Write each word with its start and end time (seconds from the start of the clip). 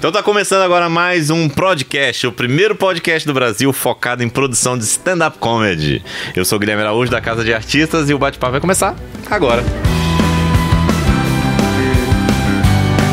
Então 0.00 0.10
tá 0.10 0.22
começando 0.22 0.62
agora 0.62 0.88
mais 0.88 1.28
um 1.28 1.46
podcast, 1.46 2.26
o 2.26 2.32
primeiro 2.32 2.74
podcast 2.74 3.26
do 3.26 3.34
Brasil 3.34 3.70
focado 3.70 4.24
em 4.24 4.30
produção 4.30 4.78
de 4.78 4.84
stand-up 4.84 5.36
comedy. 5.38 6.02
Eu 6.34 6.42
sou 6.42 6.56
o 6.56 6.58
Guilherme 6.58 6.82
Araújo 6.82 7.10
da 7.12 7.20
Casa 7.20 7.44
de 7.44 7.52
Artistas 7.52 8.08
e 8.08 8.14
o 8.14 8.18
bate-papo 8.18 8.52
vai 8.52 8.62
começar 8.62 8.96
agora. 9.30 9.62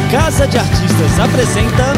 Casa 0.10 0.48
de 0.48 0.58
Artistas 0.58 1.20
apresenta 1.20 1.94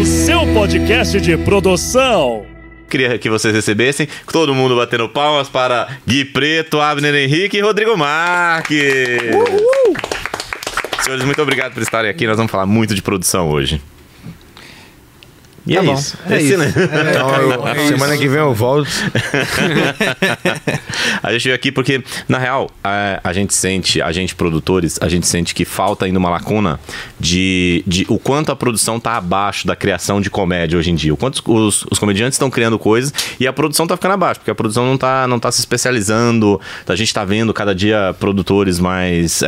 o 0.00 0.04
seu 0.04 0.40
podcast 0.52 1.20
de 1.20 1.36
produção. 1.36 2.44
Queria 2.88 3.20
que 3.20 3.30
vocês 3.30 3.54
recebessem 3.54 4.08
todo 4.32 4.52
mundo 4.52 4.74
batendo 4.74 5.08
palmas 5.08 5.48
para 5.48 5.96
Gui 6.04 6.24
Preto, 6.24 6.80
Abner 6.80 7.14
Henrique 7.14 7.58
e 7.58 7.60
Rodrigo 7.60 7.96
Marques. 7.96 9.32
Uhul. 9.32 10.09
Senhores, 11.10 11.24
muito 11.24 11.42
obrigado 11.42 11.74
por 11.74 11.82
estarem 11.82 12.08
aqui. 12.08 12.24
Nós 12.24 12.36
vamos 12.36 12.52
falar 12.52 12.66
muito 12.66 12.94
de 12.94 13.02
produção 13.02 13.50
hoje. 13.50 13.82
E 15.66 15.74
tá 15.74 15.80
é 15.80 15.84
bom. 15.84 15.94
isso. 15.94 16.16
É 16.28 16.36
Esse, 16.36 16.50
isso. 16.50 16.58
né? 16.58 16.72
É, 16.76 17.10
então, 17.10 17.36
eu, 17.36 17.66
É 17.66 17.88
semana 17.88 18.16
que 18.16 18.28
vem 18.28 18.38
eu 18.38 18.54
volto. 18.54 18.88
a 21.20 21.32
gente 21.32 21.42
veio 21.42 21.56
aqui 21.56 21.72
porque, 21.72 22.00
na 22.28 22.38
real, 22.38 22.70
a, 22.82 23.20
a, 23.24 23.32
gente 23.32 23.52
sente, 23.52 24.00
a 24.00 24.12
gente 24.12 24.36
produtores, 24.36 25.00
a 25.02 25.08
gente 25.08 25.26
sente 25.26 25.52
que 25.52 25.64
falta 25.64 26.04
ainda 26.04 26.18
uma 26.18 26.30
lacuna 26.30 26.78
de, 27.18 27.82
de 27.88 28.06
o 28.08 28.16
quanto 28.16 28.52
a 28.52 28.56
produção 28.56 29.00
tá 29.00 29.16
abaixo 29.16 29.66
da 29.66 29.74
criação 29.74 30.20
de 30.20 30.30
comédia 30.30 30.78
hoje 30.78 30.92
em 30.92 30.94
dia. 30.94 31.12
O 31.12 31.16
quanto 31.16 31.42
os, 31.52 31.84
os 31.90 31.98
comediantes 31.98 32.36
estão 32.36 32.50
criando 32.50 32.78
coisas 32.78 33.12
e 33.40 33.48
a 33.48 33.52
produção 33.52 33.84
tá 33.84 33.96
ficando 33.96 34.14
abaixo, 34.14 34.38
porque 34.38 34.52
a 34.52 34.54
produção 34.54 34.86
não 34.86 34.96
tá, 34.96 35.26
não 35.26 35.40
tá 35.40 35.50
se 35.50 35.58
especializando. 35.58 36.60
A 36.86 36.94
gente 36.94 37.12
tá 37.12 37.24
vendo 37.24 37.52
cada 37.52 37.74
dia 37.74 38.14
produtores 38.20 38.78
mais. 38.78 39.42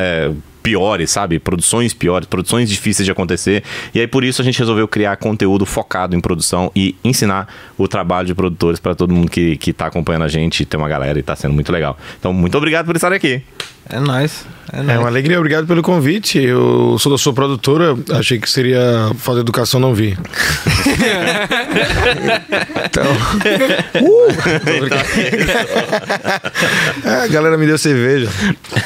Piores, 0.63 1.11
sabe? 1.11 1.39
Produções 1.39 1.93
piores, 1.93 2.27
produções 2.29 2.71
difíceis 2.71 3.05
de 3.05 3.11
acontecer. 3.11 3.63
E 3.95 4.01
aí 4.01 4.07
por 4.07 4.25
isso 4.25 4.41
a 4.41 4.45
gente 4.45 4.59
resolveu 4.59 4.87
criar 4.87 5.17
conteúdo 5.17 5.67
focado 5.67 6.15
em 6.15 6.21
produção 6.21 6.71
e 6.75 6.95
ensinar 7.03 7.49
o 7.77 7.89
trabalho 7.89 8.27
de 8.27 8.35
produtores 8.35 8.79
para 8.79 8.95
todo 8.95 9.13
mundo 9.13 9.31
que, 9.31 9.57
que 9.57 9.73
tá 9.73 9.87
acompanhando 9.87 10.23
a 10.23 10.29
gente. 10.29 10.65
Tem 10.65 10.79
uma 10.79 10.89
galera 10.89 11.19
e 11.19 11.23
tá 11.23 11.35
sendo 11.35 11.55
muito 11.55 11.73
legal. 11.73 11.99
Então, 12.19 12.33
muito 12.33 12.57
obrigado 12.57 12.87
por 12.87 12.97
estar 12.97 13.13
aqui. 13.13 13.43
É 13.91 13.99
nóis. 13.99 14.47
É, 14.73 14.79
É 14.79 14.83
nóis. 14.83 14.99
uma 15.01 15.09
alegria, 15.09 15.39
obrigado 15.39 15.67
pelo 15.67 15.83
convite. 15.83 16.39
Eu 16.39 16.97
sou 16.99 17.13
da 17.13 17.19
sua 17.19 17.33
produtora, 17.33 17.95
achei 18.11 18.39
que 18.39 18.49
seria 18.49 19.11
falta 19.17 19.41
de 19.41 19.45
educação, 19.45 19.79
não 19.81 19.93
vi. 19.95 20.17
então. 22.85 23.05
Uh! 24.01 24.29
Brincando. 24.81 25.03
É, 27.05 27.25
a 27.25 27.27
galera 27.27 27.59
me 27.59 27.67
deu 27.67 27.77
cerveja. 27.77 28.29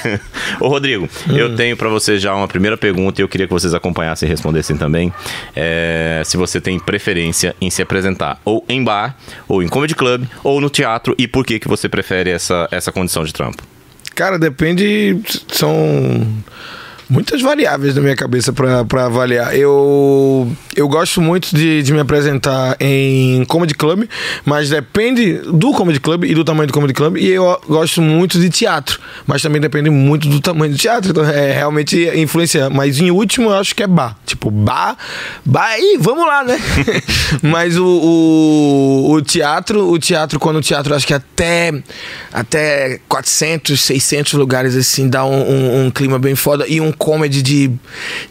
Ô, 0.60 0.68
Rodrigo, 0.68 1.08
eu 1.28 1.54
tenho 1.54 1.76
para 1.76 1.88
você 1.88 2.18
já 2.18 2.34
uma 2.34 2.48
primeira 2.48 2.76
pergunta 2.76 3.20
e 3.20 3.22
eu 3.24 3.28
queria 3.28 3.46
que 3.46 3.52
vocês 3.52 3.74
acompanhassem 3.74 4.26
e 4.26 4.30
respondessem 4.30 4.76
também. 4.76 5.12
É, 5.54 6.22
se 6.24 6.36
você 6.36 6.60
tem 6.60 6.78
preferência 6.78 7.54
em 7.60 7.70
se 7.70 7.82
apresentar 7.82 8.40
ou 8.44 8.64
em 8.68 8.82
bar, 8.82 9.16
ou 9.46 9.62
em 9.62 9.68
comedy 9.68 9.94
club, 9.94 10.24
ou 10.42 10.60
no 10.60 10.70
teatro 10.70 11.14
e 11.18 11.28
por 11.28 11.44
que, 11.44 11.58
que 11.58 11.68
você 11.68 11.88
prefere 11.88 12.30
essa, 12.30 12.66
essa 12.70 12.90
condição 12.90 13.24
de 13.24 13.32
trampo? 13.32 13.62
Cara, 14.16 14.38
depende. 14.38 15.20
São 15.52 16.26
muitas 17.08 17.40
variáveis 17.40 17.94
na 17.94 18.00
minha 18.00 18.16
cabeça 18.16 18.52
para 18.52 19.06
avaliar. 19.06 19.56
Eu, 19.56 20.50
eu 20.74 20.88
gosto 20.88 21.20
muito 21.20 21.54
de, 21.54 21.82
de 21.82 21.92
me 21.92 22.00
apresentar 22.00 22.76
em 22.80 23.44
comedy 23.44 23.74
club, 23.74 24.04
mas 24.44 24.70
depende 24.70 25.34
do 25.38 25.72
comedy 25.72 26.00
club 26.00 26.24
e 26.24 26.34
do 26.34 26.44
tamanho 26.44 26.66
do 26.66 26.72
comedy 26.72 26.92
club. 26.92 27.16
E 27.16 27.28
eu 27.28 27.60
gosto 27.68 28.02
muito 28.02 28.38
de 28.40 28.50
teatro, 28.50 29.00
mas 29.26 29.42
também 29.42 29.60
depende 29.60 29.90
muito 29.90 30.28
do 30.28 30.40
tamanho 30.40 30.72
do 30.72 30.78
teatro. 30.78 31.10
Então 31.10 31.24
é 31.24 31.52
realmente 31.52 32.10
influencia. 32.16 32.68
Mas 32.68 32.98
em 32.98 33.10
último 33.10 33.50
eu 33.50 33.54
acho 33.54 33.74
que 33.74 33.82
é 33.82 33.86
bar. 33.86 34.16
Tipo, 34.26 34.50
bar, 34.50 34.96
bar 35.44 35.66
aí, 35.66 35.96
vamos 36.00 36.26
lá, 36.26 36.44
né? 36.44 36.58
mas 37.42 37.76
o, 37.76 37.86
o, 37.86 39.12
o 39.12 39.22
teatro, 39.22 39.88
o 39.90 39.98
teatro, 39.98 40.40
quando 40.40 40.56
o 40.56 40.62
teatro 40.62 40.94
acho 40.94 41.06
que 41.06 41.14
até, 41.14 41.72
até 42.32 43.00
400, 43.08 43.80
600 43.80 44.32
lugares 44.34 44.74
assim, 44.74 45.08
dá 45.08 45.24
um, 45.24 45.36
um, 45.36 45.86
um 45.86 45.90
clima 45.90 46.18
bem 46.18 46.34
foda. 46.34 46.64
E 46.66 46.80
um 46.80 46.92
comedy 46.98 47.42
de, 47.42 47.70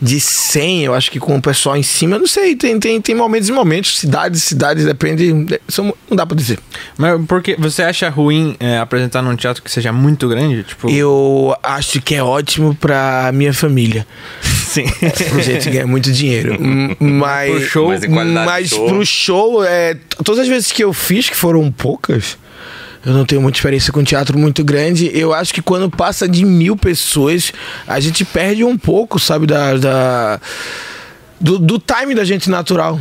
de 0.02 0.20
100, 0.20 0.84
eu 0.86 0.94
acho 0.94 1.12
que 1.12 1.20
com 1.20 1.36
o 1.38 1.42
pessoal 1.42 1.76
em 1.78 1.84
cima, 1.84 2.16
eu 2.16 2.20
não 2.20 2.28
sei, 2.28 2.56
tem, 2.56 2.80
tem, 2.80 3.00
tem 3.02 3.16
momentos 3.16 3.50
e 3.50 3.52
momentos, 3.52 3.98
cidades, 3.98 4.44
cidades, 4.44 4.86
depende, 4.86 5.34
são, 5.68 5.94
não 6.10 6.16
dá 6.18 6.26
pra 6.26 6.36
dizer. 6.36 6.60
Mas 6.98 7.20
porque 7.28 7.56
você 7.58 7.84
acha 7.84 8.10
ruim 8.10 8.56
é, 8.60 8.78
apresentar 8.78 9.22
num 9.22 9.36
teatro 9.36 9.62
que 9.64 9.72
seja 9.72 9.92
muito 9.92 10.28
grande? 10.28 10.64
Tipo, 10.64 10.90
Eu 10.90 11.56
acho 11.64 12.02
que 12.02 12.16
é 12.16 12.24
ótimo 12.24 12.76
pra 12.76 13.32
minha 13.34 13.54
família. 13.54 14.06
sim. 14.42 14.86
A 15.38 15.42
gente 15.42 15.70
ganha 15.70 15.88
muito 15.88 16.12
dinheiro. 16.12 16.58
Mas, 17.00 17.52
Pro 17.52 17.62
show, 17.68 17.88
mas 17.90 18.28
mas 18.28 18.70
show. 18.70 18.88
pro 18.88 19.06
show, 19.06 19.64
é, 19.64 19.96
todas 20.24 20.42
as 20.42 20.48
vezes 20.48 20.72
que 20.72 20.84
eu 20.84 20.94
fiz, 20.94 21.30
que 21.30 21.36
foram 21.36 21.72
poucas, 21.72 22.38
eu 23.06 23.14
não 23.14 23.26
tenho 23.26 23.42
muita 23.42 23.58
experiência 23.58 23.94
com 23.94 24.04
teatro 24.04 24.38
muito 24.38 24.64
grande. 24.64 25.12
Eu 25.14 25.34
acho 25.34 25.54
que 25.54 25.62
quando 25.62 25.90
passa 25.90 26.28
de 26.28 26.44
mil 26.44 26.76
pessoas, 26.76 27.54
a 27.88 28.00
gente 28.00 28.26
perde 28.26 28.64
um 28.64 28.78
pouco, 28.78 29.20
sabe, 29.20 29.46
da. 29.46 29.76
da- 29.78 30.40
do, 31.40 31.60
do 31.60 31.78
time 31.78 32.16
da 32.16 32.24
gente 32.24 32.50
natural. 32.50 33.00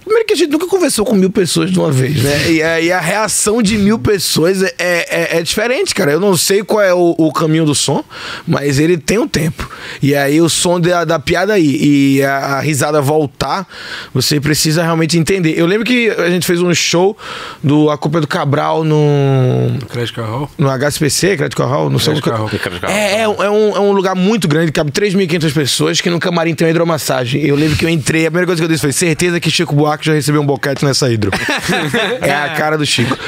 Primeiro 0.00 0.26
que 0.26 0.32
a 0.34 0.36
gente 0.36 0.50
nunca 0.50 0.66
conversou 0.66 1.04
com 1.04 1.14
mil 1.14 1.30
pessoas 1.30 1.70
de 1.70 1.78
uma 1.78 1.90
vez, 1.90 2.22
né? 2.22 2.50
E 2.50 2.62
a, 2.62 2.80
e 2.80 2.92
a 2.92 3.00
reação 3.00 3.62
de 3.62 3.76
mil 3.78 3.98
pessoas 3.98 4.62
é, 4.62 4.72
é, 4.78 5.38
é 5.38 5.42
diferente, 5.42 5.94
cara. 5.94 6.12
Eu 6.12 6.20
não 6.20 6.36
sei 6.36 6.62
qual 6.62 6.82
é 6.82 6.92
o, 6.94 7.14
o 7.18 7.32
caminho 7.32 7.64
do 7.64 7.74
som, 7.74 8.04
mas 8.46 8.78
ele 8.78 8.96
tem 8.96 9.18
um 9.18 9.28
tempo. 9.28 9.68
E 10.02 10.14
aí 10.14 10.40
o 10.40 10.48
som 10.48 10.80
da, 10.80 11.04
da 11.04 11.18
piada 11.18 11.54
aí 11.54 12.16
e 12.16 12.22
a, 12.22 12.36
a 12.56 12.60
risada 12.60 13.00
voltar, 13.00 13.66
você 14.14 14.40
precisa 14.40 14.82
realmente 14.82 15.18
entender. 15.18 15.54
Eu 15.58 15.66
lembro 15.66 15.84
que 15.84 16.10
a 16.10 16.28
gente 16.30 16.46
fez 16.46 16.60
um 16.60 16.74
show 16.74 17.16
do 17.62 17.90
A 17.90 17.98
Culpa 17.98 18.18
é 18.18 18.20
do 18.20 18.26
Cabral 18.26 18.84
no, 18.84 19.78
Crédito 19.88 20.14
Carro. 20.16 20.50
no 20.58 20.68
HSPC, 20.70 21.36
Crédito 21.36 21.62
Hall, 21.62 21.90
no 21.90 21.98
Crédito 21.98 22.24
Carro. 22.30 22.48
é, 22.92 23.20
é, 23.22 23.28
um- 23.28 23.42
é 23.42 23.50
um, 23.50 23.76
é 23.76 23.80
um 23.80 23.92
lugar 23.92 24.14
muito 24.14 24.46
grande, 24.48 24.72
cabe 24.72 24.90
3.500 24.90 25.52
pessoas, 25.52 26.00
que 26.00 26.10
no 26.10 26.18
camarim 26.20 26.54
tem 26.54 26.66
uma 26.66 26.70
hidromassagem. 26.70 27.42
Eu 27.44 27.56
lembro 27.56 27.76
que 27.76 27.84
eu 27.84 27.88
entrei, 27.88 28.26
a 28.26 28.30
primeira 28.30 28.46
coisa 28.46 28.60
que 28.60 28.64
eu 28.64 28.68
disse 28.68 28.80
foi 28.82 28.92
certeza 28.92 29.38
que 29.40 29.50
Chico 29.50 29.74
Buarque 29.82 30.06
já 30.06 30.12
recebeu 30.12 30.40
um 30.40 30.46
boquete 30.46 30.84
nessa 30.84 31.10
hidro. 31.12 31.32
é 32.22 32.32
a 32.32 32.50
cara 32.50 32.78
do 32.78 32.86
Chico. 32.86 33.18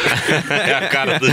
é 0.48 0.72
a 0.72 0.88
cara 0.88 1.18
do. 1.18 1.26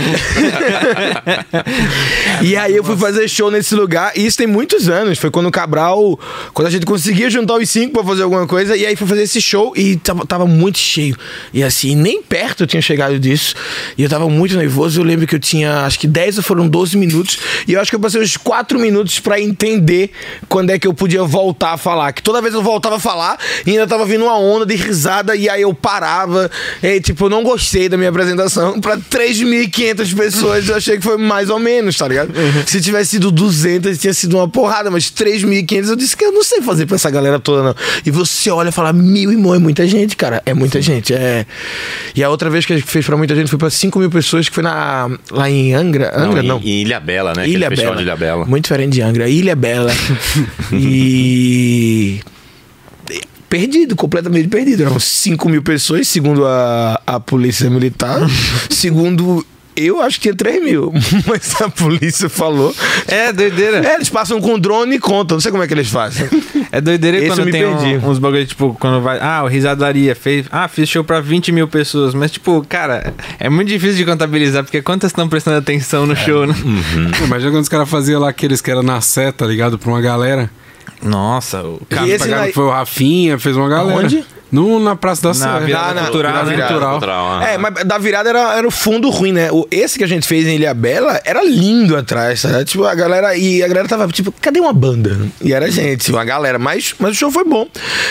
E 2.42 2.56
aí 2.56 2.74
eu 2.74 2.82
fui 2.82 2.96
fazer 2.96 3.28
show 3.28 3.52
nesse 3.52 3.72
lugar, 3.76 4.12
e 4.16 4.26
isso 4.26 4.36
tem 4.36 4.48
muitos 4.48 4.88
anos. 4.88 5.18
Foi 5.18 5.30
quando 5.30 5.46
o 5.46 5.50
Cabral, 5.52 6.18
quando 6.52 6.66
a 6.66 6.70
gente 6.70 6.84
conseguia 6.84 7.30
juntar 7.30 7.54
os 7.54 7.70
cinco 7.70 7.92
pra 7.92 8.02
fazer 8.02 8.24
alguma 8.24 8.48
coisa, 8.48 8.76
e 8.76 8.84
aí 8.84 8.96
fui 8.96 9.06
fazer 9.06 9.22
esse 9.22 9.40
show 9.40 9.72
e 9.76 9.94
tava, 9.96 10.26
tava 10.26 10.44
muito 10.44 10.78
cheio. 10.78 11.16
E 11.52 11.62
assim, 11.62 11.94
nem 11.94 12.20
perto 12.20 12.64
eu 12.64 12.66
tinha 12.66 12.82
chegado 12.82 13.16
disso. 13.20 13.54
E 13.96 14.02
eu 14.02 14.08
tava 14.08 14.28
muito 14.28 14.56
nervoso. 14.56 15.00
Eu 15.00 15.04
lembro 15.04 15.24
que 15.24 15.36
eu 15.36 15.40
tinha, 15.40 15.84
acho 15.84 16.00
que 16.00 16.08
10 16.08 16.38
ou 16.38 16.42
foram 16.42 16.66
12 16.66 16.96
minutos, 16.96 17.38
e 17.68 17.74
eu 17.74 17.80
acho 17.80 17.92
que 17.92 17.94
eu 17.94 18.00
passei 18.00 18.20
uns 18.20 18.36
4 18.36 18.76
minutos 18.76 19.20
pra 19.20 19.40
entender 19.40 20.10
quando 20.48 20.70
é 20.70 20.78
que 20.80 20.86
eu 20.88 20.92
podia 20.92 21.22
voltar 21.22 21.74
a 21.74 21.76
falar. 21.76 22.12
Que 22.12 22.22
toda 22.22 22.42
vez 22.42 22.54
eu 22.54 22.62
voltava 22.62 22.96
a 22.96 23.00
falar, 23.00 23.38
e 23.64 23.70
ainda 23.70 23.86
tava 23.86 24.04
vindo 24.04 24.24
uma 24.24 24.36
onda 24.36 24.66
de 24.66 24.74
risada, 24.74 25.11
e 25.36 25.48
aí 25.48 25.62
eu 25.62 25.74
parava. 25.74 26.50
E, 26.82 27.00
tipo, 27.00 27.26
eu 27.26 27.30
não 27.30 27.42
gostei 27.42 27.88
da 27.88 27.96
minha 27.96 28.10
apresentação. 28.10 28.80
Pra 28.80 28.96
3.500 28.96 30.14
pessoas, 30.16 30.68
eu 30.68 30.76
achei 30.76 30.96
que 30.96 31.02
foi 31.02 31.16
mais 31.16 31.50
ou 31.50 31.58
menos, 31.58 31.96
tá 31.96 32.08
ligado? 32.08 32.32
Se 32.66 32.80
tivesse 32.80 33.12
sido 33.12 33.30
200, 33.30 33.98
tinha 33.98 34.14
sido 34.14 34.36
uma 34.36 34.48
porrada, 34.48 34.90
mas 34.90 35.04
3.500 35.04 35.88
eu 35.88 35.96
disse 35.96 36.16
que 36.16 36.24
eu 36.24 36.32
não 36.32 36.42
sei 36.42 36.62
fazer 36.62 36.86
pra 36.86 36.96
essa 36.96 37.10
galera 37.10 37.38
toda, 37.38 37.62
não. 37.62 37.74
E 38.04 38.10
você 38.10 38.50
olha 38.50 38.70
e 38.70 38.72
fala, 38.72 38.92
mil 38.92 39.30
irmão, 39.30 39.54
é 39.54 39.58
muita 39.58 39.86
gente, 39.86 40.16
cara. 40.16 40.42
É 40.46 40.54
muita 40.54 40.80
gente. 40.80 41.12
É... 41.12 41.46
E 42.14 42.22
a 42.22 42.30
outra 42.30 42.48
vez 42.50 42.64
que 42.64 42.72
a 42.72 42.76
gente 42.76 42.88
fez 42.88 43.04
pra 43.04 43.16
muita 43.16 43.34
gente 43.34 43.48
foi 43.48 43.58
pra 43.58 43.70
5 43.70 43.98
mil 43.98 44.10
pessoas, 44.10 44.48
que 44.48 44.54
foi 44.54 44.64
na... 44.64 45.10
lá 45.30 45.50
em 45.50 45.74
Angra. 45.74 46.12
Angra, 46.14 46.42
não. 46.42 46.58
Em 46.58 46.82
Ilha 46.82 47.00
Bela, 47.00 47.32
né? 47.36 47.48
Ilha 47.48 47.70
Bela. 47.70 48.00
Ilha 48.00 48.16
Bela. 48.16 48.44
Muito 48.46 48.64
diferente 48.64 48.92
de 48.92 49.02
Angra. 49.02 49.28
Ilha 49.28 49.56
Bela. 49.56 49.90
e. 50.72 52.20
Perdido, 53.52 53.94
completamente 53.94 54.48
perdido. 54.48 54.82
Eram 54.82 54.98
5 54.98 55.46
mil 55.46 55.62
pessoas, 55.62 56.08
segundo 56.08 56.46
a, 56.46 56.98
a 57.06 57.20
polícia 57.20 57.68
militar. 57.68 58.18
segundo. 58.70 59.44
Eu 59.76 60.00
acho 60.00 60.16
que 60.16 60.22
tinha 60.22 60.34
3 60.34 60.62
mil, 60.64 60.90
mas 61.28 61.60
a 61.60 61.68
polícia 61.68 62.30
falou. 62.30 62.74
É, 63.06 63.30
doideira. 63.30 63.86
É, 63.86 63.94
eles 63.96 64.08
passam 64.08 64.40
com 64.40 64.58
drone 64.58 64.96
e 64.96 64.98
contam. 64.98 65.36
Não 65.36 65.40
sei 65.42 65.50
como 65.50 65.62
é 65.62 65.66
que 65.66 65.74
eles 65.74 65.88
fazem. 65.90 66.26
É 66.70 66.80
doideira 66.80 67.18
Esse 67.18 67.26
eu 67.26 67.32
quando 67.34 67.44
me 67.44 67.52
tem 67.52 67.66
um- 67.66 67.76
perdi. 67.76 68.06
uns 68.06 68.18
bagulho, 68.18 68.46
tipo, 68.46 68.74
quando 68.80 69.02
vai. 69.02 69.18
Ah, 69.20 69.42
o 69.44 69.48
Risadaria 69.48 70.14
fez. 70.14 70.46
Ah, 70.50 70.66
fiz 70.66 70.88
show 70.88 71.04
pra 71.04 71.20
20 71.20 71.52
mil 71.52 71.68
pessoas. 71.68 72.14
Mas, 72.14 72.30
tipo, 72.30 72.64
cara, 72.66 73.12
é 73.38 73.50
muito 73.50 73.68
difícil 73.68 73.96
de 73.96 74.06
contabilizar, 74.06 74.64
porque 74.64 74.80
quantas 74.80 75.10
estão 75.10 75.28
prestando 75.28 75.58
atenção 75.58 76.06
no 76.06 76.16
show, 76.16 76.46
né? 76.46 76.54
Pô, 77.18 77.24
Imagina 77.26 77.50
quando 77.50 77.62
os 77.62 77.68
caras 77.68 77.88
faziam 77.88 78.18
lá 78.18 78.30
aqueles 78.30 78.62
que 78.62 78.70
era 78.70 78.82
na 78.82 78.98
seta, 79.02 79.44
ligado? 79.44 79.78
Pra 79.78 79.90
uma 79.90 80.00
galera. 80.00 80.50
Nossa, 81.02 81.62
o 81.62 81.80
Cara, 81.88 82.08
esse 82.08 82.52
foi 82.52 82.64
o 82.64 82.70
Rafinha, 82.70 83.38
fez 83.38 83.56
uma 83.56 83.68
galera. 83.68 83.98
Onde? 83.98 84.24
No, 84.52 84.78
na 84.78 84.94
Praça 84.94 85.22
da 85.22 85.28
Na 85.30 85.58
Sé. 85.60 85.64
virada 85.66 85.94
na- 85.94 86.02
cultural, 86.02 86.32
na 86.34 86.42
né? 86.44 86.50
virada. 86.50 86.68
Cultural. 86.72 86.90
Cultural. 86.92 87.42
É, 87.42 87.56
mas 87.58 87.72
da 87.84 87.96
virada 87.98 88.28
era, 88.28 88.54
era 88.58 88.68
o 88.68 88.70
fundo 88.70 89.08
ruim, 89.08 89.32
né? 89.32 89.50
O, 89.50 89.66
esse 89.70 89.96
que 89.96 90.04
a 90.04 90.06
gente 90.06 90.26
fez 90.28 90.46
em 90.46 90.56
Ilha 90.56 90.74
Bela 90.74 91.20
era 91.24 91.42
lindo 91.42 91.96
atrás, 91.96 92.40
sabe? 92.40 92.64
Tipo, 92.66 92.84
a 92.84 92.94
galera. 92.94 93.34
E 93.36 93.62
a 93.62 93.68
galera 93.68 93.88
tava, 93.88 94.06
tipo, 94.08 94.30
cadê 94.40 94.60
uma 94.60 94.72
banda? 94.74 95.18
E 95.40 95.52
era 95.54 95.66
a 95.66 95.70
gente, 95.70 96.12
uma 96.12 96.24
galera. 96.24 96.58
Mas, 96.58 96.94
mas 96.98 97.12
o 97.12 97.14
show 97.14 97.30
foi 97.30 97.44
bom. 97.44 97.66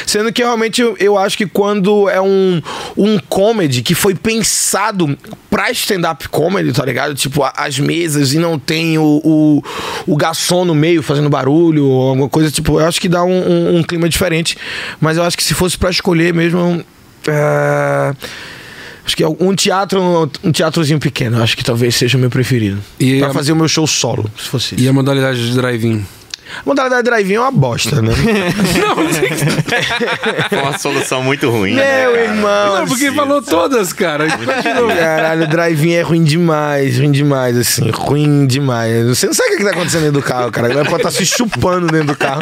Sendo 0.07 0.33
que 0.33 0.41
realmente 0.41 0.81
eu, 0.81 0.95
eu 0.99 1.17
acho 1.17 1.37
que 1.37 1.45
quando 1.45 2.09
é 2.09 2.19
um, 2.19 2.59
um 2.97 3.19
comedy 3.29 3.83
que 3.83 3.93
foi 3.93 4.15
pensado 4.15 5.15
pra 5.49 5.69
stand-up 5.71 6.27
comedy, 6.29 6.71
tá 6.73 6.83
ligado? 6.85 7.13
Tipo, 7.13 7.43
a- 7.43 7.53
as 7.55 7.77
mesas 7.77 8.33
e 8.33 8.39
não 8.39 8.57
tem 8.57 8.97
o, 8.97 9.21
o, 9.23 9.63
o 10.07 10.15
garçom 10.17 10.65
no 10.65 10.73
meio 10.73 11.03
fazendo 11.03 11.29
barulho 11.29 11.85
ou 11.85 12.09
alguma 12.09 12.29
coisa, 12.29 12.49
tipo, 12.49 12.79
eu 12.79 12.87
acho 12.87 12.99
que 12.99 13.07
dá 13.09 13.23
um, 13.23 13.29
um- 13.31 13.77
um 13.77 13.83
clima 13.83 14.09
diferente. 14.09 14.57
Mas 14.99 15.17
eu 15.17 15.23
acho 15.23 15.37
que 15.37 15.43
se 15.43 15.53
fosse 15.53 15.77
pra 15.77 15.89
escolher 15.89 16.30
mesmo. 16.33 16.83
é, 17.27 18.13
Acho 19.03 19.17
que 19.17 19.23
é 19.23 19.27
um 19.27 19.53
teatro, 19.55 20.29
um 20.43 20.51
teatrozinho 20.51 20.99
pequeno, 20.99 21.41
acho 21.41 21.57
que 21.57 21.63
talvez 21.65 21.95
seja 21.95 22.17
o 22.17 22.21
meu 22.21 22.29
preferido. 22.29 22.79
E 22.99 23.17
pra 23.19 23.29
a- 23.29 23.33
fazer 23.33 23.51
o 23.51 23.55
meu 23.55 23.67
show 23.67 23.85
solo, 23.87 24.29
se 24.37 24.47
fosse 24.47 24.75
E 24.75 24.81
isso. 24.81 24.89
a 24.89 24.93
modalidade 24.93 25.45
de 25.49 25.53
drive-in? 25.55 26.05
A 26.59 26.61
modalidade 26.65 27.03
drive-in 27.03 27.33
é 27.35 27.39
uma 27.39 27.51
bosta, 27.51 28.01
né? 28.01 28.11
Foi 30.49 30.57
uma 30.59 30.77
solução 30.77 31.23
muito 31.23 31.49
ruim. 31.49 31.73
né, 31.73 32.01
Meu 32.03 32.11
cara? 32.11 32.23
irmão, 32.25 32.75
Não, 32.79 32.87
porque 32.87 33.11
falou 33.11 33.41
todas, 33.41 33.93
cara. 33.93 34.27
Caralho, 34.27 35.43
o 35.43 35.47
drive-in 35.47 35.93
é 35.93 36.01
ruim 36.01 36.23
demais, 36.23 36.97
ruim 36.97 37.11
demais, 37.11 37.57
assim, 37.57 37.89
ruim 37.89 38.45
demais. 38.45 39.07
Você 39.07 39.27
não 39.27 39.33
sabe 39.33 39.55
o 39.55 39.57
que 39.57 39.63
tá 39.63 39.71
acontecendo 39.71 40.03
dentro 40.03 40.21
do 40.21 40.23
carro, 40.23 40.51
cara. 40.51 40.67
A 40.67 40.69
galera 40.69 40.89
pode 40.89 41.01
estar 41.07 41.11
se 41.11 41.25
chupando 41.25 41.87
dentro 41.87 42.07
do 42.07 42.15
carro. 42.17 42.41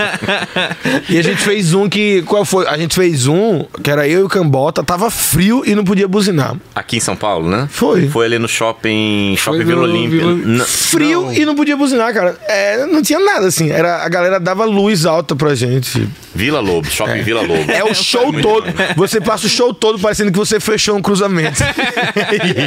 E 1.07 1.17
a 1.17 1.21
gente 1.23 1.41
fez 1.41 1.73
um 1.73 1.87
que. 1.89 2.21
Qual 2.23 2.43
foi? 2.45 2.67
A 2.67 2.77
gente 2.77 2.95
fez 2.95 3.27
um 3.27 3.65
que 3.83 3.89
era 3.91 4.07
eu 4.07 4.21
e 4.21 4.23
o 4.23 4.29
Cambota, 4.29 4.83
tava 4.83 5.09
frio 5.09 5.63
e 5.65 5.75
não 5.75 5.83
podia 5.83 6.07
buzinar. 6.07 6.55
Aqui 6.75 6.97
em 6.97 6.99
São 6.99 7.15
Paulo, 7.15 7.49
né? 7.49 7.67
Foi. 7.71 8.07
Foi 8.09 8.25
ali 8.25 8.39
no 8.39 8.47
shopping, 8.47 9.35
shopping 9.37 9.63
Vila 9.63 9.81
Olímpia. 9.83 10.19
Vila- 10.19 10.65
Frio 10.65 11.21
Não. 11.23 11.33
e 11.33 11.45
não 11.45 11.55
podia 11.55 11.75
buzinar, 11.77 12.13
cara. 12.13 12.35
É, 12.47 12.85
não 12.85 13.01
tinha 13.01 13.19
nada, 13.19 13.47
assim. 13.47 13.69
Era, 13.69 13.98
a 14.03 14.09
galera 14.09 14.39
dava 14.39 14.65
luz 14.65 15.05
alta 15.05 15.35
pra 15.35 15.55
gente. 15.55 16.07
Vila 16.33 16.59
Lobo, 16.59 16.89
shopping 16.89 17.21
Vila 17.23 17.41
Lobo. 17.41 17.71
É 17.71 17.83
o 17.83 17.93
show 17.93 18.31
todo. 18.41 18.65
Você 18.95 19.19
passa 19.19 19.47
o 19.47 19.49
show 19.49 19.73
todo 19.73 19.99
parecendo 19.99 20.31
que 20.31 20.37
você 20.37 20.59
fechou 20.59 20.97
um 20.97 21.01
cruzamento. 21.01 21.61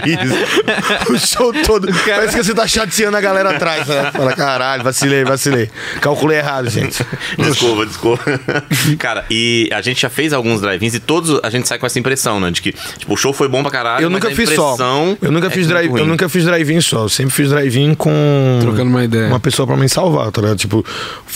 Isso. 0.07 1.13
O 1.13 1.19
show 1.19 1.53
todo. 1.65 1.89
Parece 2.05 2.37
que 2.37 2.45
você 2.45 2.55
tá 2.55 2.67
chateando 2.67 3.17
a 3.17 3.21
galera 3.21 3.51
atrás. 3.51 3.87
Né? 3.87 4.11
Fala, 4.13 4.35
caralho, 4.35 4.83
vacilei, 4.83 5.25
vacilei. 5.25 5.71
Calculei 6.01 6.39
errado, 6.39 6.69
gente. 6.69 7.05
Desculpa, 7.39 7.87
desculpa. 7.87 8.23
Cara, 8.99 9.25
e 9.31 9.69
a 9.73 9.81
gente 9.81 10.01
já 10.01 10.11
fez 10.11 10.33
alguns 10.33 10.61
drive-ins 10.61 10.95
e 10.95 11.01
todos 11.01 11.41
a 11.43 11.51
gente 11.51 11.67
sai 11.69 11.79
com 11.79 11.87
essa 11.87 11.99
impressão, 11.99 12.41
né? 12.41 12.51
De 12.51 12.61
que 12.61 12.73
tipo, 12.73 13.15
o 13.15 13.17
show 13.17 13.33
foi 13.33 13.49
bom 13.49 13.63
pra 13.63 13.71
caralho. 13.71 14.05
Eu 14.05 14.11
mas 14.11 14.23
nunca 14.23 14.33
a 14.33 14.37
fiz 14.37 14.51
só. 14.51 14.77
Eu 15.21 15.31
nunca 15.31 15.47
é 15.47 15.51
fiz 15.51 15.67
drive, 15.67 15.91
eu 15.99 16.07
nunca 16.07 16.29
fiz 16.29 16.45
drive-in 16.45 16.81
só. 16.81 17.05
Eu 17.05 17.09
sempre 17.09 17.33
fiz 17.33 17.51
drive-in 17.51 17.95
com 17.95 18.59
Trocando 18.61 18.91
uma 18.91 19.05
ideia. 19.05 19.29
uma 19.29 19.41
pessoa 19.41 19.67
pra 19.67 19.77
me 19.77 19.89
salvar, 19.89 20.31
tá 20.31 20.41
ligado? 20.41 20.59
Tipo, 20.59 20.85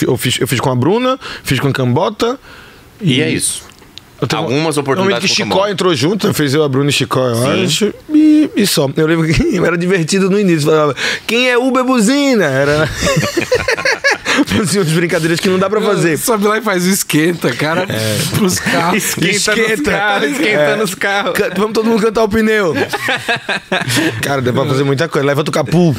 eu 0.02 0.16
fiz, 0.16 0.38
eu 0.40 0.46
fiz 0.48 0.60
com 0.60 0.70
a 0.70 0.74
Bruna, 0.74 1.18
fiz 1.44 1.58
com 1.60 1.68
a 1.68 1.72
Cambota. 1.72 2.38
E 3.00 3.20
é 3.20 3.30
isso. 3.30 3.62
Tenho- 4.28 4.42
Algumas 4.44 4.78
oportunidades 4.78 5.28
que 5.30 5.36
Chicó 5.36 5.68
entrou 5.68 5.94
junto, 5.94 6.32
fez 6.32 6.54
eu, 6.54 6.62
a 6.64 6.68
Bruna 6.68 6.88
e 6.88 6.92
Chicó, 6.92 7.28
eu 7.28 7.34
Sim. 7.36 7.64
acho. 7.64 7.94
E, 8.08 8.50
e 8.56 8.66
só. 8.66 8.88
Eu 8.96 9.06
lembro 9.06 9.26
que 9.26 9.56
era 9.58 9.76
divertido 9.76 10.30
no 10.30 10.40
início. 10.40 10.62
Falava, 10.70 10.96
quem 11.26 11.50
é 11.50 11.58
Uber 11.58 11.84
Buzina? 11.84 12.46
Era. 12.46 12.88
Fazia 14.56 14.80
umas 14.80 14.92
brincadeiras 14.92 15.40
que 15.40 15.48
não 15.48 15.58
dá 15.58 15.68
pra 15.68 15.80
fazer. 15.80 16.16
Sobe 16.18 16.46
lá 16.46 16.58
e 16.58 16.62
faz 16.62 16.84
o 16.86 16.90
esquenta, 16.90 17.52
cara. 17.54 17.86
Pros 18.34 18.58
carros. 18.58 18.96
Esquenta, 19.04 19.26
nos 19.26 19.36
Esquenta. 19.70 19.90
carros, 19.90 20.30
esquenta 20.30 20.60
É. 20.60 20.76
nos 20.76 20.94
carros. 20.94 21.32
Ca- 21.38 21.50
Vamos 21.56 21.72
todo 21.72 21.86
mundo 21.88 22.02
cantar 22.02 22.24
o 22.24 22.28
pneu. 22.28 22.74
Cara, 24.22 24.42
dá 24.42 24.52
pra 24.52 24.64
fazer 24.66 24.84
muita 24.84 25.08
coisa. 25.08 25.26
Levanta 25.26 25.50
o 25.50 25.52
capu. 25.52 25.94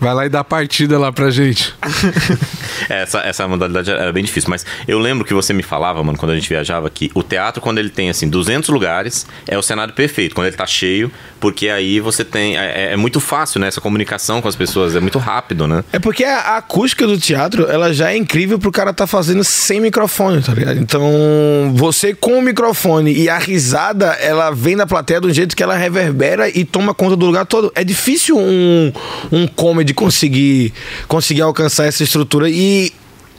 Vai 0.00 0.14
lá 0.14 0.26
e 0.26 0.28
dá 0.28 0.42
partida 0.44 0.98
lá 0.98 1.12
pra 1.12 1.30
gente. 1.30 1.74
Essa, 2.88 3.20
essa 3.20 3.48
modalidade 3.48 3.90
era 3.90 4.12
bem 4.12 4.22
difícil, 4.24 4.50
mas 4.50 4.66
eu 4.86 4.98
lembro 4.98 5.24
que 5.24 5.32
você 5.32 5.52
me 5.54 5.62
falava, 5.62 6.02
mano, 6.02 6.18
quando 6.18 6.32
a 6.32 6.34
gente 6.34 6.48
viajava, 6.48 6.90
que 6.90 7.10
o 7.14 7.22
teatro, 7.22 7.62
quando 7.62 7.78
ele 7.78 7.88
tem, 7.88 8.10
assim, 8.10 8.28
200 8.28 8.68
lugares, 8.68 9.26
é 9.48 9.56
o 9.56 9.62
cenário 9.62 9.94
perfeito, 9.94 10.34
quando 10.34 10.48
ele 10.48 10.56
tá 10.56 10.66
cheio, 10.66 11.10
porque 11.40 11.68
aí 11.68 11.98
você 12.00 12.24
tem. 12.24 12.58
É, 12.58 12.92
é 12.92 12.96
muito 12.96 13.20
fácil, 13.20 13.58
né? 13.60 13.68
Essa 13.68 13.80
comunicação 13.80 14.42
com 14.42 14.48
as 14.48 14.56
pessoas, 14.56 14.94
é 14.94 15.00
muito 15.00 15.18
rápido, 15.18 15.66
né? 15.66 15.82
É 15.92 15.98
porque 15.98 16.24
a, 16.24 16.38
a 16.40 16.56
acústica 16.58 17.06
do 17.06 17.16
teatro, 17.16 17.66
ela 17.70 17.83
já 17.92 18.12
é 18.12 18.16
incrível 18.16 18.58
pro 18.58 18.72
cara 18.72 18.92
tá 18.92 19.06
fazendo 19.06 19.44
sem 19.44 19.80
microfone, 19.80 20.42
tá 20.42 20.54
ligado? 20.54 20.78
Então, 20.78 21.72
você 21.74 22.14
com 22.14 22.38
o 22.38 22.42
microfone 22.42 23.12
e 23.12 23.28
a 23.28 23.38
risada, 23.38 24.06
ela 24.20 24.50
vem 24.50 24.76
da 24.76 24.86
plateia 24.86 25.20
do 25.20 25.32
jeito 25.32 25.56
que 25.56 25.62
ela 25.62 25.76
reverbera 25.76 26.48
e 26.48 26.64
toma 26.64 26.94
conta 26.94 27.16
do 27.16 27.26
lugar 27.26 27.46
todo. 27.46 27.72
É 27.74 27.84
difícil 27.84 28.38
um, 28.38 28.92
um 29.30 29.46
comedy 29.46 29.92
conseguir, 29.92 30.72
conseguir 31.08 31.42
alcançar 31.42 31.86
essa 31.86 32.02
estrutura 32.02 32.48
e... 32.48 32.92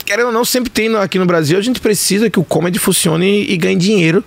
Querendo 0.06 0.28
ou 0.28 0.32
não, 0.32 0.46
sempre 0.46 0.70
tem 0.70 0.96
aqui 0.98 1.18
no 1.18 1.26
Brasil, 1.26 1.58
a 1.58 1.62
gente 1.62 1.80
precisa 1.80 2.30
que 2.30 2.40
o 2.40 2.44
comedy 2.44 2.78
funcione 2.78 3.50
e 3.50 3.58
ganhe 3.58 3.76
dinheiro. 3.76 4.24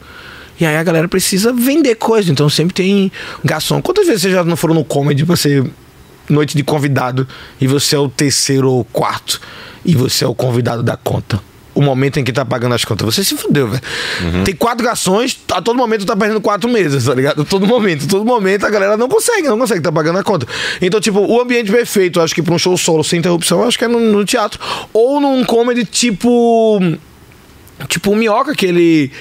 E 0.60 0.66
aí 0.66 0.76
a 0.76 0.82
galera 0.82 1.06
precisa 1.06 1.52
vender 1.52 1.94
coisa. 1.94 2.32
Então 2.32 2.48
sempre 2.48 2.74
tem 2.74 3.12
garçom. 3.44 3.80
Quantas 3.80 4.06
vezes 4.06 4.22
vocês 4.22 4.34
já 4.34 4.42
não 4.42 4.56
foram 4.56 4.74
no 4.74 4.84
comedy 4.84 5.24
pra 5.24 5.36
ser 5.36 5.64
noite 6.28 6.56
de 6.56 6.62
convidado 6.62 7.26
e 7.60 7.66
você 7.66 7.96
é 7.96 7.98
o 7.98 8.08
terceiro 8.08 8.70
ou 8.70 8.84
quarto 8.84 9.40
e 9.84 9.94
você 9.94 10.24
é 10.24 10.28
o 10.28 10.34
convidado 10.34 10.82
da 10.82 10.96
conta. 10.96 11.40
O 11.74 11.80
momento 11.80 12.18
em 12.18 12.24
que 12.24 12.32
tá 12.32 12.44
pagando 12.44 12.74
as 12.74 12.84
contas. 12.84 13.14
Você 13.14 13.22
se 13.22 13.36
fudeu, 13.36 13.68
velho. 13.68 13.82
Tem 14.44 14.54
quatro 14.54 14.84
garçons, 14.84 15.38
a 15.52 15.62
todo 15.62 15.76
momento 15.76 16.04
tá 16.04 16.16
perdendo 16.16 16.40
quatro 16.40 16.68
mesas, 16.68 17.04
tá 17.04 17.14
ligado? 17.14 17.42
A 17.42 17.44
todo 17.44 17.68
momento. 17.68 18.04
A 18.04 18.08
todo 18.08 18.24
momento 18.24 18.66
a 18.66 18.70
galera 18.70 18.96
não 18.96 19.08
consegue, 19.08 19.46
não 19.46 19.56
consegue 19.56 19.80
tá 19.80 19.92
pagando 19.92 20.18
a 20.18 20.24
conta. 20.24 20.44
Então, 20.82 21.00
tipo, 21.00 21.20
o 21.20 21.40
ambiente 21.40 21.70
perfeito, 21.70 22.20
acho 22.20 22.34
que 22.34 22.42
pra 22.42 22.52
um 22.52 22.58
show 22.58 22.76
solo 22.76 23.04
sem 23.04 23.20
interrupção, 23.20 23.62
acho 23.62 23.78
que 23.78 23.84
é 23.84 23.88
no, 23.88 24.00
no 24.00 24.24
teatro. 24.24 24.58
Ou 24.92 25.20
num 25.20 25.44
comedy 25.44 25.84
tipo. 25.84 26.80
Tipo 27.86 28.10
o 28.10 28.16
minhoca 28.16 28.56
que 28.56 28.66
ele. 28.66 29.12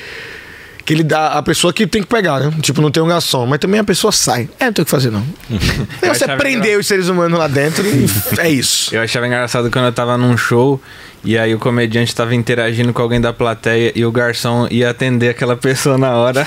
Que 0.87 0.93
ele 0.93 1.03
dá 1.03 1.33
a 1.33 1.43
pessoa 1.43 1.73
que 1.73 1.85
tem 1.85 2.01
que 2.01 2.07
pegar, 2.07 2.39
né? 2.39 2.49
Tipo, 2.61 2.81
não 2.81 2.89
tem 2.89 3.03
um 3.03 3.07
garçom, 3.07 3.45
mas 3.45 3.59
também 3.59 3.77
a 3.77 3.83
pessoa 3.83 4.09
sai. 4.09 4.47
É, 4.57 4.67
não 4.67 4.71
tem 4.73 4.83
o 4.83 4.85
que 4.85 4.89
fazer, 4.91 5.11
não. 5.11 5.21
Você 5.99 6.23
achava 6.23 6.37
prender 6.37 6.79
os 6.79 6.87
seres 6.87 7.09
humanos 7.09 7.37
lá 7.37 7.49
dentro 7.49 7.85
e 7.85 8.05
é 8.39 8.49
isso. 8.49 8.95
Eu 8.95 9.01
achava 9.01 9.27
engraçado 9.27 9.69
quando 9.69 9.83
eu 9.83 9.91
tava 9.91 10.17
num 10.17 10.37
show 10.37 10.81
e 11.25 11.37
aí 11.37 11.53
o 11.53 11.59
comediante 11.59 12.15
tava 12.15 12.33
interagindo 12.33 12.93
com 12.93 13.01
alguém 13.01 13.19
da 13.19 13.33
plateia 13.33 13.91
e 13.93 14.05
o 14.05 14.11
garçom 14.13 14.65
ia 14.71 14.89
atender 14.89 15.27
aquela 15.27 15.57
pessoa 15.57 15.97
na 15.97 16.11
hora 16.15 16.45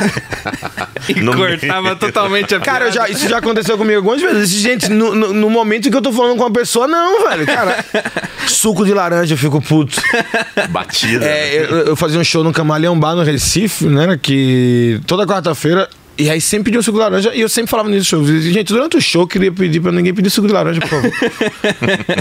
e 1.06 1.20
No 1.20 1.36
cortava 1.36 1.82
meio. 1.82 1.96
totalmente 1.96 2.54
a 2.54 2.60
Cara, 2.60 2.90
já, 2.90 3.08
isso 3.10 3.28
já 3.28 3.38
aconteceu 3.38 3.76
comigo 3.76 3.98
algumas 3.98 4.22
vezes. 4.22 4.48
Gente, 4.50 4.88
no, 4.88 5.14
no, 5.14 5.32
no 5.34 5.50
momento 5.50 5.88
em 5.88 5.90
que 5.90 5.96
eu 5.98 6.00
tô 6.00 6.12
falando 6.12 6.36
com 6.38 6.44
uma 6.44 6.50
pessoa, 6.52 6.86
não, 6.86 7.28
velho. 7.28 7.44
Cara, 7.44 7.84
suco 8.46 8.86
de 8.86 8.94
laranja, 8.94 9.34
eu 9.34 9.38
fico 9.38 9.60
puto. 9.60 10.00
Batida. 10.70 11.26
É, 11.26 11.56
eu, 11.56 11.78
eu 11.88 11.96
fazia 11.96 12.18
um 12.18 12.24
show 12.24 12.42
no 12.42 12.52
Camaleão 12.52 12.98
Bar 12.98 13.14
no 13.16 13.22
Recife, 13.22 13.84
né? 13.86 14.18
Que 14.22 14.29
toda 15.06 15.26
quarta-feira. 15.26 15.88
E 16.20 16.28
aí 16.30 16.40
sempre 16.40 16.64
pedia 16.66 16.80
um 16.80 16.82
suco 16.82 16.98
de 16.98 17.02
laranja 17.04 17.34
e 17.34 17.40
eu 17.40 17.48
sempre 17.48 17.70
falava 17.70 17.88
nisso 17.88 18.04
show. 18.06 18.24
Gente, 18.24 18.72
durante 18.72 18.96
o 18.96 19.00
show 19.00 19.22
eu 19.22 19.26
queria 19.26 19.50
pedir 19.50 19.80
pra 19.80 19.90
ninguém 19.90 20.12
pedir 20.12 20.28
suco 20.28 20.46
de 20.46 20.52
laranja, 20.52 20.80
por 20.80 20.88
favor. 20.90 21.10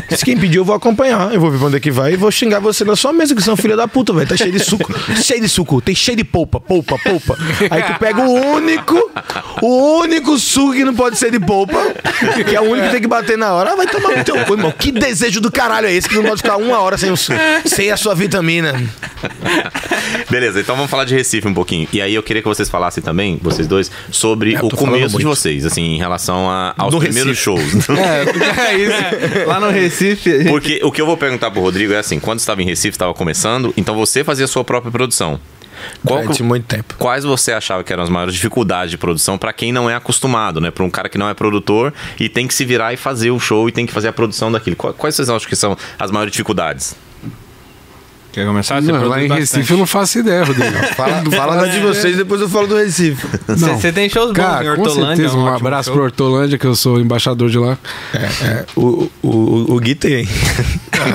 Se 0.18 0.24
quem 0.24 0.38
pediu, 0.38 0.62
eu 0.62 0.65
vou 0.65 0.75
acompanhar. 0.75 1.34
Eu 1.34 1.39
vou 1.41 1.51
ver 1.51 1.58
pra 1.58 1.68
onde 1.68 1.77
é 1.77 1.79
que 1.79 1.91
vai 1.91 2.13
e 2.13 2.15
vou 2.15 2.32
xingar 2.32 2.60
você 2.60 2.86
na 2.86 2.96
sua 2.96 3.12
mesa, 3.12 3.36
que 3.36 3.41
são 3.41 3.58
filha 3.58 3.75
da 3.75 3.88
puta, 3.88 4.13
velho. 4.13 4.27
Tá 4.27 4.38
cheio 4.38 4.51
de 4.51 4.60
suco. 4.60 4.94
cheio 5.22 5.41
de 5.41 5.50
suco. 5.50 5.82
Tem 5.82 5.94
cheio 5.94 6.15
de 6.18 6.24
polpa, 6.24 6.60
polpa, 6.62 6.98
polpa. 7.03 7.38
Aí 7.70 7.84
tu 7.84 8.00
pega 8.00 8.22
o 8.22 8.32
único, 8.56 9.12
o 9.62 10.00
único 10.00 10.38
suco 10.39 10.74
que 10.74 10.86
não 10.86 10.96
pode 10.96 11.18
ser 11.18 11.29
de 11.32 11.39
polpa, 11.39 11.77
que 12.48 12.56
é 12.56 12.62
o 12.62 12.65
único 12.65 12.86
que 12.88 12.91
tem 12.94 13.01
que 13.01 13.08
bater 13.08 13.38
na 13.38 13.51
hora. 13.53 13.72
Ah, 13.72 13.75
vai 13.75 13.88
tomar 13.88 14.15
no 14.15 14.24
teu 14.24 14.38
cu, 14.46 14.53
irmão. 14.53 14.72
Que 14.72 14.91
desejo 14.91 15.41
do 15.41 15.51
caralho 15.51 15.88
é 15.88 15.94
esse 15.94 16.08
que 16.08 16.15
não 16.15 16.24
pode 16.24 16.38
ficar 16.41 16.56
uma 16.58 16.79
hora 16.79 16.98
sem, 16.98 17.12
o, 17.12 17.18
su- 17.18 17.34
sem 17.65 17.91
a 17.91 17.98
sua 17.98 18.15
vitamina? 18.15 18.82
Beleza, 20.29 20.60
então 20.62 20.75
vamos 20.75 20.89
falar 20.89 21.06
de 21.06 21.13
Recife 21.15 21.48
um 21.48 21.53
pouquinho. 21.53 21.88
E 21.91 22.01
aí 22.01 22.13
eu 22.15 22.24
queria 22.24 22.41
que 22.41 22.48
vocês 22.48 22.70
falassem 22.70 23.03
também, 23.03 23.39
vocês 23.41 23.68
dois, 23.68 23.88
sobre 24.12 24.55
É, 24.55 24.60
o 24.62 24.69
começo 24.69 25.17
de 25.17 25.24
vocês, 25.25 25.65
assim, 25.65 25.81
em 25.96 25.98
relação 25.98 26.50
a- 26.50 26.74
aos 26.77 26.91
Do 26.91 27.00
primeiros 27.00 27.31
Recife. 27.31 27.43
shows. 27.43 27.89
É, 28.00 28.72
é 28.72 28.77
isso. 28.77 29.46
Lá 29.48 29.60
no 29.60 29.69
Recife. 29.69 30.38
gente- 30.39 30.50
Porque 30.50 30.79
o 30.84 30.91
que 30.91 31.01
eu 31.01 31.05
vou 31.05 31.17
perguntar 31.17 31.51
pro 31.51 31.62
Rodrigo 31.62 31.93
é 31.93 31.98
assim, 31.98 32.19
quando 32.19 32.39
você 32.39 32.43
estava 32.43 32.62
em 32.62 32.65
Recife, 32.65 32.89
estava 32.96 33.13
começando, 33.13 33.74
então 33.77 33.96
você 33.96 34.24
fazia 34.24 34.46
a 34.46 34.48
sua 34.48 34.63
própria 34.63 34.91
produção. 34.91 35.39
Qual 36.05 36.22
Durante 36.22 36.43
muito 36.43 36.65
tempo. 36.65 36.96
Quais 36.98 37.24
você 37.24 37.53
achava 37.53 37.86
que 37.86 37.93
eram 37.93 38.03
as 38.03 38.10
maiores 38.10 38.34
dificuldades 38.36 38.91
de 38.91 38.98
produção 38.98 39.38
pra 39.38 39.53
quem 39.53 39.72
não 39.72 39.89
é 39.89 39.96
acostumado, 39.96 40.60
né? 40.60 40.72
Pra 40.72 40.84
um 40.84 40.89
cara 40.89 41.08
que 41.08 41.17
não 41.17 41.29
é 41.29 41.34
produtor 41.34 41.93
e 42.19 42.27
tem 42.27 42.48
que 42.48 42.53
se 42.53 42.65
virar 42.65 42.93
e 42.93 42.98
fazer 42.98 43.31
o 43.31 43.39
show 43.39 43.69
e 43.69 43.72
tem 43.72 43.86
que 43.86 43.93
fazer 43.93 44.10
a 44.10 44.13
produção 44.13 44.51
daquilo. 44.51 44.75
Qua- 44.75 44.91
Quais 44.93 45.15
vocês 45.15 45.29
acham 45.29 45.48
que 45.48 45.55
são 45.55 45.77
as 45.98 46.12
maiores 46.12 46.34
dificuldades? 46.34 46.96
Quer 48.39 48.46
começar? 48.46 48.81
Você 48.81 48.89
Não, 48.89 49.05
lá 49.05 49.22
em 49.22 49.27
bastante. 49.27 49.58
Recife 49.58 49.74
eu 49.74 49.77
não 49.79 49.86
faço 49.86 50.19
ideia, 50.19 50.46
Rodrigo. 50.46 50.72
Fala, 50.96 51.24
fala 51.29 51.55
da 51.58 51.65
de 51.67 51.79
vocês, 51.81 52.15
depois 52.15 52.39
eu 52.39 52.48
falo 52.48 52.67
do 52.67 52.77
Recife. 52.77 53.27
Você 53.50 53.91
tem 53.91 54.08
shows 54.08 54.27
bons 54.31 54.39
em 54.39 54.41
Cara, 54.41 54.75
com 54.75 54.81
Hortolândia. 54.81 55.15
certeza. 55.17 55.36
é 55.36 55.38
Um 55.38 55.43
ótimo 55.43 55.67
abraço 55.67 55.86
show. 55.88 55.93
pro 55.96 56.03
Hortolândia, 56.05 56.58
que 56.58 56.65
eu 56.65 56.74
sou 56.74 57.01
embaixador 57.01 57.50
de 57.50 57.58
lá. 57.58 57.77
É, 58.13 58.65
o, 58.77 59.10
o, 59.22 59.74
o 59.75 59.79
Gui 59.81 59.93
tem. 59.93 60.25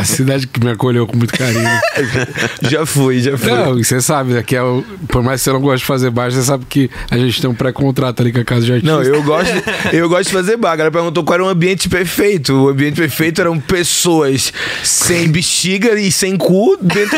A 0.00 0.02
cidade 0.02 0.46
que 0.46 0.64
me 0.64 0.70
acolheu 0.70 1.06
com 1.06 1.14
muito 1.14 1.36
carinho. 1.36 1.68
já 2.70 2.86
foi, 2.86 3.20
já 3.20 3.36
foi. 3.36 3.50
Não, 3.52 3.76
você 3.76 4.00
sabe, 4.00 4.32
né, 4.32 4.42
que 4.42 4.56
é 4.56 4.62
o, 4.62 4.82
por 5.08 5.22
mais 5.22 5.40
que 5.40 5.44
você 5.44 5.52
não 5.52 5.60
goste 5.60 5.80
de 5.80 5.84
fazer 5.84 6.08
baixo, 6.10 6.36
você 6.36 6.42
sabe 6.42 6.64
que 6.66 6.90
a 7.10 7.18
gente 7.18 7.38
tem 7.38 7.50
um 7.50 7.54
pré-contrato 7.54 8.22
ali 8.22 8.32
com 8.32 8.40
a 8.40 8.44
casa 8.44 8.64
de 8.64 8.72
artista. 8.72 8.90
Não, 8.96 9.02
eu 9.02 9.22
gosto, 9.22 9.52
eu 9.92 10.08
gosto 10.08 10.28
de 10.28 10.32
fazer 10.32 10.56
bar. 10.56 10.72
A 10.72 10.76
galera 10.76 10.90
perguntou 10.90 11.22
qual 11.22 11.34
era 11.34 11.44
o 11.44 11.48
ambiente 11.48 11.88
perfeito. 11.90 12.54
O 12.54 12.68
ambiente 12.70 12.96
perfeito 12.96 13.42
eram 13.42 13.60
pessoas 13.60 14.52
sem 14.82 15.28
bexiga 15.28 16.00
e 16.00 16.10
sem 16.10 16.34
cu 16.38 16.78
dentro 16.80 17.13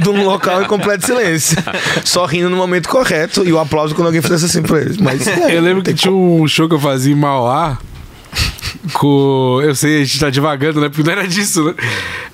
de 0.00 0.08
um 0.08 0.24
local 0.24 0.62
em 0.62 0.66
completo 0.66 1.06
silêncio. 1.06 1.56
Só 2.04 2.26
rindo 2.26 2.50
no 2.50 2.56
momento 2.56 2.88
correto 2.88 3.46
e 3.46 3.52
o 3.52 3.58
aplauso 3.58 3.94
quando 3.94 4.06
alguém 4.06 4.22
fizesse 4.22 4.46
assim 4.46 4.62
pra 4.62 4.80
eles. 4.80 4.96
Mas 4.96 5.26
é, 5.26 5.56
Eu 5.56 5.60
lembro 5.62 5.82
que 5.82 5.94
tinha 5.94 6.12
um 6.12 6.46
show 6.46 6.68
que 6.68 6.74
eu 6.74 6.80
fazia 6.80 7.12
em 7.12 7.16
Mauá. 7.16 7.78
Com. 8.92 9.60
Eu 9.62 9.74
sei, 9.74 10.02
a 10.02 10.04
gente 10.04 10.20
tá 10.20 10.30
devagando, 10.30 10.80
né? 10.80 10.88
Porque 10.88 11.02
não 11.02 11.12
era 11.12 11.26
disso, 11.26 11.64
né? 11.64 11.74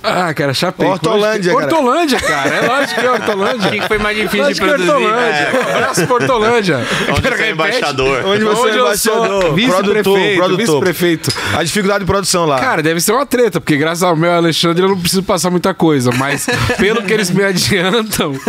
Ah, 0.04 0.34
cara, 0.34 0.52
chapei. 0.52 0.87
Hortolândia, 0.87 1.52
cara. 1.54 1.64
Hortolândia, 1.64 2.20
cara. 2.20 2.54
É 2.54 2.66
lógico 2.68 3.00
que 3.00 3.06
é 3.06 3.11
Hortolândia. 3.11 3.68
O 3.68 3.73
que 3.73 3.80
foi 3.88 3.99
mais 3.99 4.16
difícil 4.16 4.52
de 4.52 4.61
Lógico 4.61 4.66
que 4.66 4.73
é 4.73 4.76
produzir? 4.76 4.92
Hortolândia. 4.92 5.49
Um 5.54 5.76
abraço 5.76 6.06
pro 6.06 6.14
Hortolândia. 6.16 6.87
Onde 7.08 7.28
você 7.28 7.42
é 7.42 7.50
embaixador. 7.50 8.26
Onde 8.26 8.44
você 8.44 8.68
é 8.68 8.78
eu 8.78 8.96
sou 8.96 9.25
embaixador, 9.25 9.54
vice-prefeito, 9.54 10.56
vice-prefeito. 10.56 11.30
a 11.56 11.62
dificuldade 11.62 12.00
de 12.00 12.06
produção 12.06 12.44
lá. 12.44 12.58
Cara, 12.58 12.82
deve 12.82 13.00
ser 13.00 13.12
uma 13.12 13.25
treta, 13.25 13.61
porque 13.61 13.76
graças 13.76 14.02
ao 14.02 14.14
meu 14.14 14.30
Alexandre 14.32 14.82
eu 14.84 14.90
não 14.90 15.00
preciso 15.00 15.23
passar 15.23 15.50
muita 15.50 15.73
coisa, 15.73 16.11
mas 16.12 16.46
pelo 16.78 17.02
que 17.02 17.12
eles 17.12 17.30
me 17.30 17.42
adiantam. 17.42 18.34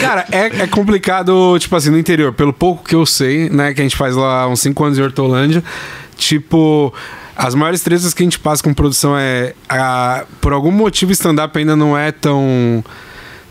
Cara, 0.00 0.26
é, 0.30 0.62
é 0.62 0.66
complicado, 0.66 1.58
tipo 1.58 1.74
assim, 1.74 1.90
no 1.90 1.98
interior, 1.98 2.32
pelo 2.32 2.52
pouco 2.52 2.84
que 2.84 2.94
eu 2.94 3.04
sei, 3.04 3.50
né, 3.50 3.74
que 3.74 3.80
a 3.80 3.84
gente 3.84 3.96
faz 3.96 4.14
lá 4.14 4.42
há 4.42 4.48
uns 4.48 4.60
5 4.60 4.84
anos 4.84 4.98
em 4.98 5.02
Hortolândia, 5.02 5.64
tipo. 6.16 6.94
As 7.38 7.54
maiores 7.54 7.80
tretas 7.82 8.12
que 8.12 8.24
a 8.24 8.26
gente 8.26 8.40
passa 8.40 8.60
com 8.64 8.74
produção 8.74 9.16
é. 9.16 9.54
A, 9.68 10.26
por 10.40 10.52
algum 10.52 10.72
motivo, 10.72 11.12
stand-up 11.12 11.56
ainda 11.56 11.76
não 11.76 11.96
é 11.96 12.10
tão, 12.10 12.84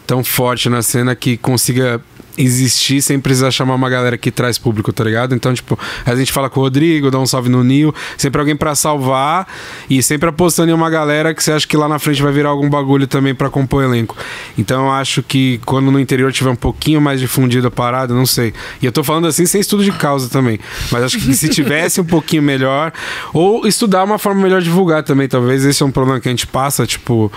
tão 0.05 0.25
forte 0.25 0.67
na 0.67 0.81
cena 0.81 1.15
que 1.15 1.37
consiga 1.37 2.01
existir 2.37 3.01
sem 3.01 3.19
precisar 3.19 3.51
chamar 3.51 3.75
uma 3.75 3.89
galera 3.89 4.17
que 4.17 4.31
traz 4.31 4.57
público, 4.57 4.93
tá 4.93 5.03
ligado? 5.03 5.33
Então, 5.33 5.53
tipo, 5.53 5.77
a 6.05 6.15
gente 6.15 6.31
fala 6.31 6.49
com 6.49 6.59
o 6.59 6.63
Rodrigo, 6.63 7.09
dá 7.09 7.19
um 7.19 7.25
salve 7.25 7.49
no 7.49 7.63
Nil, 7.63 7.93
sempre 8.17 8.39
alguém 8.39 8.55
pra 8.55 8.75
salvar 8.75 9.47
e 9.89 10.01
sempre 10.03 10.29
apostando 10.29 10.71
em 10.71 10.73
uma 10.73 10.89
galera 10.89 11.33
que 11.33 11.43
você 11.43 11.51
acha 11.51 11.67
que 11.67 11.75
lá 11.75 11.87
na 11.87 11.99
frente 11.99 12.21
vai 12.21 12.31
virar 12.31 12.49
algum 12.49 12.69
bagulho 12.69 13.07
também 13.07 13.33
pra 13.33 13.49
compor 13.49 13.83
o 13.83 13.85
elenco. 13.85 14.15
Então, 14.57 14.85
eu 14.85 14.91
acho 14.91 15.23
que 15.23 15.59
quando 15.65 15.91
no 15.91 15.99
interior 15.99 16.31
tiver 16.31 16.49
um 16.49 16.55
pouquinho 16.55 17.01
mais 17.01 17.19
difundido 17.19 17.67
a 17.67 17.71
parada, 17.71 18.13
não 18.13 18.25
sei. 18.25 18.53
E 18.81 18.85
eu 18.85 18.91
tô 18.91 19.03
falando 19.03 19.27
assim 19.27 19.45
sem 19.45 19.61
estudo 19.61 19.83
de 19.83 19.91
causa 19.91 20.29
também, 20.29 20.59
mas 20.91 21.03
acho 21.03 21.17
que 21.19 21.33
se 21.33 21.49
tivesse 21.49 21.99
um 21.99 22.05
pouquinho 22.05 22.43
melhor 22.43 22.91
ou 23.33 23.65
estudar 23.67 24.03
uma 24.03 24.19
forma 24.19 24.41
melhor 24.41 24.59
de 24.61 24.65
divulgar 24.65 25.03
também, 25.03 25.27
talvez 25.27 25.65
esse 25.65 25.81
é 25.81 25.85
um 25.85 25.91
problema 25.91 26.19
que 26.19 26.27
a 26.27 26.31
gente 26.31 26.45
passa, 26.45 26.85
tipo, 26.85 27.31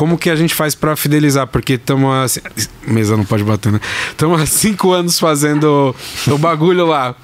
como 0.00 0.16
que 0.16 0.30
a 0.30 0.34
gente 0.34 0.54
faz 0.54 0.74
pra 0.74 0.96
fidelizar? 0.96 1.46
Porque 1.46 1.74
estamos 1.74 2.10
assim, 2.16 2.40
mesa 2.86 3.18
não 3.18 3.24
pode 3.26 3.44
bater, 3.44 3.70
né? 3.70 3.78
Estamos 4.08 4.40
há 4.40 4.46
cinco 4.46 4.92
anos 4.92 5.18
fazendo 5.18 5.94
o 6.26 6.38
bagulho 6.38 6.86
lá 6.86 7.14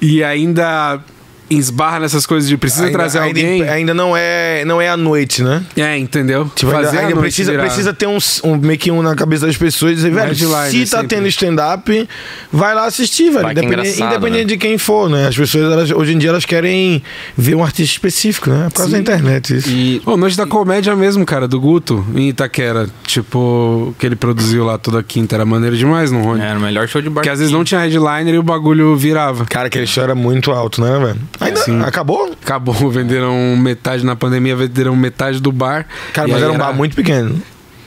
e 0.00 0.24
ainda 0.24 1.04
esbarra 1.50 2.00
nessas 2.00 2.26
coisas 2.26 2.48
de 2.48 2.56
precisa 2.56 2.84
ainda, 2.86 2.98
trazer 2.98 3.18
ainda, 3.20 3.40
alguém. 3.40 3.62
ainda 3.68 3.94
não 3.94 4.16
é 4.16 4.64
não 4.66 4.80
é 4.80 4.88
à 4.88 4.96
noite, 4.96 5.42
né? 5.42 5.62
É, 5.76 5.96
entendeu? 5.96 6.50
Tipo, 6.54 6.70
ainda, 6.72 6.84
Fazer 6.84 6.96
a 6.98 7.00
ainda 7.00 7.14
noite 7.14 7.22
precisa, 7.24 7.50
virar. 7.52 7.64
precisa 7.64 7.92
ter 7.94 8.06
um, 8.06 8.18
um 8.44 8.56
meio 8.56 8.78
que 8.78 8.90
um 8.90 9.02
na 9.02 9.14
cabeça 9.14 9.46
das 9.46 9.56
pessoas 9.56 9.92
e 9.92 9.94
dizer, 9.96 10.10
velho, 10.10 10.26
headliner 10.28 10.70
se 10.70 10.90
tá 10.90 11.00
sempre. 11.00 11.16
tendo 11.16 11.28
stand-up, 11.28 12.08
vai 12.52 12.74
lá 12.74 12.84
assistir, 12.86 13.30
velho. 13.30 13.46
É 13.48 13.52
Independente, 13.52 14.02
independente 14.02 14.38
né? 14.42 14.44
de 14.44 14.56
quem 14.58 14.78
for, 14.78 15.08
né? 15.08 15.26
As 15.28 15.36
pessoas, 15.36 15.72
elas- 15.72 15.90
hoje 15.90 16.12
em 16.14 16.18
dia, 16.18 16.30
elas 16.30 16.44
querem 16.44 17.02
ver 17.36 17.54
um 17.54 17.62
artista 17.64 17.92
específico, 17.92 18.50
né? 18.50 18.68
Por 18.70 18.74
causa 18.78 18.92
da 18.92 18.98
internet, 18.98 19.56
isso. 19.56 19.68
E 19.70 20.02
Ô, 20.04 20.16
Noite 20.16 20.36
da 20.36 20.46
Comédia 20.46 20.94
mesmo, 20.96 21.24
cara, 21.24 21.46
do 21.48 21.60
Guto, 21.60 22.04
em 22.14 22.28
Itaquera. 22.28 22.88
Tipo, 23.04 23.94
que 23.98 24.06
ele 24.06 24.16
produziu 24.16 24.64
lá 24.64 24.78
toda 24.78 25.02
quinta. 25.02 25.34
Era 25.34 25.44
maneiro 25.44 25.76
demais, 25.76 26.10
não, 26.12 26.22
Rony? 26.22 26.40
era 26.42 26.58
o 26.58 26.62
melhor 26.62 26.86
show 26.88 27.00
de 27.02 27.08
bar. 27.08 27.14
Porque 27.22 27.30
às 27.30 27.38
vezes 27.38 27.52
não 27.52 27.64
tinha 27.64 27.80
headliner 27.80 28.34
e 28.34 28.38
o 28.38 28.42
bagulho 28.42 28.96
virava. 28.96 29.44
Cara, 29.46 29.66
aquele 29.68 29.86
show 29.86 30.04
era 30.04 30.14
muito 30.14 30.50
alto, 30.50 30.80
né, 30.82 30.98
velho? 30.98 31.18
Ainda 31.40 31.60
Sim. 31.60 31.80
acabou? 31.82 32.32
Acabou, 32.42 32.74
venderam 32.90 33.56
metade 33.56 34.04
na 34.04 34.16
pandemia, 34.16 34.56
venderam 34.56 34.94
metade 34.96 35.40
do 35.40 35.52
bar. 35.52 35.86
Cara, 36.12 36.28
mas 36.28 36.42
era 36.42 36.52
um 36.52 36.58
bar 36.58 36.72
muito 36.72 36.94
pequeno. 36.96 37.40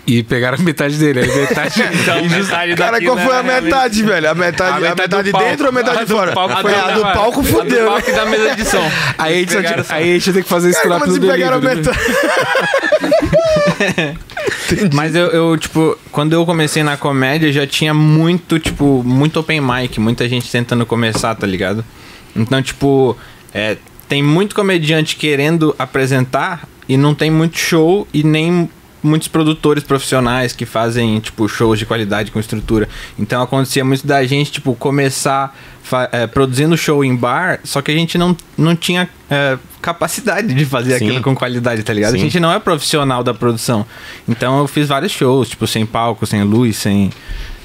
E 0.08 0.24
pegaram 0.24 0.58
metade 0.58 0.96
dele. 0.98 1.20
Aí 1.20 1.27
metade. 1.27 1.74
Então, 2.01 2.24
metade 2.27 2.75
Cara, 2.75 2.91
daqui, 2.93 3.05
qual 3.05 3.15
né, 3.15 3.24
foi 3.24 3.36
a 3.36 3.41
realmente. 3.41 3.63
metade, 3.65 4.03
velho? 4.03 4.29
A 4.31 4.34
metade, 4.34 4.72
A 4.72 4.75
a 4.75 4.79
metade 4.79 5.01
metade, 5.01 5.24
do 5.24 5.31
palco. 5.31 5.48
dentro 5.48 5.63
ou 5.65 5.70
a 5.70 5.72
metade 5.72 5.98
A 6.00 6.03
de 6.03 6.12
fora? 6.12 6.31
palco 6.34 6.53
a, 6.53 6.62
foi 6.62 6.74
a 6.74 6.86
a 6.86 6.91
do 6.91 7.01
palco 7.01 7.39
A 7.39 7.43
do 7.43 7.48
fudeu, 7.48 7.86
palco 7.88 8.10
e 8.10 8.13
da 8.13 8.25
mesa 8.25 8.55
de 8.55 8.65
som. 8.65 8.91
aí, 9.17 9.36
a 9.36 9.62
gente, 9.62 9.91
aí 9.93 10.10
a 10.10 10.13
gente 10.13 10.34
tem 10.34 10.41
que 10.43 10.50
fazer 10.50 10.72
isso 10.72 10.88
lá 10.88 11.00
Como 11.00 11.13
pelo 11.13 11.13
se 11.24 11.31
pegaram 11.31 11.58
a 11.58 11.60
delivery. 11.60 11.88
metade? 11.88 12.00
Mas 14.93 15.15
eu, 15.15 15.27
eu, 15.27 15.58
tipo, 15.58 15.98
quando 16.12 16.34
eu 16.34 16.46
comecei 16.46 16.81
na 16.84 16.98
comédia, 16.98 17.51
já 17.51 17.67
tinha 17.67 17.93
muito, 17.93 18.58
tipo, 18.60 19.03
muito 19.05 19.39
open 19.39 19.62
mic, 19.62 20.00
muita 20.00 20.27
gente 20.27 20.50
tentando 20.51 20.86
começar, 20.86 21.36
tá 21.36 21.46
ligado? 21.46 21.84
Então, 22.36 22.62
tipo, 22.62 23.17
é, 23.53 23.77
tem 24.08 24.22
muito 24.22 24.55
comediante 24.55 25.15
querendo 25.15 25.75
apresentar 25.79 26.67
e 26.88 26.98
não 26.98 27.15
tem 27.15 27.31
muito 27.31 27.58
show 27.58 28.08
e 28.13 28.24
nem 28.24 28.70
muitos 29.03 29.27
produtores 29.27 29.84
profissionais 29.84 30.53
que 30.53 30.65
fazem, 30.65 31.20
tipo, 31.20 31.48
shows 31.48 31.79
de 31.79 31.86
qualidade 31.86 32.31
com 32.31 32.39
estrutura. 32.39 32.88
Então 33.17 33.41
acontecia 33.41 33.84
muito 33.84 34.05
da 34.05 34.24
gente, 34.25 34.51
tipo, 34.51 34.75
começar 34.75 35.58
é, 36.12 36.27
produzindo 36.27 36.77
show 36.77 37.03
em 37.03 37.15
bar, 37.15 37.60
só 37.63 37.81
que 37.81 37.91
a 37.91 37.93
gente 37.96 38.17
não, 38.17 38.36
não 38.58 38.75
tinha 38.75 39.10
é, 39.29 39.58
capacidade 39.81 40.53
de 40.53 40.65
fazer 40.65 40.98
Sim. 41.00 41.05
aquilo 41.05 41.24
com 41.24 41.36
qualidade, 41.36 41.84
tá 41.84 41.93
ligado? 41.93 42.12
Sim. 42.12 42.17
A 42.17 42.22
gente 42.22 42.39
não 42.39 42.51
é 42.51 42.60
profissional 42.60 43.24
da 43.24 43.34
produção. 43.34 43.86
Então 44.27 44.60
eu 44.60 44.67
fiz 44.67 44.88
vários 44.88 45.12
shows, 45.12 45.50
tipo, 45.50 45.65
sem 45.65 45.86
palco, 45.86 46.25
sem 46.25 46.43
luz, 46.43 46.77
sem. 46.77 47.10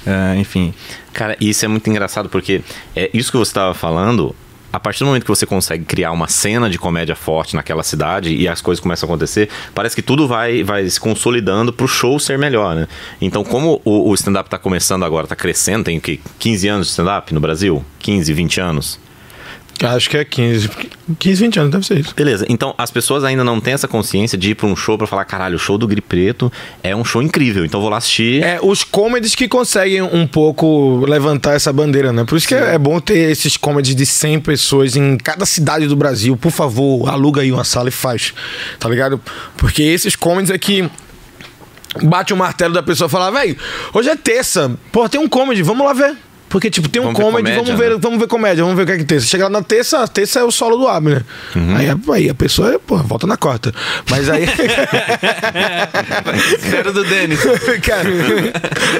é, 0.06 0.36
enfim. 0.38 0.72
Cara, 1.12 1.36
isso 1.40 1.64
é 1.64 1.68
muito 1.68 1.88
engraçado 1.88 2.28
porque 2.28 2.62
é 2.94 3.10
isso 3.12 3.30
que 3.30 3.38
você 3.38 3.50
estava 3.50 3.74
falando. 3.74 4.34
A 4.76 4.78
partir 4.78 4.98
do 4.98 5.06
momento 5.06 5.22
que 5.22 5.30
você 5.30 5.46
consegue 5.46 5.86
criar 5.86 6.12
uma 6.12 6.28
cena 6.28 6.68
de 6.68 6.78
comédia 6.78 7.16
forte 7.16 7.56
naquela 7.56 7.82
cidade 7.82 8.34
e 8.34 8.46
as 8.46 8.60
coisas 8.60 8.78
começam 8.78 9.08
a 9.08 9.10
acontecer, 9.10 9.48
parece 9.74 9.96
que 9.96 10.02
tudo 10.02 10.28
vai, 10.28 10.62
vai 10.62 10.86
se 10.86 11.00
consolidando 11.00 11.72
pro 11.72 11.88
show 11.88 12.20
ser 12.20 12.36
melhor, 12.36 12.76
né? 12.76 12.86
Então, 13.18 13.42
como 13.42 13.80
o, 13.86 14.10
o 14.10 14.14
stand-up 14.14 14.50
tá 14.50 14.58
começando 14.58 15.02
agora, 15.02 15.26
tá 15.26 15.34
crescendo, 15.34 15.84
tem 15.84 15.96
o 15.96 16.00
quê? 16.02 16.20
15 16.38 16.68
anos 16.68 16.86
de 16.88 16.90
stand-up 16.90 17.32
no 17.32 17.40
Brasil? 17.40 17.82
15, 18.00 18.30
20 18.34 18.60
anos? 18.60 19.05
Acho 19.84 20.08
que 20.08 20.16
é 20.16 20.24
15. 20.24 20.70
15, 21.18 21.42
20 21.42 21.58
anos, 21.58 21.70
deve 21.70 21.86
ser 21.86 21.98
isso. 21.98 22.14
Beleza, 22.14 22.46
então 22.48 22.74
as 22.78 22.90
pessoas 22.90 23.22
ainda 23.24 23.44
não 23.44 23.60
têm 23.60 23.74
essa 23.74 23.86
consciência 23.86 24.36
de 24.36 24.50
ir 24.50 24.54
pra 24.54 24.66
um 24.66 24.74
show 24.74 24.96
pra 24.96 25.06
falar, 25.06 25.24
caralho, 25.24 25.56
o 25.56 25.58
show 25.58 25.76
do 25.76 25.86
Gri 25.86 26.00
Preto 26.00 26.50
é 26.82 26.96
um 26.96 27.04
show 27.04 27.22
incrível, 27.22 27.64
então 27.64 27.80
vou 27.80 27.90
lá 27.90 27.98
assistir. 27.98 28.42
É, 28.42 28.58
os 28.62 28.82
comedies 28.82 29.34
que 29.34 29.46
conseguem 29.46 30.02
um 30.02 30.26
pouco 30.26 31.04
levantar 31.06 31.54
essa 31.54 31.72
bandeira, 31.72 32.12
né? 32.12 32.24
Por 32.24 32.36
isso 32.36 32.48
que 32.48 32.54
é, 32.54 32.74
é 32.74 32.78
bom 32.78 32.98
ter 32.98 33.30
esses 33.30 33.56
comedies 33.56 33.94
de 33.94 34.06
100 34.06 34.40
pessoas 34.40 34.96
em 34.96 35.16
cada 35.16 35.44
cidade 35.44 35.86
do 35.86 35.96
Brasil. 35.96 36.36
Por 36.36 36.50
favor, 36.50 37.08
aluga 37.08 37.42
aí 37.42 37.52
uma 37.52 37.64
sala 37.64 37.88
e 37.88 37.92
faz, 37.92 38.32
tá 38.78 38.88
ligado? 38.88 39.20
Porque 39.56 39.82
esses 39.82 40.16
comedies 40.16 40.50
é 40.50 40.58
que 40.58 40.88
bate 42.02 42.32
o 42.32 42.36
martelo 42.36 42.74
da 42.74 42.82
pessoa 42.82 43.08
e 43.08 43.10
fala, 43.10 43.30
velho, 43.30 43.56
hoje 43.92 44.08
é 44.08 44.16
terça, 44.16 44.76
pô, 44.92 45.08
tem 45.08 45.20
um 45.20 45.28
comedy, 45.28 45.62
vamos 45.62 45.86
lá 45.86 45.92
ver. 45.92 46.16
Porque, 46.56 46.70
tipo, 46.70 46.88
tem 46.88 47.02
um 47.02 47.12
Vamos 47.12 47.18
ver 47.18 47.24
comedy, 47.24 47.42
comédia, 47.42 47.62
vamos, 47.62 47.78
ver, 47.78 47.90
né? 47.90 47.98
vamos 48.00 48.18
ver 48.18 48.26
comédia, 48.28 48.64
vamos 48.64 48.78
ver 48.78 48.84
o 48.84 48.86
que 48.86 48.92
é 48.92 48.96
que 48.96 49.04
tem. 49.04 49.20
Você 49.20 49.26
chega 49.26 49.44
lá 49.44 49.50
na 49.50 49.62
terça, 49.62 50.08
terça 50.08 50.40
é 50.40 50.42
o 50.42 50.50
solo 50.50 50.78
do 50.78 50.88
Abner. 50.88 51.22
Uhum. 51.54 51.76
Aí, 51.76 51.86
aí 52.14 52.30
a 52.30 52.34
pessoa, 52.34 52.78
pô, 52.78 52.96
volta 52.96 53.26
na 53.26 53.36
quarta. 53.36 53.74
Mas 54.10 54.30
aí. 54.30 54.46
Espero 56.56 56.94
do 56.94 57.04
Denis. 57.04 57.40
Cara, 57.84 58.08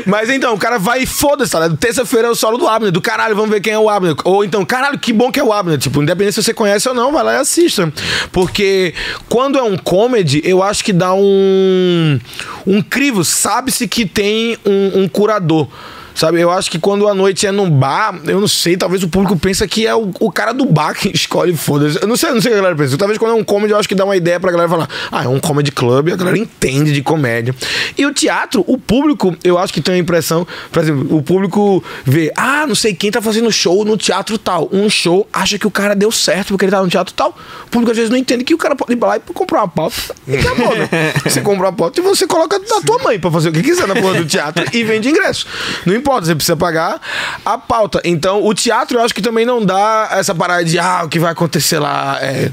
Mas 0.04 0.28
então, 0.28 0.52
o 0.52 0.58
cara 0.58 0.78
vai 0.78 1.04
e 1.04 1.06
foda-se, 1.06 1.50
tá 1.50 1.60
ligado? 1.60 1.78
Terça-feira 1.78 2.28
é 2.28 2.30
o 2.30 2.34
solo 2.34 2.58
do 2.58 2.68
Abner, 2.68 2.92
do 2.92 3.00
caralho, 3.00 3.34
vamos 3.34 3.50
ver 3.50 3.62
quem 3.62 3.72
é 3.72 3.78
o 3.78 3.88
Abner. 3.88 4.14
Ou 4.24 4.44
então, 4.44 4.62
caralho, 4.62 4.98
que 4.98 5.10
bom 5.10 5.32
que 5.32 5.40
é 5.40 5.42
o 5.42 5.50
Abner. 5.50 5.78
Tipo, 5.78 6.02
independente 6.02 6.34
se 6.34 6.42
você 6.42 6.52
conhece 6.52 6.86
ou 6.90 6.94
não, 6.94 7.10
vai 7.10 7.24
lá 7.24 7.36
e 7.36 7.38
assista. 7.38 7.90
Porque 8.32 8.92
quando 9.30 9.58
é 9.58 9.62
um 9.62 9.78
comedy, 9.78 10.42
eu 10.44 10.62
acho 10.62 10.84
que 10.84 10.92
dá 10.92 11.14
um. 11.14 12.20
Um 12.66 12.82
crivo. 12.82 13.24
Sabe-se 13.24 13.88
que 13.88 14.04
tem 14.04 14.58
um, 14.66 15.04
um 15.04 15.08
curador. 15.08 15.66
Sabe? 16.16 16.40
Eu 16.40 16.50
acho 16.50 16.70
que 16.70 16.78
quando 16.78 17.06
a 17.06 17.14
noite 17.14 17.46
é 17.46 17.52
num 17.52 17.70
bar, 17.70 18.18
eu 18.24 18.40
não 18.40 18.48
sei, 18.48 18.74
talvez 18.76 19.02
o 19.02 19.08
público 19.08 19.36
pensa 19.36 19.68
que 19.68 19.86
é 19.86 19.94
o, 19.94 20.10
o 20.18 20.32
cara 20.32 20.52
do 20.52 20.64
bar 20.64 20.94
que 20.94 21.10
escolhe, 21.14 21.54
foda-se. 21.54 22.00
Eu 22.00 22.08
não 22.08 22.16
sei, 22.16 22.30
eu 22.30 22.34
não 22.34 22.40
sei 22.40 22.50
o 22.50 22.54
que 22.54 22.58
a 22.58 22.62
galera 22.62 22.76
pensa. 22.76 22.96
Talvez 22.96 23.18
quando 23.18 23.32
é 23.32 23.34
um 23.34 23.44
comedy, 23.44 23.72
eu 23.72 23.78
acho 23.78 23.88
que 23.88 23.94
dá 23.94 24.04
uma 24.04 24.16
ideia 24.16 24.40
pra 24.40 24.50
galera 24.50 24.68
falar, 24.68 24.88
ah, 25.12 25.24
é 25.24 25.28
um 25.28 25.38
comedy 25.38 25.70
club, 25.70 26.08
a 26.08 26.16
galera 26.16 26.38
entende 26.38 26.92
de 26.92 27.02
comédia. 27.02 27.54
E 27.98 28.06
o 28.06 28.14
teatro, 28.14 28.64
o 28.66 28.78
público, 28.78 29.36
eu 29.44 29.58
acho 29.58 29.72
que 29.72 29.80
tem 29.82 29.96
a 29.96 29.98
impressão, 29.98 30.46
por 30.72 30.82
exemplo, 30.82 31.14
o 31.14 31.22
público 31.22 31.84
vê, 32.04 32.32
ah, 32.34 32.66
não 32.66 32.74
sei 32.74 32.94
quem 32.94 33.10
tá 33.10 33.20
fazendo 33.20 33.52
show 33.52 33.84
no 33.84 33.96
teatro 33.98 34.38
tal. 34.38 34.70
Um 34.72 34.88
show, 34.88 35.28
acha 35.30 35.58
que 35.58 35.66
o 35.66 35.70
cara 35.70 35.94
deu 35.94 36.10
certo 36.10 36.48
porque 36.48 36.64
ele 36.64 36.72
tá 36.72 36.82
no 36.82 36.88
teatro 36.88 37.12
tal. 37.12 37.36
O 37.66 37.70
público 37.70 37.90
às 37.90 37.96
vezes 37.96 38.10
não 38.10 38.16
entende 38.16 38.42
que 38.42 38.54
o 38.54 38.58
cara 38.58 38.74
pode 38.74 38.94
ir 38.94 38.98
lá 38.98 39.18
e 39.18 39.20
comprar 39.20 39.60
uma 39.60 39.68
pauta 39.68 40.14
e 40.26 40.36
acabou, 40.36 40.74
né? 40.74 40.88
Você 41.24 41.42
compra 41.42 41.66
uma 41.66 41.72
pauta 41.72 42.00
e 42.00 42.02
você 42.02 42.26
coloca 42.26 42.58
da 42.58 42.80
tua 42.80 42.98
mãe 43.02 43.18
pra 43.18 43.30
fazer 43.30 43.50
o 43.50 43.52
que 43.52 43.62
quiser 43.62 43.86
na 43.86 43.94
porra 43.94 44.14
do 44.14 44.24
teatro 44.24 44.64
e 44.72 44.84
vende 44.84 45.08
ingresso. 45.08 45.46
Não 45.84 45.94
você 46.10 46.34
precisa 46.34 46.56
pagar 46.56 47.00
a 47.44 47.58
pauta. 47.58 48.00
Então, 48.04 48.44
o 48.44 48.54
teatro 48.54 48.98
eu 48.98 49.02
acho 49.02 49.14
que 49.14 49.22
também 49.22 49.44
não 49.44 49.64
dá 49.64 50.08
essa 50.12 50.34
parada 50.34 50.64
de, 50.64 50.78
ah, 50.78 51.02
o 51.04 51.08
que 51.08 51.18
vai 51.18 51.32
acontecer 51.32 51.78
lá. 51.78 52.18
é. 52.20 52.50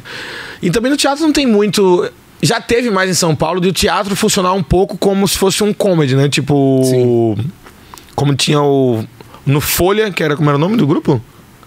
E 0.61 0.71
também 0.71 0.89
no 0.89 0.97
teatro 0.97 1.23
não 1.23 1.33
tem 1.33 1.45
muito. 1.45 2.09
Já 2.41 2.59
teve 2.59 2.89
mais 2.89 3.09
em 3.09 3.13
São 3.13 3.35
Paulo 3.35 3.61
de 3.61 3.69
o 3.69 3.73
teatro 3.73 4.15
funcionar 4.15 4.53
um 4.53 4.63
pouco 4.63 4.97
como 4.97 5.27
se 5.27 5.37
fosse 5.37 5.63
um 5.63 5.73
comedy, 5.73 6.15
né? 6.15 6.29
Tipo. 6.29 7.35
Como 8.15 8.35
tinha 8.35 8.61
o. 8.61 9.03
No 9.45 9.59
Folha, 9.59 10.09
que 10.09 10.23
era 10.23 10.37
como 10.37 10.49
era 10.49 10.57
o 10.57 10.59
nome 10.59 10.77
do 10.77 10.87
grupo? 10.87 11.21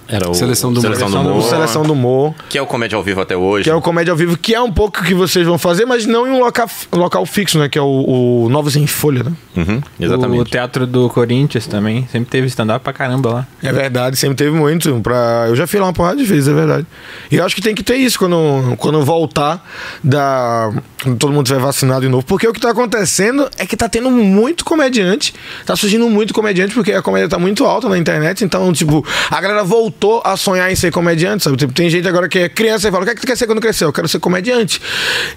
Era 0.08 0.30
o 0.30 0.34
Seleção 0.34 0.72
do 0.72 0.80
Humor. 0.80 0.96
Seleção 0.96 1.10
do 1.10 1.28
O 1.28 1.32
Humor. 1.32 1.42
Seleção 1.42 1.82
do 1.82 1.92
Humor. 1.92 2.34
Que 2.48 2.58
é 2.58 2.62
o 2.62 2.66
Comédia 2.66 2.96
ao 2.96 3.02
Vivo 3.02 3.20
até 3.20 3.36
hoje. 3.36 3.64
Que 3.64 3.70
é 3.70 3.74
o 3.74 3.80
Comédia 3.80 4.12
ao 4.12 4.16
Vivo, 4.16 4.36
que 4.36 4.54
é 4.54 4.60
um 4.60 4.70
pouco 4.72 5.00
o 5.00 5.04
que 5.04 5.14
vocês 5.14 5.46
vão 5.46 5.58
fazer, 5.58 5.84
mas 5.84 6.06
não 6.06 6.26
em 6.26 6.30
um 6.30 6.40
local, 6.40 6.68
local 6.92 7.26
fixo, 7.26 7.58
né? 7.58 7.68
Que 7.68 7.78
é 7.78 7.82
o, 7.82 8.44
o 8.44 8.48
Novos 8.48 8.76
em 8.76 8.86
Folha, 8.86 9.24
né? 9.24 9.32
Uhum, 9.56 9.82
O 9.98 10.04
exatamente. 10.04 10.50
teatro 10.50 10.86
do 10.86 11.08
Corinthians 11.08 11.66
também. 11.66 12.06
Sempre 12.12 12.30
teve 12.30 12.46
stand-up 12.46 12.82
pra 12.84 12.92
caramba 12.92 13.32
lá. 13.32 13.46
É 13.62 13.72
verdade, 13.72 14.16
sempre 14.16 14.36
teve 14.36 14.50
muito. 14.50 15.00
Pra... 15.00 15.46
Eu 15.48 15.56
já 15.56 15.66
fui 15.66 15.80
lá 15.80 15.86
uma 15.86 15.92
porrada 15.92 16.16
de 16.16 16.24
vezes, 16.24 16.48
é 16.48 16.52
verdade. 16.52 16.86
E 17.30 17.36
eu 17.36 17.44
acho 17.44 17.54
que 17.54 17.62
tem 17.62 17.74
que 17.74 17.82
ter 17.82 17.96
isso 17.96 18.18
quando, 18.18 18.76
quando 18.76 19.02
voltar 19.04 19.64
da. 20.02 20.72
Quando 21.02 21.18
todo 21.18 21.32
mundo 21.32 21.46
tiver 21.46 21.60
vacinado 21.60 22.02
de 22.02 22.08
novo. 22.08 22.24
Porque 22.24 22.46
o 22.46 22.52
que 22.52 22.60
tá 22.60 22.70
acontecendo 22.70 23.48
é 23.58 23.66
que 23.66 23.76
tá 23.76 23.88
tendo 23.88 24.10
muito 24.10 24.64
comediante. 24.64 25.34
Tá 25.64 25.74
surgindo 25.76 26.08
muito 26.08 26.32
comediante, 26.32 26.74
porque 26.74 26.92
a 26.92 27.02
comédia 27.02 27.28
tá 27.28 27.38
muito 27.38 27.64
alta 27.64 27.88
na 27.88 27.98
internet. 27.98 28.44
Então, 28.44 28.72
tipo, 28.72 29.04
a 29.30 29.40
galera 29.40 29.64
voltou 29.96 30.20
a 30.24 30.36
sonhar 30.36 30.70
em 30.70 30.76
ser 30.76 30.92
comediante, 30.92 31.42
sabe? 31.42 31.56
Tipo, 31.56 31.72
tem 31.72 31.88
gente 31.88 32.06
agora 32.06 32.28
que 32.28 32.38
é 32.38 32.48
criança 32.48 32.88
e 32.88 32.90
fala: 32.90 33.02
o 33.02 33.06
que 33.06 33.12
é 33.12 33.14
que 33.14 33.20
tu 33.22 33.26
quer 33.26 33.36
ser 33.36 33.46
quando 33.46 33.60
crescer? 33.60 33.84
Eu 33.84 33.92
quero 33.92 34.06
ser 34.06 34.18
comediante. 34.20 34.80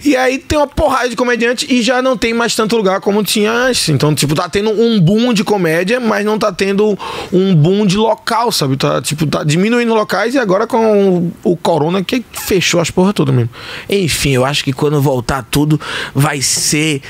E 0.04 0.16
aí 0.16 0.38
tem 0.38 0.58
uma 0.58 0.68
porrada 0.68 1.10
de 1.10 1.16
comediante 1.16 1.66
e 1.70 1.82
já 1.82 2.02
não 2.02 2.18
tem 2.18 2.34
mais 2.34 2.56
tanto 2.56 2.76
lugar 2.76 3.00
como 3.00 3.24
tinha 3.24 3.52
antes. 3.52 3.88
Então, 3.90 4.14
tipo, 4.14 4.36
tá 4.36 4.50
tendo 4.50 4.70
um 4.70 5.00
boom 5.00 5.34
de 5.34 5.44
comédia, 5.44 6.00
mas 6.00 6.26
não 6.26 6.38
tá 6.38 6.52
tendo 6.52 6.98
um 7.32 7.56
boom 7.56 7.86
de 7.86 7.98
local, 7.98 8.52
sabe? 8.52 8.76
Tá, 8.76 9.02
tipo, 9.02 9.26
tá 9.26 9.44
diminuindo 9.44 9.94
locais 9.94 10.36
e 10.36 10.40
agora 10.40 10.68
com 10.68 11.32
o, 11.44 11.52
o 11.52 11.58
corona 11.58 12.04
que 12.04 12.24
fechou 12.34 12.82
as 12.82 12.92
porra 12.92 13.14
toda 13.14 13.32
mesmo. 13.32 13.50
Enfim, 13.90 14.32
eu 14.32 14.46
acho 14.46 14.64
que 14.64 14.74
quando 14.74 15.02
voltar 15.02 15.46
tudo 15.50 15.80
vai 16.14 16.42
ser 16.42 17.02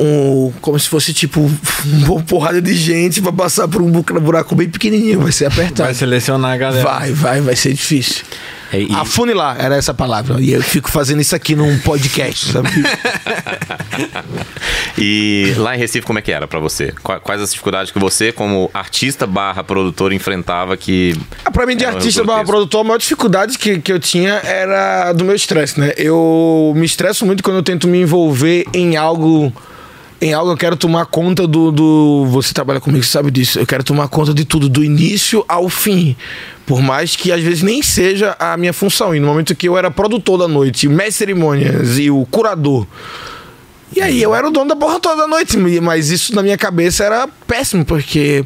um, 0.00 0.52
como 0.60 0.78
se 0.78 0.88
fosse 0.88 1.12
tipo 1.12 1.40
uma 1.84 2.22
porrada 2.22 2.60
de 2.60 2.74
gente 2.74 3.20
pra 3.20 3.32
passar 3.32 3.68
por 3.68 3.82
um 3.82 3.90
bu- 3.90 4.20
buraco 4.20 4.54
bem 4.54 4.68
pequenininho, 4.68 5.20
vai 5.20 5.30
ser 5.32 5.46
apertado. 5.46 5.84
Vai 5.84 5.94
selecionar 5.94 6.52
a 6.52 6.56
galera. 6.56 6.82
Vai, 6.82 7.12
vai, 7.12 7.40
vai 7.40 7.54
ser 7.56 7.72
difícil. 7.74 8.24
É, 8.72 8.80
e- 8.82 8.92
Afunilar, 8.94 9.56
era 9.60 9.74
essa 9.76 9.92
palavra. 9.92 10.40
E 10.40 10.52
eu 10.52 10.62
fico 10.62 10.90
fazendo 10.90 11.20
isso 11.20 11.34
aqui 11.36 11.54
num 11.56 11.78
podcast, 11.80 12.52
sabe? 12.52 12.68
E 14.98 15.54
lá 15.56 15.74
em 15.74 15.78
Recife, 15.78 16.06
como 16.06 16.18
é 16.18 16.22
que 16.22 16.30
era 16.32 16.46
pra 16.46 16.58
você? 16.58 16.92
Qua- 17.02 17.20
Quais 17.20 17.40
as 17.40 17.50
dificuldades 17.50 17.90
que 17.92 17.98
você, 17.98 18.32
como 18.32 18.70
artista 18.74 19.26
barra 19.26 19.64
produtor, 19.64 20.12
enfrentava 20.12 20.76
que... 20.76 21.16
Ah, 21.44 21.50
Pra 21.50 21.64
mim, 21.66 21.76
de 21.76 21.84
artista 21.84 22.22
barra 22.24 22.44
produtor, 22.44 22.80
a 22.80 22.84
maior 22.84 22.98
dificuldade 22.98 23.58
que, 23.58 23.78
que 23.78 23.92
eu 23.92 23.98
tinha 23.98 24.34
era 24.44 25.12
do 25.12 25.24
meu 25.24 25.34
estresse, 25.34 25.78
né? 25.80 25.92
Eu 25.96 26.72
me 26.76 26.84
estresso 26.86 27.24
muito 27.24 27.42
quando 27.42 27.56
eu 27.56 27.62
tento 27.62 27.88
me 27.88 28.00
envolver 28.00 28.66
em 28.74 28.96
algo. 28.96 29.52
Em 30.20 30.34
algo 30.34 30.52
eu 30.52 30.56
quero 30.56 30.76
tomar 30.76 31.06
conta 31.06 31.46
do, 31.46 31.72
do. 31.72 32.26
Você 32.26 32.52
trabalha 32.52 32.78
comigo, 32.78 33.02
sabe 33.04 33.30
disso. 33.30 33.58
Eu 33.58 33.66
quero 33.66 33.82
tomar 33.82 34.06
conta 34.08 34.34
de 34.34 34.44
tudo, 34.44 34.68
do 34.68 34.84
início 34.84 35.42
ao 35.48 35.68
fim. 35.70 36.14
Por 36.66 36.82
mais 36.82 37.16
que 37.16 37.32
às 37.32 37.42
vezes 37.42 37.62
nem 37.62 37.82
seja 37.82 38.36
a 38.38 38.54
minha 38.56 38.72
função. 38.72 39.14
E 39.14 39.20
no 39.20 39.26
momento 39.26 39.54
que 39.54 39.66
eu 39.66 39.78
era 39.78 39.90
produtor 39.90 40.38
da 40.38 40.46
noite, 40.46 40.86
o 40.86 40.90
mestre 40.90 41.24
cerimônias 41.24 41.98
e 41.98 42.10
o 42.10 42.26
curador. 42.30 42.86
E 43.96 44.00
aí 44.02 44.22
eu 44.22 44.34
era 44.34 44.46
o 44.46 44.50
dono 44.50 44.68
da 44.68 44.76
porra 44.76 45.00
toda 45.00 45.22
da 45.22 45.26
noite, 45.26 45.56
mas 45.56 46.10
isso 46.10 46.34
na 46.34 46.42
minha 46.42 46.56
cabeça 46.58 47.02
era 47.02 47.26
péssimo, 47.46 47.84
porque 47.84 48.44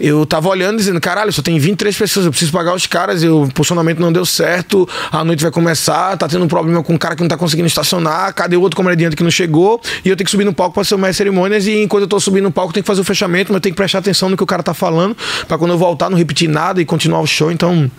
eu 0.00 0.24
tava 0.26 0.48
olhando 0.48 0.78
dizendo, 0.78 1.00
caralho, 1.00 1.32
só 1.32 1.42
tem 1.42 1.58
23 1.58 1.96
pessoas, 1.96 2.26
eu 2.26 2.30
preciso 2.30 2.52
pagar 2.52 2.74
os 2.74 2.86
caras, 2.86 3.22
o 3.24 3.48
posicionamento 3.48 3.98
não 3.98 4.12
deu 4.12 4.26
certo, 4.26 4.88
a 5.10 5.24
noite 5.24 5.42
vai 5.42 5.50
começar, 5.50 6.16
tá 6.16 6.28
tendo 6.28 6.44
um 6.44 6.48
problema 6.48 6.82
com 6.82 6.94
um 6.94 6.98
cara 6.98 7.14
que 7.14 7.22
não 7.22 7.28
tá 7.28 7.36
conseguindo 7.36 7.66
estacionar, 7.66 8.34
cadê 8.34 8.56
o 8.56 8.60
outro 8.60 8.76
comediante 8.76 9.16
que 9.16 9.22
não 9.22 9.30
chegou? 9.30 9.80
E 10.04 10.08
eu 10.08 10.16
tenho 10.16 10.24
que 10.24 10.30
subir 10.30 10.44
no 10.44 10.52
palco 10.52 10.74
pra 10.74 10.84
ser 10.84 10.94
o 10.94 10.98
mestre 10.98 11.16
cerimônias, 11.18 11.66
e 11.66 11.82
enquanto 11.82 12.02
eu 12.02 12.08
tô 12.08 12.20
subindo 12.20 12.44
no 12.44 12.52
palco, 12.52 12.72
tenho 12.72 12.84
que 12.84 12.88
fazer 12.88 13.00
o 13.00 13.04
fechamento, 13.04 13.52
mas 13.52 13.56
eu 13.56 13.60
tenho 13.60 13.74
que 13.74 13.76
prestar 13.76 13.98
atenção 13.98 14.28
no 14.28 14.36
que 14.36 14.42
o 14.42 14.46
cara 14.46 14.62
tá 14.62 14.74
falando, 14.74 15.16
pra 15.46 15.58
quando 15.58 15.70
eu 15.72 15.78
voltar 15.78 16.10
não 16.10 16.18
repetir 16.18 16.48
nada 16.48 16.80
e 16.80 16.84
continuar 16.84 17.20
o 17.20 17.26
show, 17.26 17.50
então. 17.50 17.90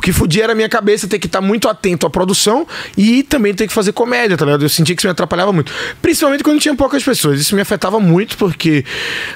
O 0.00 0.02
que 0.02 0.14
fudia 0.14 0.44
era 0.44 0.52
a 0.54 0.56
minha 0.56 0.68
cabeça 0.68 1.06
ter 1.06 1.18
que 1.18 1.26
estar 1.26 1.42
muito 1.42 1.68
atento 1.68 2.06
à 2.06 2.10
produção 2.10 2.66
e 2.96 3.22
também 3.22 3.52
ter 3.52 3.66
que 3.66 3.72
fazer 3.72 3.92
comédia, 3.92 4.34
tá 4.34 4.46
ligado? 4.46 4.64
Eu 4.64 4.68
sentia 4.70 4.96
que 4.96 5.00
isso 5.02 5.06
me 5.06 5.12
atrapalhava 5.12 5.52
muito. 5.52 5.70
Principalmente 6.00 6.42
quando 6.42 6.58
tinha 6.58 6.74
poucas 6.74 7.04
pessoas. 7.04 7.38
Isso 7.38 7.54
me 7.54 7.60
afetava 7.60 8.00
muito, 8.00 8.38
porque 8.38 8.82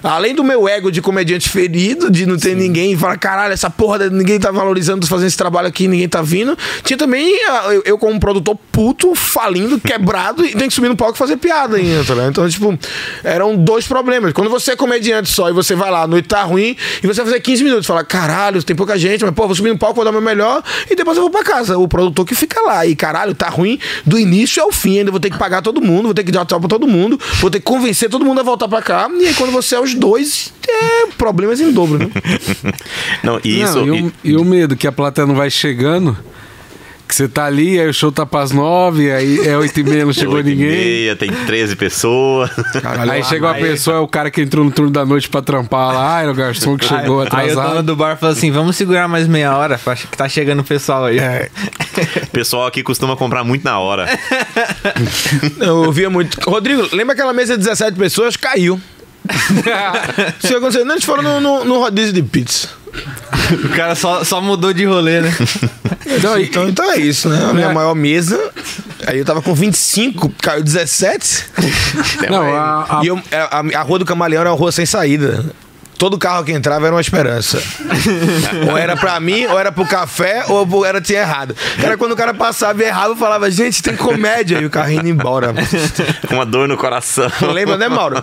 além 0.02 0.34
do 0.34 0.42
meu 0.42 0.66
ego 0.66 0.90
de 0.90 1.02
comediante 1.02 1.50
ferido, 1.50 2.10
de 2.10 2.24
não 2.24 2.38
ter 2.38 2.56
ninguém 2.56 2.94
e 2.94 2.96
falar, 2.96 3.18
caralho, 3.18 3.52
essa 3.52 3.68
porra, 3.68 4.08
ninguém 4.08 4.40
tá 4.40 4.50
valorizando, 4.50 5.06
fazendo 5.06 5.26
esse 5.26 5.36
trabalho 5.36 5.68
aqui, 5.68 5.86
ninguém 5.86 6.08
tá 6.08 6.22
vindo. 6.22 6.56
Tinha 6.82 6.96
também 6.96 7.30
ah, 7.46 7.64
eu, 7.66 7.82
eu 7.84 7.98
como 7.98 8.18
produtor 8.18 8.56
puto, 8.72 9.14
falindo, 9.14 9.78
quebrado, 9.78 10.46
e 10.46 10.54
tem 10.54 10.66
que 10.66 10.72
subir 10.72 10.88
no 10.88 10.96
palco 10.96 11.14
e 11.14 11.18
fazer 11.18 11.36
piada 11.36 11.76
ainda, 11.76 12.04
tá 12.04 12.14
ligado? 12.14 12.30
Então, 12.30 12.48
tipo, 12.48 12.78
eram 13.22 13.54
dois 13.54 13.86
problemas. 13.86 14.32
Quando 14.32 14.48
você 14.48 14.72
é 14.72 14.76
comediante 14.76 15.28
só 15.28 15.50
e 15.50 15.52
você 15.52 15.74
vai 15.74 15.90
lá, 15.90 16.04
a 16.04 16.06
noite 16.06 16.26
tá 16.26 16.42
ruim, 16.42 16.74
e 17.02 17.06
você 17.06 17.20
vai 17.20 17.32
fazer 17.32 17.40
15 17.40 17.64
minutos, 17.64 17.86
fala, 17.86 18.02
caralho, 18.02 18.62
tem 18.62 18.74
pouca 18.74 18.98
gente, 18.98 19.22
mas 19.24 19.34
pô, 19.34 19.44
vou 19.46 19.54
subir 19.54 19.68
no 19.68 19.78
palco, 19.78 19.96
vou 19.96 20.04
dar 20.04 20.10
o 20.10 20.14
meu 20.14 20.22
melhor, 20.22 20.53
e 20.90 20.94
depois 20.94 21.16
eu 21.16 21.22
vou 21.22 21.30
pra 21.30 21.42
casa. 21.42 21.78
O 21.78 21.88
produtor 21.88 22.26
que 22.26 22.34
fica 22.34 22.60
lá, 22.60 22.86
e 22.86 22.94
caralho, 22.94 23.34
tá 23.34 23.48
ruim 23.48 23.78
do 24.04 24.18
início 24.18 24.62
ao 24.62 24.70
fim, 24.72 24.98
ainda 24.98 25.10
vou 25.10 25.20
ter 25.20 25.30
que 25.30 25.38
pagar 25.38 25.62
todo 25.62 25.80
mundo, 25.80 26.04
vou 26.04 26.14
ter 26.14 26.24
que 26.24 26.32
dar 26.32 26.44
tchau 26.44 26.60
pra 26.60 26.68
todo 26.68 26.86
mundo, 26.86 27.18
vou 27.40 27.50
ter 27.50 27.58
que 27.58 27.64
convencer 27.64 28.10
todo 28.10 28.24
mundo 28.24 28.40
a 28.40 28.42
voltar 28.42 28.68
pra 28.68 28.82
cá, 28.82 29.08
e 29.18 29.28
aí 29.28 29.34
quando 29.34 29.50
você 29.50 29.74
é 29.74 29.80
os 29.80 29.94
dois, 29.94 30.52
é 30.68 31.06
problemas 31.16 31.60
em 31.60 31.72
dobro, 31.72 31.98
né? 31.98 32.10
Não, 33.22 33.40
e 33.44 33.62
isso... 33.62 33.84
Não, 33.84 33.94
e, 33.94 34.02
o, 34.02 34.12
e 34.24 34.36
o 34.36 34.44
medo 34.44 34.76
que 34.76 34.86
a 34.86 34.92
plateia 34.92 35.26
não 35.26 35.34
vai 35.34 35.50
chegando, 35.50 36.16
que 37.14 37.22
você 37.22 37.28
tá 37.28 37.44
ali, 37.44 37.78
aí 37.78 37.88
o 37.88 37.94
show 37.94 38.10
tá 38.10 38.26
pras 38.26 38.50
nove, 38.50 39.10
aí 39.12 39.46
é 39.46 39.56
oito 39.56 39.78
e 39.78 39.84
meia, 39.84 40.04
não 40.04 40.12
chegou 40.12 40.34
oito 40.36 40.48
e 40.48 40.52
ninguém. 40.54 40.68
meia, 40.68 41.16
tem 41.16 41.30
13 41.30 41.76
pessoas. 41.76 42.50
Caralho, 42.82 43.10
Aí 43.12 43.22
chega 43.24 43.46
uma 43.46 43.54
aí- 43.54 43.62
pessoa, 43.62 43.96
é 43.98 44.00
o 44.00 44.08
cara 44.08 44.30
que 44.30 44.40
entrou 44.42 44.64
no 44.64 44.70
turno 44.70 44.90
da 44.90 45.04
noite 45.06 45.28
pra 45.28 45.40
trampar 45.40 45.94
lá, 45.94 46.20
era 46.22 46.30
o 46.30 46.34
garçom 46.34 46.76
que 46.76 46.84
chegou 46.84 47.20
Aí 47.20 47.26
o 47.26 47.30
dono 47.30 47.42
atrasado. 47.60 47.82
do 47.84 47.96
bar 47.96 48.16
falou 48.16 48.32
assim: 48.34 48.50
vamos 48.50 48.76
segurar 48.76 49.06
mais 49.08 49.26
meia 49.28 49.56
hora, 49.56 49.78
acho 49.86 50.08
que 50.08 50.16
tá 50.16 50.28
chegando 50.28 50.60
o 50.60 50.64
pessoal 50.64 51.04
aí. 51.04 51.18
É, 51.18 51.48
O 52.24 52.30
pessoal 52.32 52.66
aqui 52.66 52.82
costuma 52.82 53.16
comprar 53.16 53.44
muito 53.44 53.62
na 53.64 53.78
hora. 53.78 54.06
eu 55.60 55.76
ouvia 55.84 56.10
muito. 56.10 56.38
Rodrigo, 56.48 56.88
lembra 56.92 57.12
aquela 57.14 57.32
mesa 57.32 57.56
de 57.56 57.64
17 57.64 57.96
pessoas? 57.98 58.36
Caiu. 58.36 58.80
Isso 60.42 60.56
aconteceu. 60.56 60.84
Não, 60.84 60.92
a 60.94 60.98
gente 60.98 61.06
falou 61.06 61.22
no, 61.22 61.40
no, 61.40 61.64
no 61.64 61.78
rodízio 61.78 62.12
de 62.12 62.22
pizza. 62.22 62.68
O 63.64 63.68
cara 63.70 63.94
só, 63.94 64.22
só 64.24 64.40
mudou 64.40 64.72
de 64.72 64.84
rolê, 64.84 65.20
né? 65.20 65.34
Então, 66.06 66.38
então, 66.38 66.68
então 66.68 66.92
é 66.92 66.98
isso, 66.98 67.30
né? 67.30 67.46
A 67.48 67.54
minha 67.54 67.72
maior 67.72 67.94
mesa. 67.94 68.38
Aí 69.06 69.18
eu 69.18 69.24
tava 69.24 69.40
com 69.40 69.54
25, 69.54 70.30
caiu 70.40 70.62
17. 70.62 71.46
Não, 72.30 72.42
a, 72.54 72.82
a- 73.00 73.02
E 73.02 73.06
eu- 73.06 73.22
a, 73.32 73.60
a- 73.60 73.80
a 73.80 73.82
rua 73.82 73.98
do 73.98 74.04
Camaleão 74.04 74.42
era 74.42 74.50
uma 74.50 74.56
rua 74.56 74.70
sem 74.70 74.84
saída. 74.84 75.42
Todo 75.98 76.18
carro 76.18 76.44
que 76.44 76.52
entrava 76.52 76.86
era 76.86 76.94
uma 76.94 77.00
esperança. 77.00 77.62
ou 78.68 78.76
era 78.76 78.96
pra 78.96 79.18
mim, 79.20 79.46
ou 79.46 79.58
era 79.58 79.70
pro 79.70 79.86
café, 79.86 80.44
ou 80.48 80.84
era 80.84 81.00
tinha 81.00 81.20
errado. 81.20 81.54
Era 81.78 81.96
quando 81.96 82.12
o 82.12 82.16
cara 82.16 82.34
passava 82.34 82.82
e 82.82 82.86
errava, 82.86 83.12
eu 83.12 83.16
falava, 83.16 83.50
gente, 83.50 83.82
tem 83.82 83.96
comédia. 83.96 84.58
E 84.58 84.66
o 84.66 84.70
carro 84.70 84.90
indo 84.90 85.08
embora. 85.08 85.54
Com 86.28 86.34
uma 86.34 86.46
dor 86.46 86.68
no 86.68 86.76
coração. 86.76 87.30
Lembra, 87.52 87.76
né, 87.76 87.88
Mauro? 87.88 88.16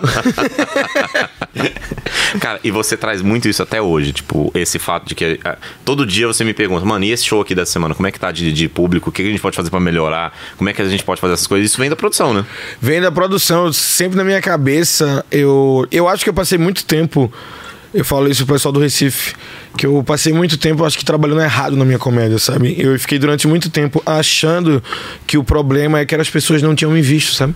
Cara, 2.40 2.58
e 2.64 2.70
você 2.70 2.96
traz 2.96 3.20
muito 3.20 3.48
isso 3.48 3.62
até 3.62 3.80
hoje, 3.80 4.12
tipo, 4.12 4.50
esse 4.54 4.78
fato 4.78 5.06
de 5.06 5.14
que 5.14 5.38
ah, 5.44 5.56
todo 5.84 6.06
dia 6.06 6.26
você 6.26 6.44
me 6.44 6.54
pergunta, 6.54 6.84
mano, 6.84 7.04
e 7.04 7.10
esse 7.10 7.24
show 7.24 7.40
aqui 7.40 7.54
dessa 7.54 7.72
semana, 7.72 7.94
como 7.94 8.06
é 8.06 8.12
que 8.12 8.18
tá 8.18 8.32
de, 8.32 8.52
de 8.52 8.68
público? 8.68 9.10
O 9.10 9.12
que 9.12 9.22
a 9.22 9.26
gente 9.26 9.40
pode 9.40 9.56
fazer 9.56 9.70
pra 9.70 9.80
melhorar? 9.80 10.32
Como 10.56 10.68
é 10.68 10.72
que 10.72 10.80
a 10.80 10.88
gente 10.88 11.04
pode 11.04 11.20
fazer 11.20 11.34
essas 11.34 11.46
coisas? 11.46 11.70
Isso 11.70 11.78
vem 11.78 11.90
da 11.90 11.96
produção, 11.96 12.32
né? 12.32 12.44
Vem 12.80 13.00
da 13.00 13.12
produção, 13.12 13.72
sempre 13.72 14.16
na 14.16 14.24
minha 14.24 14.40
cabeça. 14.40 15.24
Eu, 15.30 15.86
eu 15.90 16.08
acho 16.08 16.24
que 16.24 16.30
eu 16.30 16.34
passei 16.34 16.58
muito 16.58 16.84
tempo. 16.84 17.32
Eu 17.94 18.04
falo 18.04 18.28
isso 18.28 18.46
pro 18.46 18.54
pessoal 18.54 18.72
do 18.72 18.80
Recife. 18.80 19.34
Que 19.76 19.86
eu 19.86 20.02
passei 20.02 20.32
muito 20.32 20.56
tempo, 20.56 20.84
acho 20.84 20.98
que 20.98 21.04
trabalhando 21.04 21.42
errado 21.42 21.76
na 21.76 21.84
minha 21.84 21.98
comédia, 21.98 22.38
sabe? 22.38 22.74
Eu 22.78 22.98
fiquei 22.98 23.18
durante 23.18 23.46
muito 23.46 23.68
tempo 23.70 24.02
achando 24.06 24.82
que 25.26 25.36
o 25.36 25.44
problema 25.44 25.98
é 25.98 26.06
que 26.06 26.14
as 26.14 26.30
pessoas 26.30 26.62
não 26.62 26.74
tinham 26.74 26.90
me 26.90 27.02
visto, 27.02 27.34
sabe? 27.34 27.54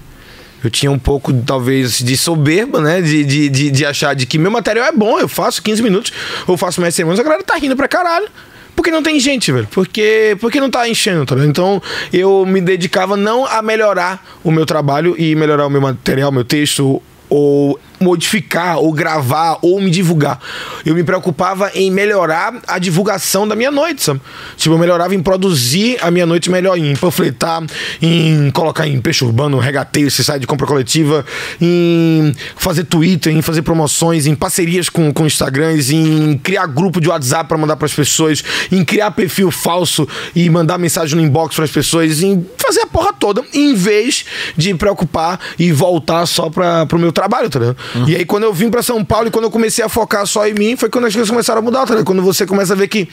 Eu 0.63 0.71
tinha 0.71 0.91
um 0.91 0.99
pouco, 0.99 1.33
talvez, 1.33 1.99
de 1.99 2.17
soberba, 2.17 2.81
né? 2.81 3.01
De, 3.01 3.25
de, 3.25 3.49
de, 3.49 3.71
de 3.71 3.87
achar 3.87 4.15
de 4.15 4.27
que 4.27 4.39
meu 4.39 4.51
material 4.51 4.87
é 4.87 4.93
bom, 4.93 5.19
eu 5.19 5.29
faço 5.29 5.63
15 5.63 5.83
minutos, 5.83 6.13
ou 6.47 6.57
faço 6.57 6.81
mais 6.81 6.95
semanas, 6.95 7.21
a 7.21 7.23
galera 7.23 7.43
tá 7.43 7.57
rindo 7.57 7.77
pra 7.77 7.89
caralho. 7.89 8.29
Porque 8.75 8.91
não 8.91 9.03
tem 9.03 9.19
gente, 9.19 9.51
velho. 9.51 9.67
Porque, 9.71 10.37
porque 10.39 10.61
não 10.61 10.71
tá 10.71 10.87
enchendo, 10.87 11.25
tá 11.25 11.35
ligado? 11.35 11.49
Então 11.49 11.83
eu 12.13 12.45
me 12.45 12.61
dedicava 12.61 13.17
não 13.17 13.47
a 13.47 13.63
melhorar 13.63 14.23
o 14.45 14.51
meu 14.51 14.67
trabalho 14.67 15.15
e 15.19 15.35
melhorar 15.35 15.67
o 15.67 15.71
meu 15.71 15.81
material, 15.81 16.31
meu 16.31 16.45
texto, 16.45 17.03
ou 17.29 17.81
modificar, 18.01 18.79
ou 18.79 18.93
gravar, 18.93 19.59
ou 19.63 19.81
me 19.81 19.91
divulgar. 19.91 20.39
Eu 20.85 20.95
me 20.95 21.03
preocupava 21.03 21.71
em 21.75 21.91
melhorar 21.91 22.55
a 22.67 22.79
divulgação 22.79 23.47
da 23.47 23.55
minha 23.55 23.71
noite, 23.71 24.03
sabe? 24.03 24.21
Tipo, 24.57 24.75
eu 24.75 24.79
melhorava 24.79 25.15
em 25.15 25.23
produzir 25.23 25.99
a 26.01 26.11
minha 26.11 26.27
noite 26.27 26.51
melhor, 26.51 26.77
em 26.77 26.95
panfletar, 26.97 27.63
em 28.01 28.51
colocar 28.51 28.87
em 28.87 29.01
peixe 29.01 29.25
urbano, 29.25 29.59
regateio, 29.59 30.09
esse 30.09 30.23
site 30.23 30.43
de 30.43 30.47
compra 30.47 30.67
coletiva, 30.67 31.25
em 31.61 32.35
fazer 32.57 32.85
Twitter, 32.85 33.33
em 33.33 33.43
fazer 33.43 33.63
promoções, 33.63 34.27
em 34.27 34.35
parcerias 34.35 34.89
com, 34.89 35.13
com 35.13 35.27
Instagrams, 35.27 35.91
em 35.91 36.39
criar 36.39 36.67
grupo 36.67 37.01
de 37.01 37.09
WhatsApp 37.09 37.49
para 37.49 37.59
mandar 37.59 37.77
para 37.77 37.87
as 37.87 37.95
pessoas, 37.95 38.43
em 38.71 38.85
criar 38.85 39.11
perfil 39.11 39.51
falso 39.51 40.07
e 40.35 40.49
mandar 40.51 40.79
mensagem 40.79 41.17
no 41.17 41.23
inbox 41.23 41.55
para 41.55 41.65
as 41.65 41.71
pessoas, 41.71 42.23
em 42.23 42.47
fazer 42.57 42.83
a 42.83 42.87
porra 42.87 43.13
toda, 43.13 43.43
em 43.53 43.75
vez 43.75 44.25
de 44.57 44.75
preocupar 44.75 45.39
e 45.59 45.73
voltar 45.73 46.27
só 46.27 46.51
para 46.51 46.87
o 46.93 46.99
meu 46.99 47.13
trabalho, 47.13 47.49
tá? 47.49 47.61
Uhum. 47.95 48.09
E 48.09 48.17
aí, 48.17 48.25
quando 48.25 48.45
eu 48.45 48.53
vim 48.53 48.71
pra 48.71 48.83
São 48.83 49.05
Paulo 49.05 49.29
e 49.29 49.31
quando 49.31 49.45
eu 49.45 49.51
comecei 49.51 49.85
a 49.85 49.89
focar 49.89 50.27
só 50.27 50.47
em 50.47 50.55
mim, 50.55 50.77
foi 50.77 50.89
quando 50.89 51.07
as 51.07 51.15
coisas 51.15 51.31
começaram 51.31 51.61
a 51.61 51.63
mudar, 51.63 51.87
tá? 51.87 52.03
Quando 52.05 52.23
você 52.23 52.47
começa 52.47 52.73
a 52.73 52.77
ver 52.77 52.89
que 52.89 53.09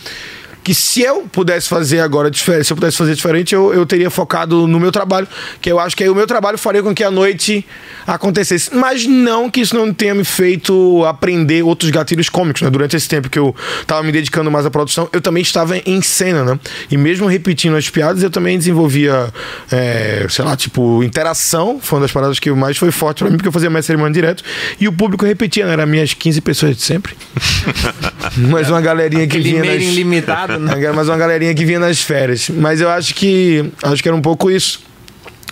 que 0.63 0.73
se 0.73 1.01
eu 1.01 1.27
pudesse 1.31 1.67
fazer 1.67 1.99
agora 1.99 2.31
diferente, 2.31 2.65
se 2.65 2.73
eu 2.73 2.77
pudesse 2.77 2.97
fazer 2.97 3.15
diferente, 3.15 3.53
eu, 3.53 3.73
eu 3.73 3.85
teria 3.85 4.09
focado 4.09 4.65
no 4.67 4.79
meu 4.79 4.91
trabalho, 4.91 5.27
que 5.61 5.71
eu 5.71 5.79
acho 5.79 5.95
que 5.95 6.03
aí 6.03 6.09
o 6.09 6.15
meu 6.15 6.25
trabalho 6.25 6.57
faria 6.57 6.81
com 6.81 6.93
que 6.93 7.03
a 7.03 7.11
noite 7.11 7.65
acontecesse. 8.07 8.73
Mas 8.73 9.05
não 9.05 9.49
que 9.49 9.61
isso 9.61 9.75
não 9.75 9.93
tenha 9.93 10.15
me 10.15 10.23
feito 10.23 11.03
aprender 11.05 11.63
outros 11.63 11.91
gatilhos 11.91 12.29
cômicos, 12.29 12.61
né? 12.61 12.69
Durante 12.69 12.95
esse 12.95 13.07
tempo 13.09 13.29
que 13.29 13.37
eu 13.37 13.55
tava 13.85 14.03
me 14.03 14.11
dedicando 14.11 14.49
mais 14.49 14.65
à 14.65 14.71
produção, 14.71 15.09
eu 15.11 15.21
também 15.21 15.43
estava 15.43 15.77
em 15.77 16.01
cena, 16.01 16.43
né? 16.43 16.59
E 16.89 16.97
mesmo 16.97 17.27
repetindo 17.27 17.75
as 17.75 17.89
piadas, 17.89 18.23
eu 18.23 18.29
também 18.29 18.57
desenvolvia, 18.57 19.31
é, 19.71 20.25
sei 20.29 20.45
lá, 20.45 20.55
tipo, 20.55 21.03
interação, 21.03 21.79
foi 21.81 21.97
uma 21.97 22.03
das 22.03 22.11
paradas 22.11 22.39
que 22.39 22.49
mais 22.51 22.77
foi 22.77 22.91
forte 22.91 23.19
pra 23.19 23.29
mim, 23.29 23.37
porque 23.37 23.47
eu 23.47 23.51
fazia 23.51 23.69
mais 23.69 23.85
cerimônia 23.85 24.13
direto, 24.13 24.43
e 24.79 24.87
o 24.87 24.93
público 24.93 25.25
repetia, 25.25 25.65
né? 25.65 25.73
Era 25.73 25.85
minhas 25.85 26.13
15 26.13 26.41
pessoas 26.41 26.75
de 26.75 26.81
sempre. 26.81 27.15
Mais 28.37 28.69
uma 28.69 28.81
galerinha 28.81 29.27
que 29.27 29.37
Aquele 29.37 29.61
vinha 29.61 29.75
nas... 29.75 29.83
ilimitado, 29.83 30.52
né? 30.57 30.83
Era 30.83 30.93
mais 30.93 31.07
uma 31.07 31.17
galerinha 31.17 31.53
que 31.53 31.65
vinha 31.65 31.79
nas 31.79 32.01
férias. 32.01 32.49
Mas 32.49 32.81
eu 32.81 32.89
acho 32.89 33.13
que. 33.15 33.71
Acho 33.83 34.01
que 34.01 34.09
era 34.09 34.15
um 34.15 34.21
pouco 34.21 34.49
isso. 34.49 34.79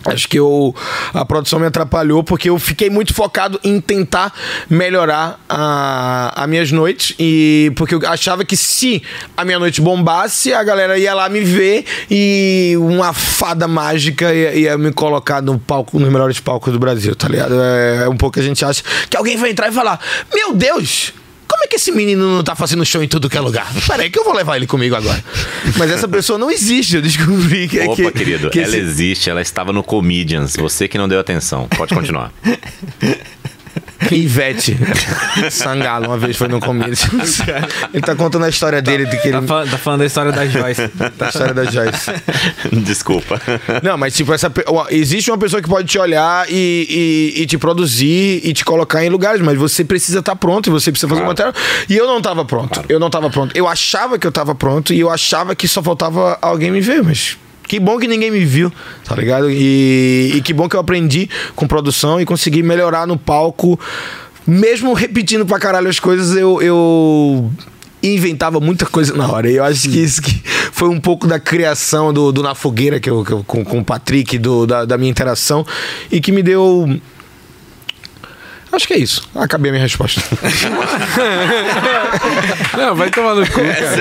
Acho 0.05 0.27
que 0.27 0.39
eu, 0.39 0.73
a 1.13 1.23
produção 1.23 1.59
me 1.59 1.67
atrapalhou 1.67 2.23
porque 2.23 2.49
eu 2.49 2.57
fiquei 2.57 2.89
muito 2.89 3.13
focado 3.13 3.59
em 3.63 3.79
tentar 3.79 4.33
melhorar 4.69 5.39
a, 5.47 6.33
as 6.43 6.49
minhas 6.49 6.71
noites. 6.71 7.15
E 7.19 7.71
porque 7.75 7.95
eu 7.95 8.01
achava 8.07 8.43
que 8.43 8.57
se 8.57 9.03
a 9.37 9.45
minha 9.45 9.59
noite 9.59 9.79
bombasse, 9.79 10.53
a 10.53 10.63
galera 10.63 10.97
ia 10.97 11.13
lá 11.13 11.29
me 11.29 11.41
ver 11.41 11.85
e 12.09 12.75
uma 12.79 13.13
fada 13.13 13.67
mágica 13.67 14.33
ia, 14.33 14.55
ia 14.55 14.77
me 14.77 14.91
colocar 14.91 15.41
no 15.41 15.59
palco, 15.59 15.99
nos 15.99 16.11
melhores 16.11 16.39
palcos 16.39 16.73
do 16.73 16.79
Brasil, 16.79 17.15
tá 17.15 17.27
ligado? 17.27 17.53
É, 17.61 18.03
é 18.05 18.09
um 18.09 18.17
pouco 18.17 18.33
que 18.33 18.39
a 18.39 18.43
gente 18.43 18.65
acha 18.65 18.83
que 19.09 19.15
alguém 19.15 19.37
vai 19.37 19.51
entrar 19.51 19.69
e 19.69 19.71
falar: 19.71 19.99
Meu 20.33 20.53
Deus! 20.53 21.13
Como 21.61 21.67
é 21.67 21.69
que 21.69 21.75
esse 21.75 21.91
menino 21.91 22.27
não 22.37 22.43
tá 22.43 22.55
fazendo 22.55 22.83
show 22.83 23.03
em 23.03 23.07
tudo 23.07 23.29
que 23.29 23.37
é 23.37 23.39
lugar? 23.39 23.71
Peraí, 23.87 24.09
que 24.09 24.17
eu 24.17 24.23
vou 24.23 24.33
levar 24.33 24.55
ele 24.55 24.65
comigo 24.65 24.95
agora. 24.95 25.23
Mas 25.77 25.91
essa 25.91 26.07
pessoa 26.07 26.39
não 26.39 26.49
existe, 26.49 26.95
eu 26.95 27.03
descobri 27.03 27.67
que 27.67 27.79
Opa, 27.81 27.95
que, 27.95 28.11
querido, 28.13 28.49
que 28.49 28.57
ela 28.59 28.67
esse- 28.69 28.77
existe, 28.79 29.29
ela 29.29 29.43
estava 29.43 29.71
no 29.71 29.83
Comedians. 29.83 30.55
Você 30.55 30.87
que 30.87 30.97
não 30.97 31.07
deu 31.07 31.19
atenção. 31.19 31.67
Pode 31.77 31.93
continuar. 31.93 32.33
Ivete 34.11 34.77
Sangalo 35.49 36.07
uma 36.07 36.17
vez 36.17 36.35
foi 36.37 36.47
no 36.47 36.59
começo. 36.59 37.07
Ele 37.93 38.01
tá 38.03 38.15
contando 38.15 38.45
a 38.45 38.49
história 38.49 38.81
dele, 38.81 39.05
de 39.05 39.17
que 39.17 39.27
ele, 39.27 39.37
Tá, 39.41 39.43
fal- 39.43 39.65
tá 39.67 39.77
falando 39.77 39.99
da 39.99 40.05
história 40.05 40.31
da 40.31 40.45
Joyce. 40.45 40.87
da 41.17 41.27
história 41.27 41.53
da 41.53 41.63
Joyce. 41.65 42.11
Desculpa. 42.83 43.39
Não, 43.83 43.97
mas 43.97 44.15
tipo, 44.15 44.33
essa, 44.33 44.51
existe 44.89 45.29
uma 45.31 45.37
pessoa 45.37 45.61
que 45.61 45.69
pode 45.69 45.87
te 45.87 45.99
olhar 45.99 46.45
e, 46.49 47.33
e, 47.37 47.41
e 47.41 47.45
te 47.45 47.57
produzir 47.57 48.41
e 48.43 48.53
te 48.53 48.63
colocar 48.65 49.03
em 49.03 49.09
lugares, 49.09 49.41
mas 49.41 49.57
você 49.57 49.83
precisa 49.83 50.19
estar 50.19 50.35
pronto 50.35 50.67
e 50.67 50.69
você 50.71 50.91
precisa 50.91 51.07
fazer 51.07 51.21
Claro. 51.21 51.29
um 51.29 51.51
material. 51.51 51.53
E 51.89 51.95
eu 51.95 52.07
não 52.07 52.21
tava 52.21 52.43
pronto. 52.45 52.81
Eu 52.89 52.99
não 52.99 53.09
tava 53.09 53.29
pronto. 53.29 53.55
Eu 53.55 53.67
achava 53.67 54.17
que 54.17 54.25
eu 54.25 54.31
tava 54.31 54.55
pronto 54.55 54.93
e 54.93 54.99
eu 54.99 55.09
achava 55.09 55.55
que 55.55 55.67
só 55.67 55.81
faltava 55.83 56.37
alguém 56.41 56.71
me 56.71 56.81
ver, 56.81 57.03
mas. 57.03 57.37
Que 57.71 57.79
bom 57.79 57.97
que 57.97 58.05
ninguém 58.05 58.29
me 58.29 58.43
viu, 58.43 58.69
tá 59.05 59.15
ligado? 59.15 59.49
E, 59.49 60.33
e 60.35 60.41
que 60.41 60.51
bom 60.53 60.67
que 60.67 60.75
eu 60.75 60.79
aprendi 60.81 61.29
com 61.55 61.65
produção 61.65 62.19
e 62.19 62.25
consegui 62.25 62.61
melhorar 62.61 63.07
no 63.07 63.17
palco. 63.17 63.79
Mesmo 64.45 64.91
repetindo 64.91 65.45
pra 65.45 65.57
caralho 65.57 65.87
as 65.87 65.97
coisas, 65.97 66.35
eu, 66.35 66.61
eu 66.61 67.49
inventava 68.03 68.59
muita 68.59 68.85
coisa 68.85 69.15
na 69.15 69.25
hora. 69.31 69.49
E 69.49 69.55
eu 69.55 69.63
acho 69.63 69.87
que 69.87 69.99
isso 70.03 70.21
que 70.21 70.41
foi 70.73 70.89
um 70.89 70.99
pouco 70.99 71.25
da 71.27 71.39
criação 71.39 72.11
do, 72.11 72.29
do 72.33 72.43
Na 72.43 72.53
Fogueira 72.53 72.99
que 72.99 73.09
eu, 73.09 73.23
que 73.23 73.31
eu- 73.31 73.43
com, 73.47 73.63
com 73.63 73.79
o 73.79 73.85
Patrick, 73.85 74.37
do, 74.37 74.67
da, 74.67 74.83
da 74.83 74.97
minha 74.97 75.09
interação, 75.09 75.65
e 76.11 76.19
que 76.19 76.33
me 76.33 76.43
deu. 76.43 76.99
Acho 78.71 78.87
que 78.87 78.93
é 78.93 78.97
isso. 78.97 79.27
Acabei 79.35 79.69
a 79.69 79.73
minha 79.73 79.83
resposta. 79.83 80.21
Não, 82.77 82.95
vai 82.95 83.09
tomar 83.09 83.35
no 83.35 83.45
cu, 83.45 83.59
cara. 83.59 83.97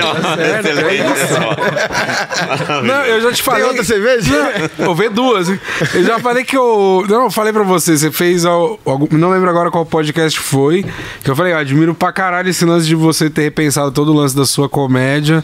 Não, 2.83 3.05
eu 3.05 3.21
já 3.21 3.31
te 3.33 3.43
falei. 3.43 3.61
Tem 3.61 3.69
outra 3.69 3.83
cerveja? 3.83 4.69
Não, 4.77 4.85
vou 4.85 4.95
ver 4.95 5.09
duas. 5.09 5.49
hein? 5.49 5.59
Eu 5.93 6.03
já 6.03 6.19
falei 6.19 6.43
que 6.43 6.55
eu. 6.55 7.05
Não, 7.07 7.23
eu 7.25 7.31
falei 7.31 7.51
pra 7.53 7.63
você. 7.63 7.97
Você 7.97 8.11
fez. 8.11 8.45
al- 8.45 8.79
algum- 8.85 9.07
Não 9.17 9.29
lembro 9.31 9.49
agora 9.49 9.69
qual 9.69 9.85
podcast 9.85 10.39
foi. 10.39 10.85
Que 11.23 11.29
eu 11.29 11.35
falei, 11.35 11.53
eu 11.53 11.57
admiro 11.57 11.93
pra 11.93 12.11
caralho 12.11 12.49
esse 12.49 12.63
lance 12.65 12.85
de 12.87 12.95
você 12.95 13.29
ter 13.29 13.41
repensado 13.43 13.91
todo 13.91 14.11
o 14.13 14.15
lance 14.15 14.35
da 14.35 14.45
sua 14.45 14.69
comédia. 14.69 15.43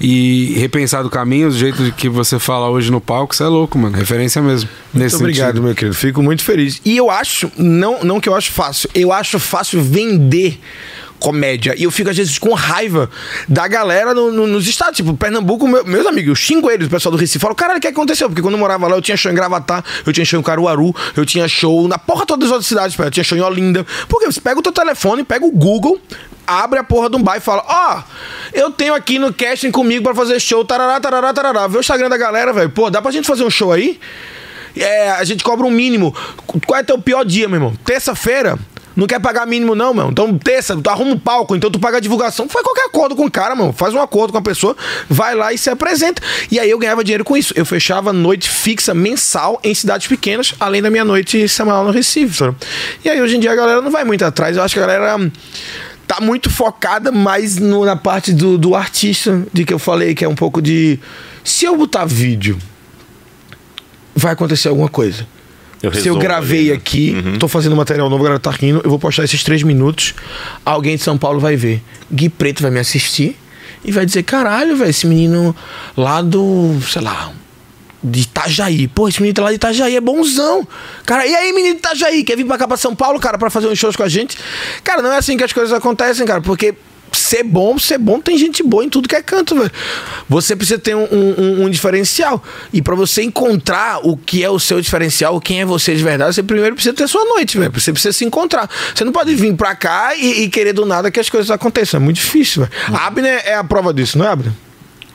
E 0.00 0.54
repensado 0.58 1.08
o 1.08 1.10
caminho, 1.10 1.48
o 1.48 1.50
jeito 1.50 1.82
de 1.84 1.92
que 1.92 2.08
você 2.08 2.38
fala 2.38 2.68
hoje 2.68 2.90
no 2.90 3.00
palco, 3.00 3.32
isso 3.34 3.42
é 3.42 3.48
louco, 3.48 3.78
mano. 3.78 3.96
Referência 3.96 4.42
mesmo. 4.42 4.68
Nesse 4.92 5.14
Muito 5.16 5.24
obrigado, 5.26 5.46
sentido. 5.48 5.62
meu 5.62 5.74
querido. 5.74 5.94
Fico 5.96 6.22
muito 6.22 6.42
feliz. 6.42 6.80
E 6.84 6.96
eu 6.96 7.10
acho, 7.10 7.50
não, 7.56 8.02
não 8.02 8.20
que 8.20 8.28
eu 8.28 8.34
acho 8.34 8.50
fácil, 8.52 8.88
eu 8.94 9.12
acho 9.12 9.38
fácil 9.38 9.80
vender 9.82 10.58
comédia. 11.18 11.74
E 11.78 11.84
eu 11.84 11.90
fico, 11.90 12.10
às 12.10 12.16
vezes, 12.16 12.38
com 12.38 12.52
raiva 12.52 13.08
da 13.48 13.66
galera 13.66 14.12
no- 14.12 14.30
no- 14.30 14.46
nos 14.46 14.66
estados. 14.66 14.96
Tipo, 14.96 15.14
Pernambuco, 15.14 15.66
meu- 15.66 15.84
meus 15.84 16.04
amigos, 16.06 16.28
eu 16.28 16.34
xingo 16.34 16.70
eles, 16.70 16.86
o 16.86 16.90
pessoal 16.90 17.12
do 17.12 17.16
Recife. 17.18 17.38
Falo, 17.38 17.54
caralho, 17.54 17.78
o 17.78 17.80
que 17.80 17.86
aconteceu? 17.86 18.28
Porque 18.28 18.42
quando 18.42 18.54
eu 18.54 18.60
morava 18.60 18.86
lá, 18.88 18.94
eu 18.96 19.00
tinha 19.00 19.16
show 19.16 19.32
em 19.32 19.34
Gravatá, 19.34 19.82
eu 20.04 20.12
tinha 20.12 20.24
show 20.24 20.38
em 20.38 20.42
Caruaru, 20.42 20.94
eu 21.16 21.24
tinha 21.24 21.48
show 21.48 21.88
na 21.88 21.96
porra 21.98 22.26
todas 22.26 22.46
as 22.48 22.52
outras 22.52 22.66
cidades, 22.66 22.98
eu 22.98 23.10
tinha 23.10 23.24
show 23.24 23.38
em 23.38 23.40
Olinda. 23.40 23.86
Porque 24.06 24.26
você 24.26 24.40
pega 24.40 24.58
o 24.58 24.62
teu 24.62 24.72
telefone, 24.72 25.24
pega 25.24 25.46
o 25.46 25.50
Google, 25.50 25.98
abre 26.46 26.78
a 26.78 26.84
porra 26.84 27.10
de 27.10 27.16
um 27.16 27.22
bar 27.22 27.36
e 27.36 27.40
fala, 27.40 27.64
ó, 27.66 28.02
eu 28.52 28.70
tenho 28.70 28.94
aqui 28.94 29.18
no 29.18 29.32
casting 29.32 29.70
comigo 29.70 30.04
pra 30.04 30.14
fazer 30.14 30.40
show, 30.40 30.64
tarará, 30.64 31.00
tarará, 31.00 31.32
tarará. 31.32 31.66
Vê 31.66 31.78
o 31.78 31.80
Instagram 31.80 32.08
da 32.08 32.16
galera, 32.16 32.52
velho. 32.52 32.70
Pô, 32.70 32.90
dá 32.90 33.00
pra 33.02 33.10
gente 33.10 33.26
fazer 33.26 33.44
um 33.44 33.50
show 33.50 33.72
aí? 33.72 33.98
É, 34.76 35.10
a 35.10 35.24
gente 35.24 35.44
cobra 35.44 35.66
um 35.66 35.70
mínimo. 35.70 36.14
Qual 36.66 36.78
é 36.78 36.82
teu 36.82 36.98
pior 36.98 37.24
dia, 37.24 37.48
meu 37.48 37.56
irmão? 37.56 37.74
Terça-feira? 37.84 38.58
Não 38.96 39.08
quer 39.08 39.20
pagar 39.20 39.46
mínimo, 39.46 39.74
não, 39.74 39.92
meu. 39.92 40.08
Então, 40.08 40.36
terça, 40.38 40.76
tu 40.76 40.88
arruma 40.88 41.12
um 41.12 41.18
palco, 41.18 41.56
então 41.56 41.70
tu 41.70 41.80
paga 41.80 41.96
a 41.96 42.00
divulgação. 42.00 42.48
Faz 42.48 42.64
qualquer 42.64 42.84
acordo 42.84 43.16
com 43.16 43.26
o 43.26 43.30
cara, 43.30 43.54
mano. 43.56 43.72
Faz 43.72 43.92
um 43.92 44.00
acordo 44.00 44.32
com 44.32 44.38
a 44.38 44.42
pessoa, 44.42 44.76
vai 45.08 45.34
lá 45.34 45.52
e 45.52 45.58
se 45.58 45.68
apresenta. 45.68 46.22
E 46.50 46.60
aí 46.60 46.70
eu 46.70 46.78
ganhava 46.78 47.02
dinheiro 47.02 47.24
com 47.24 47.36
isso. 47.36 47.52
Eu 47.56 47.66
fechava 47.66 48.12
noite 48.12 48.48
fixa 48.48 48.94
mensal 48.94 49.60
em 49.64 49.74
cidades 49.74 50.06
pequenas, 50.06 50.54
além 50.60 50.80
da 50.80 50.90
minha 50.90 51.04
noite 51.04 51.48
semanal 51.48 51.84
no 51.84 51.90
Recife, 51.90 52.36
sabe? 52.36 52.56
E 53.04 53.10
aí 53.10 53.20
hoje 53.20 53.36
em 53.36 53.40
dia 53.40 53.50
a 53.50 53.56
galera 53.56 53.80
não 53.80 53.90
vai 53.90 54.04
muito 54.04 54.24
atrás. 54.24 54.56
Eu 54.56 54.62
acho 54.62 54.74
que 54.74 54.80
a 54.80 54.86
galera 54.86 55.18
tá 56.06 56.20
muito 56.20 56.50
focada 56.50 57.10
mais 57.10 57.56
no- 57.56 57.84
na 57.84 57.96
parte 57.96 58.32
do, 58.32 58.56
do 58.58 58.74
artista, 58.74 59.46
de 59.52 59.64
que 59.64 59.72
eu 59.74 59.78
falei, 59.78 60.14
que 60.14 60.24
é 60.24 60.28
um 60.28 60.34
pouco 60.34 60.60
de. 60.62 60.98
Se 61.42 61.64
eu 61.64 61.76
botar 61.76 62.04
vídeo, 62.04 62.58
vai 64.14 64.32
acontecer 64.32 64.68
alguma 64.68 64.88
coisa. 64.88 65.26
Eu 65.82 65.92
Se 65.92 66.08
eu 66.08 66.16
gravei 66.16 66.60
ali, 66.60 66.68
né? 66.70 66.74
aqui, 66.76 67.14
tô 67.38 67.46
fazendo 67.46 67.76
material 67.76 68.08
novo, 68.08 68.22
a 68.22 68.24
galera 68.24 68.40
tá 68.40 68.50
rindo, 68.50 68.80
eu 68.82 68.88
vou 68.88 68.98
postar 68.98 69.24
esses 69.24 69.42
três 69.44 69.62
minutos, 69.62 70.14
alguém 70.64 70.96
de 70.96 71.02
São 71.02 71.18
Paulo 71.18 71.38
vai 71.38 71.56
ver. 71.56 71.82
Gui 72.10 72.30
Preto 72.30 72.62
vai 72.62 72.70
me 72.70 72.80
assistir 72.80 73.36
e 73.84 73.92
vai 73.92 74.06
dizer, 74.06 74.22
caralho, 74.22 74.76
velho, 74.78 74.88
esse 74.88 75.06
menino 75.06 75.54
lá 75.94 76.22
do, 76.22 76.78
sei 76.90 77.02
lá, 77.02 77.32
Itajaí. 78.44 78.88
Pô, 78.88 79.08
esse 79.08 79.20
menino 79.20 79.42
lá 79.42 79.50
de 79.50 79.56
Itajaí 79.56 79.96
é 79.96 80.00
bonzão. 80.00 80.66
Cara, 81.04 81.26
e 81.26 81.34
aí, 81.34 81.52
menino 81.52 81.74
de 81.74 81.78
Itajaí, 81.80 82.22
quer 82.24 82.36
vir 82.36 82.44
pra 82.44 82.58
cá 82.58 82.66
pra 82.68 82.76
São 82.76 82.94
Paulo, 82.94 83.18
cara, 83.18 83.38
pra 83.38 83.50
fazer 83.50 83.68
uns 83.68 83.78
shows 83.78 83.96
com 83.96 84.02
a 84.02 84.08
gente? 84.08 84.36
Cara, 84.82 85.02
não 85.02 85.12
é 85.12 85.18
assim 85.18 85.36
que 85.36 85.44
as 85.44 85.52
coisas 85.52 85.72
acontecem, 85.72 86.26
cara, 86.26 86.40
porque 86.40 86.74
ser 87.12 87.44
bom, 87.44 87.78
ser 87.78 87.96
bom, 87.96 88.18
tem 88.20 88.36
gente 88.36 88.60
boa 88.62 88.84
em 88.84 88.88
tudo 88.88 89.08
que 89.08 89.14
é 89.14 89.22
canto, 89.22 89.54
velho. 89.54 89.70
Você 90.28 90.56
precisa 90.56 90.78
ter 90.80 90.96
um, 90.96 91.04
um- 91.04 91.64
um 91.64 91.70
diferencial. 91.70 92.42
E 92.72 92.82
pra 92.82 92.94
você 92.96 93.22
encontrar 93.22 94.00
o 94.02 94.16
que 94.16 94.42
é 94.42 94.50
o 94.50 94.58
seu 94.58 94.80
diferencial, 94.80 95.40
quem 95.40 95.60
é 95.60 95.64
você 95.64 95.94
de 95.94 96.02
verdade, 96.02 96.34
você 96.34 96.42
primeiro 96.42 96.74
precisa 96.74 96.94
ter 96.94 97.06
sua 97.08 97.24
noite, 97.24 97.56
velho. 97.56 97.70
Você 97.72 97.92
precisa 97.92 98.12
se 98.12 98.24
encontrar. 98.24 98.68
Você 98.94 99.04
não 99.04 99.12
pode 99.12 99.32
vir 99.36 99.54
pra 99.54 99.76
cá 99.76 100.14
e, 100.16 100.42
e 100.42 100.48
querer 100.48 100.72
do 100.72 100.84
nada 100.84 101.08
que 101.10 101.20
as 101.20 101.30
coisas 101.30 101.50
aconteçam. 101.52 101.98
É 101.98 102.02
muito 102.02 102.16
difícil, 102.16 102.62
velho. 102.66 102.98
A 102.98 103.06
Abner 103.06 103.42
é 103.46 103.54
a 103.54 103.62
prova 103.64 103.94
disso, 103.94 104.18
não 104.18 104.26
é, 104.26 104.30
Abner? 104.30 104.52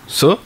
Sou? 0.07 0.39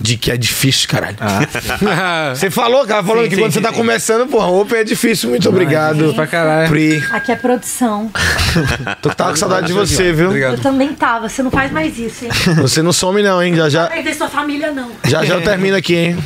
De 0.00 0.16
que 0.16 0.30
é 0.30 0.36
difícil, 0.36 0.88
caralho. 0.88 1.16
Ah, 1.20 2.32
Você 2.34 2.50
falou, 2.50 2.86
cara, 2.86 3.04
falando 3.04 3.24
Sim, 3.24 3.28
que 3.28 3.34
sim, 3.36 3.40
quando 3.42 3.52
sim, 3.52 3.60
você 3.60 3.66
tá 3.66 3.72
começando, 3.72 4.28
porra, 4.28 4.46
Open 4.46 4.78
é 4.78 4.84
difícil. 4.84 5.28
Muito 5.28 5.48
obrigado. 5.48 5.94
difícil 5.96 6.14
pra 6.14 6.26
caralho. 6.26 6.68
Pri, 6.70 7.04
Aqui 7.12 7.32
é 7.32 7.36
produção. 7.36 8.10
tô 9.02 9.10
tava 9.10 9.30
com 9.30 9.36
saudade 9.36 9.66
de 9.66 9.72
você, 9.72 10.12
viu? 10.12 10.24
Eu 10.24 10.28
Obrigado. 10.28 10.60
também 10.60 10.88
tava. 10.94 11.28
Você 11.28 11.42
não 11.42 11.50
faz 11.50 11.70
mais 11.70 11.98
isso, 11.98 12.24
hein? 12.24 12.30
Você 12.56 12.80
não 12.82 12.92
some 12.92 13.22
não, 13.22 13.42
hein? 13.42 13.54
Já 13.54 13.62
Não 13.64 13.70
já, 13.70 13.86
perder 13.88 14.14
sua 14.14 14.28
família, 14.28 14.72
não. 14.72 14.90
já, 15.04 15.24
já 15.24 15.34
eu 15.34 15.42
termino 15.42 15.76
aqui, 15.76 15.94
hein? 15.94 16.24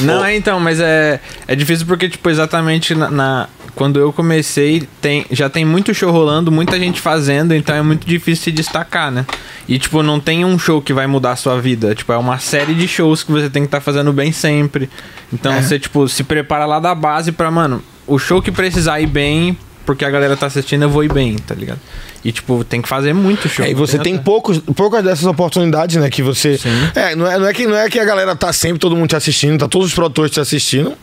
Não, 0.00 0.24
é 0.24 0.36
então, 0.36 0.58
mas 0.60 0.80
é, 0.80 1.20
é 1.46 1.54
difícil 1.54 1.86
porque, 1.86 2.08
tipo, 2.08 2.28
exatamente 2.30 2.94
na, 2.94 3.10
na- 3.10 3.48
quando 3.74 3.98
eu 3.98 4.12
comecei, 4.12 4.86
tem, 5.00 5.26
já 5.30 5.50
tem 5.50 5.64
muito 5.64 5.92
show 5.92 6.10
rolando, 6.10 6.50
muita 6.50 6.78
gente 6.78 7.00
fazendo, 7.00 7.54
então 7.54 7.74
é 7.74 7.82
muito 7.82 8.06
difícil 8.06 8.44
se 8.44 8.52
destacar, 8.52 9.10
né? 9.10 9.26
E, 9.68 9.78
tipo, 9.78 10.02
não 10.02 10.20
tem 10.20 10.44
um 10.44 10.58
show 10.58 10.80
que 10.80 10.92
vai 10.92 11.06
mudar 11.06 11.32
a 11.32 11.36
sua 11.36 11.60
vida. 11.60 11.94
Tipo, 11.94 12.12
é 12.12 12.16
uma 12.16 12.38
série 12.38 12.74
de 12.74 12.86
shows 12.86 13.22
que 13.22 13.32
você 13.32 13.50
tem 13.50 13.62
que 13.62 13.68
estar 13.68 13.80
fazendo 13.80 14.12
bem 14.12 14.30
sempre. 14.30 14.88
Então 15.32 15.60
você, 15.60 15.78
tipo, 15.78 16.08
se 16.08 16.22
prepara 16.22 16.66
lá 16.66 16.78
da 16.78 16.94
base 16.94 17.32
pra, 17.32 17.50
mano, 17.50 17.82
o 18.06 18.18
show 18.18 18.40
que 18.40 18.52
precisar 18.52 19.00
ir 19.00 19.06
bem, 19.06 19.56
porque 19.84 20.04
a 20.04 20.10
galera 20.10 20.36
tá 20.36 20.46
assistindo, 20.46 20.82
eu 20.82 20.90
vou 20.90 21.02
ir 21.02 21.12
bem, 21.12 21.36
tá 21.36 21.54
ligado? 21.54 21.80
E, 22.24 22.32
tipo, 22.32 22.64
tem 22.64 22.80
que 22.80 22.88
fazer 22.88 23.12
muito 23.12 23.48
show. 23.48 23.64
É, 23.64 23.70
e 23.70 23.74
você 23.74 23.96
não 23.96 24.04
tem 24.04 24.16
poucos, 24.16 24.58
poucas 24.58 25.02
dessas 25.02 25.26
oportunidades, 25.26 25.96
né? 25.96 26.08
Que 26.08 26.22
você. 26.22 26.56
Sim. 26.56 26.70
É, 26.94 27.14
não 27.14 27.26
é, 27.30 27.38
não, 27.38 27.46
é 27.46 27.52
que, 27.52 27.66
não 27.66 27.76
é 27.76 27.90
que 27.90 27.98
a 27.98 28.04
galera 28.04 28.34
tá 28.34 28.52
sempre, 28.52 28.78
todo 28.78 28.96
mundo 28.96 29.08
te 29.08 29.16
assistindo, 29.16 29.58
tá 29.58 29.68
todos 29.68 29.88
os 29.88 29.94
produtores 29.94 30.30
te 30.30 30.40
assistindo. 30.40 30.94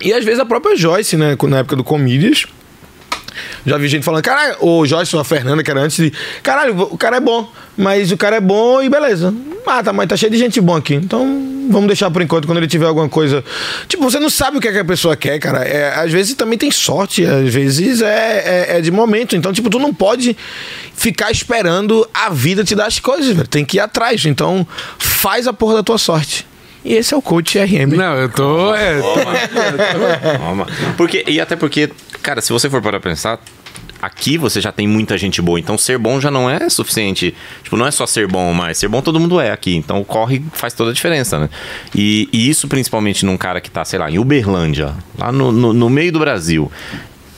E 0.00 0.12
às 0.12 0.24
vezes 0.24 0.40
a 0.40 0.44
própria 0.44 0.76
Joyce, 0.76 1.16
né? 1.16 1.36
Na 1.48 1.58
época 1.58 1.76
do 1.76 1.84
Comídias. 1.84 2.46
Já 3.64 3.78
vi 3.78 3.88
gente 3.88 4.04
falando, 4.04 4.22
caralho, 4.22 4.56
o 4.60 4.84
Joyce 4.84 5.14
ou 5.14 5.22
a 5.22 5.24
Fernanda, 5.24 5.62
que 5.62 5.70
era 5.70 5.80
antes 5.80 5.96
de. 5.96 6.12
Caralho, 6.42 6.80
o 6.82 6.98
cara 6.98 7.16
é 7.16 7.20
bom, 7.20 7.50
mas 7.76 8.10
o 8.10 8.16
cara 8.16 8.36
é 8.36 8.40
bom 8.40 8.82
e 8.82 8.88
beleza. 8.88 9.32
Ah, 9.66 9.82
tá, 9.82 9.92
mas 9.92 10.08
tá 10.08 10.16
cheio 10.16 10.32
de 10.32 10.38
gente 10.38 10.60
boa 10.60 10.78
aqui. 10.78 10.94
Então 10.94 11.52
vamos 11.70 11.86
deixar 11.86 12.10
por 12.10 12.20
enquanto 12.20 12.46
quando 12.46 12.58
ele 12.58 12.66
tiver 12.66 12.86
alguma 12.86 13.08
coisa. 13.08 13.44
Tipo, 13.86 14.02
você 14.02 14.18
não 14.18 14.28
sabe 14.28 14.58
o 14.58 14.60
que, 14.60 14.68
é 14.68 14.72
que 14.72 14.78
a 14.78 14.84
pessoa 14.84 15.16
quer, 15.16 15.38
cara. 15.38 15.64
É, 15.64 15.94
às 15.94 16.10
vezes 16.10 16.34
também 16.34 16.58
tem 16.58 16.70
sorte, 16.70 17.24
às 17.24 17.52
vezes 17.52 18.02
é, 18.02 18.68
é, 18.68 18.78
é 18.78 18.80
de 18.80 18.90
momento. 18.90 19.36
Então, 19.36 19.52
tipo, 19.52 19.70
tu 19.70 19.78
não 19.78 19.94
pode 19.94 20.36
ficar 20.94 21.30
esperando 21.30 22.06
a 22.12 22.30
vida 22.30 22.64
te 22.64 22.74
dar 22.74 22.86
as 22.86 22.98
coisas, 22.98 23.34
velho. 23.34 23.48
Tem 23.48 23.64
que 23.64 23.76
ir 23.76 23.80
atrás. 23.80 24.24
Então, 24.26 24.66
faz 24.98 25.46
a 25.46 25.52
porra 25.52 25.76
da 25.76 25.82
tua 25.82 25.98
sorte. 25.98 26.46
E 26.84 26.94
esse 26.94 27.14
é 27.14 27.16
o 27.16 27.22
coach 27.22 27.58
RM. 27.58 27.96
Não, 27.96 28.14
eu 28.14 28.28
tô. 28.28 28.74
É, 28.74 29.00
Toma. 30.38 30.66
Porque, 30.96 31.24
e 31.26 31.40
até 31.40 31.56
porque, 31.56 31.90
cara, 32.22 32.40
se 32.40 32.52
você 32.52 32.68
for 32.68 32.82
para 32.82 32.98
pensar, 32.98 33.38
aqui 34.00 34.36
você 34.36 34.60
já 34.60 34.72
tem 34.72 34.88
muita 34.88 35.16
gente 35.16 35.40
boa, 35.40 35.60
então 35.60 35.78
ser 35.78 35.96
bom 35.96 36.20
já 36.20 36.30
não 36.30 36.50
é 36.50 36.68
suficiente. 36.68 37.34
Tipo, 37.62 37.76
não 37.76 37.86
é 37.86 37.90
só 37.92 38.04
ser 38.04 38.26
bom, 38.26 38.52
mas 38.52 38.78
ser 38.78 38.88
bom 38.88 39.00
todo 39.00 39.20
mundo 39.20 39.40
é 39.40 39.52
aqui. 39.52 39.76
Então 39.76 40.00
o 40.00 40.04
corre 40.04 40.42
faz 40.52 40.74
toda 40.74 40.90
a 40.90 40.94
diferença, 40.94 41.38
né? 41.38 41.48
E, 41.94 42.28
e 42.32 42.50
isso 42.50 42.66
principalmente 42.66 43.24
num 43.24 43.36
cara 43.36 43.60
que 43.60 43.70
tá, 43.70 43.84
sei 43.84 43.98
lá, 44.00 44.10
em 44.10 44.18
Uberlândia, 44.18 44.94
lá 45.16 45.30
no, 45.30 45.52
no, 45.52 45.72
no 45.72 45.88
meio 45.88 46.12
do 46.12 46.18
Brasil. 46.18 46.70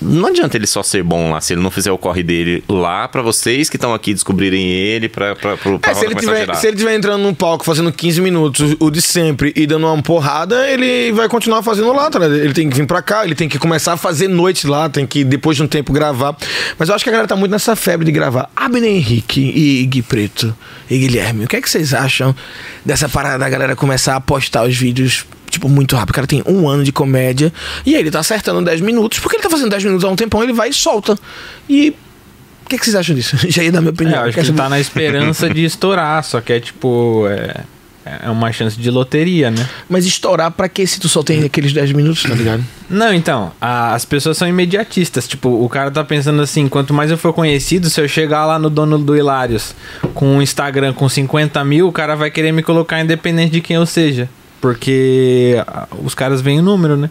Não 0.04 0.28
adianta 0.28 0.56
ele 0.56 0.66
só 0.66 0.82
ser 0.82 1.02
bom 1.02 1.30
lá, 1.30 1.40
se 1.40 1.54
ele 1.54 1.62
não 1.62 1.70
fizer 1.70 1.90
o 1.90 1.98
corre 1.98 2.22
dele 2.22 2.62
lá 2.68 3.08
pra 3.08 3.22
vocês 3.22 3.70
que 3.70 3.76
estão 3.76 3.94
aqui 3.94 4.12
descobrirem 4.12 4.70
ele, 4.70 5.08
pra, 5.08 5.34
pra, 5.34 5.56
pra, 5.56 5.78
pra 5.78 5.90
É, 5.90 5.94
se, 5.94 6.04
ele 6.04 6.14
tiver, 6.14 6.54
se 6.54 6.66
ele 6.68 6.76
tiver 6.76 6.94
entrando 6.94 7.22
num 7.22 7.34
palco 7.34 7.64
fazendo 7.64 7.90
15 7.90 8.20
minutos, 8.20 8.76
o 8.78 8.90
de 8.90 9.00
sempre, 9.00 9.52
e 9.56 9.66
dando 9.66 9.86
uma 9.86 10.02
porrada, 10.02 10.68
ele 10.68 11.10
vai 11.12 11.28
continuar 11.28 11.62
fazendo 11.62 11.92
lá, 11.92 12.10
tá 12.10 12.18
ligado? 12.18 12.36
Ele 12.36 12.52
tem 12.52 12.68
que 12.68 12.76
vir 12.76 12.86
pra 12.86 13.00
cá, 13.00 13.24
ele 13.24 13.34
tem 13.34 13.48
que 13.48 13.58
começar 13.58 13.94
a 13.94 13.96
fazer 13.96 14.28
noite 14.28 14.66
lá, 14.66 14.88
tem 14.88 15.06
que, 15.06 15.24
depois 15.24 15.56
de 15.56 15.62
um 15.62 15.66
tempo, 15.66 15.92
gravar. 15.92 16.36
Mas 16.78 16.88
eu 16.88 16.94
acho 16.94 17.02
que 17.02 17.10
a 17.10 17.12
galera 17.12 17.28
tá 17.28 17.36
muito 17.36 17.52
nessa 17.52 17.74
febre 17.74 18.04
de 18.04 18.12
gravar. 18.12 18.50
Abner 18.54 18.90
Henrique 18.90 19.40
e 19.40 19.86
Gui 19.86 20.02
Preto 20.02 20.54
e 20.90 20.98
Guilherme, 20.98 21.44
o 21.44 21.48
que 21.48 21.56
é 21.56 21.60
que 21.60 21.70
vocês 21.70 21.94
acham 21.94 22.34
dessa 22.84 23.08
parada 23.08 23.38
da 23.38 23.48
galera 23.48 23.74
começar 23.74 24.16
a 24.16 24.20
postar 24.20 24.64
os 24.64 24.76
vídeos, 24.76 25.24
tipo, 25.54 25.68
muito 25.68 25.96
rápido? 25.96 26.10
O 26.10 26.14
cara 26.14 26.26
tem 26.26 26.42
um 26.46 26.68
ano 26.68 26.84
de 26.84 26.92
comédia 26.92 27.52
e 27.86 27.94
aí 27.94 28.00
ele 28.00 28.10
tá 28.10 28.20
acertando 28.20 28.62
10 28.62 28.80
minutos, 28.82 29.18
porque 29.18 29.36
ele 29.36 29.42
tá 29.42 29.50
fazendo 29.50 29.70
10 29.70 29.84
minutos 29.84 30.04
há 30.04 30.08
um 30.08 30.16
tempão, 30.16 30.42
ele 30.42 30.52
vai 30.52 30.68
e 30.68 30.72
solta. 30.72 31.18
E. 31.68 31.94
O 32.64 32.68
que, 32.68 32.76
é 32.76 32.78
que 32.78 32.84
vocês 32.84 32.96
acham 32.96 33.14
disso? 33.14 33.36
Já 33.50 33.62
ia 33.62 33.70
dar 33.72 33.80
minha 33.80 33.90
É, 33.90 33.92
opinião. 33.92 34.16
eu 34.20 34.22
acho 34.24 34.32
que 34.34 34.40
ele 34.40 34.48
tá 34.52 34.56
saber? 34.56 34.68
na 34.70 34.80
esperança 34.80 35.50
de 35.50 35.64
estourar, 35.64 36.22
só 36.24 36.40
que 36.40 36.52
é 36.52 36.60
tipo. 36.60 37.26
É, 37.28 37.60
é 38.24 38.28
uma 38.30 38.52
chance 38.52 38.78
de 38.78 38.90
loteria, 38.90 39.50
né? 39.50 39.66
Mas 39.88 40.04
estourar 40.04 40.50
pra 40.50 40.68
que 40.68 40.86
se 40.86 41.00
tu 41.00 41.08
só 41.08 41.22
tem 41.22 41.42
aqueles 41.44 41.72
10 41.72 41.92
minutos, 41.92 42.22
tá 42.22 42.34
ligado? 42.34 42.62
Não, 42.88 43.14
então, 43.14 43.50
a- 43.60 43.94
as 43.94 44.04
pessoas 44.04 44.36
são 44.36 44.46
imediatistas. 44.46 45.26
Tipo, 45.26 45.48
o 45.64 45.68
cara 45.70 45.90
tá 45.90 46.02
pensando 46.04 46.40
assim: 46.42 46.68
quanto 46.68 46.92
mais 46.94 47.10
eu 47.10 47.16
for 47.18 47.32
conhecido, 47.32 47.88
se 47.90 47.98
eu 48.00 48.06
chegar 48.08 48.44
lá 48.46 48.58
no 48.58 48.68
dono 48.70 48.98
do 48.98 49.16
Hilários 49.16 49.74
com 50.14 50.36
um 50.36 50.42
Instagram 50.42 50.92
com 50.94 51.08
50 51.08 51.62
mil, 51.64 51.88
o 51.88 51.92
cara 51.92 52.14
vai 52.14 52.30
querer 52.30 52.52
me 52.52 52.62
colocar 52.62 53.00
independente 53.00 53.52
de 53.52 53.60
quem 53.62 53.76
eu 53.76 53.86
seja. 53.86 54.28
Porque 54.64 55.56
os 56.02 56.14
caras 56.14 56.40
veem 56.40 56.58
o 56.60 56.62
número, 56.62 56.96
né? 56.96 57.10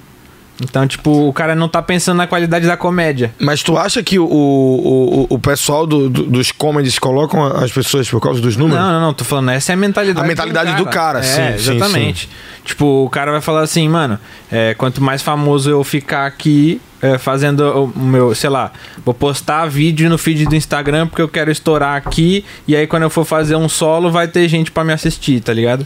Então, 0.61 0.87
tipo, 0.87 1.27
o 1.27 1.33
cara 1.33 1.53
não 1.55 1.67
tá 1.69 1.81
pensando 1.83 2.17
na 2.17 2.25
qualidade 2.25 2.65
da 2.65 2.75
comédia. 2.75 3.31
Mas 3.39 3.61
tu 3.61 3.77
acha 3.77 4.01
que 4.01 4.17
o, 4.17 4.25
o, 4.25 5.27
o- 5.29 5.39
pessoal 5.39 5.85
do- 5.85 6.09
do- 6.09 6.23
dos 6.23 6.51
comedies 6.51 6.97
colocam 6.97 7.43
as 7.45 7.71
pessoas 7.71 8.09
por 8.09 8.19
causa 8.19 8.39
dos 8.41 8.55
números? 8.55 8.79
Não, 8.83 8.91
não, 8.93 9.01
não, 9.01 9.13
tô 9.13 9.23
falando, 9.23 9.49
essa 9.51 9.71
é 9.71 9.73
a 9.73 9.77
mentalidade 9.77 10.25
A 10.25 10.27
mentalidade 10.27 10.75
do 10.75 10.85
cara, 10.85 11.19
é, 11.19 11.23
sim, 11.23 11.63
sim, 11.63 11.71
exatamente. 11.75 12.29
Tipo, 12.63 13.03
o 13.05 13.09
cara 13.09 13.31
vai 13.31 13.41
falar 13.41 13.61
assim, 13.61 13.87
mano, 13.89 14.17
é, 14.51 14.73
quanto 14.75 15.01
mais 15.03 15.21
famoso 15.21 15.69
eu 15.69 15.83
ficar 15.83 16.25
aqui 16.27 16.79
é, 17.01 17.17
fazendo 17.17 17.61
o 17.61 17.83
o 17.95 17.99
meu, 17.99 18.33
sei 18.33 18.49
lá, 18.49 18.71
vou 19.03 19.13
postar 19.13 19.65
vídeo 19.67 20.09
no 20.09 20.17
feed 20.17 20.45
do 20.45 20.55
Instagram 20.55 21.07
porque 21.07 21.21
eu 21.21 21.27
quero 21.27 21.51
estourar 21.51 21.97
aqui, 21.97 22.45
e 22.67 22.75
aí 22.75 22.87
quando 22.87 23.03
eu 23.03 23.09
for 23.09 23.25
fazer 23.25 23.55
um 23.55 23.67
solo 23.67 24.09
vai 24.11 24.27
ter 24.27 24.47
gente 24.47 24.71
pra 24.71 24.83
me 24.83 24.93
assistir, 24.93 25.41
tá 25.41 25.51
ligado? 25.53 25.85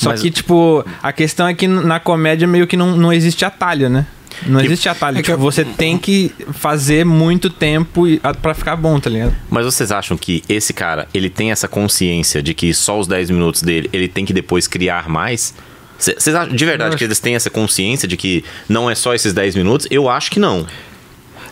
Só 0.00 0.10
Mas- 0.10 0.22
que, 0.22 0.30
tipo, 0.30 0.82
a 1.02 1.12
questão 1.12 1.46
é 1.46 1.52
que 1.52 1.68
na 1.68 2.00
comédia 2.00 2.48
meio 2.48 2.66
que 2.66 2.74
não, 2.74 2.96
não 2.96 3.12
existe 3.12 3.44
atalho, 3.44 3.90
né? 3.90 4.06
Não 4.46 4.58
existe 4.58 4.88
atalho. 4.88 5.18
é 5.18 5.22
que 5.22 5.30
tipo, 5.30 5.36
eu- 5.36 5.38
você 5.52 5.62
tem 5.62 5.98
que 5.98 6.32
fazer 6.52 7.04
muito 7.04 7.50
tempo 7.50 8.04
a- 8.22 8.32
pra 8.32 8.54
ficar 8.54 8.76
bom, 8.76 8.98
tá 8.98 9.10
ligado? 9.10 9.36
Mas 9.50 9.66
vocês 9.66 9.92
acham 9.92 10.16
que 10.16 10.42
esse 10.48 10.72
cara, 10.72 11.06
ele 11.12 11.28
tem 11.28 11.50
essa 11.50 11.68
consciência 11.68 12.42
de 12.42 12.54
que 12.54 12.72
só 12.72 12.98
os 12.98 13.06
10 13.06 13.28
minutos 13.28 13.60
dele, 13.60 13.90
ele 13.92 14.08
tem 14.08 14.24
que 14.24 14.32
depois 14.32 14.66
criar 14.66 15.06
mais? 15.06 15.52
Vocês 15.98 16.34
acham 16.34 16.56
de 16.56 16.64
verdade 16.64 16.96
que 16.96 17.04
eles 17.04 17.20
têm 17.20 17.34
essa 17.34 17.50
consciência 17.50 18.08
de 18.08 18.16
que 18.16 18.42
não 18.66 18.88
é 18.88 18.94
só 18.94 19.12
esses 19.14 19.34
10 19.34 19.54
minutos? 19.54 19.86
Eu 19.90 20.08
acho 20.08 20.30
que 20.30 20.40
não. 20.40 20.66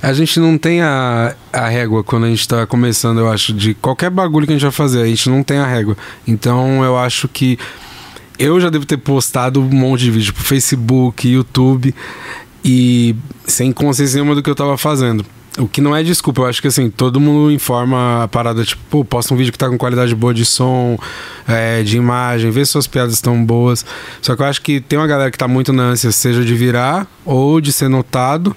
A 0.00 0.12
gente 0.14 0.38
não 0.40 0.56
tem 0.56 0.80
a, 0.80 1.34
a 1.52 1.68
régua 1.68 2.02
quando 2.04 2.24
a 2.24 2.28
gente 2.30 2.46
tá 2.48 2.64
começando, 2.66 3.18
eu 3.18 3.28
acho, 3.30 3.52
de 3.52 3.74
qualquer 3.74 4.08
bagulho 4.08 4.46
que 4.46 4.52
a 4.52 4.56
gente 4.56 4.62
vai 4.62 4.70
fazer. 4.72 5.02
A 5.02 5.06
gente 5.06 5.28
não 5.28 5.42
tem 5.42 5.58
a 5.58 5.66
régua. 5.66 5.96
Então 6.26 6.82
eu 6.84 6.96
acho 6.96 7.26
que 7.28 7.58
eu 8.38 8.60
já 8.60 8.70
devo 8.70 8.86
ter 8.86 8.96
postado 8.96 9.60
um 9.60 9.68
monte 9.68 10.04
de 10.04 10.10
vídeo 10.10 10.32
pro 10.32 10.44
Facebook, 10.44 11.28
YouTube 11.28 11.94
e 12.64 13.14
sem 13.46 13.72
consciência 13.72 14.16
nenhuma 14.16 14.34
do 14.34 14.42
que 14.42 14.50
eu 14.50 14.54
tava 14.54 14.76
fazendo. 14.78 15.24
O 15.58 15.66
que 15.66 15.80
não 15.80 15.94
é 15.94 16.04
desculpa, 16.04 16.42
eu 16.42 16.46
acho 16.46 16.62
que 16.62 16.68
assim, 16.68 16.88
todo 16.88 17.18
mundo 17.18 17.50
informa 17.50 18.22
a 18.22 18.28
parada, 18.28 18.64
tipo, 18.64 18.80
pô, 18.88 19.04
posta 19.04 19.34
um 19.34 19.36
vídeo 19.36 19.50
que 19.50 19.58
tá 19.58 19.68
com 19.68 19.76
qualidade 19.76 20.14
boa 20.14 20.32
de 20.32 20.44
som, 20.44 20.96
é, 21.48 21.82
de 21.82 21.96
imagem, 21.96 22.48
vê 22.52 22.64
se 22.64 22.72
suas 22.72 22.86
piadas 22.86 23.14
estão 23.14 23.44
boas. 23.44 23.84
Só 24.22 24.36
que 24.36 24.42
eu 24.42 24.46
acho 24.46 24.62
que 24.62 24.80
tem 24.80 24.96
uma 24.96 25.08
galera 25.08 25.32
que 25.32 25.38
tá 25.38 25.48
muito 25.48 25.72
na 25.72 25.82
ânsia, 25.82 26.12
seja 26.12 26.44
de 26.44 26.54
virar 26.54 27.08
ou 27.24 27.60
de 27.60 27.72
ser 27.72 27.88
notado. 27.88 28.54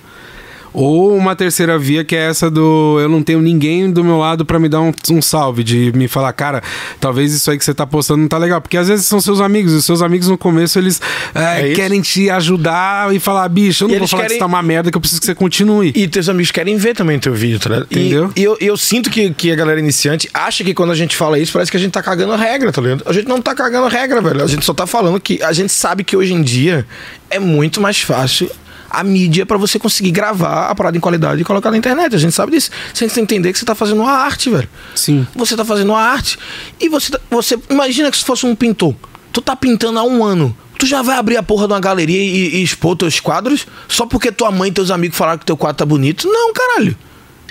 Ou 0.74 1.16
uma 1.16 1.36
terceira 1.36 1.78
via 1.78 2.04
que 2.04 2.16
é 2.16 2.30
essa 2.30 2.50
do 2.50 2.98
eu 3.02 3.10
não 3.10 3.22
tenho 3.22 3.42
ninguém 3.42 3.92
do 3.92 4.04
meu 4.04 4.18
lado 4.18 4.46
pra 4.46 4.58
me 4.60 4.70
dar 4.70 4.82
um, 4.82 4.92
um 5.12 5.22
salve, 5.22 5.64
de 5.64 5.92
me 5.94 6.08
falar, 6.08 6.32
cara, 6.34 6.64
talvez 7.00 7.34
isso 7.34 7.52
aí 7.52 7.58
que 7.58 7.66
você 7.66 7.74
tá 7.74 7.86
postando 7.86 8.22
não 8.22 8.28
tá 8.28 8.38
legal. 8.38 8.62
Porque 8.62 8.78
às 8.78 8.88
vezes 8.88 9.06
são 9.06 9.20
seus 9.20 9.42
amigos, 9.42 9.74
e 9.74 9.76
os 9.76 9.86
seus 9.86 10.02
amigos 10.02 10.28
no 10.28 10.38
começo 10.38 10.80
eles 10.80 11.02
é, 11.36 11.72
É 11.72 11.74
querem 11.74 12.00
te 12.02 12.30
ajudar 12.30 13.14
e 13.14 13.20
falar, 13.20 13.48
bicho, 13.50 13.84
eu 13.84 13.88
não 13.90 13.96
E 13.96 14.00
vou 14.00 14.08
falar 14.08 14.24
que 14.24 14.28
querem- 14.30 14.38
isso 14.38 14.40
tá 14.40 14.46
uma 14.48 14.62
merda, 14.64 14.90
que 14.92 14.98
eu 14.98 15.02
preciso 15.02 15.20
que 15.20 15.26
você 15.28 15.36
continue. 15.36 15.92
E 15.96 16.08
teus 16.08 16.30
amigos 16.30 16.52
querem 16.52 16.78
ver 16.78 16.96
também 16.96 17.20
teu 17.20 17.34
vídeo, 17.34 17.60
tá 17.60 17.70
ligado? 17.70 17.88
Entendeu? 17.92 18.32
E 18.36 18.44
eu, 18.44 18.58
eu 18.62 18.78
sinto 18.78 19.10
que, 19.10 19.32
que 19.34 19.52
a 19.52 19.56
galera 19.56 19.80
iniciante 19.80 20.30
acha 20.34 20.64
que 20.64 20.74
quando 20.74 20.92
a 20.92 20.96
gente 20.96 21.16
fala 21.16 21.38
isso, 21.38 21.52
parece 21.54 21.70
que 21.70 21.78
a 21.78 21.80
gente 21.80 21.92
tá 21.92 22.02
cagando 22.02 22.34
a 22.34 22.38
regra, 22.38 22.72
tá 22.72 22.82
ligado? 22.82 23.04
A 23.06 23.14
gente 23.14 23.28
não 23.28 23.42
tá 23.42 23.54
cagando 23.54 23.88
a 23.88 23.90
regra, 23.90 24.22
velho. 24.22 24.44
A 24.44 24.48
gente 24.48 24.66
só 24.66 24.74
tá 24.74 24.88
falando 24.88 25.20
que 25.20 25.42
a 25.44 25.52
gente 25.52 25.72
sabe 25.74 26.04
que 26.04 26.16
hoje 26.16 26.34
em 26.34 26.42
dia 26.42 26.86
é 27.30 27.40
muito 27.40 27.80
mais 27.82 28.00
fácil 28.02 28.50
a 28.92 29.04
mídia 29.04 29.46
pra 29.46 29.58
você 29.58 29.80
conseguir 29.80 30.12
gravar 30.12 30.68
a 30.68 30.76
parada 30.76 30.98
em 30.98 31.00
qualidade 31.00 31.42
e 31.42 31.44
colocar 31.46 31.72
na 31.72 31.78
internet. 31.78 32.16
A 32.16 32.20
gente 32.20 32.34
sabe 32.34 32.52
disso. 32.52 32.70
Você 32.94 33.06
tem 33.08 33.14
que 33.14 33.20
entender 33.22 33.54
que 33.54 33.60
você 33.60 33.66
tá 33.66 33.74
fazendo 33.76 34.02
uma 34.02 34.12
arte, 34.12 34.50
velho. 34.50 34.70
Sim. 34.96 35.26
Você 35.36 35.56
tá 35.56 35.64
fazendo 35.66 35.90
uma 35.90 36.02
arte 36.02 36.38
e 36.80 36.90
você, 36.90 37.12
tá- 37.12 37.20
você 37.30 37.58
imagina 37.70 38.12
que 38.12 38.18
se 38.18 38.24
fosse 38.26 38.46
um 38.46 38.54
pintor. 38.56 38.94
Tu 39.32 39.42
tá 39.42 39.56
pintando 39.56 39.98
há 40.00 40.04
um 40.04 40.24
ano. 40.24 40.56
Tu 40.78 40.86
já 40.86 41.02
vai 41.02 41.16
abrir 41.18 41.38
a 41.38 41.44
porra 41.44 41.68
de 41.68 41.74
uma 41.74 41.80
galeria 41.80 42.20
e, 42.22 42.56
e 42.58 42.64
expor 42.64 42.96
teus 42.96 43.20
quadros 43.20 43.68
só 43.88 44.06
porque 44.06 44.32
tua 44.32 44.52
mãe 44.52 44.70
e 44.70 44.74
teus 44.74 44.90
amigos 44.92 45.16
falaram 45.18 45.38
que 45.40 45.46
teu 45.46 45.56
quadro 45.56 45.78
tá 45.78 45.86
bonito? 45.86 46.28
Não, 46.28 46.52
caralho. 46.54 46.98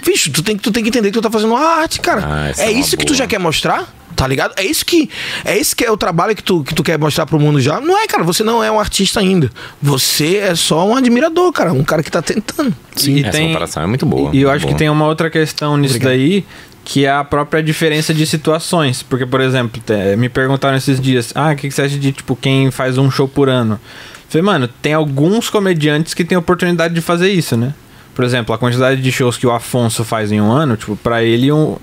Bicho, 0.04 0.30
tu 0.32 0.42
tem, 0.42 0.56
que- 0.56 0.62
tu 0.62 0.72
tem 0.72 0.82
que 0.82 0.88
entender 0.88 1.08
que 1.10 1.14
tu 1.18 1.22
tá 1.22 1.30
fazendo 1.30 1.50
uma 1.52 1.60
arte, 1.60 2.00
cara. 2.00 2.22
Ah, 2.26 2.48
é 2.60 2.66
é 2.68 2.72
isso 2.72 2.96
que 2.96 3.04
tu 3.04 3.10
boa. 3.10 3.18
já 3.18 3.26
quer 3.26 3.38
mostrar? 3.38 3.88
Tá 4.20 4.26
ligado? 4.26 4.52
É 4.58 4.62
isso 4.62 4.84
que 4.84 5.08
é 5.46 5.56
isso 5.56 5.74
que 5.74 5.82
é 5.82 5.90
o 5.90 5.96
trabalho 5.96 6.36
que 6.36 6.42
tu, 6.42 6.62
que 6.62 6.74
tu 6.74 6.82
quer 6.82 6.98
mostrar 6.98 7.24
pro 7.24 7.40
mundo 7.40 7.58
já. 7.58 7.80
Não 7.80 7.96
é, 7.98 8.06
cara, 8.06 8.22
você 8.22 8.44
não 8.44 8.62
é 8.62 8.70
um 8.70 8.78
artista 8.78 9.18
ainda. 9.18 9.50
Você 9.80 10.36
é 10.36 10.54
só 10.54 10.86
um 10.86 10.94
admirador, 10.94 11.50
cara, 11.52 11.72
um 11.72 11.82
cara 11.82 12.02
que 12.02 12.10
tá 12.10 12.20
tentando. 12.20 12.74
E 13.02 13.24
Essa 13.24 13.38
comparação 13.40 13.82
é 13.82 13.86
muito 13.86 14.04
boa. 14.04 14.28
E 14.34 14.42
eu 14.42 14.50
acho 14.50 14.66
que 14.66 14.72
boa. 14.72 14.78
tem 14.78 14.90
uma 14.90 15.06
outra 15.06 15.30
questão 15.30 15.74
nisso 15.78 15.98
daí, 15.98 16.44
que 16.84 17.06
é 17.06 17.10
a 17.10 17.24
própria 17.24 17.62
diferença 17.62 18.12
de 18.12 18.26
situações. 18.26 19.02
Porque, 19.02 19.24
por 19.24 19.40
exemplo, 19.40 19.80
te- 19.80 20.16
me 20.18 20.28
perguntaram 20.28 20.76
esses 20.76 21.00
dias, 21.00 21.32
ah, 21.34 21.52
o 21.52 21.56
que, 21.56 21.68
que 21.68 21.74
você 21.74 21.80
acha 21.80 21.98
de, 21.98 22.12
tipo, 22.12 22.36
quem 22.36 22.70
faz 22.70 22.98
um 22.98 23.10
show 23.10 23.26
por 23.26 23.48
ano? 23.48 23.80
Falei, 24.28 24.42
mano, 24.44 24.68
tem 24.82 24.92
alguns 24.92 25.48
comediantes 25.48 26.12
que 26.12 26.26
têm 26.26 26.36
oportunidade 26.36 26.92
de 26.92 27.00
fazer 27.00 27.30
isso, 27.32 27.56
né? 27.56 27.72
Por 28.14 28.22
exemplo, 28.22 28.54
a 28.54 28.58
quantidade 28.58 29.00
de 29.00 29.10
shows 29.10 29.38
que 29.38 29.46
o 29.46 29.50
Afonso 29.50 30.04
faz 30.04 30.30
em 30.30 30.42
um 30.42 30.52
ano, 30.52 30.76
tipo, 30.76 30.94
pra 30.94 31.22
ele 31.24 31.50
um... 31.50 31.78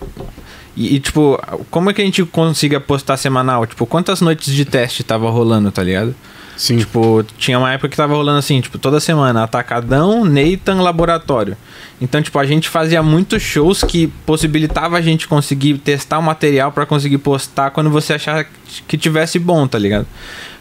E, 0.77 0.95
e, 0.95 0.99
tipo, 0.99 1.41
como 1.71 1.89
é 1.89 1.93
que 1.93 2.01
a 2.01 2.05
gente 2.05 2.23
consiga 2.23 2.79
postar 2.79 3.17
semanal? 3.17 3.65
Tipo, 3.65 3.87
quantas 3.87 4.21
noites 4.21 4.53
de 4.53 4.63
teste 4.63 5.03
tava 5.03 5.27
rolando, 5.27 5.71
tá 5.71 5.81
ligado? 5.81 6.13
Sim. 6.55 6.77
Tipo, 6.77 7.25
tinha 7.37 7.57
uma 7.57 7.73
época 7.73 7.89
que 7.89 7.97
tava 7.97 8.13
rolando 8.13 8.37
assim, 8.37 8.61
tipo, 8.61 8.77
toda 8.77 8.99
semana, 8.99 9.43
Atacadão, 9.43 10.23
Nathan, 10.23 10.81
Laboratório. 10.81 11.57
Então, 11.99 12.21
tipo, 12.21 12.37
a 12.37 12.45
gente 12.45 12.69
fazia 12.69 13.01
muitos 13.01 13.41
shows 13.41 13.83
que 13.83 14.07
possibilitava 14.23 14.97
a 14.97 15.01
gente 15.01 15.27
conseguir 15.27 15.79
testar 15.79 16.19
o 16.19 16.23
material 16.23 16.71
pra 16.71 16.85
conseguir 16.85 17.17
postar 17.17 17.71
quando 17.71 17.89
você 17.89 18.13
achar 18.13 18.45
que 18.87 18.97
tivesse 18.97 19.39
bom, 19.39 19.67
tá 19.67 19.79
ligado? 19.79 20.05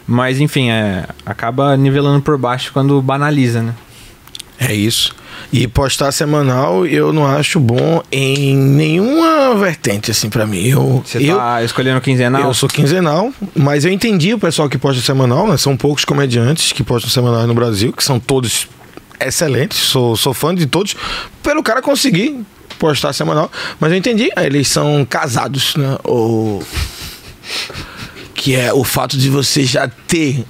Mas, 0.07 0.39
enfim, 0.39 0.71
é, 0.71 1.05
acaba 1.25 1.77
nivelando 1.77 2.21
por 2.21 2.37
baixo 2.39 2.71
quando 2.73 2.99
banaliza, 3.03 3.61
né? 3.61 3.73
É 4.59 4.73
isso. 4.73 5.15
E 5.53 5.67
postar 5.67 6.11
semanal 6.11 6.85
eu 6.85 7.13
não 7.13 7.25
acho 7.25 7.59
bom 7.59 8.01
em 8.11 8.55
nenhuma 8.55 9.55
vertente, 9.55 10.11
assim, 10.11 10.29
pra 10.29 10.45
mim. 10.45 10.67
Eu, 10.67 11.03
Você 11.05 11.19
eu, 11.19 11.37
tá 11.37 11.63
escolhendo 11.63 12.01
quinzenal? 12.01 12.41
eu 12.41 12.53
sou 12.53 12.67
quinzenal, 12.67 13.31
mas 13.55 13.85
eu 13.85 13.91
entendi 13.91 14.33
o 14.33 14.39
pessoal 14.39 14.67
que 14.67 14.77
posta 14.77 15.01
semanal, 15.01 15.47
né? 15.47 15.57
São 15.57 15.77
poucos 15.77 16.03
comediantes 16.03 16.71
que 16.71 16.83
postam 16.83 17.09
semanal 17.09 17.45
no 17.45 17.53
Brasil, 17.53 17.93
que 17.93 18.03
são 18.03 18.19
todos 18.19 18.67
excelentes. 19.19 19.77
Sou, 19.77 20.17
sou 20.17 20.33
fã 20.33 20.53
de 20.53 20.65
todos, 20.65 20.95
pelo 21.43 21.61
cara 21.61 21.81
conseguir 21.81 22.43
postar 22.79 23.13
semanal. 23.13 23.51
Mas 23.79 23.91
eu 23.91 23.97
entendi, 23.97 24.29
eles 24.37 24.67
são 24.67 25.05
casados, 25.05 25.75
né? 25.75 25.97
O... 26.03 26.61
Que 28.33 28.55
é 28.55 28.73
o 28.73 28.83
fato 28.83 29.17
de 29.17 29.29
você 29.29 29.63
já 29.63 29.87
ter 29.87 30.43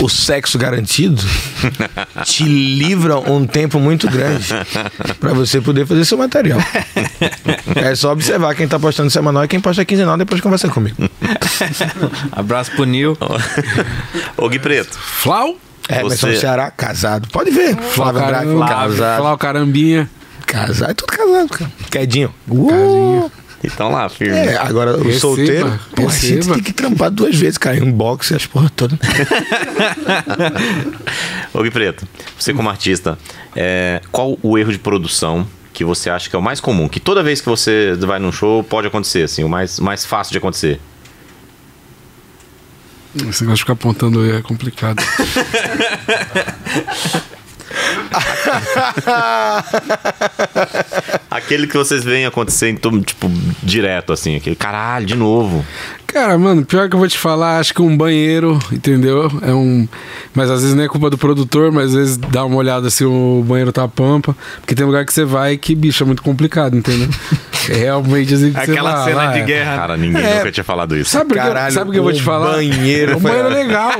o 0.00 0.08
sexo 0.08 0.58
garantido 0.58 1.22
te 2.24 2.44
livra 2.44 3.18
um 3.18 3.46
tempo 3.46 3.78
muito 3.80 4.08
grande 4.08 4.46
pra 5.20 5.32
você 5.32 5.60
poder 5.60 5.86
fazer 5.86 6.04
seu 6.04 6.16
material. 6.18 6.58
É 7.76 7.94
só 7.94 8.12
observar 8.12 8.54
quem 8.54 8.66
tá 8.68 8.78
postando 8.78 9.10
semanal 9.10 9.44
e 9.44 9.48
quem 9.48 9.60
posta 9.60 9.84
quinzenal 9.84 10.16
depois 10.16 10.40
conversa 10.40 10.68
comigo. 10.68 10.96
Abraço 12.30 12.70
pro 12.72 12.84
Nil. 12.84 13.16
Ô, 14.36 14.48
Gui 14.48 14.58
Preto, 14.58 14.98
Flau? 14.98 15.56
É, 15.88 16.02
mas 16.02 16.20
Você- 16.20 16.36
Ceará, 16.36 16.70
casado. 16.70 17.28
Pode 17.30 17.50
ver. 17.50 17.76
Flávio 17.76 18.22
Andrade, 18.22 18.44
Caramba, 18.46 18.68
casado. 18.68 19.20
Flau 19.20 19.38
Carambinha. 19.38 20.10
Casado, 20.46 20.90
é 20.90 20.94
tudo 20.94 21.08
casado, 21.12 21.48
cara. 21.48 21.70
Quedinho. 21.90 22.32
Casinha. 23.62 23.64
então 23.74 23.90
lá, 23.90 24.08
firme. 24.08 24.36
É, 24.36 24.56
agora 24.56 24.96
o 24.96 25.02
Receba, 25.02 25.20
solteiro. 25.20 25.78
Pô, 25.94 26.08
a 26.08 26.10
gente 26.10 26.48
tem 26.48 26.62
que 26.62 26.72
trampar 26.72 27.10
duas 27.10 27.36
vezes, 27.36 27.58
cara. 27.58 27.76
Em 27.76 27.82
um 27.82 27.92
boxe 27.92 28.32
e 28.32 28.36
as 28.36 28.46
porra 28.46 28.70
toda. 28.74 28.98
Ô, 31.54 31.62
Gui 31.62 31.70
Preto, 31.70 32.06
você 32.38 32.52
como 32.52 32.68
artista, 32.68 33.18
é, 33.54 34.00
qual 34.10 34.36
o 34.42 34.58
erro 34.58 34.72
de 34.72 34.78
produção 34.78 35.46
que 35.72 35.84
você 35.84 36.10
acha 36.10 36.28
que 36.28 36.36
é 36.36 36.38
o 36.38 36.42
mais 36.42 36.60
comum? 36.60 36.88
Que 36.88 37.00
toda 37.00 37.22
vez 37.22 37.40
que 37.40 37.48
você 37.48 37.94
vai 38.00 38.18
num 38.18 38.32
show 38.32 38.64
pode 38.64 38.86
acontecer, 38.86 39.22
assim, 39.22 39.44
o 39.44 39.48
mais, 39.48 39.80
mais 39.80 40.04
fácil 40.04 40.32
de 40.32 40.38
acontecer? 40.38 40.80
Esse 43.14 43.42
negócio 43.42 43.56
de 43.56 43.60
ficar 43.60 43.74
apontando 43.74 44.20
aí 44.20 44.36
é 44.36 44.42
complicado. 44.42 45.02
Aquele 51.32 51.66
que 51.66 51.76
vocês 51.76 52.04
veem 52.04 52.26
acontecer, 52.26 52.68
então, 52.68 53.00
tipo, 53.00 53.30
direto, 53.62 54.12
assim, 54.12 54.36
aquele 54.36 54.54
caralho, 54.54 55.06
de 55.06 55.14
novo. 55.14 55.64
Cara, 56.06 56.36
mano, 56.36 56.62
pior 56.62 56.90
que 56.90 56.94
eu 56.94 56.98
vou 56.98 57.08
te 57.08 57.16
falar, 57.16 57.58
acho 57.58 57.72
que 57.72 57.80
um 57.80 57.96
banheiro, 57.96 58.58
entendeu? 58.70 59.32
É 59.40 59.54
um. 59.54 59.88
Mas 60.34 60.50
às 60.50 60.60
vezes 60.60 60.76
não 60.76 60.84
é 60.84 60.88
culpa 60.88 61.08
do 61.08 61.16
produtor, 61.16 61.72
mas 61.72 61.86
às 61.86 61.94
vezes 61.94 62.16
dá 62.18 62.44
uma 62.44 62.56
olhada 62.56 62.90
se 62.90 63.02
o 63.02 63.42
banheiro 63.48 63.72
tá 63.72 63.88
pampa. 63.88 64.36
Porque 64.60 64.74
tem 64.74 64.84
lugar 64.84 65.06
que 65.06 65.12
você 65.12 65.24
vai 65.24 65.56
que, 65.56 65.74
bicho, 65.74 66.02
é 66.02 66.06
muito 66.06 66.22
complicado, 66.22 66.76
entendeu? 66.76 67.08
É 67.70 67.74
realmente 67.76 68.34
assim 68.34 68.52
que 68.52 68.64
você 68.64 68.70
Aquela 68.72 69.04
cena 69.04 69.16
lá, 69.16 69.32
de 69.32 69.38
é. 69.40 69.42
guerra. 69.44 69.76
Cara, 69.76 69.96
ninguém 69.96 70.22
É. 70.24 70.36
nunca 70.38 70.52
tinha 70.52 70.64
falado 70.64 70.96
isso. 70.96 71.10
Sabe 71.10 71.34
por 71.34 71.38
que, 71.42 71.70
sabe 71.72 71.90
o 71.90 71.92
que 71.92 71.98
eu 71.98 72.02
vou 72.02 72.12
te 72.12 72.22
falar? 72.22 72.52
banheiro 72.52 73.16
Um 73.16 73.20
foi- 73.20 73.30
banheiro 73.30 73.48
legal. 73.50 73.92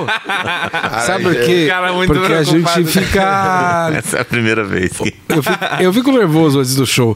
sabe 1.06 1.24
por 1.24 1.34
quê? 1.36 1.66
Cara, 1.68 1.92
muito 1.92 2.12
Porque 2.12 2.32
a 2.32 2.42
gente 2.42 2.84
fica. 2.86 3.90
Essa 3.96 4.18
é 4.18 4.20
a 4.20 4.24
primeira 4.24 4.64
vez. 4.64 4.92
Eu 5.28 5.42
fico, 5.42 5.58
eu 5.80 5.92
fico 5.92 6.12
nervoso 6.12 6.60
antes 6.60 6.74
do 6.74 6.86
show. 6.86 7.14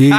E. 0.00 0.10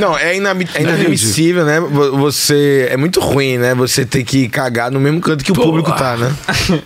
Não, 0.00 0.16
é, 0.16 0.36
inami- 0.36 0.68
é 0.74 0.82
inadmissível, 0.82 1.64
né? 1.64 1.80
Vo- 1.80 2.16
Você. 2.18 2.88
É 2.90 2.96
muito 2.96 3.20
ruim, 3.20 3.58
né? 3.58 3.74
Você 3.74 4.04
ter 4.04 4.22
que 4.24 4.48
cagar 4.48 4.90
no 4.90 5.00
mesmo 5.00 5.20
canto 5.20 5.44
que 5.44 5.52
o 5.52 5.54
público 5.54 5.92
tá, 5.92 6.16
né? 6.16 6.32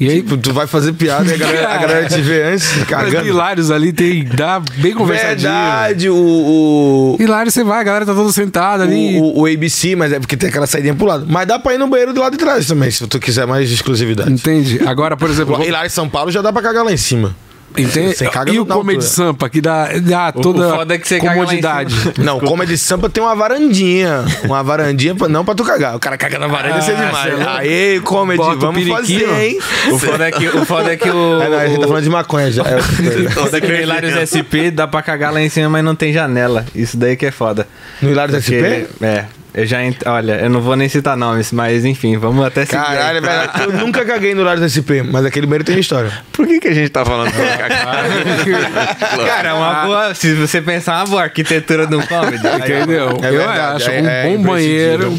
E 0.00 0.08
aí, 0.08 0.22
Tipo, 0.22 0.36
tu 0.36 0.52
vai 0.52 0.66
fazer 0.66 0.92
piada 0.92 1.28
e 1.30 1.34
a 1.34 1.36
galera, 1.36 1.68
a 1.72 1.76
galera 1.78 2.08
te 2.08 2.20
vê 2.20 2.42
antes 2.42 2.68
Mas 2.76 2.84
cagando. 2.88 3.26
Hilários 3.26 3.70
ali 3.70 3.92
tem. 3.92 4.24
Dá 4.24 4.60
bem 4.76 4.92
conversadinho. 4.94 5.50
Verdade, 5.50 6.08
o, 6.10 6.14
o, 6.14 7.16
Hilário, 7.20 7.50
você 7.50 7.64
vai, 7.64 7.80
a 7.80 7.82
galera 7.82 8.06
tá 8.06 8.14
toda 8.14 8.30
sentada 8.32 8.84
ali. 8.84 9.18
o, 9.18 9.40
o 9.40 9.46
ABC, 9.46 9.96
mas 9.96 10.12
é 10.12 10.20
porque 10.20 10.36
tem 10.36 10.50
aquela 10.50 10.66
saidinha 10.66 10.94
pro 10.94 11.06
lado. 11.06 11.26
Mas 11.28 11.46
dá 11.46 11.58
pra 11.58 11.74
ir 11.74 11.78
no 11.78 11.88
banheiro 11.88 12.12
do 12.12 12.20
lado 12.20 12.32
de 12.32 12.38
trás 12.38 12.66
também, 12.66 12.90
se 12.90 13.06
tu 13.06 13.18
quiser 13.18 13.46
mais 13.46 13.70
exclusividade. 13.70 14.30
Entende? 14.30 14.80
Agora, 14.86 15.16
por 15.16 15.28
exemplo. 15.30 15.58
Em 15.62 15.88
São 15.88 16.08
Paulo 16.08 16.30
já 16.30 16.42
dá 16.42 16.52
pra 16.52 16.62
cagar 16.62 16.84
lá 16.84 16.92
em 16.92 16.96
cima. 16.96 17.34
Entende? 17.78 18.16
Você 18.16 18.26
caga 18.28 18.50
E 18.50 18.56
no- 18.56 18.62
o 18.62 18.66
Comedy 18.66 18.98
altura. 18.98 19.12
Sampa, 19.12 19.48
que 19.48 19.60
dá, 19.60 19.88
dá 20.02 20.32
toda 20.32 20.68
o 20.68 20.76
foda 20.76 20.94
é 20.94 20.98
que 20.98 21.06
você 21.08 21.18
caga 21.18 21.28
lá 21.28 21.34
em 21.36 21.38
comodidade. 21.40 21.94
cima. 21.94 22.12
Não, 22.18 22.40
comedy 22.40 22.76
sampa 22.78 23.08
tem 23.08 23.22
uma 23.22 23.34
varandinha. 23.34 24.24
Uma 24.44 24.62
varandinha 24.62 25.14
pra, 25.14 25.28
não 25.28 25.44
pra 25.44 25.54
tu 25.54 25.64
cagar. 25.64 25.96
O 25.96 25.98
cara 25.98 26.16
caga 26.16 26.38
na 26.38 26.46
varanda, 26.46 26.78
isso 26.78 26.90
é 26.90 26.94
Ah, 26.94 27.06
demais. 27.06 27.48
Aê, 27.58 28.00
comedy, 28.00 28.38
Bota 28.42 28.56
vamos 28.56 28.86
fazer, 28.88 29.28
hein? 29.40 29.58
O 29.92 29.98
foda 29.98 30.28
é 30.28 30.32
que 30.32 30.46
o, 30.48 30.64
foda 30.64 30.92
é 30.92 30.96
que 30.96 31.08
o, 31.10 31.40
Ah, 31.42 31.48
não, 31.48 31.58
a 31.58 31.66
gente 31.68 31.80
tá 31.80 31.86
falando 31.86 32.02
de 32.04 32.10
maconha 32.10 32.50
já. 32.50 32.62
É, 32.64 32.76
o 32.76 33.30
foda 33.32 33.58
é 33.58 33.60
que 33.60 33.66
o 33.72 33.74
Hilários 33.76 34.14
SP 34.30 34.70
dá 34.70 34.86
pra 34.86 35.02
cagar 35.02 35.32
lá 35.32 35.40
em 35.40 35.48
cima, 35.48 35.68
mas 35.68 35.84
não 35.84 35.94
tem 35.94 36.12
janela. 36.12 36.64
Isso 36.74 36.96
daí 36.96 37.16
que 37.16 37.26
é 37.26 37.30
foda. 37.30 37.66
no 38.02 38.10
Hilário 38.10 38.32
da 38.32 38.40
Porque, 38.40 38.56
SP? 38.58 39.04
é, 39.04 39.24
eu 39.54 39.66
já. 39.66 39.82
ent- 39.84 40.02
Olha, 40.06 40.32
eu 40.40 40.50
não 40.50 40.60
vou 40.60 40.76
nem 40.76 40.88
citar 40.88 41.16
nomes, 41.16 41.52
mas 41.52 41.84
enfim, 41.84 42.16
vamos 42.16 42.44
até 42.46 42.64
seguir. 42.64 42.78
aí. 42.78 42.84
Caralho, 42.96 43.22
velho. 43.22 43.50
Eu 43.60 43.72
nunca 43.86 44.04
caguei 44.04 44.34
no 44.34 44.42
Hilário 44.42 44.60
da 44.60 44.68
SP, 44.68 45.02
mas 45.02 45.24
aquele 45.24 45.46
banheiro 45.46 45.64
tem 45.64 45.78
história. 45.78 46.12
Por 46.32 46.46
que, 46.46 46.60
que 46.60 46.68
a 46.68 46.74
gente 46.74 46.88
tá 46.90 47.04
falando? 47.04 47.30
Cara, 49.26 49.48
é 49.48 49.52
uma 49.52 49.84
boa. 49.84 50.14
Se 50.14 50.34
você 50.34 50.60
pensar 50.60 50.96
uma 50.98 51.06
boa 51.06 51.22
arquitetura 51.24 51.86
do 51.86 52.00
comedy. 52.06 52.46
aí, 52.46 52.58
ó. 52.60 52.66
Entendeu? 52.66 53.18
É 53.22 53.28
eu 53.28 53.38
verdade, 53.38 53.76
acho 53.82 53.90
é- 53.90 54.00
um 54.02 54.06
é 54.08 54.22
bom 54.36 54.42
banheiro. 54.42 55.18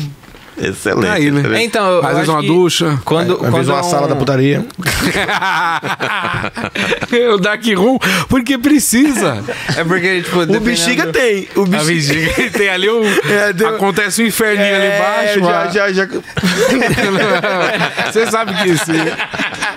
Excelente. 0.61 1.07
Aí, 1.09 1.31
né? 1.31 1.63
Então, 1.63 1.99
Às 2.05 2.13
vezes 2.15 2.29
uma 2.29 2.41
ducha. 2.43 2.99
Quando, 3.05 3.33
Às 3.35 3.39
vezes 3.39 3.51
quando 3.53 3.67
uma 3.69 3.77
é 3.77 3.81
um- 3.81 3.89
sala 3.89 4.07
da 4.07 4.15
putaria. 4.15 4.65
o 7.33 7.37
Dark 7.37 7.63
Room, 7.75 7.97
porque 8.27 8.57
precisa. 8.57 9.43
É 9.77 9.83
porque, 9.83 10.21
tipo, 10.21 10.39
O 10.41 10.59
bexiga 10.59 11.07
tem. 11.07 11.47
O 11.55 11.61
A 11.63 11.65
bexiga... 11.65 12.13
bexiga 12.13 12.49
tem 12.57 12.69
ali 12.69 12.89
um. 12.89 13.03
É, 13.05 13.53
deu- 13.53 13.69
Acontece 13.69 14.23
um 14.23 14.25
inferninho 14.25 14.65
É, 14.65 15.31
ali 15.33 15.39
embaixo. 15.41 15.71
já, 15.71 15.91
já, 15.91 15.93
já. 15.93 16.07
Você 18.11 18.27
sabe 18.29 18.53
que 18.55 18.69
isso 18.69 18.91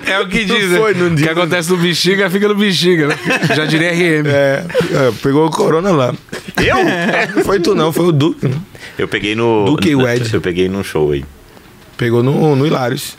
é 0.07 0.21
o 0.21 0.29
que 0.29 0.45
diz, 0.45 0.71
né? 0.71 0.79
foi, 0.79 0.95
não 0.95 1.07
O 1.07 1.11
que 1.11 1.17
diz. 1.17 1.29
acontece 1.29 1.71
no 1.71 1.77
bexiga, 1.77 2.31
fica 2.31 2.49
no 2.49 2.55
bexiga, 2.55 3.09
né? 3.09 3.17
Já 3.55 3.65
diria 3.65 3.91
RM. 3.93 4.27
É, 4.29 4.65
é, 4.93 5.13
pegou 5.23 5.47
o 5.47 5.51
corona 5.51 5.91
lá. 5.91 6.15
Eu? 6.57 6.77
Não 7.37 7.45
foi 7.45 7.61
tu 7.61 7.75
não, 7.75 7.93
foi 7.93 8.07
o 8.07 8.13
Duque. 8.13 8.51
Eu 8.99 9.09
peguei 9.09 9.35
no. 9.35 9.65
Duque 9.67 9.91
e 9.91 9.95
Wed. 9.97 10.33
Eu 10.35 10.41
peguei 10.41 10.69
num 10.69 10.83
show 10.85 11.13
aí. 11.13 11.25
Pegou 11.97 12.23
no, 12.23 12.55
no 12.57 12.67
Hilários. 12.67 13.17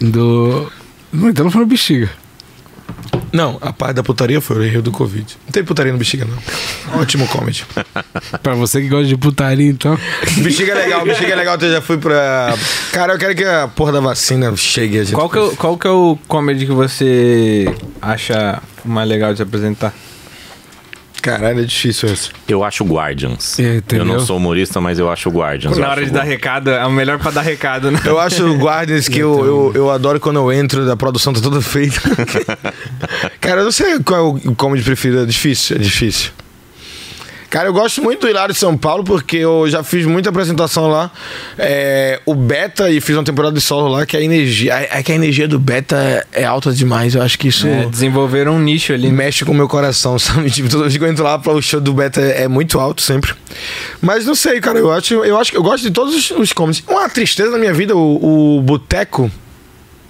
Do. 0.00 0.70
Não, 1.12 1.28
então 1.28 1.44
não 1.44 1.50
foi 1.52 1.60
no 1.60 1.66
bexiga. 1.66 2.10
Não, 3.32 3.58
a 3.60 3.72
parte 3.72 3.94
da 3.94 4.02
putaria 4.02 4.40
foi 4.40 4.56
o 4.58 4.62
erro 4.64 4.82
do 4.82 4.90
Covid. 4.90 5.36
Não 5.46 5.52
tem 5.52 5.62
putaria 5.62 5.92
no 5.92 5.98
bexiga, 5.98 6.24
não. 6.24 7.00
Ótimo 7.00 7.28
comedy. 7.28 7.64
Pra 8.42 8.54
você 8.54 8.80
que 8.80 8.88
gosta 8.88 9.06
de 9.06 9.16
putaria, 9.16 9.70
então. 9.70 9.96
Bexiga 10.38 10.72
é 10.72 10.74
legal, 10.74 11.04
bexiga 11.04 11.32
é 11.32 11.36
legal. 11.36 11.56
Eu 11.60 11.70
já 11.72 11.80
fui 11.80 11.98
pra. 11.98 12.54
Cara, 12.92 13.12
eu 13.14 13.18
quero 13.18 13.34
que 13.36 13.44
a 13.44 13.68
porra 13.68 13.92
da 13.92 14.00
vacina 14.00 14.54
chegue 14.56 14.98
a 14.98 15.04
gente. 15.04 15.14
Qual 15.14 15.30
que, 15.30 15.38
é, 15.38 15.40
o- 15.40 15.56
qual 15.56 15.78
que 15.78 15.86
é 15.86 15.90
o 15.90 16.18
comedy 16.26 16.66
que 16.66 16.72
você 16.72 17.72
acha 18.02 18.60
mais 18.84 19.08
legal 19.08 19.30
de 19.32 19.36
se 19.36 19.42
apresentar? 19.44 19.94
Caralho, 21.20 21.60
é 21.60 21.64
difícil 21.64 22.08
essa. 22.08 22.30
Eu 22.48 22.64
acho 22.64 22.84
Guardians. 22.84 23.58
É, 23.58 23.76
entendeu? 23.76 24.06
eu 24.06 24.12
não 24.12 24.20
sou 24.20 24.36
humorista, 24.38 24.80
mas 24.80 24.98
eu 24.98 25.10
acho 25.10 25.28
Guardians. 25.30 25.76
Na 25.76 25.90
hora 25.90 26.04
de 26.04 26.10
dar 26.10 26.22
recado, 26.22 26.70
é 26.70 26.86
o 26.86 26.90
melhor 26.90 27.18
pra 27.18 27.30
dar 27.30 27.42
recado, 27.42 27.90
né? 27.90 28.00
Eu 28.04 28.18
acho 28.18 28.44
o 28.46 28.56
Guardians 28.56 29.06
que 29.08 29.18
eu, 29.20 29.44
eu, 29.44 29.72
eu 29.74 29.90
adoro 29.90 30.18
quando 30.18 30.36
eu 30.36 30.52
entro, 30.52 30.90
a 30.90 30.96
produção 30.96 31.32
tá 31.32 31.40
toda 31.40 31.60
feita. 31.60 32.00
Cara, 33.40 33.60
eu 33.60 33.64
não 33.64 33.72
sei 33.72 33.98
qual 34.00 34.38
é 34.42 34.48
o 34.48 34.54
comedy 34.54 34.82
preferido. 34.82 35.22
É 35.22 35.26
difícil, 35.26 35.76
é 35.76 35.78
difícil. 35.78 36.30
Cara, 37.50 37.68
eu 37.68 37.72
gosto 37.72 38.00
muito 38.00 38.20
do 38.20 38.28
Hilário 38.28 38.54
de 38.54 38.60
São 38.60 38.76
Paulo 38.76 39.02
porque 39.02 39.38
eu 39.38 39.68
já 39.68 39.82
fiz 39.82 40.06
muita 40.06 40.30
apresentação 40.30 40.86
lá. 40.86 41.10
É, 41.58 42.20
o 42.24 42.32
Beta 42.32 42.88
e 42.88 43.00
fiz 43.00 43.16
uma 43.16 43.24
temporada 43.24 43.52
de 43.52 43.60
solo 43.60 43.88
lá 43.88 44.06
que 44.06 44.16
a 44.16 44.20
energia, 44.22 44.72
é 44.88 45.02
que 45.02 45.10
a 45.10 45.14
energia 45.16 45.48
do 45.48 45.58
Beta 45.58 45.96
é, 45.96 46.42
é 46.42 46.44
alta 46.44 46.72
demais. 46.72 47.16
Eu 47.16 47.22
acho 47.22 47.36
que 47.36 47.48
isso 47.48 47.66
É, 47.66 47.86
desenvolveram 47.86 48.54
um 48.54 48.60
nicho 48.60 48.92
ali. 48.92 49.10
mexe 49.10 49.44
com 49.44 49.50
o 49.50 49.54
meu 49.54 49.66
coração, 49.68 50.16
sabe? 50.20 50.48
Tipo, 50.48 50.68
toda 50.68 50.84
vez 50.84 50.96
que 50.96 51.02
eu 51.02 51.08
entro 51.08 51.24
lá 51.24 51.40
para 51.40 51.52
o 51.52 51.60
show 51.60 51.80
do 51.80 51.92
Beta 51.92 52.20
é, 52.20 52.44
é 52.44 52.48
muito 52.48 52.78
alto 52.78 53.02
sempre. 53.02 53.34
Mas 54.00 54.24
não 54.26 54.36
sei, 54.36 54.60
cara, 54.60 54.78
eu 54.78 54.92
acho, 54.92 55.14
eu 55.14 55.36
acho 55.36 55.50
que 55.50 55.56
eu 55.56 55.62
gosto 55.64 55.82
de 55.82 55.90
todos 55.90 56.14
os, 56.14 56.30
os 56.30 56.52
comedies. 56.52 56.84
Uma 56.88 57.08
tristeza 57.08 57.50
na 57.50 57.58
minha 57.58 57.74
vida, 57.74 57.96
o, 57.96 58.58
o 58.58 58.62
Boteco 58.62 59.28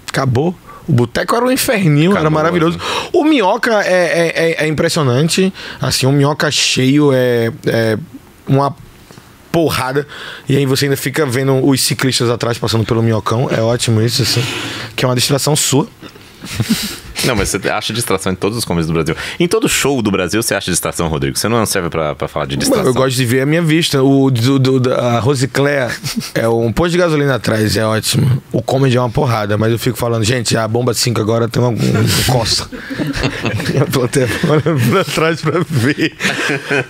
acabou. 0.06 0.54
O 0.88 0.92
Boteco 0.92 1.36
era 1.36 1.44
um 1.44 1.50
inferninho, 1.50 2.10
era 2.12 2.20
Acabou, 2.20 2.38
maravilhoso. 2.38 2.78
O 3.12 3.24
Minhoca 3.24 3.82
é, 3.84 3.92
é, 3.92 4.32
é- 4.62 4.64
é 4.64 4.66
impressionante. 4.66 5.52
Assim, 5.80 6.06
o 6.06 6.12
Minhoca 6.12 6.50
cheio 6.50 7.12
é, 7.12 7.52
é 7.66 7.98
uma 8.46 8.74
porrada. 9.52 10.06
E 10.48 10.56
aí 10.56 10.66
você 10.66 10.86
ainda 10.86 10.96
fica 10.96 11.26
vendo 11.26 11.64
os 11.66 11.80
ciclistas 11.80 12.30
atrás 12.30 12.58
passando 12.58 12.84
pelo 12.84 13.02
Minhocão. 13.02 13.48
É 13.50 13.60
ótimo 13.60 14.00
isso, 14.00 14.22
assim. 14.22 14.42
Que 14.96 15.04
é 15.04 15.08
uma 15.08 15.14
distração 15.16 15.54
sua. 15.56 15.88
Não, 17.24 17.36
mas 17.36 17.48
você 17.50 17.68
acha 17.68 17.92
distração 17.92 18.32
em 18.32 18.34
todos 18.34 18.56
os 18.58 18.64
comedies 18.64 18.86
do 18.86 18.92
Brasil. 18.94 19.14
Em 19.38 19.46
todo 19.48 19.68
show 19.68 20.00
do 20.02 20.10
Brasil 20.10 20.42
você 20.42 20.54
acha 20.54 20.70
distração, 20.70 21.08
Rodrigo. 21.08 21.36
Você 21.38 21.48
não 21.48 21.64
serve 21.66 21.88
pra, 21.90 22.14
pra 22.14 22.28
falar 22.28 22.46
de 22.46 22.56
distração. 22.56 22.86
Eu 22.86 22.94
gosto 22.94 23.16
de 23.16 23.24
ver 23.24 23.42
a 23.42 23.46
minha 23.46 23.62
vista. 23.62 24.02
O 24.02 24.30
do, 24.30 24.58
do- 24.58 24.80
da 24.80 25.18
Rosicléa 25.20 25.90
é 26.34 26.48
um 26.48 26.72
posto 26.72 26.92
de 26.92 26.98
gasolina 26.98 27.34
atrás, 27.34 27.76
é 27.76 27.84
ótimo. 27.84 28.42
O 28.52 28.62
comedy 28.62 28.96
é 28.96 29.00
uma 29.00 29.10
porrada, 29.10 29.56
mas 29.58 29.70
eu 29.72 29.78
fico 29.78 29.96
falando, 29.98 30.24
gente, 30.24 30.56
a 30.56 30.66
bomba 30.66 30.94
5 30.94 31.20
agora 31.20 31.48
tem 31.48 31.62
uma, 31.62 31.70
um 31.70 31.76
coça. 32.32 32.68
A 33.80 33.84
plateia 33.90 34.28
olha 34.48 34.62
pra 34.90 35.04
trás 35.04 35.40
pra 35.40 35.60
ver. 35.68 36.14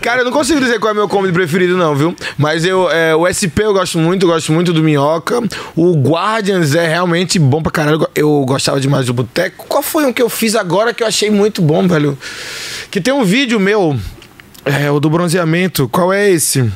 Cara, 0.00 0.20
eu 0.22 0.24
não 0.24 0.32
consigo 0.32 0.60
dizer 0.60 0.78
qual 0.78 0.90
é 0.90 0.92
o 0.92 0.96
meu 0.96 1.08
comedy 1.08 1.32
preferido, 1.32 1.76
não, 1.76 1.94
viu? 1.94 2.14
Mas 2.38 2.64
eu, 2.64 2.90
é, 2.90 3.14
o 3.14 3.26
SP 3.28 3.62
eu 3.62 3.72
gosto 3.72 3.98
muito, 3.98 4.24
eu 4.26 4.30
gosto 4.30 4.52
muito 4.52 4.72
do 4.72 4.82
Minhoca. 4.82 5.40
O 5.76 5.94
Guardians 5.96 6.74
é 6.74 6.86
realmente 6.88 7.38
bom 7.38 7.62
pra 7.62 7.70
caralho. 7.72 8.08
Eu 8.14 8.44
gostava 8.46 8.80
demais 8.80 9.06
do 9.06 9.12
Boteco. 9.14 9.66
Qual 9.68 9.82
foi 9.82 10.04
um 10.04 10.12
que 10.12 10.19
eu 10.22 10.28
fiz 10.28 10.54
agora 10.54 10.92
que 10.94 11.02
eu 11.02 11.06
achei 11.06 11.30
muito 11.30 11.60
bom, 11.62 11.86
velho? 11.88 12.16
Que 12.90 13.00
tem 13.00 13.12
um 13.14 13.24
vídeo 13.24 13.58
meu, 13.60 13.98
é, 14.64 14.90
o 14.90 14.98
do 15.00 15.08
bronzeamento. 15.10 15.88
Qual 15.88 16.12
é 16.12 16.30
esse? 16.30 16.70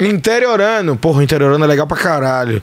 Interiorano. 0.00 0.96
Porra, 0.96 1.20
o 1.20 1.22
interiorano 1.22 1.64
é 1.64 1.66
legal 1.66 1.86
pra 1.86 1.96
caralho. 1.96 2.60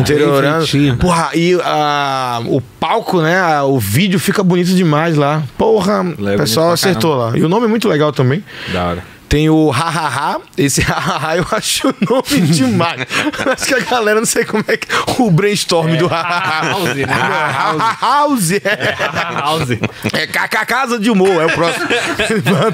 Interiorano. 0.00 0.58
bem 0.58 0.66
feitinho. 0.66 0.96
Porra, 0.96 1.30
e 1.34 1.58
a, 1.64 2.40
o 2.46 2.60
palco, 2.60 3.20
né? 3.22 3.38
a- 3.38 3.64
o 3.64 3.78
vídeo 3.78 4.18
fica 4.18 4.42
bonito 4.42 4.70
demais 4.74 5.16
lá. 5.16 5.42
Porra, 5.56 6.02
o 6.02 6.04
bonito 6.04 6.36
pessoal 6.38 6.66
acertou 6.72 7.14
lá. 7.14 7.32
E 7.38 7.42
o 7.42 7.48
nome 7.48 7.66
é 7.66 7.68
muito 7.68 7.88
legal 7.88 8.12
também. 8.12 8.44
Da 8.72 8.84
hora. 8.88 9.04
Tem 9.28 9.50
o 9.50 9.68
hahaha. 9.70 10.40
Esse 10.56 10.80
hahaha 10.88 11.36
eu 11.36 11.46
acho 11.52 11.88
o 11.88 11.94
nome 12.08 12.46
demais. 12.48 13.06
acho 13.52 13.66
que 13.66 13.74
a 13.74 13.80
galera 13.80 14.20
não 14.20 14.26
sei 14.26 14.44
como 14.44 14.64
é 14.66 14.76
que. 14.76 14.86
O 15.20 15.30
brainstorm 15.30 15.96
do 15.96 16.06
hahaha. 16.06 16.70
House, 16.70 16.94
né? 16.94 17.04
House. 18.00 18.50
é. 18.52 18.96
House. 19.40 19.70
É 20.12 20.26
Kaká 20.26 20.64
Casa 20.64 20.98
de 20.98 21.10
Humor, 21.10 21.42
é 21.42 21.46
o 21.46 21.52
próximo. 21.52 21.86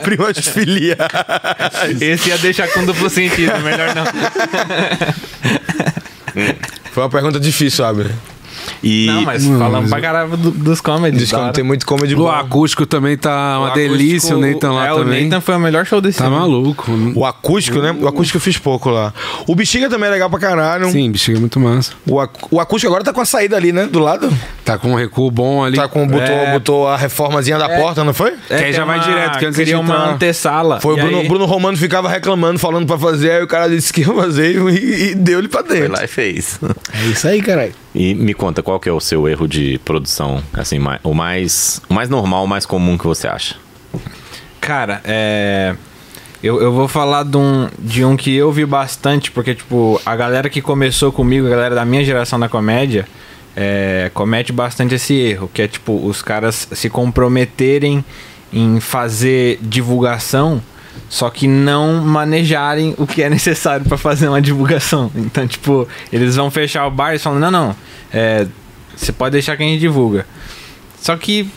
Prima 0.03 0.33
de 0.33 0.43
filia. 0.43 0.97
Esse 2.01 2.29
ia 2.29 2.39
deixar 2.39 2.69
com 2.69 2.85
duplo 2.85 3.11
sentido, 3.11 3.59
melhor 3.61 3.95
não. 3.95 4.05
Foi 6.93 7.03
uma 7.03 7.11
pergunta 7.11 7.41
difícil, 7.41 7.85
sabe? 7.85 8.11
E 8.85 9.07
Não, 9.07 9.22
mas 9.22 9.45
mas- 9.47 9.89
pra 9.89 10.01
caralho 10.01 10.37
do- 10.37 10.51
dos 10.51 10.80
comedies. 10.80 11.18
Diz 11.28 11.32
que 11.32 11.53
tem 11.53 11.64
muito 11.64 11.87
comedy 11.87 12.14
O 12.14 12.28
acústico 12.28 12.85
também 12.85 13.16
tá 13.16 13.59
uma 13.59 13.70
O 13.70 13.74
delícia, 13.74 14.37
o 14.37 14.41
Nathan 14.41 14.72
lá 14.72 14.87
é, 14.87 14.95
também. 14.95 15.20
O 15.22 15.24
Nathan 15.24 15.41
foi 15.41 15.55
o 15.57 15.59
melhor 15.61 15.87
show 15.87 16.01
desse 16.01 16.18
Tá 16.18 16.26
ano. 16.26 16.39
maluco. 16.39 16.91
O 17.14 17.24
acústico, 17.24 17.78
né? 17.78 17.97
O 17.99 18.07
acústico 18.07 18.37
eu 18.37 18.41
fiz 18.43 18.59
pouco 18.59 18.91
lá. 18.91 19.12
O 19.47 19.55
bexiga 19.55 19.89
também 19.89 20.09
é 20.09 20.12
legal 20.12 20.28
pra 20.28 20.39
caralho. 20.39 20.91
Sim, 20.91 21.11
bexiga 21.11 21.39
é 21.39 21.41
muito 21.41 21.59
massa. 21.59 21.93
O, 22.07 22.20
ac- 22.20 22.47
o 22.51 22.61
acústico 22.61 22.93
agora 22.93 23.03
tá 23.03 23.12
com 23.12 23.20
a 23.20 23.24
saída 23.24 23.57
ali, 23.57 23.72
né? 23.72 23.87
Do 23.87 23.99
lado. 24.01 24.30
Tá 24.64 24.76
com 24.76 24.93
um 24.93 24.95
recuo 24.95 25.30
bom 25.30 25.64
ali. 25.64 25.76
Tá 25.76 25.89
com, 25.89 26.07
botou, 26.07 26.26
É. 26.26 26.53
botou 26.53 26.87
a 26.89 26.97
reformazinha 26.97 27.57
da 27.59 27.68
porta, 27.68 28.05
não 28.05 28.12
foi? 28.12 28.32
Que 28.49 28.55
aí 28.55 28.62
tem 28.64 28.72
já 28.74 28.85
vai 28.85 29.01
direto, 29.01 29.39
que 29.39 29.47
antes 29.47 29.57
queria 29.57 29.78
uma 29.80 29.95
entrar- 29.95 30.12
antessala. 30.14 30.80
Foi 30.80 30.93
o 30.95 30.97
Bruno, 30.97 31.18
aí- 31.20 31.28
Bruno 31.28 31.45
Romano 31.47 31.76
ficava 31.76 32.09
reclamando, 32.09 32.59
falando 32.59 32.87
pra 32.87 32.99
fazer, 32.99 33.30
aí 33.30 33.43
o 33.43 33.47
cara 33.47 33.68
disse 33.68 33.93
que 33.93 34.03
ia 34.03 34.12
fazer 34.12 34.57
e, 34.57 35.11
e 35.11 35.14
deu-lhe 35.14 35.49
pra 35.49 35.64
foi 35.64 35.76
dentro. 35.76 35.93
lá 35.93 36.05
e 36.05 36.07
fez. 36.09 36.59
É 36.93 37.07
isso 37.07 37.26
aí, 37.26 37.41
caralho. 37.41 37.72
E 37.95 38.13
me 38.15 38.35
conta, 38.35 38.63
qual 38.63 38.81
que 38.81 38.89
é 38.89 38.93
o 38.93 38.99
seu 38.99 39.29
erro 39.29 39.47
de 39.47 39.79
produção? 39.85 40.43
Assim, 40.53 40.79
o 41.05 41.15
mais, 41.15 41.81
o 41.89 41.95
mais 41.95 42.09
normal, 42.09 42.45
o 42.45 42.49
mais 42.49 42.67
comum 42.67 42.99
que 42.99 43.07
você 43.07 43.29
acha? 43.29 43.57
Cara, 44.61 45.01
é. 45.05 45.77
Eu, 46.43 46.61
eu 46.61 46.73
vou 46.73 46.89
falar 46.89 47.23
de 47.23 47.39
um, 47.39 47.69
de 47.79 48.05
um 48.05 48.17
que 48.17 48.35
eu 48.35 48.53
vi 48.53 48.67
bastante, 48.67 49.31
porque, 49.31 49.55
tipo, 49.55 49.99
a 50.05 50.15
galera 50.15 50.51
que 50.51 50.61
começou 50.61 51.11
comigo, 51.11 51.47
a 51.47 51.51
galera 51.51 51.75
da 51.75 51.87
minha 51.87 52.05
geração 52.05 52.39
da 52.39 52.51
comédia, 52.51 53.07
é, 53.57 54.11
comete 54.13 54.53
bastante 54.53 54.95
esse 54.95 55.15
erro, 55.15 55.51
que 55.55 55.63
é, 55.63 55.69
tipo, 55.69 56.07
os 56.07 56.21
caras 56.21 56.69
se 56.73 56.91
comprometerem 56.91 58.05
em 58.53 58.79
fazer 58.79 59.59
divulgação, 59.63 60.63
só 61.09 61.31
que 61.31 61.47
não 61.47 62.05
manejarem 62.05 62.95
o 62.99 63.07
que 63.07 63.23
é 63.23 63.31
necessário 63.31 63.87
pra 63.87 63.97
fazer 63.97 64.29
uma 64.29 64.43
divulgação. 64.43 65.11
Então, 65.15 65.47
tipo, 65.47 65.87
eles 66.13 66.37
vão 66.37 66.51
fechar 66.51 66.87
o 66.87 66.91
bar 66.91 67.15
e 67.15 67.19
falam, 67.19 67.39
não, 67.39 67.51
não, 67.51 67.77
é, 68.13 68.47
você 68.97 69.13
pode 69.13 69.33
deixar 69.33 69.57
que 69.57 69.63
a 69.63 69.67
gente 69.67 69.81
divulga. 69.81 70.27
Só 71.01 71.17
que 71.17 71.49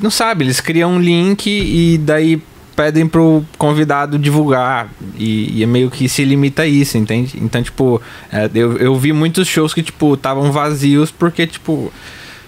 não 0.00 0.10
sabe, 0.10 0.44
eles 0.44 0.60
criam 0.60 0.92
um 0.92 1.00
link 1.00 1.46
e 1.46 1.98
daí 1.98 2.40
pedem 2.74 3.06
pro 3.06 3.44
convidado 3.56 4.18
divulgar. 4.18 4.88
E, 5.16 5.58
e 5.58 5.62
é 5.62 5.66
meio 5.66 5.90
que 5.90 6.08
se 6.08 6.24
limita 6.24 6.62
a 6.62 6.66
isso, 6.66 6.98
entende? 6.98 7.38
Então, 7.40 7.62
tipo, 7.62 8.00
é, 8.32 8.50
eu, 8.54 8.76
eu 8.78 8.96
vi 8.96 9.12
muitos 9.12 9.48
shows 9.48 9.72
que, 9.72 9.82
tipo, 9.82 10.14
estavam 10.14 10.52
vazios 10.52 11.10
porque, 11.10 11.46
tipo. 11.46 11.92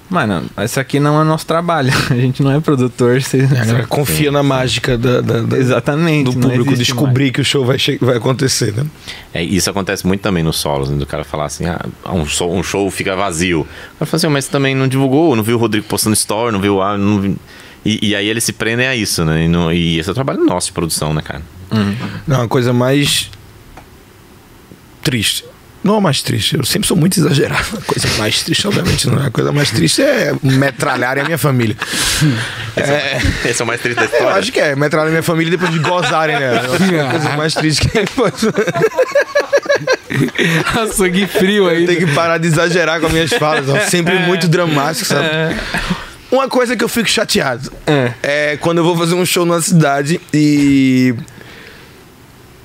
Mano, 0.08 0.44
isso 0.64 0.78
aqui 0.78 1.00
não 1.00 1.20
é 1.20 1.24
nosso 1.24 1.44
trabalho. 1.46 1.92
A 2.10 2.14
gente 2.14 2.40
não 2.42 2.52
é 2.52 2.60
produtor. 2.60 3.20
Você, 3.20 3.40
A 3.40 3.64
galera 3.64 3.86
confia 3.88 4.30
na 4.30 4.42
mágica 4.42 4.96
da, 4.96 5.20
da- 5.20 5.40
da- 5.42 5.58
Exatamente. 5.58 6.26
do 6.32 6.40
público 6.40 6.76
descobrir 6.76 7.32
que 7.32 7.40
o 7.40 7.44
show 7.44 7.64
vai, 7.64 7.76
vai 8.00 8.16
acontecer, 8.16 8.72
né? 8.72 8.86
É, 9.34 9.42
isso 9.42 9.68
acontece 9.68 10.06
muito 10.06 10.20
também 10.20 10.44
nos 10.44 10.56
solos, 10.58 10.88
né, 10.90 10.96
do 10.96 11.06
cara 11.06 11.24
falar 11.24 11.46
assim, 11.46 11.64
ah, 11.66 11.84
um 12.12 12.24
show, 12.24 12.54
um 12.54 12.62
show 12.62 12.88
fica 12.90 13.16
vazio. 13.16 13.66
Eu 14.00 14.06
falo 14.06 14.16
assim, 14.16 14.28
mas 14.28 14.44
você 14.44 14.50
também 14.52 14.74
não 14.76 14.86
divulgou, 14.86 15.34
não 15.34 15.42
viu 15.42 15.56
o 15.56 15.60
Rodrigo 15.60 15.86
postando 15.88 16.14
story, 16.14 16.52
não 16.52 16.60
viu 16.60 16.80
a... 16.80 16.96
Não 16.96 17.20
vi... 17.20 17.36
e, 17.84 18.10
e 18.10 18.14
aí 18.14 18.28
eles 18.28 18.44
se 18.44 18.52
prendem 18.52 18.86
a 18.86 18.94
isso, 18.94 19.24
né? 19.24 19.44
E, 19.44 19.48
não- 19.48 19.72
e 19.72 19.98
esse 19.98 20.08
é 20.08 20.12
o 20.12 20.14
trabalho 20.14 20.44
nosso 20.44 20.68
de 20.68 20.72
produção, 20.72 21.12
né, 21.12 21.20
cara? 21.20 21.42
Não, 22.26 22.42
a 22.42 22.48
coisa 22.48 22.72
mais 22.72 23.28
triste. 25.02 25.44
Não 25.86 25.98
a 25.98 26.00
mais 26.00 26.20
triste, 26.20 26.56
eu 26.56 26.64
sempre 26.64 26.88
sou 26.88 26.96
muito 26.96 27.16
exagerado. 27.16 27.64
A 27.78 27.80
coisa 27.86 28.08
mais 28.18 28.42
triste, 28.42 28.66
obviamente, 28.66 29.06
não 29.08 29.22
é. 29.22 29.28
A 29.28 29.30
coisa 29.30 29.52
mais 29.52 29.70
triste 29.70 30.02
é 30.02 30.34
metralhar 30.42 31.16
a 31.16 31.24
minha 31.24 31.38
família. 31.38 31.76
É, 32.78 33.48
Esse 33.48 33.62
é 33.62 33.64
o 33.64 33.66
mais 33.66 33.80
triste 33.80 33.96
da 33.96 34.02
eu 34.02 34.06
história. 34.06 34.36
acho 34.36 34.52
que 34.52 34.60
é, 34.60 34.76
metralhar 34.76 35.06
a 35.06 35.10
minha 35.10 35.22
família 35.22 35.50
depois 35.50 35.72
de 35.72 35.78
gozarem. 35.78 36.36
Eu 36.36 36.76
que 36.76 36.94
é 36.94 37.00
a 37.00 37.08
coisa 37.10 37.30
mais 37.30 37.54
triste 37.54 37.88
que 37.88 38.04
Sangue 40.92 41.26
frio 41.26 41.70
aí. 41.70 41.86
Tem 41.86 41.96
que 41.96 42.06
parar 42.08 42.36
de 42.36 42.48
exagerar 42.48 43.00
com 43.00 43.06
as 43.06 43.12
minhas 43.12 43.32
falas, 43.32 43.66
ó. 43.70 43.80
sempre 43.80 44.18
muito 44.18 44.46
dramático, 44.46 45.06
sabe? 45.06 45.26
Uma 46.30 46.50
coisa 46.50 46.76
que 46.76 46.84
eu 46.84 46.88
fico 46.88 47.08
chateado 47.08 47.72
é. 48.22 48.58
quando 48.60 48.76
eu 48.76 48.84
vou 48.84 48.94
fazer 48.94 49.14
um 49.14 49.24
show 49.24 49.46
numa 49.46 49.62
cidade 49.62 50.20
e 50.34 51.14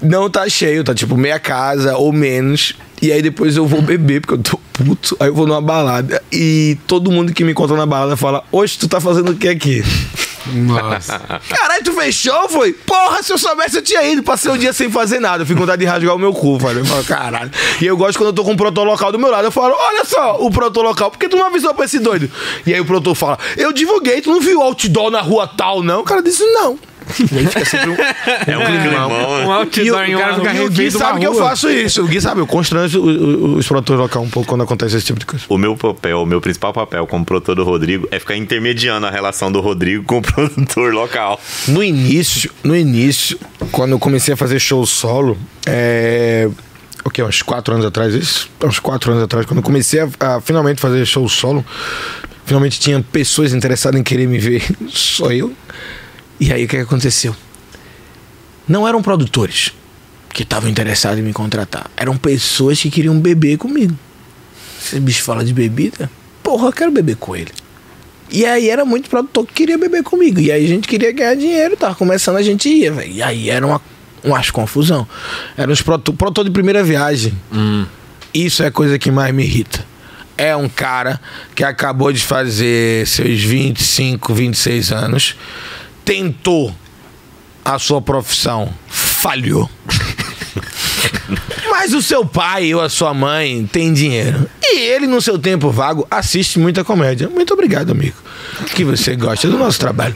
não 0.02 0.30
tá 0.30 0.50
cheio, 0.50 0.84
tá 0.84 0.94
tipo 0.94 1.16
meia 1.16 1.40
casa 1.40 1.96
ou 1.96 2.12
menos. 2.12 2.76
E 3.02 3.12
aí 3.12 3.22
depois 3.22 3.58
eu 3.58 3.66
vou 3.66 3.82
beber, 3.82 4.22
porque 4.22 4.36
eu 4.36 4.38
tô 4.38 4.60
puto. 4.74 5.18
Aí 5.20 5.28
eu 5.28 5.34
vou 5.34 5.47
numa 5.47 5.62
balada 5.62 6.22
e 6.32 6.78
todo 6.86 7.12
mundo 7.12 7.34
que 7.34 7.43
me 7.43 7.52
encontra 7.52 7.76
na 7.76 7.86
balada 7.86 8.16
fala: 8.16 8.43
Hoje 8.52 8.78
tu 8.78 8.88
tá 8.88 9.02
fazendo 9.02 9.32
o 9.32 9.36
que 9.36 9.47
aqui? 9.47 9.84
Nossa. 10.47 11.20
Caralho, 11.49 11.84
tu 11.84 11.93
fechou, 11.93 12.49
foi? 12.49 12.74
Porra, 12.74 13.22
se 13.22 13.32
eu 13.32 13.38
soubesse 13.38 13.78
eu 13.78 13.82
tinha 13.82 14.04
ido. 14.04 14.24
Passei 14.24 14.52
o 14.52 14.58
dia 14.58 14.74
sem 14.74 14.89
fazer 14.89 15.20
nada. 15.20 15.43
Eu 15.43 15.47
fico 15.47 15.60
com 15.60 15.66
vontade 15.66 15.80
de 15.82 15.86
rasgar 15.86 16.16
o 16.16 16.20
meu 16.20 16.34
cu, 16.34 16.58
velho. 16.58 16.80
Eu 16.80 16.86
falo, 16.86 17.04
caralho. 17.04 17.52
E 17.80 17.86
eu 17.86 17.95
gosto 17.97 18.18
quando 18.18 18.28
eu 18.28 18.34
tô 18.34 18.43
com 18.43 18.54
o 18.54 18.58
protolocal 18.58 19.12
do 19.12 19.20
meu 19.20 19.30
lado. 19.30 19.45
Eu 19.45 19.52
falo, 19.52 19.76
olha 19.78 20.06
só, 20.06 20.38
o 20.39 20.49
protolocal, 20.49 21.12
por 21.12 21.18
que 21.18 21.28
tu 21.28 21.38
não 21.38 21.47
avisou 21.47 21.74
pra 21.74 21.86
esse 21.86 21.99
doido? 21.99 22.30
E 22.66 22.74
aí 22.74 22.80
o 22.80 22.86
proto 22.86 23.14
fala, 23.16 23.38
eu 23.58 23.72
divulguei, 23.72 24.22
tu 24.22 24.30
não 24.30 24.41
viu 24.41 24.60
o 24.60 24.64
outdoor 24.64 25.12
na 25.12 25.22
rua 25.22 25.47
tal, 25.47 25.84
não? 25.84 26.02
O 26.02 26.04
cara 26.04 26.22
disse, 26.22 26.43
não. 26.43 26.78
E 27.32 27.38
aí 27.39 27.45
fica 27.47 27.66
sempre 27.66 27.89
um, 27.89 27.95
É 27.95 28.57
um 28.57 28.66
climão. 28.66 29.09
Um 29.12 29.51
e 29.84 29.91
o, 29.91 29.95
outdoor 29.95 30.18
cara 30.20 30.36
fica 30.36 30.51
rua. 30.51 30.62
e 30.62 30.66
o 30.66 30.70
Gui 30.70 30.91
sabe 30.91 31.20
que 31.20 31.28
eu 31.28 31.34
faço 31.36 31.70
isso. 31.70 32.03
O 32.03 32.07
Gui 32.07 32.22
sabe, 32.22 32.41
eu 32.41 32.47
constranjo 32.47 32.99
o- 32.99 33.05
o- 33.05 33.55
os 33.57 33.68
produtores 33.68 33.99
locais 34.01 34.26
um 34.26 34.30
pouco 34.30 34.47
quando 34.49 34.64
acontece 34.64 34.97
esse 34.97 35.05
tipo 35.05 35.20
de 35.20 35.26
coisa. 35.26 35.45
O 35.49 35.57
meu 35.57 35.76
papel, 35.76 36.22
o 36.22 36.26
meu 36.26 36.39
principal 36.41 36.74
papel 36.74 37.05
como 37.07 37.26
produtor 37.26 37.55
do 37.55 37.64
Rodrigo 37.64 38.07
é 38.12 38.20
ficar 38.20 38.36
intermediando 38.36 39.05
a 39.05 39.09
relação 39.12 39.51
do 39.51 39.59
Rodrigo 39.62 40.03
com 40.03 40.18
o 40.20 40.22
produtor 40.24 40.93
local. 40.93 41.39
No 41.68 41.84
início, 41.84 42.51
no 42.64 42.76
início, 42.76 43.39
quando 43.72 43.91
eu 43.91 43.99
comecei 43.99 44.34
a 44.34 44.38
fazer 44.38 44.59
show 44.59 44.86
solo, 44.86 45.38
é. 45.66 46.49
O 47.03 47.09
que? 47.09 47.24
Uns 47.24 47.41
quatro 47.41 47.74
anos 47.74 47.86
atrás, 47.86 48.14
isso? 48.14 48.47
Uns 48.64 48.78
quatro 48.78 49.12
anos 49.12 49.24
atrás, 49.24 49.45
quando 49.47 49.57
eu 49.57 49.64
comecei 49.64 49.99
a, 50.01 50.07
a 50.20 50.39
finalmente 50.41 50.80
fazer 50.80 51.03
show 51.05 51.28
solo, 51.28 51.66
finalmente 52.45 52.80
tinha 52.80 53.03
pessoas 53.12 53.53
interessadas 53.53 53.99
em 53.99 54.03
querer 54.03 54.28
me 54.28 54.38
ver, 54.38 54.64
só 54.88 55.32
eu. 55.32 55.51
E 56.42 56.52
aí 56.52 56.66
o 56.66 56.68
que, 56.68 56.76
que 56.76 56.84
aconteceu? 56.84 57.34
não 58.72 58.88
eram 58.88 59.02
produtores 59.02 59.74
que 60.30 60.44
estavam 60.44 60.70
interessados 60.70 61.20
em 61.20 61.22
me 61.22 61.34
contratar. 61.34 61.92
Eram 61.98 62.16
pessoas 62.16 62.80
que 62.80 62.89
queriam 62.89 63.20
beber 63.20 63.58
comigo. 63.58 63.94
Esse 64.82 65.00
bicho 65.00 65.24
fala 65.24 65.44
de 65.44 65.54
bebida? 65.54 66.10
Porra, 66.42 66.68
eu 66.68 66.74
quero 66.74 66.92
beber 66.92 67.18
com 67.18 67.36
ele. 67.36 67.52
E 68.32 68.46
aí 68.46 68.70
era 68.70 68.86
muito 68.86 69.10
produtor 69.10 69.46
que 69.46 69.54
queria 69.54 69.78
beber 69.78 70.04
comigo. 70.04 70.39
E 70.39 70.52
aí 70.52 70.64
a 70.64 70.68
gente 70.68 70.88
queria 70.88 71.12
ganhar 71.12 71.36
dinheiro, 71.36 71.76
tava 71.76 71.96
começando, 71.96 72.38
a 72.38 72.42
gente 72.42 72.70
ia, 72.70 72.94
velho. 72.94 73.12
E 73.12 73.22
aí 73.22 73.50
era 73.50 73.68
uma, 73.68 73.82
uma 74.24 74.42
confusão. 74.52 75.06
Eram 75.58 75.74
os 75.74 75.82
produtores 75.82 76.18
produtor 76.18 76.46
de 76.46 76.52
primeira 76.52 76.82
viagem. 76.82 77.34
Isso 78.34 78.64
é 78.64 78.68
a 78.68 78.72
coisa 78.72 78.98
que 78.98 79.12
mais 79.12 79.36
me 79.36 79.44
irrita. 79.44 79.86
É 80.38 80.56
um 80.56 80.70
cara 80.70 81.20
que 81.54 81.64
acabou 81.64 82.12
de 82.14 82.24
fazer 82.24 83.06
seus 83.06 83.44
25, 83.44 84.34
26 84.34 84.92
anos, 84.94 85.36
tentou 86.04 86.74
a 87.64 87.78
sua 87.80 88.02
profissão, 88.02 88.74
falhou. 88.89 89.70
Mas 91.70 91.93
o 91.93 92.02
seu 92.02 92.26
pai 92.26 92.74
ou 92.74 92.82
a 92.82 92.89
sua 92.89 93.14
mãe 93.14 93.66
tem 93.72 93.93
dinheiro. 93.93 94.49
E 94.62 94.80
ele, 94.80 95.08
no 95.08 95.22
seu 95.22 95.38
tempo 95.39 95.70
vago, 95.70 96.06
assiste 96.10 96.60
muita 96.60 96.84
comédia. 96.84 97.30
Muito 97.30 97.54
obrigado, 97.54 97.91
amigo. 97.91 98.18
Que 98.76 98.84
você 98.84 99.16
gosta 99.16 99.47
do 99.47 99.58
nosso 99.58 99.80
trabalho. 99.80 100.16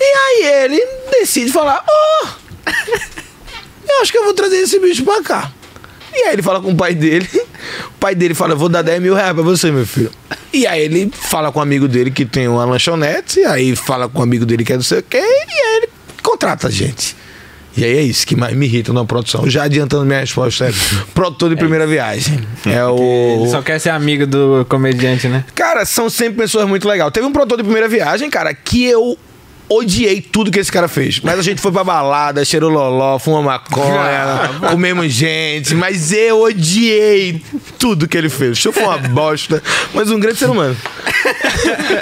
E 0.00 0.04
aí 0.04 0.64
ele 0.64 0.86
decide 1.10 1.52
falar: 1.52 1.84
Ó, 1.86 2.26
eu 3.88 4.02
acho 4.02 4.12
que 4.12 4.18
eu 4.18 4.24
vou 4.24 4.34
trazer 4.34 4.56
esse 4.56 4.78
bicho 4.78 5.04
pra 5.04 5.22
cá. 5.22 5.52
E 6.12 6.24
aí 6.24 6.32
ele 6.34 6.42
fala 6.42 6.60
com 6.60 6.70
o 6.70 6.76
pai 6.76 6.94
dele. 6.94 7.28
O 7.86 7.98
pai 8.00 8.14
dele 8.14 8.34
fala: 8.34 8.54
Vou 8.54 8.68
dar 8.68 8.82
10 8.82 9.00
mil 9.00 9.14
reais 9.14 9.32
pra 9.32 9.42
você, 9.42 9.70
meu 9.70 9.86
filho. 9.86 10.10
E 10.52 10.66
aí 10.66 10.82
ele 10.82 11.10
fala 11.12 11.50
com 11.52 11.60
um 11.60 11.62
amigo 11.62 11.88
dele 11.88 12.10
que 12.10 12.24
tem 12.24 12.48
uma 12.48 12.64
lanchonete. 12.64 13.40
E 13.40 13.44
aí 13.44 13.76
fala 13.76 14.08
com 14.08 14.18
um 14.20 14.22
amigo 14.22 14.44
dele 14.44 14.64
que 14.64 14.72
é 14.72 14.76
não 14.76 14.82
sei 14.82 14.98
o 14.98 15.02
quê. 15.02 15.18
E 15.18 15.20
aí 15.20 15.76
ele 15.76 15.88
contrata 16.22 16.68
a 16.68 16.70
gente. 16.70 17.16
E 17.76 17.84
aí 17.84 17.96
é 17.96 18.02
isso 18.02 18.26
que 18.26 18.36
mais 18.36 18.54
me 18.54 18.66
irrita 18.66 18.92
na 18.92 19.04
produção. 19.04 19.48
Já 19.48 19.62
adiantando 19.62 20.04
minha 20.04 20.20
resposta, 20.20 20.66
é 20.66 20.72
produtor 21.14 21.48
de 21.48 21.56
primeira 21.56 21.86
viagem. 21.86 22.46
É 22.66 22.84
o. 22.84 23.38
Ele 23.40 23.50
só 23.50 23.62
quer 23.62 23.78
ser 23.78 23.90
amigo 23.90 24.26
do 24.26 24.66
comediante, 24.68 25.26
né? 25.28 25.44
Cara, 25.54 25.86
são 25.86 26.10
sempre 26.10 26.42
pessoas 26.42 26.68
muito 26.68 26.86
legais. 26.86 27.10
Teve 27.12 27.26
um 27.26 27.32
produtor 27.32 27.56
de 27.58 27.64
primeira 27.64 27.88
viagem, 27.88 28.28
cara, 28.28 28.52
que 28.52 28.84
eu 28.84 29.16
odiei 29.76 30.20
tudo 30.20 30.50
que 30.50 30.58
esse 30.58 30.70
cara 30.70 30.88
fez. 30.88 31.20
Mas 31.20 31.38
a 31.38 31.42
gente 31.42 31.60
foi 31.60 31.72
pra 31.72 31.84
balada, 31.84 32.44
cheirou 32.44 32.70
loló, 32.70 33.18
fumou 33.18 33.42
maconha, 33.42 34.50
comemos 34.70 35.12
gente. 35.12 35.74
Mas 35.74 36.12
eu 36.12 36.42
odiei 36.42 37.42
tudo 37.78 38.08
que 38.08 38.16
ele 38.16 38.28
fez. 38.28 38.58
O 38.58 38.60
show 38.60 38.72
foi 38.72 38.84
uma 38.84 38.98
bosta, 38.98 39.62
mas 39.94 40.10
um 40.10 40.18
grande 40.18 40.38
ser 40.38 40.50
humano. 40.50 40.76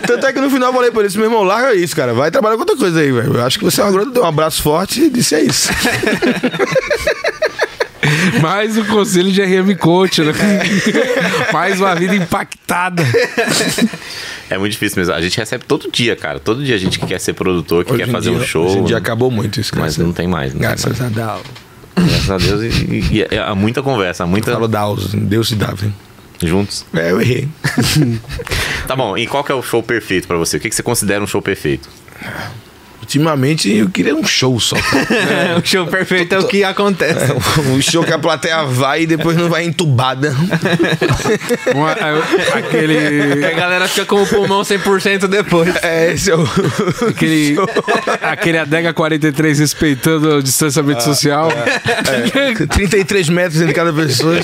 Tanto 0.06 0.26
é 0.26 0.32
que 0.32 0.40
no 0.40 0.50
final 0.50 0.70
eu 0.70 0.74
falei 0.74 0.90
pra 0.90 1.02
ele, 1.02 1.16
meu 1.16 1.24
irmão, 1.24 1.42
larga 1.42 1.74
isso, 1.74 1.94
cara. 1.94 2.14
Vai 2.14 2.30
trabalhar 2.30 2.56
com 2.56 2.62
outra 2.62 2.76
coisa 2.76 3.00
aí, 3.00 3.10
velho. 3.10 3.34
Eu 3.34 3.44
acho 3.44 3.58
que 3.58 3.64
você 3.64 3.80
é 3.80 3.84
uma 3.84 3.92
grande, 3.92 4.12
deu 4.12 4.22
um 4.22 4.26
abraço 4.26 4.62
forte 4.62 5.02
e 5.02 5.10
disse 5.10 5.34
é 5.34 5.42
isso. 5.42 5.70
Mais 8.40 8.76
um 8.76 8.84
conselho 8.84 9.30
de 9.32 9.42
RM 9.42 9.74
Coach, 9.76 10.22
né? 10.22 10.32
Mais 11.52 11.80
uma 11.80 11.94
vida 11.94 12.14
impactada. 12.14 13.02
É 14.48 14.58
muito 14.58 14.72
difícil 14.72 14.98
mesmo. 14.98 15.14
A 15.14 15.20
gente 15.20 15.36
recebe 15.36 15.64
todo 15.64 15.90
dia, 15.90 16.14
cara. 16.16 16.38
Todo 16.40 16.62
dia 16.64 16.74
a 16.74 16.78
gente 16.78 16.98
que 16.98 17.06
quer 17.06 17.18
ser 17.20 17.32
produtor, 17.34 17.84
que 17.84 17.92
Hoje 17.92 18.02
quer 18.04 18.08
em 18.08 18.12
fazer 18.12 18.30
dia- 18.30 18.38
um 18.38 18.44
show. 18.44 18.66
Hoje 18.66 18.78
em 18.78 18.84
dia 18.84 18.96
acabou 18.98 19.30
muito 19.30 19.60
isso, 19.60 19.72
cara. 19.72 19.84
Mas 19.84 19.96
não 19.96 20.12
tem 20.12 20.26
mais. 20.28 20.52
Não 20.52 20.60
Graças 20.60 20.96
tem 20.98 21.06
a 21.06 21.10
Deus. 21.10 21.26
mais. 21.96 22.26
Graças 22.26 22.30
a 22.30 22.38
Deus. 22.56 22.62
E, 22.62 22.94
e- 23.18 23.28
e 23.30 23.38
há 23.38 23.54
muita 23.54 23.82
conversa, 23.82 24.24
há 24.24 24.26
muita. 24.26 24.52
Falo 24.52 24.68
Deus, 24.68 25.14
Deus 25.14 25.48
se 25.48 25.54
dá, 25.56 25.68
velho. 25.72 25.94
Juntos. 26.42 26.86
É, 26.94 27.10
eu 27.10 27.20
errei. 27.20 27.48
Tá 28.86 28.96
bom. 28.96 29.16
E 29.16 29.24
qual 29.26 29.44
que 29.44 29.52
é 29.52 29.54
o 29.54 29.62
show 29.62 29.82
perfeito 29.84 30.26
pra 30.26 30.36
você? 30.36 30.56
O 30.56 30.60
que, 30.60 30.68
que 30.68 30.74
você 30.74 30.82
considera 30.82 31.22
um 31.22 31.26
show 31.26 31.40
perfeito? 31.40 31.88
Ultimamente 33.10 33.68
eu 33.76 33.90
queria 33.90 34.14
um 34.14 34.24
show 34.24 34.60
só. 34.60 34.76
o 35.60 35.66
show 35.66 35.84
perfeito 35.88 36.32
é 36.36 36.38
o 36.38 36.46
que 36.46 36.62
acontece. 36.62 37.32
um 37.66 37.82
show 37.82 38.04
que 38.04 38.12
a 38.12 38.18
plateia 38.20 38.62
vai 38.62 39.02
e 39.02 39.06
depois 39.06 39.36
não 39.36 39.48
vai 39.48 39.64
entubada. 39.64 40.30
Uma- 41.74 41.90
a- 41.90 42.22
Que 42.22 42.58
aquele. 42.58 43.44
a 43.44 43.50
galera 43.50 43.88
fica 43.88 44.06
com 44.06 44.22
o 44.22 44.26
pulmão 44.28 44.62
100% 44.62 45.26
depois. 45.26 45.74
É, 45.82 46.12
esse 46.12 46.30
é 46.30 46.36
o. 46.36 46.48
Aquele, 47.10 47.56
aquele 48.22 48.58
adega 48.58 48.92
43 48.92 49.58
respeitando 49.58 50.36
o 50.36 50.42
distanciamento 50.42 51.02
social. 51.02 51.48
33 52.68 53.28
metros 53.28 53.60
entre 53.60 53.74
cada 53.74 53.92
pessoa. 53.92 54.36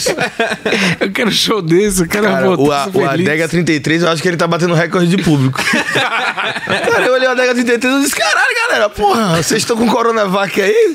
Eu 0.98 1.10
quero 1.12 1.30
show 1.30 1.62
desse, 1.62 2.02
eu 2.02 2.08
quero 2.08 2.24
Cara, 2.24 2.50
o, 2.50 2.72
a, 2.72 2.88
o. 2.92 3.04
Adega 3.08 3.48
33, 3.48 4.02
eu 4.02 4.08
acho 4.10 4.20
que 4.20 4.26
ele 4.28 4.36
tá 4.36 4.48
batendo 4.48 4.74
recorde 4.74 5.06
de 5.08 5.22
público. 5.22 5.62
Cara, 5.62 7.06
eu 7.06 7.12
olhei 7.14 7.28
o 7.28 7.30
Adega 7.30 7.54
33 7.54 7.94
e 7.94 8.00
disse: 8.02 8.14
caralho, 8.16 8.55
galera, 8.56 8.88
porra, 8.88 9.36
vocês 9.36 9.62
estão 9.62 9.76
com 9.76 9.86
Coronavac 9.88 10.60
aí? 10.60 10.94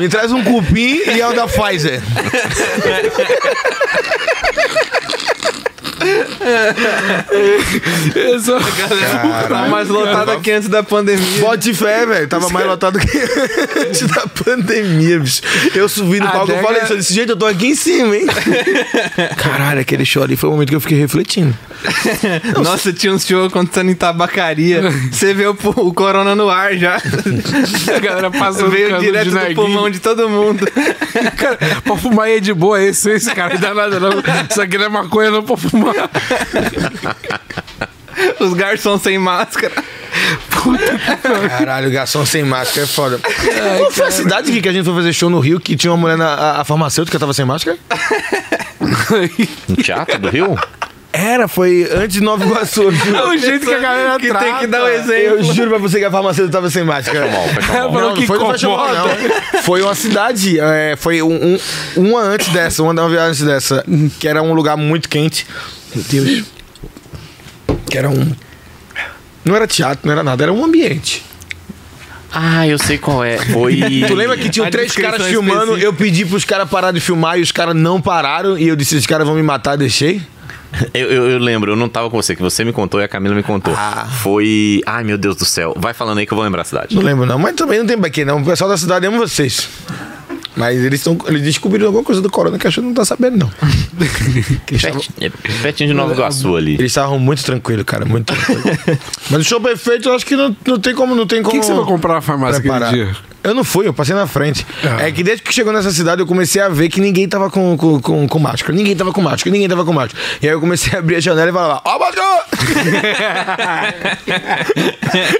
Me 0.00 0.08
traz 0.08 0.32
um 0.32 0.42
cupim 0.42 1.02
e 1.06 1.20
é 1.20 1.26
o 1.26 1.32
da 1.32 1.46
Pfizer. 1.46 2.02
Eu 8.14 8.40
sou- 8.40 8.60
Tá 9.48 9.68
mais 9.68 9.88
lotada 9.88 10.36
que 10.40 10.50
antes 10.50 10.68
da 10.68 10.82
pandemia. 10.82 11.40
Bote 11.40 11.72
fé, 11.74 12.06
velho. 12.06 12.28
Tava 12.28 12.48
mais 12.50 12.66
lotado 12.66 12.98
que 12.98 13.18
antes 13.88 14.06
da 14.06 14.26
pandemia, 14.26 15.18
bicho. 15.20 15.42
Eu 15.74 15.88
subi 15.88 16.20
no 16.20 16.28
palco 16.28 16.52
e 16.52 16.62
falei 16.62 16.82
isso. 16.82 16.96
Desse 16.96 17.14
jeito 17.14 17.32
eu 17.32 17.36
tô 17.36 17.46
aqui 17.46 17.66
em 17.68 17.74
cima, 17.74 18.16
hein? 18.16 18.26
Caralho, 19.36 19.80
aquele 19.80 20.04
show 20.04 20.22
ali 20.22 20.36
foi 20.36 20.48
o 20.48 20.52
momento 20.52 20.68
que 20.70 20.76
eu 20.76 20.80
fiquei 20.80 20.98
refletindo. 20.98 21.54
Nossa, 22.62 22.92
tinha 22.92 23.12
um 23.12 23.18
show 23.18 23.44
acontecendo 23.46 23.90
em 23.90 23.94
tabacaria. 23.94 24.82
Você 25.10 25.34
vê 25.34 25.46
o, 25.46 25.56
o 25.76 25.92
corona 25.94 26.34
no 26.34 26.48
ar 26.48 26.74
já. 26.76 26.96
A 26.96 27.98
galera 27.98 28.30
passando 28.30 28.70
Veio 28.70 28.98
direto 28.98 29.30
do 29.30 29.54
pulmão 29.54 29.90
de 29.90 29.98
todo 30.00 30.28
mundo. 30.28 30.66
Cara, 31.36 31.58
pra 31.84 31.96
fumar 31.96 32.26
aí 32.26 32.36
é 32.36 32.40
de 32.40 32.52
boa, 32.52 32.82
esse, 32.82 33.10
esse 33.10 33.32
cara, 33.34 33.54
não 33.54 33.60
dá 33.60 33.74
nada 33.74 34.00
não. 34.00 34.10
Isso 34.50 34.60
aqui 34.60 34.76
não 34.78 34.84
é 34.86 34.88
maconha 34.88 35.30
não 35.30 35.42
pra 35.42 35.56
fumar. 35.56 35.94
Os 38.40 38.54
garçons 38.54 39.02
sem 39.02 39.18
máscara. 39.18 39.72
Caralho, 41.58 41.90
garçom 41.90 42.24
sem 42.24 42.42
máscara 42.42 42.84
é 42.84 42.86
foda. 42.86 43.20
Qual 43.78 43.90
foi 43.92 44.06
a 44.06 44.10
cidade 44.10 44.60
que 44.60 44.68
a 44.68 44.72
gente 44.72 44.84
foi 44.84 44.94
fazer 44.94 45.12
show 45.12 45.28
no 45.28 45.38
Rio 45.38 45.60
que 45.60 45.76
tinha 45.76 45.90
uma 45.92 45.98
mulher 45.98 46.16
na 46.16 46.28
a, 46.32 46.60
a 46.62 46.64
farmacêutica 46.64 47.18
tava 47.18 47.34
sem 47.34 47.44
máscara? 47.44 47.76
No 49.68 49.76
Teatro 49.76 50.18
do 50.18 50.28
Rio? 50.28 50.56
Era, 51.12 51.48
foi 51.48 51.88
antes 51.92 52.18
de 52.18 52.22
Nova 52.22 52.44
Iguaçu. 52.44 52.82
eu 52.82 52.92
juro. 52.92 53.28
o 53.30 53.38
jeito 53.38 53.64
que 53.66 53.72
a 53.72 53.78
galera 53.78 54.18
Que 54.18 54.28
trata. 54.28 54.44
tem 54.44 54.54
que 54.58 54.66
dar 54.66 54.84
o 54.84 54.88
exemplo. 54.88 55.36
Eu 55.38 55.42
juro 55.44 55.70
pra 55.70 55.78
você 55.78 55.98
que 55.98 56.04
a 56.04 56.10
farmacêutica 56.10 56.52
tava 56.52 56.70
sem 56.70 56.84
máscara. 56.84 57.26
Mal, 57.26 57.42
É, 57.42 57.54
mal. 57.80 57.92
falou 57.92 58.00
Não, 58.08 58.14
que 58.14 58.20
não 58.20 58.26
foi 58.26 58.38
no 58.38 58.50
festival, 58.50 58.94
incomoda. 58.94 59.18
não. 59.54 59.62
Foi 59.62 59.82
uma 59.82 59.94
cidade, 59.94 60.60
é, 60.60 60.94
foi 60.98 61.22
um, 61.22 61.54
um- 61.54 61.58
uma 61.96 62.20
antes 62.20 62.48
dessa, 62.48 62.82
uma 62.82 62.92
uma 62.92 63.08
viagem 63.08 63.28
antes 63.30 63.42
dessa, 63.42 63.84
que 64.20 64.28
era 64.28 64.42
um 64.42 64.52
lugar 64.52 64.76
muito 64.76 65.08
quente. 65.08 65.46
Meu 65.94 66.04
Deus. 66.08 66.44
Que 67.90 67.98
era 67.98 68.08
um. 68.10 68.32
Não 69.44 69.54
era 69.54 69.66
teatro, 69.66 70.00
não 70.04 70.12
era 70.12 70.22
nada, 70.24 70.42
era 70.42 70.52
um 70.52 70.64
ambiente. 70.64 71.22
Ah, 72.32 72.66
eu 72.66 72.78
sei 72.78 72.98
qual 72.98 73.24
é. 73.24 73.38
Foi. 73.38 73.80
Tu 74.06 74.14
lembra 74.14 74.36
que 74.36 74.48
tinham 74.50 74.68
três 74.70 74.92
caras 74.94 75.26
filmando? 75.26 75.60
específica. 75.62 75.86
Eu 75.86 75.92
pedi 75.94 76.24
pros 76.26 76.44
caras 76.44 76.68
parar 76.68 76.90
de 76.92 77.00
filmar 77.00 77.38
e 77.38 77.42
os 77.42 77.52
caras 77.52 77.74
não 77.74 78.00
pararam. 78.00 78.58
E 78.58 78.66
eu 78.68 78.76
disse: 78.76 78.94
esses 78.96 79.06
caras 79.06 79.26
vão 79.26 79.36
me 79.36 79.42
matar, 79.42 79.76
deixei. 79.76 80.20
Eu, 80.92 81.06
eu- 81.10 81.30
eu 81.30 81.38
lembro, 81.38 81.72
eu 81.72 81.76
não 81.76 81.88
tava 81.88 82.10
com 82.10 82.20
você, 82.20 82.34
que 82.36 82.42
você 82.42 82.62
me 82.64 82.72
contou 82.72 83.00
e 83.00 83.04
a 83.04 83.08
Camila 83.08 83.34
me 83.34 83.42
contou. 83.42 83.72
Ah. 83.74 84.06
Foi. 84.20 84.82
Ai, 84.84 85.04
meu 85.04 85.16
Deus 85.16 85.36
do 85.36 85.44
céu. 85.44 85.72
Vai 85.78 85.94
falando 85.94 86.18
aí 86.18 86.26
que 86.26 86.32
eu 86.32 86.36
vou 86.36 86.44
lembrar 86.44 86.62
a 86.62 86.64
cidade. 86.64 86.94
Não 86.94 87.02
lembro, 87.02 87.24
não. 87.24 87.38
Mas 87.38 87.54
também 87.54 87.78
não 87.78 87.86
tem 87.86 87.96
pra 87.96 88.10
quê, 88.10 88.24
não. 88.24 88.42
O 88.42 88.44
pessoal 88.44 88.68
da 88.68 88.76
cidade 88.76 89.06
ama 89.06 89.16
vocês. 89.16 89.68
Mas 90.56 90.82
eles, 90.82 91.02
tão, 91.02 91.18
eles 91.26 91.42
descobriram 91.42 91.86
alguma 91.86 92.02
coisa 92.02 92.22
do 92.22 92.30
corona 92.30 92.58
que 92.58 92.66
a 92.66 92.70
gente 92.70 92.82
não 92.84 92.94
tá 92.94 93.04
sabendo, 93.04 93.36
não. 93.36 93.50
Pertinho, 95.62 95.88
de 95.88 95.94
Nova 95.94 96.14
Iguaçu 96.14 96.56
ali. 96.56 96.74
Eles 96.74 96.92
estavam 96.92 97.18
muito 97.18 97.44
tranquilos, 97.44 97.84
cara, 97.84 98.04
muito 98.04 98.34
tranquilo. 98.34 98.62
Mas 99.30 99.40
o 99.40 99.44
show 99.44 99.60
perfeito, 99.60 100.08
eu 100.08 100.14
acho 100.14 100.24
que 100.24 100.34
não, 100.34 100.56
não 100.66 100.78
tem 100.78 100.94
como, 100.94 101.14
não 101.14 101.26
tem 101.26 101.40
O 101.40 101.42
como. 101.42 101.52
que, 101.52 101.60
que 101.60 101.66
você 101.66 101.74
vai 101.74 101.84
comprar 101.84 102.14
na 102.14 102.20
farmácia 102.20 102.60
preparar. 102.60 102.88
aquele 102.88 103.04
dia? 103.06 103.16
Eu 103.46 103.54
não 103.54 103.62
fui, 103.62 103.86
eu 103.86 103.94
passei 103.94 104.12
na 104.12 104.26
frente. 104.26 104.66
Ah. 104.82 105.06
É 105.06 105.12
que 105.12 105.22
desde 105.22 105.40
que 105.40 105.54
chegou 105.54 105.72
nessa 105.72 105.92
cidade 105.92 106.20
eu 106.20 106.26
comecei 106.26 106.60
a 106.60 106.68
ver 106.68 106.88
que 106.88 107.00
ninguém 107.00 107.28
tava 107.28 107.48
com, 107.48 107.76
com, 107.76 108.00
com, 108.00 108.26
com 108.26 108.38
máscara. 108.40 108.74
Ninguém 108.74 108.96
tava 108.96 109.12
com 109.12 109.20
máscara, 109.22 109.52
ninguém 109.52 109.68
tava 109.68 109.84
com 109.84 109.92
máscara. 109.92 110.20
E 110.42 110.48
aí 110.48 110.52
eu 110.52 110.58
comecei 110.58 110.92
a 110.96 110.98
abrir 110.98 111.14
a 111.14 111.20
janela 111.20 111.48
e 111.48 111.52
falar: 111.52 111.80
Ó, 111.84 111.96
máscara! 111.96 112.26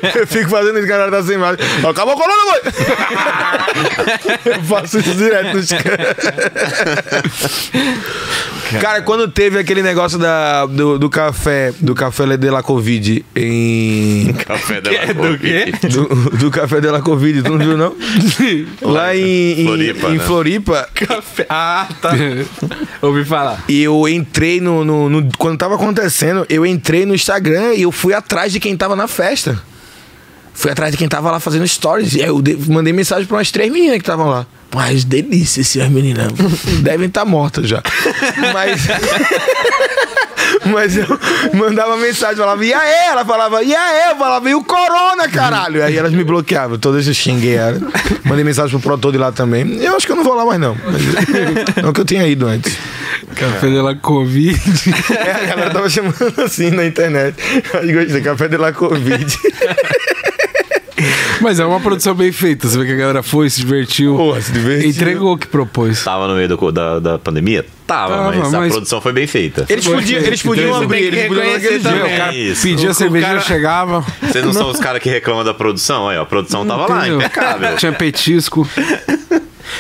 eu 0.21 0.27
fico 0.29 0.49
fazendo 0.49 0.79
isso, 0.79 0.87
cara 0.87 1.11
tá 1.11 1.21
sem 1.25 1.37
máscara. 1.37 1.69
Ó, 1.83 1.91
Acabou 1.91 2.15
o 2.15 2.17
corona, 2.17 2.45
mãe! 2.45 2.61
eu 4.55 4.63
faço 4.63 5.01
isso 5.01 5.15
direto 5.15 5.57
nos 5.57 5.69
caras. 5.69 6.17
Cara, 8.81 9.03
quando 9.03 9.29
teve 9.29 9.59
aquele 9.59 9.83
negócio 9.83 10.19
da, 10.19 10.67
do, 10.67 10.99
do 10.99 11.09
café, 11.09 11.73
do 11.81 11.95
café 11.95 12.37
de 12.37 12.51
la 12.51 12.63
Covid 12.63 13.25
em. 13.35 14.33
Café 14.47 14.81
da 14.81 14.93
É 14.95 15.15
do 15.15 15.39
quê? 15.39 15.73
Do, 15.89 16.37
do 16.37 16.51
café 16.51 16.81
de 16.81 16.89
la 16.89 17.01
Covid, 17.01 17.43
tu 17.43 17.51
não 17.51 17.59
viu, 17.59 17.77
não? 17.77 17.96
Lá 18.83 19.17
em, 19.17 19.61
em 19.61 19.65
Floripa, 19.67 20.09
em 20.09 20.19
né? 20.19 20.25
Floripa, 20.25 20.89
Ah, 21.49 21.89
tá. 22.01 22.13
Ouvi 23.03 23.25
falar. 23.25 23.65
e 23.69 23.83
eu 23.83 24.09
entrei 24.09 24.61
no, 24.61 24.85
no- 24.85 25.09
no- 25.09 25.31
Quando 25.39 25.59
tava 25.59 25.75
acontecendo, 25.75 26.47
eu 26.49 26.65
entrei 26.67 27.05
no 27.07 27.15
Instagram 27.15 27.75
e 27.75 27.83
eu 27.83 27.93
fui 27.93 28.15
atrás 28.15 28.53
de 28.53 28.61
quem 28.61 28.77
tava 28.77 28.95
na 28.97 29.07
festa. 29.09 29.61
Fui 30.55 30.71
atrás 30.71 30.91
de 30.93 30.97
quem 30.99 31.07
tava 31.09 31.31
lá 31.31 31.39
fazendo 31.39 31.67
stories. 31.69 32.15
E 32.15 32.23
aí 32.23 32.29
eu 32.29 32.41
de- 32.41 32.57
mandei 32.71 32.93
mensagem 32.93 33.27
pra 33.27 33.37
umas 33.37 33.51
três 33.51 33.71
meninas 33.71 33.97
que 33.97 34.03
estavam 34.03 34.29
lá. 34.29 34.47
Mas 34.77 35.05
delícia 35.05 35.63
essas 35.63 35.89
meninas. 35.89 36.31
Devem 36.85 37.07
estar 37.07 37.25
mortas 37.25 37.67
já. 37.67 37.83
Mas. 38.53 38.83
Mas 40.67 40.97
eu 40.97 41.07
mandava 41.55 41.97
mensagem, 41.97 42.37
falava, 42.37 42.65
e 42.65 42.75
aí? 42.75 43.09
Ela 43.11 43.25
falava, 43.25 43.63
e 43.63 43.75
aí? 43.75 44.11
Eu 44.11 44.17
falava, 44.17 44.51
e 44.51 44.55
o 44.55 44.63
Corona, 44.63 45.29
caralho? 45.29 45.83
Aí 45.83 45.97
elas 45.97 46.13
me 46.13 46.25
bloqueavam, 46.25 46.79
todas 46.79 47.07
eu 47.07 47.15
xinguei 47.15 47.55
ela. 47.55 47.81
Mandei 48.25 48.45
mensagem 48.45 48.71
pro 48.73 48.81
produtor 48.81 49.13
de 49.13 49.19
lá 49.19 49.33
também. 49.33 49.77
Eu 49.83 49.97
acho 49.97 50.07
que 50.07 50.13
eu 50.13 50.17
não 50.17 50.25
vou 50.25 50.35
lá 50.35 50.45
mais, 50.45 50.61
não. 50.61 50.77
Mas, 50.85 51.03
não 51.83 51.93
que 51.93 52.01
eu 52.01 52.05
tinha 52.05 52.27
ido 52.27 52.47
antes. 52.47 52.77
Café 53.35 53.69
de 53.69 53.81
la 53.81 53.95
Covid. 53.95 54.61
É, 55.11 55.31
a 55.31 55.47
galera 55.47 55.71
tava 55.71 55.89
chamando 55.89 56.35
assim 56.45 56.71
na 56.71 56.85
internet. 56.85 57.37
Aí 57.75 57.93
gostei, 57.93 58.21
café 58.21 58.49
de 58.49 58.57
la 58.57 58.73
Covid. 58.73 59.39
Mas 61.41 61.59
é 61.61 61.65
uma 61.65 61.81
produção 61.81 62.15
bem 62.15 62.33
feita. 62.33 62.69
Você 62.69 62.79
vê 62.79 62.87
que 62.87 62.93
a 62.93 62.97
galera 62.97 63.23
foi, 63.23 63.49
se 63.51 63.61
divertiu. 63.61 64.17
Porra, 64.17 64.41
se 64.41 64.53
divertiu. 64.53 64.89
Entregou 64.91 65.35
o 65.35 65.39
que 65.39 65.47
propôs. 65.47 66.03
Tava 66.05 66.27
no 66.29 66.35
meio 66.35 66.49
do 66.49 66.73
da, 66.73 66.99
da 66.99 67.19
pandemia? 67.19 67.65
Tava, 67.87 68.17
Tava, 68.17 68.37
mas, 68.37 68.55
a 68.55 68.59
mas- 68.59 68.73
produção 68.73 69.01
foi 69.01 69.13
bem 69.13 69.27
feita. 69.27 69.65
Eles 69.69 69.87
podiam, 69.87 70.21
eles 70.21 70.43
podiam 70.43 70.75
abrir, 70.83 71.05
eles 71.05 71.29
podiam 71.29 71.53
naquele 71.53 71.79
dia. 71.79 72.05
O 72.05 72.17
cara 72.17 72.35
isso. 72.35 72.63
pedia 72.63 72.95
cerveja, 72.95 73.27
cara- 73.27 73.41
chegava. 73.41 74.05
Vocês 74.23 74.45
não 74.45 74.53
são 74.53 74.71
os 74.71 74.81
caras 74.81 75.01
que 75.03 75.09
reclamam 75.09 75.45
da 75.45 75.55
produção? 75.55 76.09
Aí, 76.09 76.19
ó, 76.19 76.23
a 76.23 76.27
produção 76.27 76.67
tava 76.67 76.87
lá, 76.87 76.99
Entendeu? 77.01 77.19
impecável. 77.19 77.77
Tinha 77.77 77.93
petisco. 77.93 78.69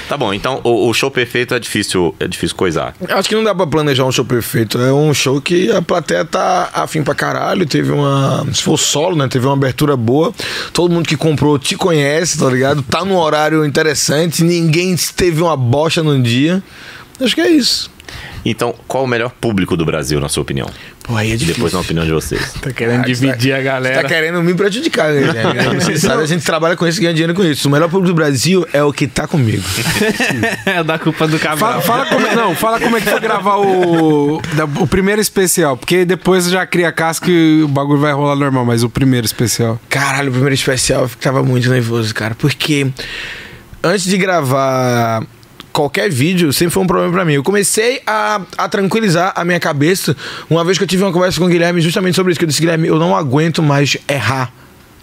Tá 0.08 0.16
bom, 0.16 0.32
então 0.32 0.60
o, 0.64 0.88
o 0.88 0.94
show 0.94 1.10
perfeito 1.10 1.54
é 1.54 1.58
difícil, 1.58 2.14
é 2.18 2.28
difícil 2.28 2.56
coisar. 2.56 2.94
Acho 3.08 3.28
que 3.28 3.34
não 3.34 3.44
dá 3.44 3.54
pra 3.54 3.66
planejar 3.66 4.04
um 4.04 4.12
show 4.12 4.24
perfeito. 4.24 4.78
É 4.78 4.92
um 4.92 5.12
show 5.12 5.40
que 5.40 5.70
a 5.70 5.82
plateia 5.82 6.24
tá 6.24 6.70
afim 6.72 7.02
pra 7.02 7.14
caralho. 7.14 7.66
Teve 7.66 7.92
uma. 7.92 8.46
Se 8.52 8.62
for 8.62 8.76
solo, 8.76 9.16
né? 9.16 9.28
Teve 9.28 9.46
uma 9.46 9.54
abertura 9.54 9.96
boa. 9.96 10.32
Todo 10.72 10.92
mundo 10.92 11.08
que 11.08 11.16
comprou 11.16 11.58
te 11.58 11.76
conhece, 11.76 12.38
tá 12.38 12.48
ligado? 12.48 12.82
Tá 12.82 13.04
num 13.04 13.16
horário 13.16 13.64
interessante. 13.64 14.44
Ninguém 14.44 14.96
teve 15.14 15.42
uma 15.42 15.56
bocha 15.56 16.02
num 16.02 16.20
dia. 16.20 16.62
Acho 17.20 17.34
que 17.34 17.40
é 17.40 17.50
isso. 17.50 17.90
Então, 18.44 18.74
qual 18.86 19.02
o 19.04 19.06
melhor 19.06 19.30
público 19.30 19.76
do 19.76 19.84
Brasil, 19.84 20.20
na 20.20 20.28
sua 20.28 20.42
opinião? 20.42 20.68
Pô, 21.02 21.16
aí 21.16 21.30
é 21.30 21.34
E 21.34 21.36
difícil. 21.36 21.54
depois 21.54 21.72
na 21.72 21.80
opinião 21.80 22.04
de 22.04 22.12
vocês. 22.12 22.52
Tá 22.60 22.70
querendo 22.72 23.00
Ah, 23.00 23.04
dividir 23.06 23.52
a 23.52 23.56
Você 23.58 23.62
galera. 23.62 24.02
tá 24.02 24.08
querendo 24.08 24.40
me 24.42 24.54
prejudicar, 24.54 25.12
né? 25.12 25.22
Você 25.80 25.98
sabe, 25.98 26.22
a 26.24 26.26
gente 26.26 26.44
trabalha 26.44 26.76
com 26.76 26.86
isso 26.86 26.98
e 26.98 27.02
ganha 27.02 27.12
dinheiro 27.14 27.34
com 27.34 27.44
isso. 27.44 27.68
O 27.68 27.70
melhor 27.72 27.88
público 27.88 28.12
do 28.12 28.14
Brasil 28.14 28.66
é 28.72 28.82
o 28.82 28.92
que 28.92 29.06
tá 29.06 29.26
comigo. 29.26 29.62
É 30.66 30.82
da 30.82 30.98
culpa 30.98 31.26
do 31.26 31.38
Fala, 31.38 31.56
Cabral. 31.56 31.82
fala 31.82 32.06
como, 32.06 32.26
não, 32.34 32.54
fala 32.54 32.80
como 32.80 32.96
é 32.96 33.00
que 33.00 33.08
foi 33.08 33.20
gravar 33.20 33.56
o, 33.56 34.36
o 34.80 34.86
primeiro 34.86 35.20
especial. 35.20 35.76
Porque 35.76 36.04
depois 36.04 36.48
já 36.48 36.66
cria 36.66 36.90
casca 36.92 37.30
e 37.30 37.62
o 37.62 37.68
bagulho 37.68 38.00
vai 38.00 38.12
rolar 38.12 38.36
normal. 38.36 38.64
Mas 38.64 38.82
o 38.82 38.88
primeiro 38.90 39.24
especial. 39.26 39.80
Caralho, 39.88 40.28
o 40.28 40.32
primeiro 40.32 40.54
especial 40.54 41.02
eu 41.02 41.08
ficava 41.08 41.42
muito 41.42 41.68
nervoso, 41.70 42.14
cara. 42.14 42.34
Porque 42.34 42.86
antes 43.82 44.04
de 44.04 44.16
gravar 44.18 45.22
qualquer 45.76 46.10
vídeo, 46.10 46.54
sempre 46.54 46.72
foi 46.72 46.82
um 46.82 46.86
problema 46.86 47.12
pra 47.12 47.22
mim. 47.22 47.34
Eu 47.34 47.42
comecei 47.42 48.00
a, 48.06 48.40
a 48.56 48.66
tranquilizar 48.66 49.34
a 49.36 49.44
minha 49.44 49.60
cabeça 49.60 50.16
uma 50.48 50.64
vez 50.64 50.78
que 50.78 50.84
eu 50.84 50.88
tive 50.88 51.02
uma 51.02 51.12
conversa 51.12 51.38
com 51.38 51.44
o 51.44 51.48
Guilherme 51.48 51.82
justamente 51.82 52.14
sobre 52.14 52.32
isso. 52.32 52.38
Que 52.38 52.44
eu 52.44 52.48
disse, 52.48 52.60
Guilherme, 52.60 52.88
eu 52.88 52.98
não 52.98 53.14
aguento 53.14 53.62
mais 53.62 53.98
errar 54.08 54.50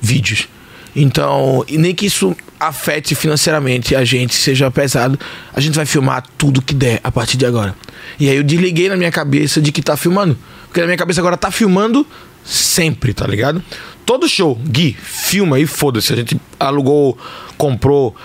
vídeos. 0.01 0.47
Então, 0.95 1.63
e 1.67 1.77
nem 1.77 1.93
que 1.93 2.07
isso 2.07 2.35
afete 2.59 3.13
financeiramente 3.13 3.95
a 3.95 4.03
gente, 4.03 4.33
seja 4.33 4.71
pesado, 4.71 5.19
a 5.53 5.61
gente 5.61 5.75
vai 5.75 5.85
filmar 5.85 6.23
tudo 6.39 6.59
que 6.59 6.73
der 6.73 6.99
a 7.03 7.11
partir 7.11 7.37
de 7.37 7.45
agora. 7.45 7.75
E 8.19 8.27
aí 8.27 8.35
eu 8.35 8.43
desliguei 8.43 8.89
na 8.89 8.97
minha 8.97 9.11
cabeça 9.11 9.61
de 9.61 9.71
que 9.71 9.81
tá 9.81 9.95
filmando. 9.95 10.35
Porque 10.65 10.79
na 10.79 10.87
minha 10.87 10.97
cabeça 10.97 11.21
agora 11.21 11.37
tá 11.37 11.51
filmando 11.51 12.05
sempre, 12.43 13.13
tá 13.13 13.27
ligado? 13.27 13.63
Todo 14.07 14.27
show, 14.27 14.59
Gui, 14.67 14.97
filma 14.99 15.59
e 15.59 15.67
foda-se. 15.67 16.13
A 16.13 16.15
gente 16.15 16.41
alugou, 16.59 17.15
comprou, 17.59 18.15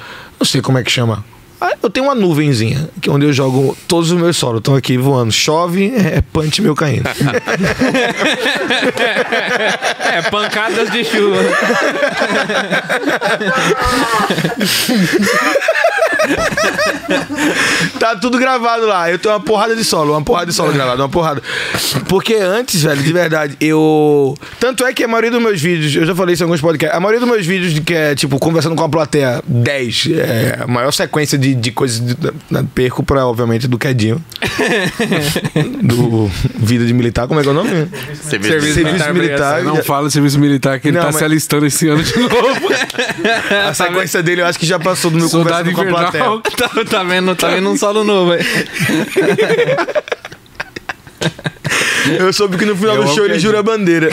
não 0.40 0.46
sei 0.46 0.62
como 0.62 0.78
é 0.78 0.82
que 0.82 0.90
chama. 0.90 1.22
Ah, 1.60 1.72
Eu 1.82 1.90
tenho 1.90 2.06
uma 2.06 2.14
nuvenzinha, 2.14 2.88
que 3.00 3.08
é 3.08 3.12
onde 3.12 3.26
eu 3.26 3.32
jogo 3.32 3.76
todos 3.88 4.12
os 4.12 4.20
meus 4.20 4.36
solos. 4.36 4.58
Estão 4.58 4.76
aqui 4.76 4.96
voando. 4.96 5.32
Chove, 5.32 5.92
é 5.96 6.22
punch 6.32 6.62
meu 6.62 6.74
caindo. 6.74 7.08
É, 10.10 10.22
pancadas 10.30 10.90
de 10.90 11.04
chuva. 11.04 11.36
Tá 17.98 18.14
tudo 18.16 18.38
gravado 18.38 18.86
lá. 18.86 19.10
Eu 19.10 19.18
tenho 19.18 19.34
uma 19.34 19.40
porrada 19.40 19.74
de 19.74 19.84
solo, 19.84 20.12
uma 20.12 20.22
porrada 20.22 20.46
de 20.46 20.52
solo 20.52 20.72
gravado, 20.72 21.02
uma 21.02 21.08
porrada. 21.08 21.42
Porque 22.08 22.34
antes, 22.34 22.82
velho, 22.82 23.02
de 23.02 23.12
verdade, 23.12 23.56
eu. 23.60 24.36
Tanto 24.60 24.84
é 24.84 24.92
que 24.92 25.02
a 25.04 25.08
maioria 25.08 25.30
dos 25.30 25.40
meus 25.42 25.60
vídeos, 25.60 25.94
eu 25.94 26.06
já 26.06 26.14
falei 26.14 26.34
isso 26.34 26.42
em 26.42 26.44
alguns 26.46 26.60
podcasts, 26.60 26.96
a 26.96 27.00
maioria 27.00 27.20
dos 27.20 27.28
meus 27.28 27.44
vídeos 27.46 27.72
de 27.72 27.80
que 27.80 27.94
é, 27.94 28.14
tipo, 28.14 28.38
conversando 28.38 28.74
com 28.76 28.84
a 28.84 28.88
plateia 28.88 29.42
10, 29.46 30.08
é 30.16 30.58
a 30.62 30.66
maior 30.66 30.92
sequência 30.92 31.36
de, 31.38 31.54
de 31.54 31.70
coisas 31.72 32.00
de, 32.04 32.14
da- 32.14 32.62
perco 32.74 33.02
pra, 33.02 33.26
obviamente, 33.26 33.66
do 33.66 33.78
Quedinho. 33.78 34.22
do 35.82 36.30
Vida 36.56 36.84
de 36.84 36.92
Militar, 36.92 37.26
como 37.26 37.40
é 37.40 37.42
que 37.42 37.48
é 37.48 37.52
o 37.52 37.54
nome? 37.54 37.70
Vê 37.70 38.14
Serviço 38.14 38.48
Serviço 38.52 38.80
militar, 38.84 39.14
militar. 39.14 39.62
Não 39.64 39.82
fala 39.82 40.10
serviço 40.10 40.38
militar 40.38 40.78
que 40.80 40.88
ele 40.88 40.96
Não, 40.96 41.02
tá 41.04 41.08
mas- 41.08 41.16
se 41.16 41.24
alistando 41.24 41.66
esse 41.66 41.88
ano 41.88 42.02
de 42.02 42.14
novo. 42.18 42.68
A 43.68 43.74
sequência 43.74 44.22
dele 44.22 44.42
eu 44.42 44.46
acho 44.46 44.58
que 44.58 44.66
já 44.66 44.78
passou 44.78 45.10
do 45.10 45.18
meu 45.18 45.28
Soldado 45.28 45.70
conversando 45.72 45.90
com 45.90 45.96
a 45.96 46.00
plateia. 46.02 46.17
Invernal. 46.18 46.40
tá, 46.40 46.70
tá 46.88 47.02
vendo, 47.02 47.34
tá 47.36 47.48
vendo 47.48 47.68
um 47.70 47.76
solo 47.76 48.04
novo 48.04 48.32
aí. 48.32 48.40
Eu 52.18 52.32
soube 52.32 52.56
que 52.56 52.64
no 52.64 52.76
final 52.76 52.96
Eu 52.96 53.02
do 53.04 53.08
show 53.08 53.24
ele 53.24 53.34
Quedinho. 53.34 53.40
jura 53.40 53.60
a 53.60 53.62
bandeira. 53.62 54.08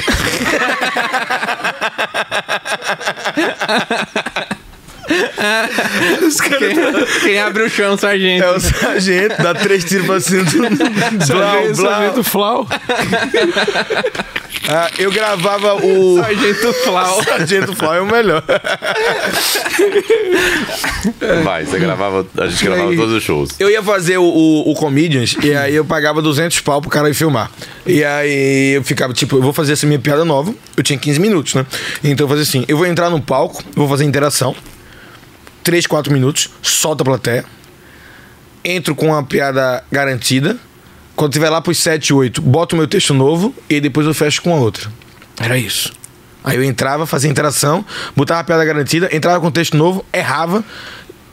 Quem, 6.60 7.20
quem 7.22 7.40
abre 7.40 7.64
o 7.64 7.70
chão, 7.70 7.98
sargento. 7.98 8.44
É 8.44 8.52
o 8.52 8.60
sargento, 8.60 9.42
dá 9.42 9.54
três 9.54 9.84
tiros 9.86 10.06
pra 10.08 10.20
cima. 10.20 10.44
Blau, 10.44 11.22
Sargento, 11.22 11.76
blau. 11.78 11.92
sargento 11.94 12.24
Flau. 12.24 12.68
Ah, 14.68 14.90
eu 14.98 15.12
gravava 15.12 15.76
o. 15.76 16.18
Sargento 16.18 16.74
Flau. 16.74 17.24
Sargento 17.26 17.76
Flau 17.76 17.94
é 17.94 18.02
o 18.02 18.06
melhor. 18.06 18.44
Vai, 21.44 21.66
você 21.66 21.78
gravava, 21.80 22.26
a 22.38 22.48
gente 22.48 22.66
gravava 22.66 22.96
todos 22.96 23.14
os 23.14 23.24
shows. 23.24 23.52
Eu 23.60 23.70
ia 23.70 23.84
fazer 23.84 24.18
o, 24.18 24.24
o, 24.24 24.72
o 24.72 24.74
Comedians 24.74 25.36
e 25.44 25.54
aí 25.54 25.76
eu 25.76 25.86
pagava 25.86 26.22
200 26.22 26.60
pau 26.62 26.82
pro 26.82 26.90
cara 26.90 27.10
ir 27.10 27.14
filmar. 27.14 27.52
E 27.86 28.04
aí 28.04 28.76
eu 28.76 28.84
ficava, 28.84 29.14
tipo, 29.14 29.38
eu 29.38 29.42
vou 29.42 29.54
fazer 29.54 29.74
essa 29.74 29.86
minha 29.86 30.00
piada 30.00 30.26
nova. 30.26 30.54
Eu 30.76 30.84
tinha 30.84 30.98
15 30.98 31.20
minutos, 31.20 31.54
né? 31.54 31.66
Então 32.04 32.26
eu 32.26 32.30
fazia 32.30 32.44
assim: 32.44 32.66
eu 32.68 32.78
vou 32.78 32.88
entrar 32.88 33.10
no 33.10 33.22
palco, 33.22 33.64
vou 33.76 33.88
fazer 33.88 34.04
interação. 34.06 34.56
3, 35.64 35.88
4 35.88 36.14
minutos, 36.14 36.50
solta 36.62 37.04
a 37.04 37.06
plateia. 37.06 37.46
Entro 38.64 38.96
com 38.96 39.08
uma 39.08 39.24
piada 39.24 39.84
garantida. 39.92 40.58
Quando 41.16 41.32
tiver 41.32 41.50
lá 41.50 41.62
pros 41.62 41.78
7, 41.78 42.14
8, 42.14 42.42
boto 42.42 42.76
o 42.76 42.78
meu 42.78 42.88
texto 42.88 43.14
novo 43.14 43.56
e 43.70 43.80
depois 43.80 44.06
eu 44.06 44.14
fecho 44.14 44.42
com 44.42 44.54
a 44.54 44.60
outra. 44.60 44.92
Era 45.40 45.58
isso. 45.58 45.94
Aí 46.44 46.58
eu 46.58 46.64
entrava, 46.64 47.06
fazia 47.08 47.30
interação, 47.30 47.84
botava 48.16 48.42
a 48.42 48.44
piada 48.44 48.64
garantida, 48.64 49.10
entrava 49.12 49.40
com 49.40 49.48
o 49.48 49.52
texto 49.52 49.76
novo, 49.76 50.06
errava, 50.14 50.64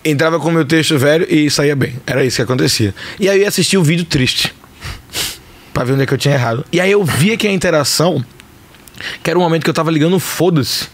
entrava 0.05 0.39
com 0.41 0.49
o 0.49 0.53
meu 0.53 0.65
texto 0.65 0.97
velho 0.97 1.27
e 1.29 1.51
saía 1.51 1.77
bem. 1.77 2.01
Era 2.07 2.25
isso 2.25 2.37
que 2.37 2.43
acontecia. 2.43 2.95
E 3.21 3.29
aí 3.29 3.39
eu 3.39 3.43
ia 3.43 3.49
assistir 3.49 3.77
o 3.77 3.83
vídeo 3.83 4.05
triste. 4.05 4.55
pra 5.75 5.85
ver 5.85 5.93
onde 5.93 6.05
é 6.05 6.07
que 6.07 6.15
eu 6.15 6.19
tinha 6.19 6.35
errado. 6.35 6.65
E 6.73 6.81
aí 6.81 6.91
eu 6.91 7.05
via 7.05 7.37
que 7.37 7.47
a 7.47 7.53
interação, 7.53 8.25
que 9.23 9.29
era 9.29 9.39
um 9.39 9.43
momento 9.43 9.65
que 9.65 9.71
eu 9.71 9.75
tava 9.75 9.91
ligando 9.91 10.19
foda-se, 10.19 10.89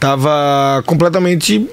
tava 0.00 0.82
completamente. 0.86 1.68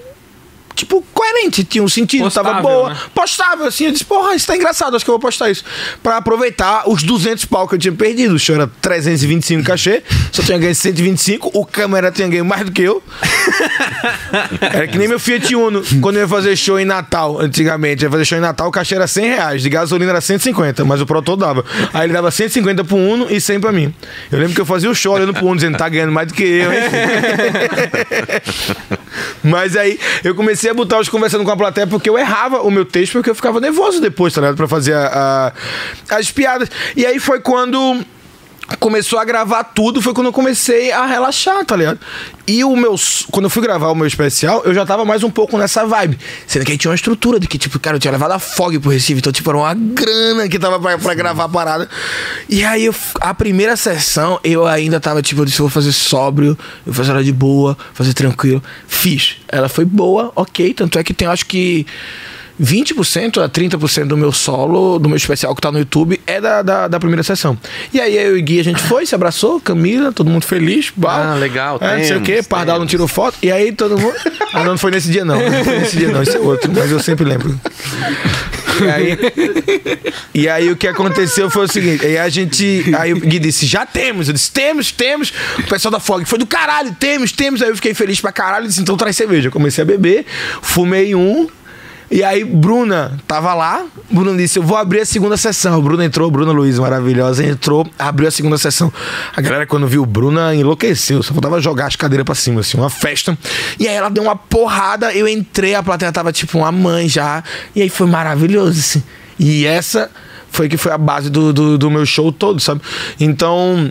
Tipo, 0.82 1.06
coerente, 1.14 1.64
tinha 1.64 1.84
um 1.84 1.88
sentido, 1.88 2.24
tava 2.32 2.56
Postável, 2.56 2.70
boa. 2.72 2.90
né? 2.90 2.98
Postável, 3.14 3.68
assim, 3.68 3.86
eu 3.86 3.92
disse, 3.92 4.04
porra, 4.04 4.34
isso 4.34 4.48
tá 4.48 4.56
engraçado, 4.56 4.96
acho 4.96 5.06
que 5.06 5.12
eu 5.12 5.14
vou 5.14 5.20
postar 5.20 5.52
isso. 5.52 5.64
Pra 6.02 6.18
aproveitar 6.18 6.90
os 6.90 7.04
200 7.04 7.46
pau 7.46 7.68
que 7.68 7.76
eu 7.76 7.80
tinha 7.80 7.94
perdido. 7.94 8.34
O 8.34 8.40
show 8.40 8.56
era 8.56 8.66
325 8.82 9.64
cachê, 9.64 10.02
só 10.32 10.42
tinha 10.42 10.58
ganho 10.58 10.74
125, 10.74 11.52
o 11.54 11.64
câmera 11.64 12.12
tinha 12.12 12.28
ganho 12.28 12.44
mais 12.44 12.66
do 12.66 12.72
que 12.72 12.82
eu. 12.82 13.04
Era 14.60 14.88
que 14.88 14.98
nem 14.98 15.08
meu 15.08 15.20
Fiat 15.20 15.56
Uno, 15.56 15.84
quando 16.02 16.16
eu 16.16 16.24
ia 16.24 16.28
fazer 16.28 16.56
show 16.56 16.80
em 16.80 16.86
Natal, 16.86 17.40
antigamente. 17.40 18.04
Eu 18.04 18.08
ia 18.08 18.12
fazer 18.12 18.26
show 18.26 18.38
em 18.40 18.42
Natal, 18.42 18.68
o 18.68 18.72
cachê 18.72 18.96
era 18.96 19.06
100 19.08 19.26
reais, 19.26 19.62
de 19.62 19.70
gasolina 19.70 20.12
era 20.12 20.22
150, 20.22 20.84
mas 20.84 21.00
o 21.00 21.06
Proto 21.06 21.36
dava. 21.36 21.64
Aí 21.94 22.08
ele 22.08 22.14
dava 22.14 22.32
150 22.32 22.84
pro 22.84 22.98
Uno 22.98 23.28
e 23.30 23.40
100 23.40 23.60
pra 23.60 23.72
mim. 23.72 23.94
Eu 24.32 24.40
lembro 24.40 24.56
que 24.56 24.62
eu 24.62 24.66
fazia 24.66 24.90
o 24.90 24.96
show 24.96 25.14
olhando 25.14 25.34
pro 25.34 25.46
Uno, 25.46 25.58
dizendo, 25.58 25.78
tá 25.78 25.88
ganhando 25.88 26.12
mais 26.12 26.28
do 26.28 26.34
que 26.34 26.44
eu, 26.44 26.74
hein? 26.74 26.80
Mas 29.44 29.76
aí 29.76 30.00
eu 30.24 30.34
comecei 30.34 30.71
a 30.72 30.74
botar 30.74 31.00
os 31.00 31.08
conversando 31.10 31.44
com 31.44 31.52
a 31.52 31.58
plateia 31.58 31.86
porque 31.88 32.10
eu 32.10 32.18
errava 32.18 32.62
o 32.62 32.72
meu 32.72 32.86
texto, 32.86 33.14
porque 33.14 33.30
eu 33.30 33.36
ficava 33.36 33.60
nervoso 33.60 34.02
depois, 34.02 34.34
tá 34.34 34.42
ligado? 34.42 34.58
Pra 34.58 34.68
fazer 34.68 34.94
a- 34.94 35.54
a- 36.10 36.16
as 36.18 36.32
piadas. 36.32 36.70
E 36.96 37.06
aí 37.06 37.20
foi 37.20 37.40
quando 37.40 38.04
começou 38.80 39.20
a 39.20 39.26
gravar 39.26 39.64
tudo, 39.64 40.02
foi 40.02 40.14
quando 40.14 40.28
eu 40.28 40.34
comecei 40.34 40.92
a 40.92 41.06
relaxar, 41.06 41.66
tá 41.66 41.76
ligado? 41.76 42.00
E 42.48 42.64
o 42.64 42.76
meu. 42.76 42.96
Quando 43.32 43.46
eu 43.46 43.50
fui 43.50 43.62
gravar 43.62 43.90
o 43.90 43.96
meu 43.96 44.08
especial, 44.08 44.62
eu 44.66 44.74
já 44.74 44.86
tava 44.86 45.06
mais 45.06 45.24
um 45.24 45.30
pouco 45.30 45.58
nessa 45.58 45.86
vibe. 45.86 46.18
Sendo 46.48 46.66
que 46.66 46.72
aí 46.72 46.78
tinha 46.78 46.90
uma 46.90 46.96
estrutura 46.96 47.40
de 47.40 47.48
que, 47.48 47.58
tipo, 47.58 47.80
cara, 47.80 47.96
eu 47.96 48.00
tinha 48.00 48.12
levado 48.12 48.32
a 48.32 48.40
Fog 48.40 48.78
pro 48.80 48.90
Recife, 48.90 49.20
então, 49.20 49.32
tipo, 49.32 49.50
era 49.50 49.58
uma 49.58 49.74
grana 49.74 50.50
que 50.50 50.60
tava 50.60 50.80
pra, 50.80 50.98
pra 50.98 51.14
gravar 51.14 51.46
a 51.46 51.50
parada. 51.50 51.90
E 52.50 52.64
aí, 52.64 52.86
eu, 52.86 52.96
a 53.20 53.34
primeira 53.34 53.76
sessão, 53.76 54.40
eu 54.44 54.66
ainda 54.66 55.00
tava, 55.00 55.22
tipo, 55.22 55.42
eu 55.42 55.46
disse, 55.46 55.60
eu 55.60 55.66
vou 55.66 55.72
fazer 55.72 55.92
sóbrio, 55.92 56.58
eu 56.86 56.92
vou 56.92 56.94
fazer 56.94 57.12
ela 57.12 57.24
de 57.24 57.32
boa, 57.32 57.78
fazer 57.94 58.14
tranquilo. 58.14 58.62
Fiz. 58.88 59.38
Ela 59.48 59.70
foi 59.70 59.86
boa, 59.86 60.32
ok. 60.36 60.74
Tanto 60.74 61.00
é 61.00 61.04
que 61.04 61.14
tem, 61.14 61.28
acho 61.28 61.46
que. 61.46 61.86
20% 62.60 63.43
a 63.43 63.49
30% 63.49 64.06
do 64.08 64.18
meu 64.18 64.32
solo, 64.32 64.99
do 64.99 65.08
meu 65.08 65.18
especial 65.18 65.56
que 65.56 65.62
tá 65.62 65.72
no 65.72 65.80
YouTube, 65.80 66.20
é 66.26 66.41
da, 66.41 66.62
da, 66.62 66.88
da 66.88 66.99
primeira 66.99 67.24
sessão. 67.24 67.58
E 67.93 67.99
aí 67.99 68.16
eu 68.18 68.38
e 68.38 68.41
o 68.41 68.43
Gui, 68.43 68.60
a 68.60 68.64
gente 68.64 68.82
foi, 68.82 69.06
se 69.06 69.14
abraçou, 69.16 69.60
Camila, 69.60 70.12
todo 70.12 70.30
mundo 70.30 70.45
feliz. 70.45 70.91
Ah, 71.06 71.36
legal, 71.36 71.78
É, 71.82 71.97
não 71.97 72.04
sei 72.06 72.18
o 72.18 72.22
quê, 72.22 72.41
Pardal 72.43 72.80
não 72.80 72.86
tirou 72.86 73.08
foto. 73.08 73.38
E 73.41 73.52
aí 73.52 73.72
todo 73.72 73.97
mundo. 73.97 74.16
Ah, 74.54 74.66
não, 74.66 74.72
não 74.72 74.78
foi 74.78 74.91
nesse 74.91 75.10
dia, 75.10 75.24
não. 75.24 75.39
Não 75.39 75.64
foi 75.64 75.80
nesse 75.80 75.95
dia, 75.95 76.10
não. 76.10 76.22
Esse 76.22 76.36
é 76.36 76.39
outro, 76.39 76.70
mas 76.76 76.91
eu 76.91 76.99
sempre 76.99 77.24
lembro. 77.24 77.58
E 78.82 78.89
aí, 78.89 79.18
e 80.34 80.49
aí 80.49 80.70
o 80.72 80.76
que 80.76 80.88
aconteceu 80.88 81.49
foi 81.49 81.66
o 81.66 81.68
seguinte: 81.68 82.06
aí 82.06 82.18
a 82.18 82.28
gente. 82.28 82.84
Aí 82.97 83.14
o 83.14 83.20
Gui 83.20 83.39
disse: 83.39 83.66
já 83.66 83.86
temos. 83.86 84.28
Eu 84.28 84.34
disse: 84.34 84.52
temos, 84.52 84.91
temos. 84.91 85.32
O 85.60 85.64
pessoal 85.64 85.89
da 85.91 86.02
Fog 86.02 86.26
foi 86.26 86.38
do 86.38 86.45
caralho, 86.45 86.93
temos, 86.99 87.32
temos. 87.32 87.62
Aí 87.62 87.70
eu 87.70 87.76
fiquei 87.76 87.93
feliz 87.93 88.20
pra 88.20 88.32
caralho. 88.32 88.68
Disse: 88.68 88.82
então 88.82 88.97
traz 88.97 89.16
cerveja. 89.16 89.47
Eu 89.47 89.52
comecei 89.52 89.84
a 89.84 89.86
beber, 89.86 90.26
fumei 90.62 91.16
um. 91.16 91.47
E 92.12 92.26
aí, 92.26 92.43
Bruna 92.43 93.18
tava 93.26 93.53
lá. 93.53 93.86
Bruna 94.12 94.36
disse: 94.36 94.59
Eu 94.59 94.64
vou 94.64 94.76
abrir 94.76 94.99
a 94.99 95.05
segunda 95.05 95.38
sessão. 95.38 95.78
A 95.78 95.82
Bruna 95.82 96.03
entrou, 96.03 96.30
Bruna 96.30 96.51
Luiz, 96.51 96.78
maravilhosa, 96.78 97.45
entrou, 97.45 97.88
abriu 97.97 98.28
a 98.28 98.32
segunda 98.32 98.57
sessão. 98.57 98.91
A 99.34 99.39
galera, 99.39 99.66
quando 99.66 99.88
viu 99.88 100.05
Bruna, 100.05 100.53
enlouqueceu. 100.53 101.24
Só 101.24 101.34
faltava 101.34 101.62
jogar 101.62 101.88
as 101.88 101.95
cadeiras 101.95 102.26
pra 102.26 102.36
cima, 102.36 102.59
assim, 102.59 102.78
uma 102.78 102.89
festa. 102.89 103.38
E 103.80 103.88
aí 103.88 103.95
ela 103.95 104.09
deu 104.09 104.24
uma 104.24 104.36
porrada. 104.36 105.14
Eu 105.14 105.26
entrei, 105.26 105.74
a 105.74 105.82
plateia 105.82 106.12
tava 106.12 106.34
tipo 106.34 106.57
uma 106.57 106.72
mãe 106.72 107.07
já. 107.07 107.41
E 107.74 107.82
aí 107.82 107.89
foi 107.89 108.07
maravilhoso, 108.07 108.78
assim. 108.78 109.03
E 109.39 109.66
essa 109.66 110.12
foi 110.51 110.68
que 110.68 110.76
foi 110.76 110.91
a 110.91 110.97
base 110.97 111.30
do, 111.30 111.53
do, 111.53 111.78
do 111.78 111.89
meu 111.89 112.05
show 112.05 112.30
todo, 112.30 112.59
sabe? 112.59 112.82
Então. 113.22 113.89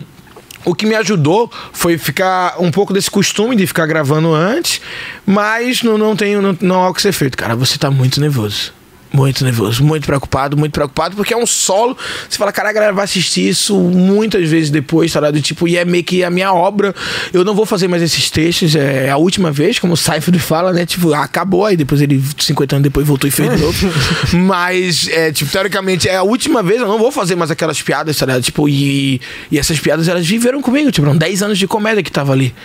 O 0.65 0.75
que 0.75 0.85
me 0.85 0.95
ajudou 0.95 1.51
foi 1.73 1.97
ficar 1.97 2.55
um 2.59 2.71
pouco 2.71 2.93
desse 2.93 3.09
costume 3.09 3.55
de 3.55 3.65
ficar 3.65 3.85
gravando 3.85 4.33
antes, 4.33 4.81
mas 5.25 5.83
não, 5.83 5.97
não 5.97 6.15
tenho 6.15 6.41
não, 6.41 6.57
não 6.61 6.83
há 6.83 6.89
o 6.89 6.93
que 6.93 7.01
ser 7.01 7.11
feito. 7.11 7.37
Cara, 7.37 7.55
você 7.55 7.77
tá 7.77 7.89
muito 7.89 8.19
nervoso. 8.19 8.73
Muito 9.13 9.43
nervoso, 9.43 9.83
muito 9.83 10.05
preocupado, 10.05 10.55
muito 10.55 10.71
preocupado, 10.71 11.17
porque 11.17 11.33
é 11.33 11.37
um 11.37 11.45
solo. 11.45 11.97
Você 12.29 12.37
fala, 12.37 12.51
cara, 12.51 12.69
a 12.69 12.73
galera 12.73 12.93
vai 12.93 13.03
assistir 13.03 13.49
isso 13.49 13.77
muitas 13.77 14.47
vezes 14.47 14.69
depois, 14.69 15.11
tá 15.11 15.19
ligado? 15.19 15.41
Tipo, 15.41 15.67
e 15.67 15.75
é 15.75 15.83
meio 15.83 16.03
que 16.03 16.23
a 16.23 16.29
minha 16.29 16.53
obra. 16.53 16.95
Eu 17.33 17.43
não 17.43 17.53
vou 17.53 17.65
fazer 17.65 17.89
mais 17.89 18.01
esses 18.01 18.29
textos, 18.29 18.73
é 18.73 19.09
a 19.09 19.17
última 19.17 19.51
vez, 19.51 19.79
como 19.79 19.93
o 19.93 19.97
Seifert 19.97 20.39
fala, 20.39 20.71
né? 20.71 20.85
Tipo, 20.85 21.13
acabou, 21.13 21.65
aí 21.65 21.75
depois 21.75 21.99
ele, 22.01 22.23
50 22.39 22.77
anos 22.77 22.83
depois, 22.83 23.05
voltou 23.05 23.27
e 23.27 23.31
fez 23.31 23.49
de 23.53 23.61
novo. 23.61 23.77
Mas, 24.47 25.09
é, 25.09 25.31
tipo, 25.31 25.51
teoricamente, 25.51 26.07
é 26.07 26.15
a 26.15 26.23
última 26.23 26.63
vez, 26.63 26.79
eu 26.79 26.87
não 26.87 26.97
vou 26.97 27.11
fazer 27.11 27.35
mais 27.35 27.51
aquelas 27.51 27.81
piadas, 27.81 28.15
tá 28.17 28.25
ligado? 28.25 28.43
Tipo, 28.43 28.69
e, 28.69 29.19
e 29.51 29.59
essas 29.59 29.77
piadas, 29.77 30.07
elas 30.07 30.25
viveram 30.25 30.61
comigo, 30.61 30.89
tipo, 30.89 31.05
eram 31.05 31.17
10 31.17 31.43
anos 31.43 31.59
de 31.59 31.67
comédia 31.67 32.01
que 32.01 32.11
tava 32.11 32.31
ali. 32.31 32.55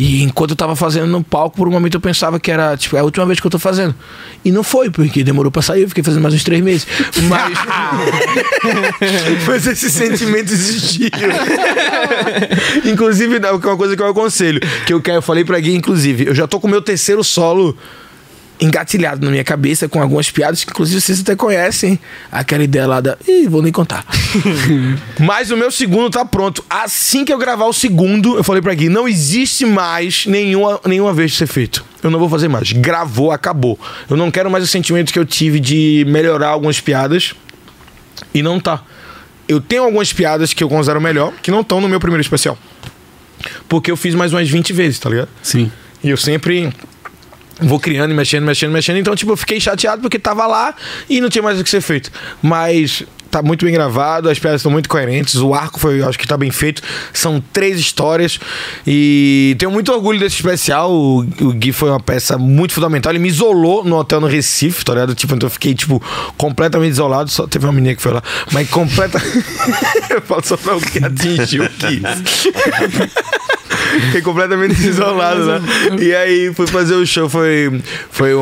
E 0.00 0.22
enquanto 0.22 0.52
eu 0.52 0.56
tava 0.56 0.74
fazendo 0.74 1.08
no 1.08 1.22
palco, 1.22 1.58
por 1.58 1.68
um 1.68 1.70
momento 1.70 1.96
eu 1.96 2.00
pensava 2.00 2.40
que 2.40 2.50
era, 2.50 2.74
tipo, 2.74 2.96
é 2.96 3.00
a 3.00 3.04
última 3.04 3.26
vez 3.26 3.38
que 3.38 3.46
eu 3.46 3.50
tô 3.50 3.58
fazendo. 3.58 3.94
E 4.42 4.50
não 4.50 4.62
foi, 4.62 4.88
porque 4.88 5.22
demorou 5.22 5.52
pra 5.52 5.60
sair, 5.60 5.82
eu 5.82 5.88
fiquei 5.90 6.02
fazendo 6.02 6.22
mais 6.22 6.34
uns 6.34 6.42
três 6.42 6.64
meses. 6.64 6.86
Mas. 7.28 7.58
Mas 9.46 9.66
esse 9.66 9.90
sentimento 9.90 10.54
existiu. 10.54 11.10
inclusive, 12.90 13.40
que 13.40 13.46
é 13.46 13.50
uma 13.52 13.76
coisa 13.76 13.94
que 13.94 14.00
eu 14.00 14.08
aconselho. 14.08 14.58
Que 14.86 14.94
eu, 14.94 15.02
eu 15.04 15.20
falei 15.20 15.44
pra 15.44 15.60
Gui, 15.60 15.74
inclusive, 15.74 16.28
eu 16.28 16.34
já 16.34 16.46
tô 16.46 16.58
com 16.58 16.66
o 16.66 16.70
meu 16.70 16.80
terceiro 16.80 17.22
solo 17.22 17.76
engatilhado 18.60 19.24
na 19.24 19.30
minha 19.30 19.44
cabeça 19.44 19.88
com 19.88 20.02
algumas 20.02 20.30
piadas 20.30 20.62
que 20.62 20.70
inclusive 20.70 21.00
vocês 21.00 21.20
até 21.20 21.34
conhecem. 21.34 21.98
Aquela 22.30 22.62
ideia 22.62 22.86
lá 22.86 23.00
da 23.00 23.16
Ih, 23.26 23.48
vou 23.48 23.62
nem 23.62 23.72
contar. 23.72 24.04
Mas 25.18 25.50
o 25.50 25.56
meu 25.56 25.70
segundo 25.70 26.10
tá 26.10 26.24
pronto. 26.24 26.64
Assim 26.68 27.24
que 27.24 27.32
eu 27.32 27.38
gravar 27.38 27.66
o 27.66 27.72
segundo 27.72 28.36
eu 28.36 28.44
falei 28.44 28.60
pra 28.60 28.74
Gui 28.74 28.88
não 28.88 29.08
existe 29.08 29.64
mais 29.64 30.26
nenhuma, 30.26 30.80
nenhuma 30.84 31.12
vez 31.12 31.32
de 31.32 31.38
ser 31.38 31.46
feito. 31.46 31.84
Eu 32.02 32.10
não 32.10 32.18
vou 32.18 32.28
fazer 32.28 32.48
mais. 32.48 32.72
Gravou, 32.72 33.30
acabou. 33.30 33.78
Eu 34.08 34.16
não 34.16 34.30
quero 34.30 34.50
mais 34.50 34.64
o 34.64 34.66
sentimento 34.66 35.12
que 35.12 35.18
eu 35.18 35.24
tive 35.24 35.60
de 35.60 36.04
melhorar 36.08 36.48
algumas 36.48 36.80
piadas. 36.80 37.34
E 38.34 38.42
não 38.42 38.60
tá. 38.60 38.82
Eu 39.48 39.60
tenho 39.60 39.84
algumas 39.84 40.12
piadas 40.12 40.52
que 40.52 40.62
eu 40.62 40.68
considero 40.68 41.00
melhor 41.00 41.32
que 41.42 41.50
não 41.50 41.60
estão 41.60 41.80
no 41.80 41.88
meu 41.88 41.98
primeiro 42.00 42.22
especial. 42.22 42.56
Porque 43.68 43.90
eu 43.90 43.96
fiz 43.96 44.14
mais 44.14 44.32
umas 44.32 44.48
20 44.48 44.72
vezes, 44.72 44.98
tá 44.98 45.10
ligado? 45.10 45.28
Sim. 45.42 45.70
E 46.02 46.08
eu 46.08 46.16
sempre 46.16 46.72
vou 47.62 47.78
criando 47.78 48.14
mexendo, 48.14 48.44
mexendo, 48.44 48.72
mexendo. 48.72 48.98
Então, 48.98 49.14
tipo, 49.14 49.32
eu 49.32 49.36
fiquei 49.36 49.60
chateado 49.60 50.02
porque 50.02 50.18
tava 50.18 50.46
lá 50.46 50.74
e 51.08 51.20
não 51.20 51.28
tinha 51.28 51.42
mais 51.42 51.60
o 51.60 51.64
que 51.64 51.70
ser 51.70 51.80
feito. 51.80 52.10
Mas 52.42 53.04
tá 53.30 53.40
muito 53.42 53.64
bem 53.64 53.72
gravado, 53.72 54.28
as 54.28 54.38
piadas 54.38 54.60
estão 54.60 54.72
muito 54.72 54.88
coerentes, 54.88 55.36
o 55.36 55.54
arco 55.54 55.78
foi, 55.78 56.02
acho 56.02 56.18
que 56.18 56.26
tá 56.26 56.36
bem 56.36 56.50
feito. 56.50 56.82
São 57.12 57.42
três 57.52 57.78
histórias 57.78 58.40
e 58.86 59.54
tenho 59.58 59.70
muito 59.70 59.92
orgulho 59.92 60.18
desse 60.18 60.36
especial. 60.36 60.90
O, 60.92 61.20
o 61.20 61.52
Gui 61.52 61.72
foi 61.72 61.90
uma 61.90 62.00
peça 62.00 62.36
muito 62.36 62.74
fundamental. 62.74 63.12
Ele 63.12 63.20
me 63.20 63.28
isolou 63.28 63.84
no 63.84 63.96
hotel 63.96 64.20
no 64.20 64.26
Recife, 64.26 64.84
tá 64.84 64.94
ligado? 64.94 65.14
Tipo, 65.14 65.34
então 65.34 65.46
eu 65.46 65.50
fiquei, 65.50 65.74
tipo, 65.74 66.02
completamente 66.36 66.92
isolado. 66.92 67.30
Só 67.30 67.46
teve 67.46 67.64
uma 67.66 67.72
menina 67.72 67.94
que 67.94 68.02
foi 68.02 68.12
lá, 68.12 68.22
mas 68.52 68.68
completa. 68.68 69.22
eu 70.10 70.20
falo 70.22 70.44
só 70.44 70.56
pra 70.56 70.76
o 70.76 70.80
que 70.80 70.98
atingiu 71.04 71.64
o 71.64 71.68
Gui. 71.68 72.02
Fiquei 74.06 74.20
completamente 74.22 74.74
isolado, 74.86 75.44
né? 75.46 75.60
E 76.00 76.14
aí 76.14 76.52
fui 76.54 76.66
fazer 76.66 76.94
o 76.94 77.06
show, 77.06 77.28
foi, 77.28 77.80
foi 78.10 78.34
um, 78.34 78.40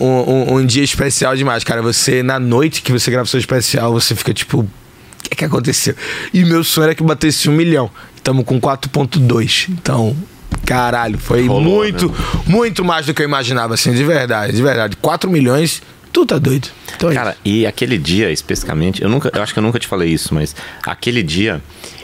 um, 0.00 0.30
um- 0.30 0.54
um 0.58 0.66
dia 0.66 0.84
especial 0.84 1.34
demais, 1.36 1.64
cara. 1.64 1.80
Você, 1.82 2.22
na 2.22 2.38
noite 2.38 2.82
que 2.82 2.92
você 2.92 3.10
grava 3.10 3.24
o 3.24 3.28
seu 3.28 3.40
especial, 3.40 3.92
você 3.92 4.14
fica 4.14 4.32
tipo. 4.34 4.60
O 4.60 5.28
que 5.28 5.32
é 5.32 5.36
que 5.36 5.44
aconteceu? 5.44 5.94
E 6.32 6.44
meu 6.44 6.62
sonho 6.62 6.84
era 6.84 6.94
que 6.94 7.02
batesse 7.02 7.48
um 7.50 7.52
milhão. 7.52 7.90
Estamos 8.16 8.44
com 8.44 8.60
4,2. 8.60 9.66
Então, 9.70 10.16
caralho, 10.64 11.18
foi 11.18 11.46
Rolou, 11.46 11.62
muito, 11.62 12.14
muito 12.46 12.84
mais 12.84 13.06
do 13.06 13.14
que 13.14 13.22
eu 13.22 13.26
imaginava, 13.26 13.74
assim, 13.74 13.92
de 13.92 14.04
verdade, 14.04 14.52
de 14.54 14.62
verdade. 14.62 14.96
4 14.96 15.28
milhões, 15.30 15.82
tu 16.12 16.24
tá 16.24 16.38
doido. 16.38 16.68
Então, 16.96 17.10
é 17.10 17.14
Cara, 17.14 17.30
isso. 17.30 17.38
e 17.44 17.66
aquele 17.66 17.98
dia 17.98 18.30
especificamente, 18.30 19.02
eu 19.02 19.08
nunca, 19.08 19.30
eu 19.34 19.42
acho 19.42 19.52
que 19.52 19.58
eu 19.58 19.62
nunca 19.62 19.78
te 19.80 19.86
falei 19.88 20.10
isso, 20.12 20.32
mas 20.32 20.54
aquele 20.84 21.22
dia 21.24 21.60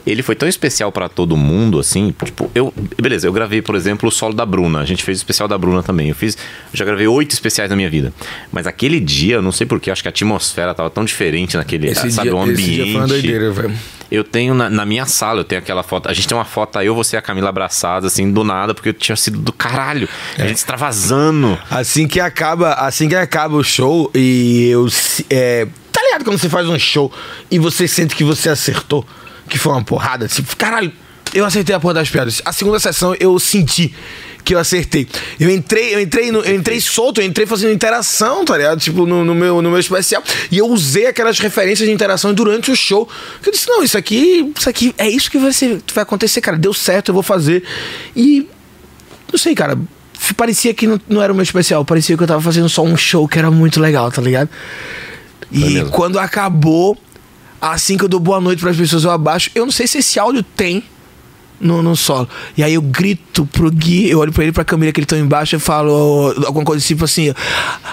ele 0.06 0.22
foi 0.22 0.34
tão 0.34 0.48
especial 0.48 0.90
pra 0.90 1.08
todo 1.08 1.36
mundo 1.36 1.78
assim, 1.78 2.14
tipo, 2.24 2.50
eu, 2.54 2.72
beleza, 3.00 3.26
eu 3.26 3.32
gravei, 3.32 3.62
por 3.62 3.74
exemplo, 3.74 4.08
o 4.08 4.12
solo 4.12 4.34
da 4.34 4.44
Bruna. 4.44 4.80
A 4.80 4.84
gente 4.84 5.04
fez 5.04 5.18
o 5.18 5.20
especial 5.20 5.48
da 5.48 5.56
Bruna 5.56 5.82
também. 5.82 6.08
Eu 6.08 6.14
fiz, 6.14 6.36
eu 6.36 6.76
já 6.76 6.84
gravei 6.84 7.06
oito 7.06 7.32
especiais 7.32 7.70
na 7.70 7.76
minha 7.76 7.90
vida. 7.90 8.12
Mas 8.50 8.66
aquele 8.66 8.98
dia, 9.00 9.36
eu 9.36 9.42
não 9.42 9.52
sei 9.52 9.66
porquê, 9.66 9.90
acho 9.90 10.02
que 10.02 10.08
a 10.08 10.10
atmosfera 10.10 10.74
tava 10.74 10.90
tão 10.90 11.04
diferente 11.04 11.56
naquele, 11.56 11.88
esse, 11.88 12.10
sabe, 12.10 12.28
dia, 12.28 12.36
o 12.36 12.40
ambiente. 12.40 12.60
esse 12.60 12.72
dia 12.72 12.84
foi 12.86 12.94
uma 12.94 13.06
doideira, 13.06 13.50
velho. 13.50 13.72
Eu 14.10 14.24
tenho 14.24 14.52
na, 14.52 14.68
na 14.68 14.84
minha 14.84 15.06
sala, 15.06 15.40
eu 15.40 15.44
tenho 15.44 15.58
aquela 15.58 15.82
foto. 15.82 16.06
A 16.06 16.12
gente 16.12 16.28
tem 16.28 16.36
uma 16.36 16.44
foto 16.44 16.78
aí, 16.78 16.86
eu, 16.86 16.94
você 16.94 17.16
e 17.16 17.18
a 17.18 17.22
Camila 17.22 17.48
abraçados, 17.48 18.12
assim, 18.12 18.30
do 18.30 18.44
nada, 18.44 18.74
porque 18.74 18.90
eu 18.90 18.92
tinha 18.92 19.16
sido 19.16 19.38
do 19.38 19.52
caralho. 19.52 20.06
A 20.38 20.46
gente 20.46 20.56
extravasando. 20.56 21.58
Assim 21.70 22.06
que 22.06 22.20
acaba, 22.20 22.74
assim 22.74 23.08
que 23.08 23.16
acaba 23.16 23.56
o 23.56 23.64
show 23.64 24.10
e 24.14 24.68
eu 24.68 24.86
é, 25.30 25.66
tá 25.90 26.02
ligado 26.02 26.24
quando 26.24 26.38
você 26.38 26.48
faz 26.48 26.68
um 26.68 26.78
show 26.78 27.10
e 27.50 27.58
você 27.58 27.88
sente 27.88 28.14
que 28.14 28.22
você 28.22 28.50
acertou, 28.50 29.06
que 29.52 29.58
foi 29.58 29.72
uma 29.72 29.84
porrada, 29.84 30.26
tipo, 30.26 30.56
caralho, 30.56 30.90
eu 31.34 31.44
acertei 31.44 31.74
a 31.74 31.78
porra 31.80 31.92
das 31.94 32.08
piadas. 32.08 32.40
A 32.42 32.52
segunda 32.54 32.80
sessão 32.80 33.14
eu 33.20 33.38
senti 33.38 33.94
que 34.42 34.54
eu 34.54 34.58
acertei. 34.58 35.06
Eu 35.38 35.50
entrei, 35.50 35.94
eu 35.94 36.00
entrei, 36.00 36.32
no- 36.32 36.40
eu 36.40 36.54
entrei 36.56 36.80
solto, 36.80 37.20
eu 37.20 37.26
entrei 37.26 37.46
fazendo 37.46 37.70
interação, 37.72 38.46
tá 38.46 38.56
ligado? 38.56 38.80
Tipo, 38.80 39.04
no, 39.06 39.22
no 39.24 39.34
meu, 39.34 39.60
no 39.60 39.68
meu 39.70 39.78
especial. 39.78 40.22
E 40.50 40.56
eu 40.56 40.66
usei 40.68 41.06
aquelas 41.06 41.38
referências 41.38 41.86
de 41.86 41.94
interação 41.94 42.32
durante 42.32 42.70
o 42.70 42.76
show. 42.76 43.06
Que 43.42 43.50
eu 43.50 43.52
disse, 43.52 43.68
não, 43.68 43.82
isso 43.84 43.96
aqui, 43.98 44.50
isso 44.58 44.68
aqui 44.70 44.94
é 44.96 45.08
isso 45.08 45.30
que 45.30 45.36
vai, 45.38 45.52
ser, 45.52 45.80
vai 45.94 46.02
acontecer, 46.02 46.40
cara. 46.40 46.56
Deu 46.56 46.72
certo, 46.72 47.10
eu 47.10 47.14
vou 47.14 47.22
fazer. 47.22 47.62
E 48.16 48.48
não 49.30 49.38
sei, 49.38 49.54
cara. 49.54 49.78
Parecia 50.36 50.72
que 50.72 50.86
não, 50.86 50.98
não 51.08 51.22
era 51.22 51.30
o 51.32 51.36
meu 51.36 51.42
especial. 51.42 51.84
Parecia 51.84 52.16
que 52.16 52.22
eu 52.22 52.26
tava 52.26 52.40
fazendo 52.40 52.68
só 52.70 52.82
um 52.82 52.96
show 52.96 53.28
que 53.28 53.38
era 53.38 53.50
muito 53.50 53.78
legal, 53.80 54.10
tá 54.10 54.22
ligado? 54.22 54.48
E 55.52 55.84
quando 55.90 56.18
acabou, 56.18 56.96
assim 57.70 57.96
que 57.96 58.04
eu 58.04 58.08
dou 58.08 58.18
boa 58.18 58.40
noite 58.40 58.60
pras 58.60 58.76
pessoas, 58.76 59.04
eu 59.04 59.10
abaixo. 59.10 59.50
Eu 59.54 59.64
não 59.64 59.72
sei 59.72 59.86
se 59.86 59.98
esse 59.98 60.18
áudio 60.18 60.42
tem 60.42 60.82
no, 61.62 61.82
no 61.82 61.96
solo. 61.96 62.28
E 62.56 62.62
aí 62.62 62.74
eu 62.74 62.82
grito 62.82 63.46
pro 63.46 63.70
Gui, 63.70 64.10
eu 64.10 64.18
olho 64.18 64.32
pra 64.32 64.42
ele 64.42 64.50
e 64.50 64.52
pra 64.52 64.64
Camila 64.64 64.92
que 64.92 65.00
eles 65.00 65.06
estão 65.06 65.18
embaixo, 65.18 65.54
eu 65.54 65.60
falo 65.60 66.34
alguma 66.44 66.64
coisa 66.64 66.84
tipo 66.84 67.04
assim: 67.04 67.32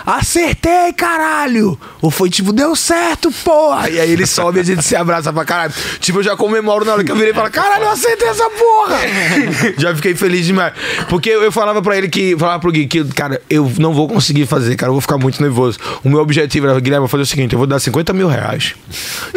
Acertei, 0.06 0.92
caralho! 0.94 1.80
Ou 2.02 2.10
foi 2.10 2.30
tipo, 2.30 2.52
deu 2.52 2.76
certo, 2.76 3.32
porra! 3.44 3.90
E 3.90 4.00
aí 4.00 4.12
ele 4.12 4.26
sobe 4.26 4.58
e 4.58 4.62
a 4.62 4.64
gente 4.64 4.84
se 4.84 4.96
abraça 4.96 5.32
pra 5.32 5.46
caralho. 5.46 5.74
Tipo, 6.00 6.20
eu 6.20 6.24
já 6.24 6.36
comemoro 6.36 6.84
na 6.84 6.94
hora 6.94 7.04
que 7.04 7.12
eu 7.12 7.16
virei 7.16 7.32
e 7.32 7.36
falo: 7.36 7.50
Caralho, 7.52 7.84
eu 7.84 7.92
acertei 7.92 8.28
essa 8.28 8.50
porra! 8.50 8.98
já 9.78 9.96
fiquei 9.96 10.16
feliz 10.16 10.46
demais. 10.46 10.74
Porque 11.08 11.30
eu, 11.30 11.52
falava 11.52 11.82
pra 11.82 11.98
ele 11.98 12.10
que, 12.10 12.36
falava 12.38 12.60
pro 12.60 12.72
Gui 12.72 12.88
que, 12.88 13.04
cara, 13.06 13.42
eu 13.50 13.72
não 13.78 13.94
vou 13.94 14.08
conseguir 14.08 14.48
fazer, 14.48 14.76
cara, 14.76 14.90
eu 14.90 14.94
vou 14.94 15.02
ficar 15.02 15.18
muito 15.18 15.42
nervoso. 15.42 15.78
O 16.04 16.10
meu 16.10 16.20
objetivo 16.20 16.68
era, 16.68 16.80
Guilherme, 16.80 17.08
fazer 17.08 17.24
o 17.24 17.28
seguinte: 17.28 17.54
eu 17.54 17.60
vou 17.60 17.68
dar 17.68 17.80
50 17.80 18.14
mil 18.14 18.28
reais. 18.28 18.74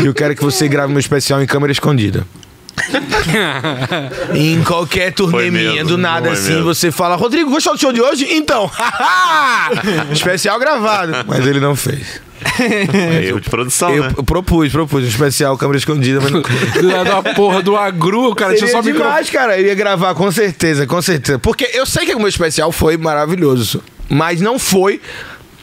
E 0.02 0.06
eu 0.06 0.14
quero 0.14 0.34
que 0.34 0.42
você 0.42 0.66
grave 0.68 0.90
meu 0.90 1.00
especial 1.00 1.42
em 1.42 1.46
câmera 1.46 1.72
escondida. 1.72 2.26
em 4.34 4.62
qualquer 4.62 5.12
turnê 5.12 5.50
minha, 5.50 5.84
do 5.84 5.96
nada 5.96 6.30
assim, 6.30 6.50
mesmo. 6.50 6.64
você 6.64 6.90
fala, 6.90 7.16
Rodrigo, 7.16 7.50
gostou 7.50 7.74
do 7.74 7.80
show 7.80 7.92
de 7.92 8.00
hoje? 8.00 8.26
Então, 8.30 8.70
especial 10.12 10.58
gravado. 10.58 11.12
Mas 11.26 11.46
ele 11.46 11.60
não 11.60 11.74
fez. 11.76 12.20
É 12.58 13.24
erro 13.26 13.40
de 13.40 13.48
produção, 13.48 13.94
Eu, 13.94 14.02
né? 14.02 14.12
eu 14.16 14.24
propus, 14.24 14.72
propus 14.72 15.04
um 15.04 15.06
especial, 15.06 15.56
câmera 15.56 15.78
escondida, 15.78 16.20
mas 16.20 16.30
não 16.32 16.42
Do 16.80 16.88
lado 16.88 17.04
da 17.04 17.34
porra 17.34 17.62
do 17.62 17.76
agru, 17.76 18.34
cara. 18.34 18.54
Tinha 18.54 18.66
Seria 18.66 18.72
só 18.72 18.78
microfone. 18.82 19.08
demais, 19.10 19.30
cara. 19.30 19.60
Eu 19.60 19.66
ia 19.66 19.74
gravar, 19.74 20.14
com 20.14 20.30
certeza, 20.32 20.86
com 20.86 21.00
certeza. 21.00 21.38
Porque 21.38 21.70
eu 21.72 21.86
sei 21.86 22.04
que 22.04 22.14
o 22.14 22.18
meu 22.18 22.28
especial 22.28 22.72
foi 22.72 22.96
maravilhoso. 22.96 23.82
Mas 24.08 24.40
não 24.40 24.58
foi 24.58 25.00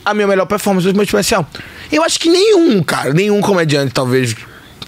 a 0.05 0.13
minha 0.13 0.25
melhor 0.25 0.45
performance 0.45 0.87
do 0.87 0.93
meu 0.93 1.03
especial. 1.03 1.45
Eu 1.91 2.01
acho 2.03 2.19
que 2.19 2.29
nenhum, 2.29 2.81
cara, 2.81 3.13
nenhum 3.13 3.41
comediante, 3.41 3.91
talvez. 3.93 4.33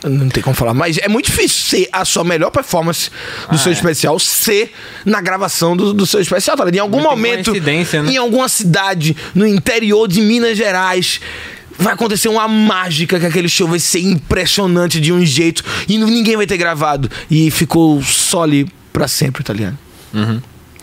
Não 0.03 0.29
tem 0.29 0.41
como 0.41 0.55
falar, 0.55 0.73
mas 0.73 0.97
é 0.97 1.07
muito 1.07 1.25
difícil 1.27 1.79
ser 1.79 1.89
a 1.91 2.03
sua 2.03 2.23
melhor 2.23 2.49
performance 2.49 3.09
do 3.51 3.57
seu 3.57 3.71
especial 3.71 4.17
ser 4.19 4.71
na 5.05 5.21
gravação 5.21 5.77
do, 5.77 5.93
do 5.93 6.05
seu 6.05 6.19
especial, 6.19 6.57
tá 6.57 6.65
ligado? 6.65 6.75
Em 6.77 6.79
algum 6.79 7.01
momento, 7.01 7.51
né? 7.53 8.11
em 8.11 8.17
alguma 8.17 8.49
cidade 8.49 9.15
no 9.35 9.45
interior 9.47 10.07
de 10.07 10.21
Minas 10.21 10.57
Gerais, 10.57 11.21
vai 11.77 11.93
acontecer 11.93 12.29
uma 12.29 12.47
mágica 12.47 13.19
que 13.19 13.25
aquele 13.25 13.49
show 13.49 13.67
vai 13.67 13.79
ser 13.79 13.99
impressionante 14.01 14.99
de 14.99 15.11
um 15.13 15.23
jeito 15.25 15.63
e 15.87 15.97
ninguém 15.97 16.35
vai 16.35 16.47
ter 16.47 16.57
gravado. 16.57 17.09
E 17.29 17.51
ficou 17.51 18.01
só 18.01 18.43
ali 18.43 18.67
pra 18.91 19.07
sempre, 19.07 19.43
tá 19.43 19.53
ligado? 19.53 19.77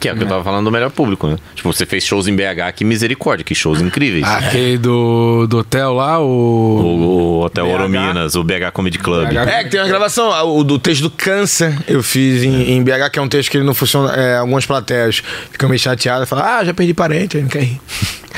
Que 0.01 0.09
é 0.09 0.13
o 0.13 0.17
que 0.17 0.23
eu 0.23 0.29
tava 0.29 0.45
falando 0.45 0.65
do 0.65 0.71
melhor 0.71 0.91
público, 0.91 1.27
né? 1.27 1.37
Tipo, 1.55 1.73
você 1.73 1.85
fez 1.85 2.05
shows 2.05 2.29
em 2.29 2.37
BH, 2.37 2.73
que 2.77 2.85
misericórdia, 2.85 3.45
que 3.45 3.55
shows 3.55 3.81
incríveis. 3.81 4.25
Aquele 4.25 4.79
do, 4.79 5.47
do 5.49 5.59
hotel 5.59 5.93
lá, 5.93 6.21
o. 6.21 6.25
O, 6.25 7.39
o 7.39 7.45
Hotel 7.45 7.65
BH. 7.65 7.71
Ouro 7.71 7.89
Minas, 7.89 8.35
o 8.37 8.45
BH 8.45 8.71
Comedy 8.73 8.99
Club. 8.99 9.29
BH. 9.29 9.37
É, 9.49 9.65
que 9.65 9.71
tem 9.71 9.81
uma 9.81 9.89
gravação, 9.89 10.33
ah, 10.33 10.45
o 10.45 10.63
do 10.63 10.79
texto 10.79 11.03
do 11.03 11.11
Câncer, 11.11 11.77
eu 11.89 12.03
fiz 12.03 12.45
em, 12.45 12.73
em 12.73 12.83
BH, 12.83 13.11
que 13.13 13.19
é 13.19 13.23
um 13.23 13.29
texto 13.29 13.51
que 13.51 13.57
ele 13.57 13.65
não 13.65 13.75
funciona. 13.75 14.13
É, 14.15 14.37
algumas 14.37 14.65
plateias 14.65 15.23
ficam 15.51 15.69
meio 15.69 15.81
chateadas, 15.81 16.29
falam, 16.29 16.45
ah, 16.45 16.65
já 16.65 16.73
perdi 16.73 16.95
parente, 16.95 17.37
aí 17.37 17.43
não 17.43 17.51
quer 17.51 17.63
rir. 17.63 17.81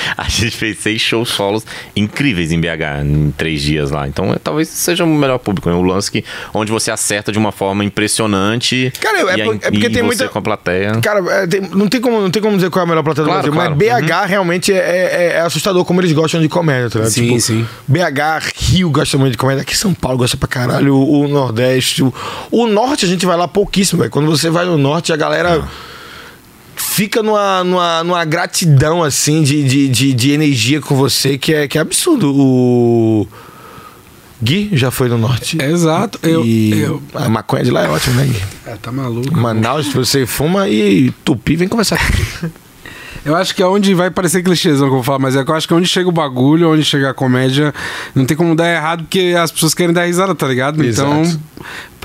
A 0.16 0.28
gente 0.28 0.57
fez 0.57 0.78
seis 0.78 1.01
shows 1.01 1.28
solos 1.30 1.64
incríveis 1.96 2.53
em 2.53 2.61
BH 2.61 3.03
em 3.05 3.30
três 3.36 3.62
dias 3.62 3.90
lá. 3.90 4.07
Então, 4.09 4.32
é, 4.32 4.36
talvez 4.42 4.68
seja 4.68 5.05
o 5.05 5.07
melhor 5.07 5.38
público, 5.38 5.68
né? 5.68 5.74
O 5.74 5.82
lance 5.82 6.11
que, 6.11 6.24
onde 6.55 6.70
você 6.72 6.90
acerta 6.90 7.30
de 7.32 7.38
uma 7.38 7.53
forma 7.53 7.84
impressionante. 7.84 8.92
Cara, 9.01 9.18
é 9.32 9.38
e, 9.38 9.40
a- 9.40 9.44
por- 9.44 9.55
é 9.57 9.59
porque 9.70 9.76
e 9.86 9.90
tem 9.90 10.03
você 10.03 10.03
muita- 10.03 10.28
com 10.28 10.38
a 10.38 10.42
plateia. 10.42 10.92
Cara, 11.01 11.20
é, 11.42 11.46
tem- 11.46 11.61
não, 11.62 11.88
tem 11.88 12.01
como, 12.01 12.20
não 12.20 12.30
tem 12.30 12.42
como 12.42 12.57
dizer 12.57 12.70
qual 12.70 12.82
é 12.82 12.86
a 12.86 12.88
melhor 12.88 13.03
plateia 13.03 13.24
do 13.24 13.30
Claro, 13.30 13.42
Brasil, 13.51 13.53
claro. 13.53 13.76
mas 13.76 14.07
BH 14.09 14.26
realmente 14.26 14.72
é, 14.72 14.76
é- 14.76 15.32
é 15.36 15.40
assustador 15.40 15.84
como 15.84 16.01
eles 16.01 16.12
gostam 16.12 16.40
de 16.40 16.48
comédia, 16.48 16.90
tá 16.90 16.98
ligado? 16.98 17.12
Sim, 17.12 17.38
sim. 17.38 17.66
BH, 17.88 18.53
Rio 18.57 18.90
gosta 18.90 19.16
muito 19.18 19.32
de 19.32 19.38
comédia, 19.38 19.62
aqui 19.62 19.76
São 19.76 19.94
Paulo 19.94 20.18
gosta 20.18 20.36
pra 20.36 20.48
caralho, 20.48 20.94
o, 20.94 21.22
o 21.24 21.28
Nordeste, 21.28 22.03
o, 22.03 22.12
o 22.51 22.66
Norte 22.66 23.05
a 23.05 23.09
gente 23.09 23.24
vai 23.26 23.36
lá 23.36 23.48
pouquíssimo, 23.48 23.98
velho. 24.01 24.11
Quando 24.11 24.26
você 24.28 24.51
vai 24.51 24.64
no 24.64 24.76
Norte, 24.78 25.12
a 25.12 25.16
galera 25.16 25.62
fica 27.01 27.22
numa, 27.22 27.64
numa, 27.64 28.05
numa 28.05 28.24
gratidão, 28.26 29.03
assim, 29.03 29.42
de, 29.42 29.64
de, 29.64 29.88
de, 29.88 30.12
de 30.12 30.32
energia 30.32 30.82
com 30.82 30.94
você, 30.94 31.38
que 31.38 31.55
é, 31.55 31.66
que 31.66 31.78
é 31.78 31.80
absurdo. 31.80 32.30
O 32.30 33.26
Gui 34.42 34.68
já 34.74 34.90
foi 34.90 35.09
no 35.09 35.16
Norte. 35.16 35.57
Exato. 35.62 36.18
Eu, 36.22 36.44
e 36.44 36.78
eu- 36.78 37.03
a 37.14 37.26
maconha 37.26 37.64
de 37.64 37.70
lá 37.70 37.86
é 37.86 37.88
ótima, 37.88 38.16
né, 38.16 38.26
Gui? 38.26 38.42
É, 38.66 38.76
tá 38.76 38.92
maluco. 38.92 39.34
Manaus, 39.34 39.86
você 39.94 40.26
fuma 40.26 40.68
e 40.68 41.11
tupi, 41.24 41.57
vem 41.57 41.68
conversar 41.68 41.96
comigo. 41.98 42.55
Eu 43.24 43.34
acho 43.36 43.55
que 43.55 43.62
é 43.62 43.66
onde 43.66 43.92
vai 43.94 44.11
parecer 44.11 44.42
clichêzão 44.42 44.86
que 44.86 44.92
eu 44.92 44.96
vou 44.96 45.03
falar, 45.03 45.18
mas 45.18 45.36
é 45.36 45.44
que 45.44 45.51
eu 45.51 45.55
acho 45.55 45.68
que 45.68 45.74
é 45.74 45.76
onde 45.76 45.86
chega 45.86 46.09
o 46.09 46.12
bagulho, 46.12 46.70
onde 46.72 46.82
chega 46.82 47.11
a 47.11 47.14
comédia, 47.14 47.74
não 48.14 48.24
tem 48.24 48.34
como 48.34 48.55
dar 48.57 48.66
errado 48.72 49.03
porque 49.05 49.34
as 49.38 49.51
pessoas 49.53 49.74
querem 49.74 49.92
dar 49.92 50.07
risada, 50.07 50.34
tá 50.34 50.48
ligado? 50.48 50.82
Então, 50.82 51.20
Exato. 51.20 51.40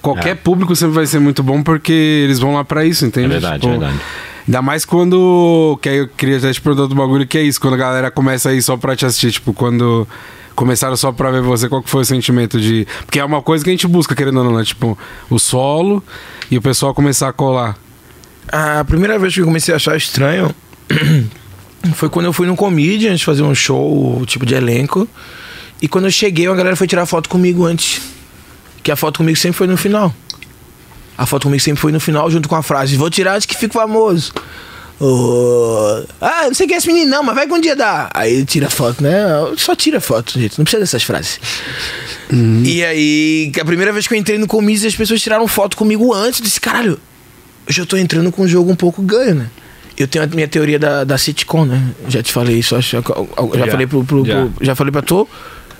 qualquer 0.01 0.31
É. 0.31 0.35
público 0.35 0.75
sempre 0.75 0.93
vai 0.95 1.05
ser 1.05 1.19
muito 1.19 1.41
bom 1.41 1.63
porque 1.63 1.93
eles 1.93 2.37
vão 2.39 2.53
lá 2.55 2.65
pra 2.65 2.83
isso, 2.85 3.05
entende? 3.05 3.27
É 3.27 3.29
verdade, 3.29 3.65
é 3.65 3.69
verdade. 3.71 3.95
Ainda 4.47 4.61
mais 4.61 4.85
quando. 4.85 5.77
Que 5.81 5.89
aí 5.89 5.97
eu 5.97 6.07
queria 6.07 6.37
até 6.37 6.51
te 6.51 6.61
perguntar 6.61 6.87
do 6.87 6.95
bagulho 6.95 7.25
que 7.25 7.37
é 7.37 7.43
isso, 7.43 7.59
quando 7.59 7.73
a 7.73 7.77
galera 7.77 8.11
começa 8.11 8.49
a 8.49 8.53
ir 8.53 8.61
só 8.61 8.77
pra 8.77 8.95
te 8.95 9.05
assistir, 9.05 9.31
tipo, 9.31 9.53
quando. 9.53 10.07
Começaram 10.55 10.95
só 10.95 11.11
pra 11.11 11.31
ver 11.31 11.41
você, 11.41 11.67
qual 11.67 11.83
que 11.83 11.89
foi 11.89 12.01
o 12.01 12.05
sentimento 12.05 12.61
de. 12.61 12.87
Porque 13.05 13.19
é 13.19 13.25
uma 13.25 13.41
coisa 13.41 13.63
que 13.63 13.69
a 13.69 13.73
gente 13.73 13.87
busca, 13.87 14.15
querendo 14.15 14.37
ou 14.37 14.45
não, 14.45 14.57
né? 14.57 14.63
Tipo, 14.63 14.97
o 15.29 15.37
solo 15.37 16.01
e 16.49 16.57
o 16.57 16.61
pessoal 16.61 16.93
começar 16.93 17.27
a 17.27 17.33
colar. 17.33 17.77
A 18.47 18.83
primeira 18.85 19.19
vez 19.19 19.33
que 19.33 19.41
eu 19.41 19.45
comecei 19.45 19.73
a 19.73 19.77
achar 19.77 19.97
estranho 19.97 20.55
foi 21.95 22.07
quando 22.09 22.27
eu 22.27 22.33
fui 22.33 22.47
no 22.47 22.55
Comedians 22.55 23.21
fazer 23.21 23.41
um 23.41 23.53
show, 23.53 24.23
tipo 24.25 24.45
de 24.45 24.55
elenco. 24.55 25.07
E 25.81 25.89
quando 25.89 26.05
eu 26.05 26.11
cheguei, 26.11 26.47
a 26.47 26.55
galera 26.55 26.75
foi 26.75 26.87
tirar 26.87 27.05
foto 27.05 27.27
comigo 27.27 27.65
antes. 27.65 28.01
Que 28.81 28.91
a 28.91 28.95
foto 28.95 29.17
comigo 29.17 29.37
sempre 29.37 29.57
foi 29.57 29.67
no 29.67 29.75
final. 29.75 30.13
A 31.17 31.25
foto 31.25 31.43
comigo 31.43 31.61
sempre 31.61 31.79
foi 31.81 31.91
no 31.91 31.99
final, 31.99 32.29
junto 32.29 32.47
com 32.49 32.55
a 32.55 32.63
frase: 32.63 32.95
Vou 32.97 33.09
tirar 33.09 33.35
antes 33.35 33.45
que 33.45 33.55
fico 33.55 33.73
famoso. 33.73 34.31
Ô, 34.99 36.03
ah, 36.21 36.43
não 36.45 36.53
sei 36.53 36.65
quem 36.67 36.75
é 36.75 36.77
esse 36.77 36.87
menino, 36.87 37.11
não, 37.11 37.21
mas 37.23 37.35
vai 37.35 37.45
que 37.47 37.53
um 37.53 37.59
dia 37.59 37.75
dá. 37.75 38.09
Aí 38.13 38.33
ele 38.33 38.45
tira 38.45 38.69
foto, 38.69 39.03
né? 39.03 39.25
Só 39.57 39.75
tira 39.75 39.99
foto, 39.99 40.39
gente. 40.39 40.57
Não 40.57 40.63
precisa 40.63 40.79
dessas 40.81 41.03
frases. 41.03 41.39
E 42.63 42.83
aí, 42.83 43.51
a 43.59 43.65
primeira 43.65 43.91
vez 43.91 44.07
que 44.07 44.13
eu 44.13 44.17
entrei 44.17 44.37
no 44.37 44.47
Comedians, 44.47 44.85
as 44.85 44.95
pessoas 44.95 45.21
tiraram 45.21 45.47
foto 45.47 45.75
comigo 45.77 46.13
antes. 46.13 46.39
Eu 46.39 46.45
disse: 46.45 46.59
Caralho, 46.61 46.99
eu 47.67 47.73
já 47.73 47.85
tô 47.85 47.97
entrando 47.97 48.31
com 48.31 48.43
um 48.43 48.47
jogo 48.47 48.71
um 48.71 48.75
pouco 48.75 49.01
ganho, 49.01 49.35
né? 49.35 49.47
Eu 49.97 50.07
tenho 50.07 50.23
a 50.23 50.27
minha 50.27 50.47
teoria 50.47 50.77
da, 50.79 51.03
da 51.03 51.17
sitcom, 51.17 51.65
né? 51.65 51.81
Já 52.07 52.21
te 52.23 52.31
falei 52.31 52.57
isso, 52.59 52.75
acho. 52.75 52.97
Já, 52.97 53.01
Já, 53.65 53.71
falei 53.71 53.87
pro. 53.87 54.03
pro- 54.03 54.25
pro- 54.49 54.65
já 54.65 54.75
falei 54.75 54.91
pra 54.91 55.01
tu. 55.01 55.27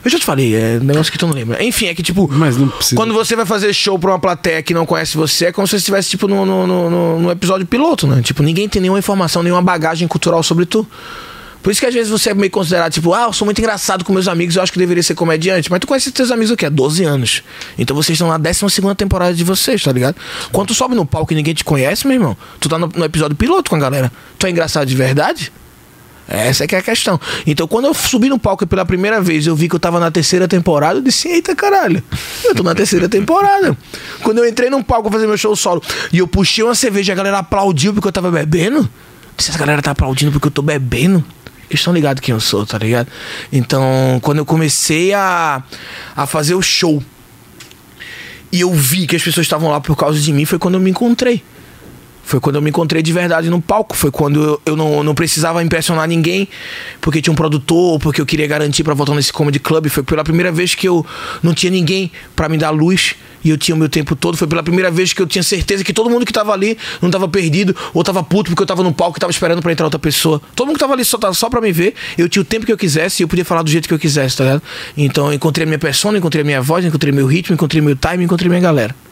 Eu 0.06 0.12
já 0.12 0.20
te 0.20 0.24
falei, 0.26 0.56
é 0.56 0.78
um 0.80 0.86
negócio 0.86 1.12
que 1.12 1.18
tu 1.18 1.26
não 1.26 1.34
lembra. 1.34 1.64
Enfim, 1.64 1.88
é 1.88 1.96
que 1.96 2.04
tipo. 2.04 2.30
Mas 2.32 2.56
não 2.56 2.68
precisa. 2.70 2.96
Quando 2.96 3.12
você 3.12 3.36
vai 3.36 3.46
fazer 3.46 3.74
show 3.74 3.98
pra 3.98 4.12
uma 4.12 4.20
plateia 4.20 4.62
que 4.62 4.72
não 4.72 4.86
conhece 4.86 5.18
você, 5.18 5.48
é 5.48 5.52
como 5.52 5.66
se 5.68 5.72
você 5.72 5.78
estivesse, 5.78 6.12
tipo, 6.12 6.28
no, 6.28 6.46
no, 6.46 6.68
no, 6.68 7.20
no- 7.20 7.32
episódio 7.32 7.66
piloto, 7.66 8.06
né? 8.06 8.22
Tipo, 8.22 8.44
ninguém 8.44 8.70
tem 8.70 8.80
nenhuma 8.82 9.00
informação, 9.00 9.42
nenhuma 9.42 9.64
bagagem 9.64 10.08
cultural 10.08 10.44
sobre 10.44 10.66
tu. 10.68 10.88
Por 11.64 11.72
isso 11.72 11.80
que 11.82 11.88
às 11.88 11.94
vezes 11.96 12.12
você 12.12 12.30
é 12.30 12.34
meio 12.36 12.52
considerado, 12.52 12.92
tipo, 12.94 13.12
ah, 13.16 13.24
eu 13.24 13.34
sou 13.34 13.44
muito 13.44 13.58
engraçado 13.60 14.06
com 14.06 14.14
meus 14.14 14.28
amigos, 14.28 14.56
eu 14.56 14.62
acho 14.62 14.72
que 14.72 14.78
deveria 14.78 15.02
ser 15.02 15.16
comediante. 15.16 15.72
Mas 15.72 15.80
tu 15.80 15.88
conhece 15.88 16.12
teus 16.12 16.30
amigos 16.30 16.52
o 16.52 16.56
quê? 16.56 16.68
Há 16.68 16.70
12 16.70 17.04
anos. 17.04 17.42
Então 17.76 17.96
vocês 17.96 18.16
estão 18.16 18.28
na 18.28 18.38
12 18.38 18.60
temporada 18.96 19.34
de 19.34 19.44
vocês, 19.44 19.82
tá 19.82 19.92
ligado? 19.92 20.16
Quando 20.52 20.68
tu 20.68 20.74
sobe 20.76 20.94
no 20.94 21.08
palco 21.08 21.34
e 21.34 21.36
ninguém 21.36 21.56
te 21.56 21.64
conhece, 21.64 22.06
meu 22.06 22.16
irmão, 22.18 22.38
tu 22.60 22.70
tá 22.70 22.78
no, 22.78 22.88
no 22.96 23.04
episódio 23.04 23.36
piloto 23.36 23.72
com 23.72 23.76
a 23.76 23.80
galera. 23.80 24.12
Tu 24.38 24.46
é 24.46 24.52
engraçado 24.52 24.86
de 24.86 24.96
verdade? 24.96 25.52
Essa 26.28 26.64
é 26.64 26.68
que 26.68 26.76
é 26.76 26.80
a 26.80 26.82
questão. 26.82 27.20
Então, 27.46 27.68
quando 27.68 27.86
eu 27.86 27.94
subi 27.94 28.30
no 28.30 28.40
palco 28.40 28.66
pela 28.66 28.86
primeira 28.86 29.22
vez, 29.22 29.46
eu 29.46 29.56
vi 29.56 29.70
que 29.70 29.76
eu 29.76 29.80
tava 29.80 30.00
na 30.00 30.10
terceira 30.10 30.48
temporada, 30.48 30.98
eu 30.98 31.02
disse, 31.02 31.28
eita 31.28 31.56
caralho, 31.56 32.04
eu 32.44 32.56
tô 32.56 32.64
na 32.64 32.74
terceira 32.74 33.08
temporada. 33.08 33.78
Quando 34.24 34.40
eu 34.40 34.48
entrei 34.48 34.70
num 34.70 34.82
palco 34.82 35.12
fazer 35.12 35.28
meu 35.28 35.38
show 35.38 35.56
solo 35.56 35.82
e 36.12 36.18
eu 36.18 36.28
puxei 36.28 36.64
uma 36.64 36.74
cerveja 36.74 37.14
a 37.14 37.16
galera 37.16 37.40
aplaudiu 37.40 37.94
porque 37.94 38.08
eu 38.08 38.12
tava 38.12 38.32
bebendo, 38.32 38.80
eu 38.80 38.90
disse, 39.38 39.52
essa 39.52 39.60
galera 39.60 39.82
tá 39.82 39.92
aplaudindo 39.92 40.32
porque 40.32 40.48
eu 40.48 40.52
tô 40.52 40.62
bebendo. 40.62 41.24
Eles 41.70 41.80
estão 41.80 41.94
ligados 41.94 42.22
quem 42.22 42.34
eu 42.34 42.40
sou, 42.40 42.66
tá 42.66 42.78
ligado? 42.78 43.08
Então, 43.52 44.20
quando 44.22 44.38
eu 44.38 44.46
comecei 44.46 45.14
a, 45.14 45.64
a 46.16 46.28
fazer 46.28 46.54
o 46.54 46.62
show 46.62 47.04
e 48.52 48.62
eu 48.62 48.72
vi 48.72 49.08
que 49.08 49.16
as 49.16 49.24
pessoas 49.24 49.46
estavam 49.46 49.70
lá 49.70 49.82
por 49.82 49.96
causa 49.96 50.20
de 50.20 50.32
mim, 50.32 50.46
foi 50.46 50.60
quando 50.60 50.76
eu 50.76 50.80
me 50.80 50.92
encontrei. 50.92 51.44
Foi 52.26 52.40
quando 52.40 52.56
eu 52.56 52.62
me 52.62 52.70
encontrei 52.70 53.04
de 53.04 53.14
verdade 53.14 53.50
no 53.50 53.62
palco. 53.62 53.96
Foi 53.96 54.10
quando 54.10 54.44
eu, 54.44 54.62
eu 54.66 54.76
não, 54.76 55.04
não 55.04 55.14
precisava 55.14 55.64
impressionar 55.64 56.08
ninguém, 56.08 56.48
porque 57.00 57.22
tinha 57.22 57.32
um 57.32 57.36
produtor, 57.36 58.00
porque 58.00 58.20
eu 58.20 58.26
queria 58.26 58.48
garantir 58.48 58.84
pra 58.84 58.96
voltar 58.96 59.14
nesse 59.14 59.32
comedy 59.32 59.60
club. 59.60 59.88
Foi 59.90 60.02
pela 60.02 60.24
primeira 60.24 60.52
vez 60.52 60.74
que 60.74 60.88
eu 60.88 61.06
não 61.44 61.54
tinha 61.54 61.72
ninguém 61.72 62.12
pra 62.36 62.50
me 62.50 62.58
dar 62.58 62.72
luz 62.72 63.16
e 63.44 63.52
eu 63.52 63.58
tinha 63.58 63.76
o 63.76 63.78
meu 63.78 63.88
tempo 63.88 64.16
todo. 64.16 64.36
Foi 64.36 64.48
pela 64.48 64.64
primeira 64.64 64.90
vez 64.90 65.14
que 65.14 65.22
eu 65.22 65.28
tinha 65.28 65.44
certeza 65.44 65.84
que 65.84 65.94
todo 65.94 66.10
mundo 66.10 66.26
que 66.26 66.34
tava 66.34 66.52
ali 66.52 66.76
não 67.00 67.12
tava 67.12 67.28
perdido 67.28 67.76
ou 67.94 68.04
tava 68.04 68.24
puto 68.24 68.50
porque 68.50 68.64
eu 68.64 68.68
tava 68.68 68.82
no 68.82 68.92
palco 68.92 69.20
e 69.20 69.22
tava 69.22 69.32
esperando 69.32 69.62
pra 69.62 69.72
entrar 69.72 69.86
outra 69.86 70.00
pessoa. 70.00 70.42
Todo 70.56 70.66
mundo 70.66 70.78
que 70.78 70.80
tava 70.80 70.94
ali 70.94 71.06
só, 71.06 71.20
só 71.32 71.48
pra 71.48 71.62
me 71.62 71.72
ver, 71.72 71.94
eu 72.18 72.28
tinha 72.28 72.42
o 72.42 72.46
tempo 72.46 72.66
que 72.66 72.72
eu 72.72 72.78
quisesse 72.78 73.22
e 73.22 73.24
eu 73.24 73.28
podia 73.28 73.46
falar 73.46 73.62
do 73.62 73.70
jeito 73.70 73.88
que 73.88 73.94
eu 73.94 74.00
quisesse, 74.00 74.38
tá 74.38 74.44
ligado? 74.44 74.64
Então 74.98 75.28
eu 75.28 75.34
encontrei 75.34 75.64
a 75.64 75.68
minha 75.68 75.80
persona, 75.80 76.18
encontrei 76.18 76.42
a 76.42 76.46
minha 76.46 76.62
voz, 76.62 76.84
encontrei 76.84 77.14
meu 77.14 77.28
ritmo, 77.28 77.54
encontrei 77.54 77.82
meu 77.82 77.96
time, 77.96 78.24
encontrei 78.24 78.50
minha 78.50 78.62
galera. 78.62 79.05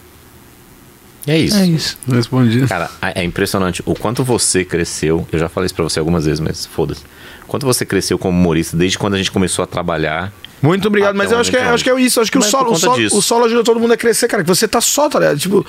É 1.26 1.38
isso. 1.38 1.57
É 1.57 1.65
isso. 1.65 1.97
Não 2.07 2.17
respondi. 2.17 2.67
Cara, 2.67 2.89
é 3.01 3.21
é 3.21 3.24
impressionante 3.24 3.82
o 3.86 3.95
quanto 3.95 4.24
você 4.24 4.65
cresceu. 4.65 5.28
Eu 5.32 5.39
já 5.39 5.47
falei 5.47 5.65
isso 5.65 5.76
pra 5.76 5.84
você 5.84 5.99
algumas 5.99 6.26
vezes, 6.26 6.39
mas 6.39 6.65
foda-se. 6.65 7.01
O 7.43 7.47
quanto 7.47 7.65
você 7.65 7.86
cresceu 7.86 8.17
como 8.17 8.38
humorista 8.38 8.76
desde 8.76 8.97
quando 8.97 9.13
a 9.13 9.17
gente 9.17 9.32
começou 9.32 9.63
a 9.63 9.67
trabalhar. 9.67 10.34
Muito 10.61 10.88
obrigado, 10.88 11.15
mas 11.15 11.32
eu 11.32 11.38
acho, 11.38 11.51
que 11.51 11.57
é, 11.57 11.63
acho 11.63 11.84
que 11.84 11.89
é 11.89 12.01
isso. 12.01 12.21
Acho 12.21 12.32
que 12.32 12.38
o 12.38 12.41
Mas 12.41 12.49
solo, 12.49 12.71
o, 12.71 12.76
solo, 12.78 13.05
o 13.11 13.21
solo 13.21 13.45
ajuda 13.45 13.63
todo 13.63 13.80
mundo 13.80 13.93
a 13.93 13.97
crescer, 13.97 14.28
cara. 14.28 14.43
Que 14.43 14.47
você 14.47 14.67
tá 14.67 14.80
só, 14.80 15.09
tá 15.09 15.19
ligado? 15.19 15.38
Tipo, 15.38 15.65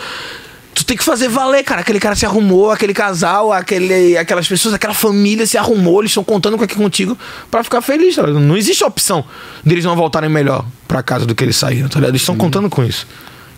tu 0.72 0.84
tem 0.84 0.96
que 0.96 1.02
fazer 1.04 1.28
valer, 1.28 1.64
cara. 1.64 1.80
Aquele 1.80 1.98
cara 1.98 2.14
se 2.14 2.24
arrumou, 2.24 2.70
aquele 2.70 2.94
casal, 2.94 3.52
aquele, 3.52 4.16
aquelas 4.16 4.46
pessoas, 4.46 4.72
aquela 4.74 4.94
família 4.94 5.46
se 5.46 5.58
arrumou, 5.58 6.00
eles 6.00 6.10
estão 6.10 6.22
contando 6.22 6.56
com 6.56 6.64
aqui 6.64 6.76
contigo 6.76 7.18
pra 7.50 7.64
ficar 7.64 7.80
feliz, 7.80 8.14
tá 8.16 8.22
ligado? 8.22 8.40
Não 8.40 8.56
existe 8.56 8.84
opção 8.84 9.24
deles 9.64 9.84
não 9.84 9.96
voltarem 9.96 10.30
melhor 10.30 10.64
pra 10.86 11.02
casa 11.02 11.26
do 11.26 11.34
que 11.34 11.42
eles 11.42 11.56
saíram, 11.56 11.88
tá 11.88 11.96
ligado? 11.96 12.10
Eles 12.10 12.22
estão 12.22 12.36
contando 12.36 12.70
com 12.70 12.84
isso. 12.84 13.06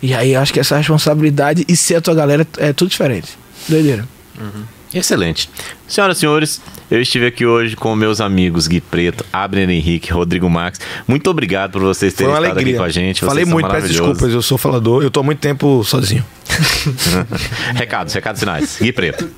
E 0.03 0.15
aí 0.15 0.35
eu 0.35 0.41
acho 0.41 0.53
que 0.53 0.61
essa 0.61 0.77
responsabilidade 0.77 1.65
e 1.69 1.77
ser 1.77 1.97
a 1.97 2.01
tua 2.01 2.15
galera 2.15 2.47
é 2.59 2.73
tudo 2.73 2.91
diferente. 2.91 3.39
Doideira. 3.69 4.07
Excelente. 4.93 5.51
Senhoras 5.87 6.17
e 6.17 6.21
senhores, 6.21 6.61
eu 6.91 7.01
estive 7.01 7.27
aqui 7.27 7.45
hoje 7.45 7.77
com 7.77 7.95
meus 7.95 8.21
amigos 8.21 8.67
Gui 8.67 8.81
Preto, 8.81 9.25
Abner 9.33 9.69
Henrique, 9.69 10.13
Rodrigo 10.13 10.49
Max. 10.49 10.81
Muito 11.07 11.29
obrigado 11.29 11.73
por 11.73 11.83
vocês 11.83 12.15
terem 12.15 12.33
estado 12.33 12.47
alegria. 12.47 12.73
aqui 12.73 12.79
com 12.79 12.85
a 12.85 12.89
gente. 12.89 13.21
Falei 13.21 13.45
Vocês 13.45 13.49
são 13.49 13.61
muito, 13.61 13.69
peço 13.71 13.89
desculpas, 13.89 14.33
eu 14.33 14.43
sou 14.43 14.57
falador. 14.57 15.03
Eu 15.03 15.11
tô 15.11 15.21
há 15.21 15.23
muito 15.23 15.39
tempo 15.39 15.83
sozinho. 15.85 16.25
recados, 17.75 18.15
recados 18.15 18.41
finais. 18.41 18.79
Gui 18.81 18.93
Preto. 18.93 19.29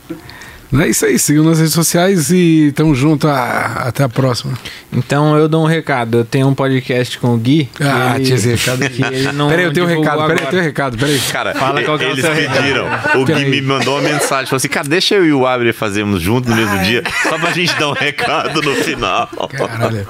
É 0.70 0.86
isso 0.86 1.06
aí, 1.06 1.18
sigam 1.18 1.44
nas 1.44 1.58
redes 1.58 1.72
sociais 1.72 2.30
e 2.30 2.72
tamo 2.76 2.94
junto. 2.94 3.26
a- 3.26 3.84
até 3.86 4.04
a 4.04 4.08
próxima. 4.08 4.52
Então 4.92 5.34
eu 5.36 5.48
dou 5.48 5.64
um 5.64 5.66
recado. 5.66 6.18
Eu 6.18 6.24
tenho 6.26 6.46
um 6.46 6.54
podcast 6.54 7.18
com 7.18 7.34
o 7.34 7.38
Gui. 7.38 7.70
Ah, 7.80 8.16
ele- 8.16 8.24
tinha 8.26 8.36
esse 8.36 8.48
recado 8.50 8.78
que 8.90 9.02
ele 9.02 9.32
não 9.32 9.48
Peraí, 9.48 9.64
eu 9.64 9.72
tenho 9.72 9.86
um 9.86 9.88
recado, 9.88 10.26
peraí, 10.26 10.44
eu 10.44 10.50
tenho 10.50 10.62
um 10.62 10.64
recado, 10.66 10.98
peraí. 10.98 11.18
Cara, 11.32 11.54
Fala 11.54 11.82
qual 11.82 11.98
que 11.98 12.04
é 12.04 12.08
o 12.08 12.10
eles 12.10 12.22
seu 12.24 12.34
recado. 12.34 12.56
pediram. 12.58 12.86
O 13.14 13.24
Gui 13.24 13.32
Peraí. 13.32 13.50
me 13.50 13.62
mandou 13.62 13.94
uma 13.98 14.02
mensagem. 14.02 14.44
Falou 14.46 14.56
assim, 14.58 14.68
cara, 14.68 14.86
deixa 14.88 15.14
eu 15.14 15.24
e 15.26 15.32
o 15.32 15.46
Abner 15.46 15.72
fazermos 15.72 16.20
junto 16.20 16.50
no 16.50 16.54
mesmo 16.56 16.78
dia. 16.80 17.02
Só 17.22 17.38
pra 17.38 17.50
gente 17.52 17.74
dar 17.78 17.88
um 17.88 17.94
recado 17.98 18.60
no 18.60 18.74
final. 18.74 19.26
Caralho. 19.56 20.06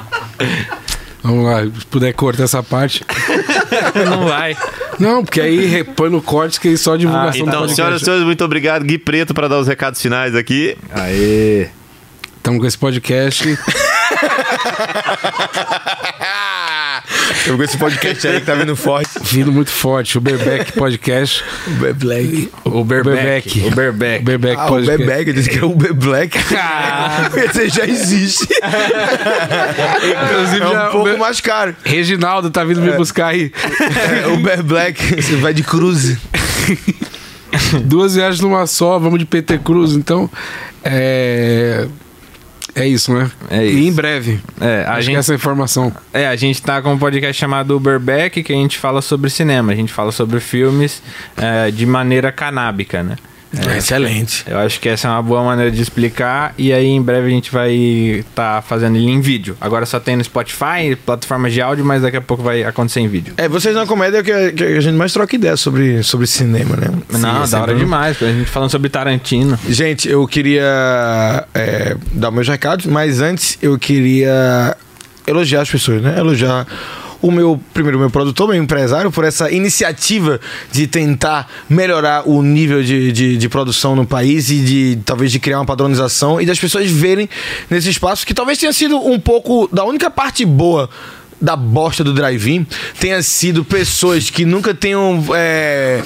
Vamos 1.22 1.44
lá, 1.44 1.62
se 1.64 1.86
puder 1.86 2.12
cortar 2.14 2.44
essa 2.44 2.62
parte. 2.62 3.04
Não 4.08 4.26
vai. 4.28 4.56
Não, 4.98 5.24
porque 5.24 5.40
aí 5.40 5.66
re- 5.66 5.84
põe 5.84 6.10
no 6.10 6.20
corte 6.22 6.60
que 6.60 6.68
aí 6.68 6.76
só 6.76 6.94
a 6.94 6.96
divulgação 6.96 7.44
do 7.44 7.48
Então, 7.48 7.68
senhoras 7.68 8.02
e 8.02 8.04
senhores, 8.04 8.24
muito 8.24 8.44
obrigado. 8.44 8.84
Gui 8.84 8.98
Preto 8.98 9.32
para 9.34 9.48
dar 9.48 9.58
os 9.58 9.66
recados 9.68 10.00
finais 10.00 10.34
aqui. 10.34 10.76
Aê. 10.92 11.68
Estamos 12.36 12.60
com 12.60 12.66
esse 12.66 12.78
podcast. 12.78 13.44
Eu 17.48 17.56
podcast 17.78 18.28
aí 18.28 18.40
que 18.40 18.46
tá 18.46 18.54
vindo 18.54 18.76
forte. 18.76 19.10
Vindo 19.22 19.50
muito 19.50 19.70
forte, 19.70 20.18
o 20.18 20.20
Berbeck 20.20 20.72
Podcast. 20.76 21.42
Black. 21.96 22.50
O 22.64 22.84
Berbeck. 22.84 23.60
O 23.66 23.70
Berbeck. 23.74 24.20
O 24.22 24.24
Berbeck 24.24 24.56
Ah, 24.60 24.64
o 24.66 24.68
Podcast. 24.68 24.98
Bebeg, 24.98 25.28
eu 25.30 25.34
disse 25.34 25.48
que 25.48 25.56
era 25.56 25.66
o 25.66 25.72
Uber 25.72 25.94
Black. 25.94 26.36
Esse 27.36 27.68
já 27.70 27.86
existe. 27.86 28.46
Inclusive, 30.04 30.64
É 30.64 30.68
já- 30.72 30.88
um 30.88 30.92
pouco 30.92 31.08
o 31.08 31.12
Be- 31.12 31.18
mais 31.18 31.40
caro. 31.40 31.74
Reginaldo 31.84 32.50
tá 32.50 32.62
vindo 32.64 32.80
me 32.82 32.92
buscar 32.92 33.28
aí. 33.28 33.50
É, 34.22 34.26
Uber 34.28 34.62
Black, 34.62 35.22
você 35.22 35.36
vai 35.36 35.54
de 35.54 35.62
cruze. 35.62 36.18
Duas 37.84 38.14
viagens 38.14 38.40
numa 38.40 38.66
só, 38.66 38.98
vamos 38.98 39.18
de 39.18 39.24
PT 39.24 39.58
Cruz, 39.58 39.92
então. 39.92 40.30
É. 40.84 41.86
É 42.80 42.86
isso, 42.86 43.12
né? 43.12 43.30
É 43.50 43.66
E 43.66 43.84
em 43.84 43.88
isso. 43.88 43.96
breve. 43.96 44.40
É, 44.60 44.84
a 44.86 45.00
gente, 45.00 45.16
essa 45.16 45.34
informação. 45.34 45.92
é, 46.12 46.26
a 46.26 46.36
gente 46.36 46.62
tá 46.62 46.80
com 46.80 46.92
um 46.92 46.98
podcast 46.98 47.38
chamado 47.38 47.76
Uberback, 47.76 48.42
que 48.42 48.52
a 48.52 48.56
gente 48.56 48.78
fala 48.78 49.02
sobre 49.02 49.30
cinema. 49.30 49.72
A 49.72 49.74
gente 49.74 49.92
fala 49.92 50.12
sobre 50.12 50.40
filmes 50.40 51.02
é, 51.36 51.70
de 51.70 51.86
maneira 51.86 52.30
canábica, 52.32 53.02
né? 53.02 53.16
Excelente. 53.76 54.44
Eu 54.46 54.58
acho 54.58 54.78
que 54.80 54.88
essa 54.88 55.08
é 55.08 55.10
uma 55.10 55.22
boa 55.22 55.42
maneira 55.42 55.70
de 55.70 55.80
explicar. 55.80 56.54
E 56.58 56.72
aí, 56.72 56.86
em 56.86 57.00
breve, 57.00 57.26
a 57.26 57.30
gente 57.30 57.50
vai 57.50 57.72
estar 57.72 58.62
fazendo 58.62 58.96
ele 58.96 59.10
em 59.10 59.20
vídeo. 59.20 59.56
Agora 59.60 59.86
só 59.86 59.98
tem 59.98 60.16
no 60.16 60.24
Spotify, 60.24 60.96
plataformas 61.04 61.52
de 61.52 61.62
áudio, 61.62 61.84
mas 61.84 62.02
daqui 62.02 62.16
a 62.16 62.20
pouco 62.20 62.42
vai 62.42 62.62
acontecer 62.62 63.00
em 63.00 63.08
vídeo. 63.08 63.34
É, 63.36 63.48
vocês 63.48 63.74
na 63.74 63.86
comédia 63.86 64.18
é 64.18 64.22
que, 64.22 64.52
que 64.52 64.64
a 64.64 64.80
gente 64.80 64.96
mais 64.96 65.12
troca 65.12 65.34
ideia 65.34 65.56
sobre, 65.56 66.02
sobre 66.02 66.26
cinema, 66.26 66.76
né? 66.76 66.88
Não, 67.10 67.46
Sim, 67.46 67.52
da 67.52 67.62
hora 67.62 67.74
demais. 67.74 68.22
A 68.22 68.26
gente 68.26 68.50
falando 68.50 68.70
sobre 68.70 68.88
Tarantino. 68.88 69.58
Gente, 69.68 70.08
eu 70.08 70.26
queria 70.26 71.46
é, 71.54 71.96
dar 72.12 72.30
meus 72.30 72.48
recados, 72.48 72.86
mas 72.86 73.20
antes 73.20 73.58
eu 73.62 73.78
queria 73.78 74.76
elogiar 75.26 75.62
as 75.62 75.70
pessoas, 75.70 76.02
né? 76.02 76.18
Elogiar 76.18 76.66
o 77.20 77.30
meu, 77.30 77.60
primeiro, 77.72 77.98
meu 77.98 78.10
produtor, 78.10 78.48
meu 78.48 78.56
empresário, 78.56 79.10
por 79.10 79.24
essa 79.24 79.50
iniciativa 79.50 80.40
de 80.70 80.86
tentar 80.86 81.48
melhorar 81.68 82.28
o 82.28 82.42
nível 82.42 82.82
de, 82.82 83.12
de, 83.12 83.36
de 83.36 83.48
produção 83.48 83.96
no 83.96 84.06
país 84.06 84.50
e 84.50 84.58
de 84.60 84.98
talvez 85.04 85.32
de 85.32 85.38
criar 85.38 85.58
uma 85.58 85.66
padronização 85.66 86.40
e 86.40 86.46
das 86.46 86.58
pessoas 86.58 86.90
verem 86.90 87.28
nesse 87.68 87.90
espaço 87.90 88.26
que 88.26 88.34
talvez 88.34 88.58
tenha 88.58 88.72
sido 88.72 88.96
um 88.96 89.18
pouco 89.18 89.68
da 89.72 89.84
única 89.84 90.10
parte 90.10 90.44
boa 90.44 90.88
da 91.40 91.54
bosta 91.54 92.02
do 92.02 92.12
drive-in 92.12 92.66
tenha 92.98 93.22
sido 93.22 93.64
pessoas 93.64 94.28
que 94.28 94.44
nunca 94.44 94.74
tenham 94.74 95.24
é, 95.34 96.02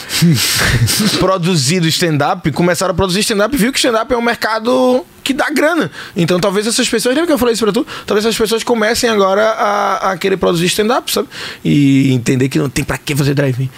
produzido 1.18 1.88
stand-up, 1.88 2.50
começaram 2.52 2.92
a 2.92 2.94
produzir 2.94 3.20
stand-up 3.20 3.54
e 3.54 3.58
viu 3.58 3.72
que 3.72 3.78
stand-up 3.78 4.12
é 4.12 4.16
um 4.16 4.22
mercado 4.22 5.06
que 5.22 5.32
dá 5.32 5.48
grana. 5.50 5.90
Então 6.16 6.38
talvez 6.40 6.66
essas 6.66 6.88
pessoas, 6.88 7.14
lembra 7.14 7.26
que 7.26 7.32
eu 7.32 7.38
falei 7.38 7.54
isso 7.54 7.64
pra 7.64 7.72
tu? 7.72 7.86
Talvez 8.06 8.24
essas 8.24 8.36
pessoas 8.36 8.62
comecem 8.62 9.08
agora 9.08 9.42
a, 9.42 10.12
a 10.12 10.16
querer 10.16 10.36
produzir 10.36 10.66
stand-up, 10.66 11.10
sabe? 11.10 11.28
E 11.64 12.12
entender 12.12 12.48
que 12.48 12.58
não 12.58 12.68
tem 12.68 12.84
pra 12.84 12.98
que 12.98 13.14
fazer 13.14 13.34
drive-in. 13.34 13.70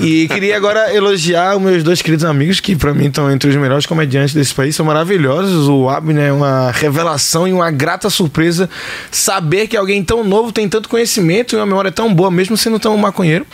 E 0.00 0.28
queria 0.28 0.56
agora 0.56 0.94
elogiar 0.94 1.56
os 1.56 1.62
meus 1.62 1.82
dois 1.82 2.00
queridos 2.00 2.24
amigos, 2.24 2.60
que 2.60 2.76
pra 2.76 2.94
mim 2.94 3.06
estão 3.06 3.30
entre 3.30 3.50
os 3.50 3.56
melhores 3.56 3.84
comediantes 3.84 4.32
desse 4.32 4.54
país, 4.54 4.76
são 4.76 4.86
maravilhosos. 4.86 5.68
O 5.68 5.88
Abner 5.88 6.28
é 6.28 6.32
uma 6.32 6.70
revelação 6.70 7.48
e 7.48 7.52
uma 7.52 7.70
grata 7.70 8.08
surpresa 8.08 8.70
saber 9.10 9.66
que 9.66 9.76
alguém 9.76 10.02
tão 10.04 10.22
novo 10.22 10.52
tem 10.52 10.68
tanto 10.68 10.88
conhecimento 10.88 11.54
e 11.54 11.56
uma 11.56 11.66
memória 11.66 11.90
tão 11.90 12.14
boa, 12.14 12.30
mesmo 12.30 12.56
sendo 12.56 12.78
tão 12.78 12.96
maconheiro. 12.96 13.44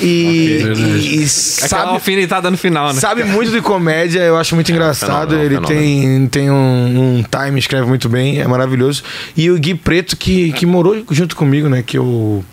E, 0.00 0.04
e, 0.04 1.22
e 1.22 1.24
Aquela 1.24 1.28
sabe, 1.28 1.92
alfinetada 1.92 2.50
no 2.50 2.56
final, 2.56 2.92
né? 2.92 3.00
sabe 3.00 3.24
muito 3.24 3.50
de 3.50 3.60
comédia, 3.60 4.20
eu 4.20 4.36
acho 4.36 4.54
muito 4.54 4.70
engraçado. 4.70 5.30
Fenômeno, 5.30 5.42
Ele 5.42 5.66
fenômeno. 5.66 5.80
tem, 5.80 6.26
tem 6.28 6.50
um, 6.50 7.18
um 7.18 7.24
time, 7.24 7.58
escreve 7.58 7.86
muito 7.86 8.08
bem, 8.08 8.40
é 8.40 8.46
maravilhoso. 8.46 9.02
E 9.36 9.50
o 9.50 9.58
Gui 9.58 9.74
Preto, 9.74 10.16
que, 10.16 10.52
que 10.52 10.64
morou 10.64 11.04
junto 11.10 11.34
comigo, 11.34 11.68
né? 11.68 11.82
Que 11.84 11.98
eu 11.98 12.44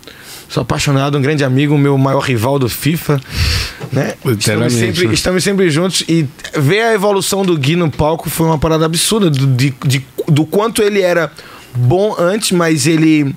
sou 0.50 0.62
apaixonado, 0.62 1.18
um 1.18 1.22
grande 1.22 1.43
amigo, 1.43 1.78
meu 1.78 1.98
maior 1.98 2.20
rival 2.22 2.58
do 2.60 2.70
FIFA. 2.70 3.20
Né? 3.91 4.14
Estamos, 4.38 4.74
sempre, 4.74 5.08
né? 5.08 5.14
estamos 5.14 5.43
sempre 5.43 5.70
juntos 5.70 6.04
e 6.08 6.26
ver 6.56 6.82
a 6.82 6.93
evolução 6.93 7.43
do 7.43 7.58
Gui 7.58 7.76
no 7.76 7.89
palco 7.91 8.30
foi 8.30 8.48
uma 8.48 8.58
parada 8.58 8.86
absurda 8.86 9.30
do, 9.30 9.45
de, 9.48 9.74
de- 9.86 10.06
do 10.28 10.45
quanto 10.45 10.82
ele 10.82 11.02
era 11.02 11.32
bom 11.76 12.16
antes, 12.18 12.52
mas 12.52 12.88
ele 12.88 13.36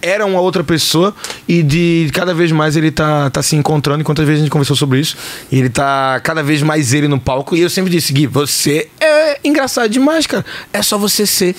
era 0.00 0.24
uma 0.24 0.40
outra 0.40 0.62
pessoa 0.62 1.14
e 1.48 1.62
de 1.62 2.08
cada 2.12 2.32
vez 2.32 2.52
mais 2.52 2.76
ele 2.76 2.90
tá, 2.90 3.28
tá 3.30 3.42
se 3.42 3.56
encontrando. 3.56 4.00
E 4.02 4.04
quantas 4.04 4.24
vezes 4.24 4.40
a 4.40 4.44
gente 4.44 4.52
conversou 4.52 4.76
sobre 4.76 5.00
isso? 5.00 5.16
E 5.50 5.58
ele 5.58 5.68
tá 5.68 6.20
cada 6.22 6.42
vez 6.42 6.62
mais 6.62 6.92
ele 6.94 7.08
no 7.08 7.18
palco. 7.18 7.56
E 7.56 7.60
eu 7.60 7.68
sempre 7.70 7.90
disse, 7.90 8.12
Gui, 8.12 8.26
você 8.26 8.88
é 9.00 9.38
engraçado 9.44 9.88
demais, 9.90 10.26
cara. 10.26 10.44
É 10.72 10.80
só 10.80 10.96
você 10.96 11.26
ser 11.26 11.56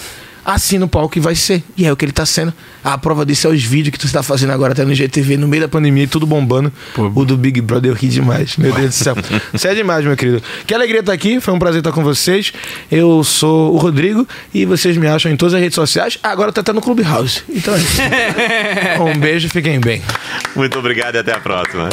assim 0.48 0.78
no 0.78 0.88
palco 0.88 1.18
e 1.18 1.22
vai 1.22 1.36
ser. 1.36 1.62
E 1.76 1.86
é 1.86 1.92
o 1.92 1.98
que 1.98 2.06
ele 2.06 2.14
tá 2.14 2.26
sendo. 2.26 2.54
A 2.82 2.98
prova 2.98 3.26
disso 3.26 3.48
é 3.48 3.50
os 3.50 3.62
vídeos 3.62 3.92
que 3.92 4.00
tu 4.00 4.10
tá 4.10 4.24
fazendo 4.24 4.54
agora 4.54 4.72
até 4.72 4.86
no 4.86 4.96
GTV, 4.96 5.36
no 5.36 5.46
meio 5.46 5.64
da 5.64 5.68
pandemia, 5.68 6.06
e 6.06 6.08
tudo 6.08 6.26
bombando. 6.26 6.72
o 6.98 7.26
do 7.26 7.36
Big 7.36 7.60
Brother 7.60 7.92
eu 7.92 7.96
ri 7.96 8.08
demais. 8.08 8.56
Meu 8.56 8.74
Deus 8.74 8.88
do 8.88 9.04
céu. 9.04 9.16
Você 9.52 9.68
é 9.68 9.76
demais, 9.76 10.06
meu 10.06 10.16
querido. 10.16 10.42
Que 10.66 10.74
alegria 10.74 11.02
estar 11.02 11.12
aqui. 11.12 11.42
Foi 11.42 11.54
um 11.54 11.60
prazer 11.60 11.80
estar 11.80 11.92
com 11.92 12.02
vocês. 12.02 12.54
Eu 12.90 13.24
sou 13.26 13.74
o 13.74 13.78
Rodrigo 13.78 14.26
e 14.54 14.66
vocês 14.66 14.96
me 14.96 15.08
acham 15.08 15.30
em 15.30 15.36
todas 15.36 15.54
as 15.54 15.60
redes 15.60 15.76
sociais. 15.76 16.18
Agora 16.24 16.54
tá 16.54 16.62
até 16.62 16.72
no 16.72 16.82
Clubhouse. 16.82 17.44
Então 17.50 17.74
é 17.74 17.80
isso. 17.80 18.02
um 19.04 19.20
beijo, 19.20 19.50
fiquem 19.50 19.80
bem. 19.82 20.02
Muito 20.56 20.80
obrigado 20.80 21.16
e 21.16 21.18
até 21.18 21.34
a 21.34 21.40
próxima. 21.40 21.90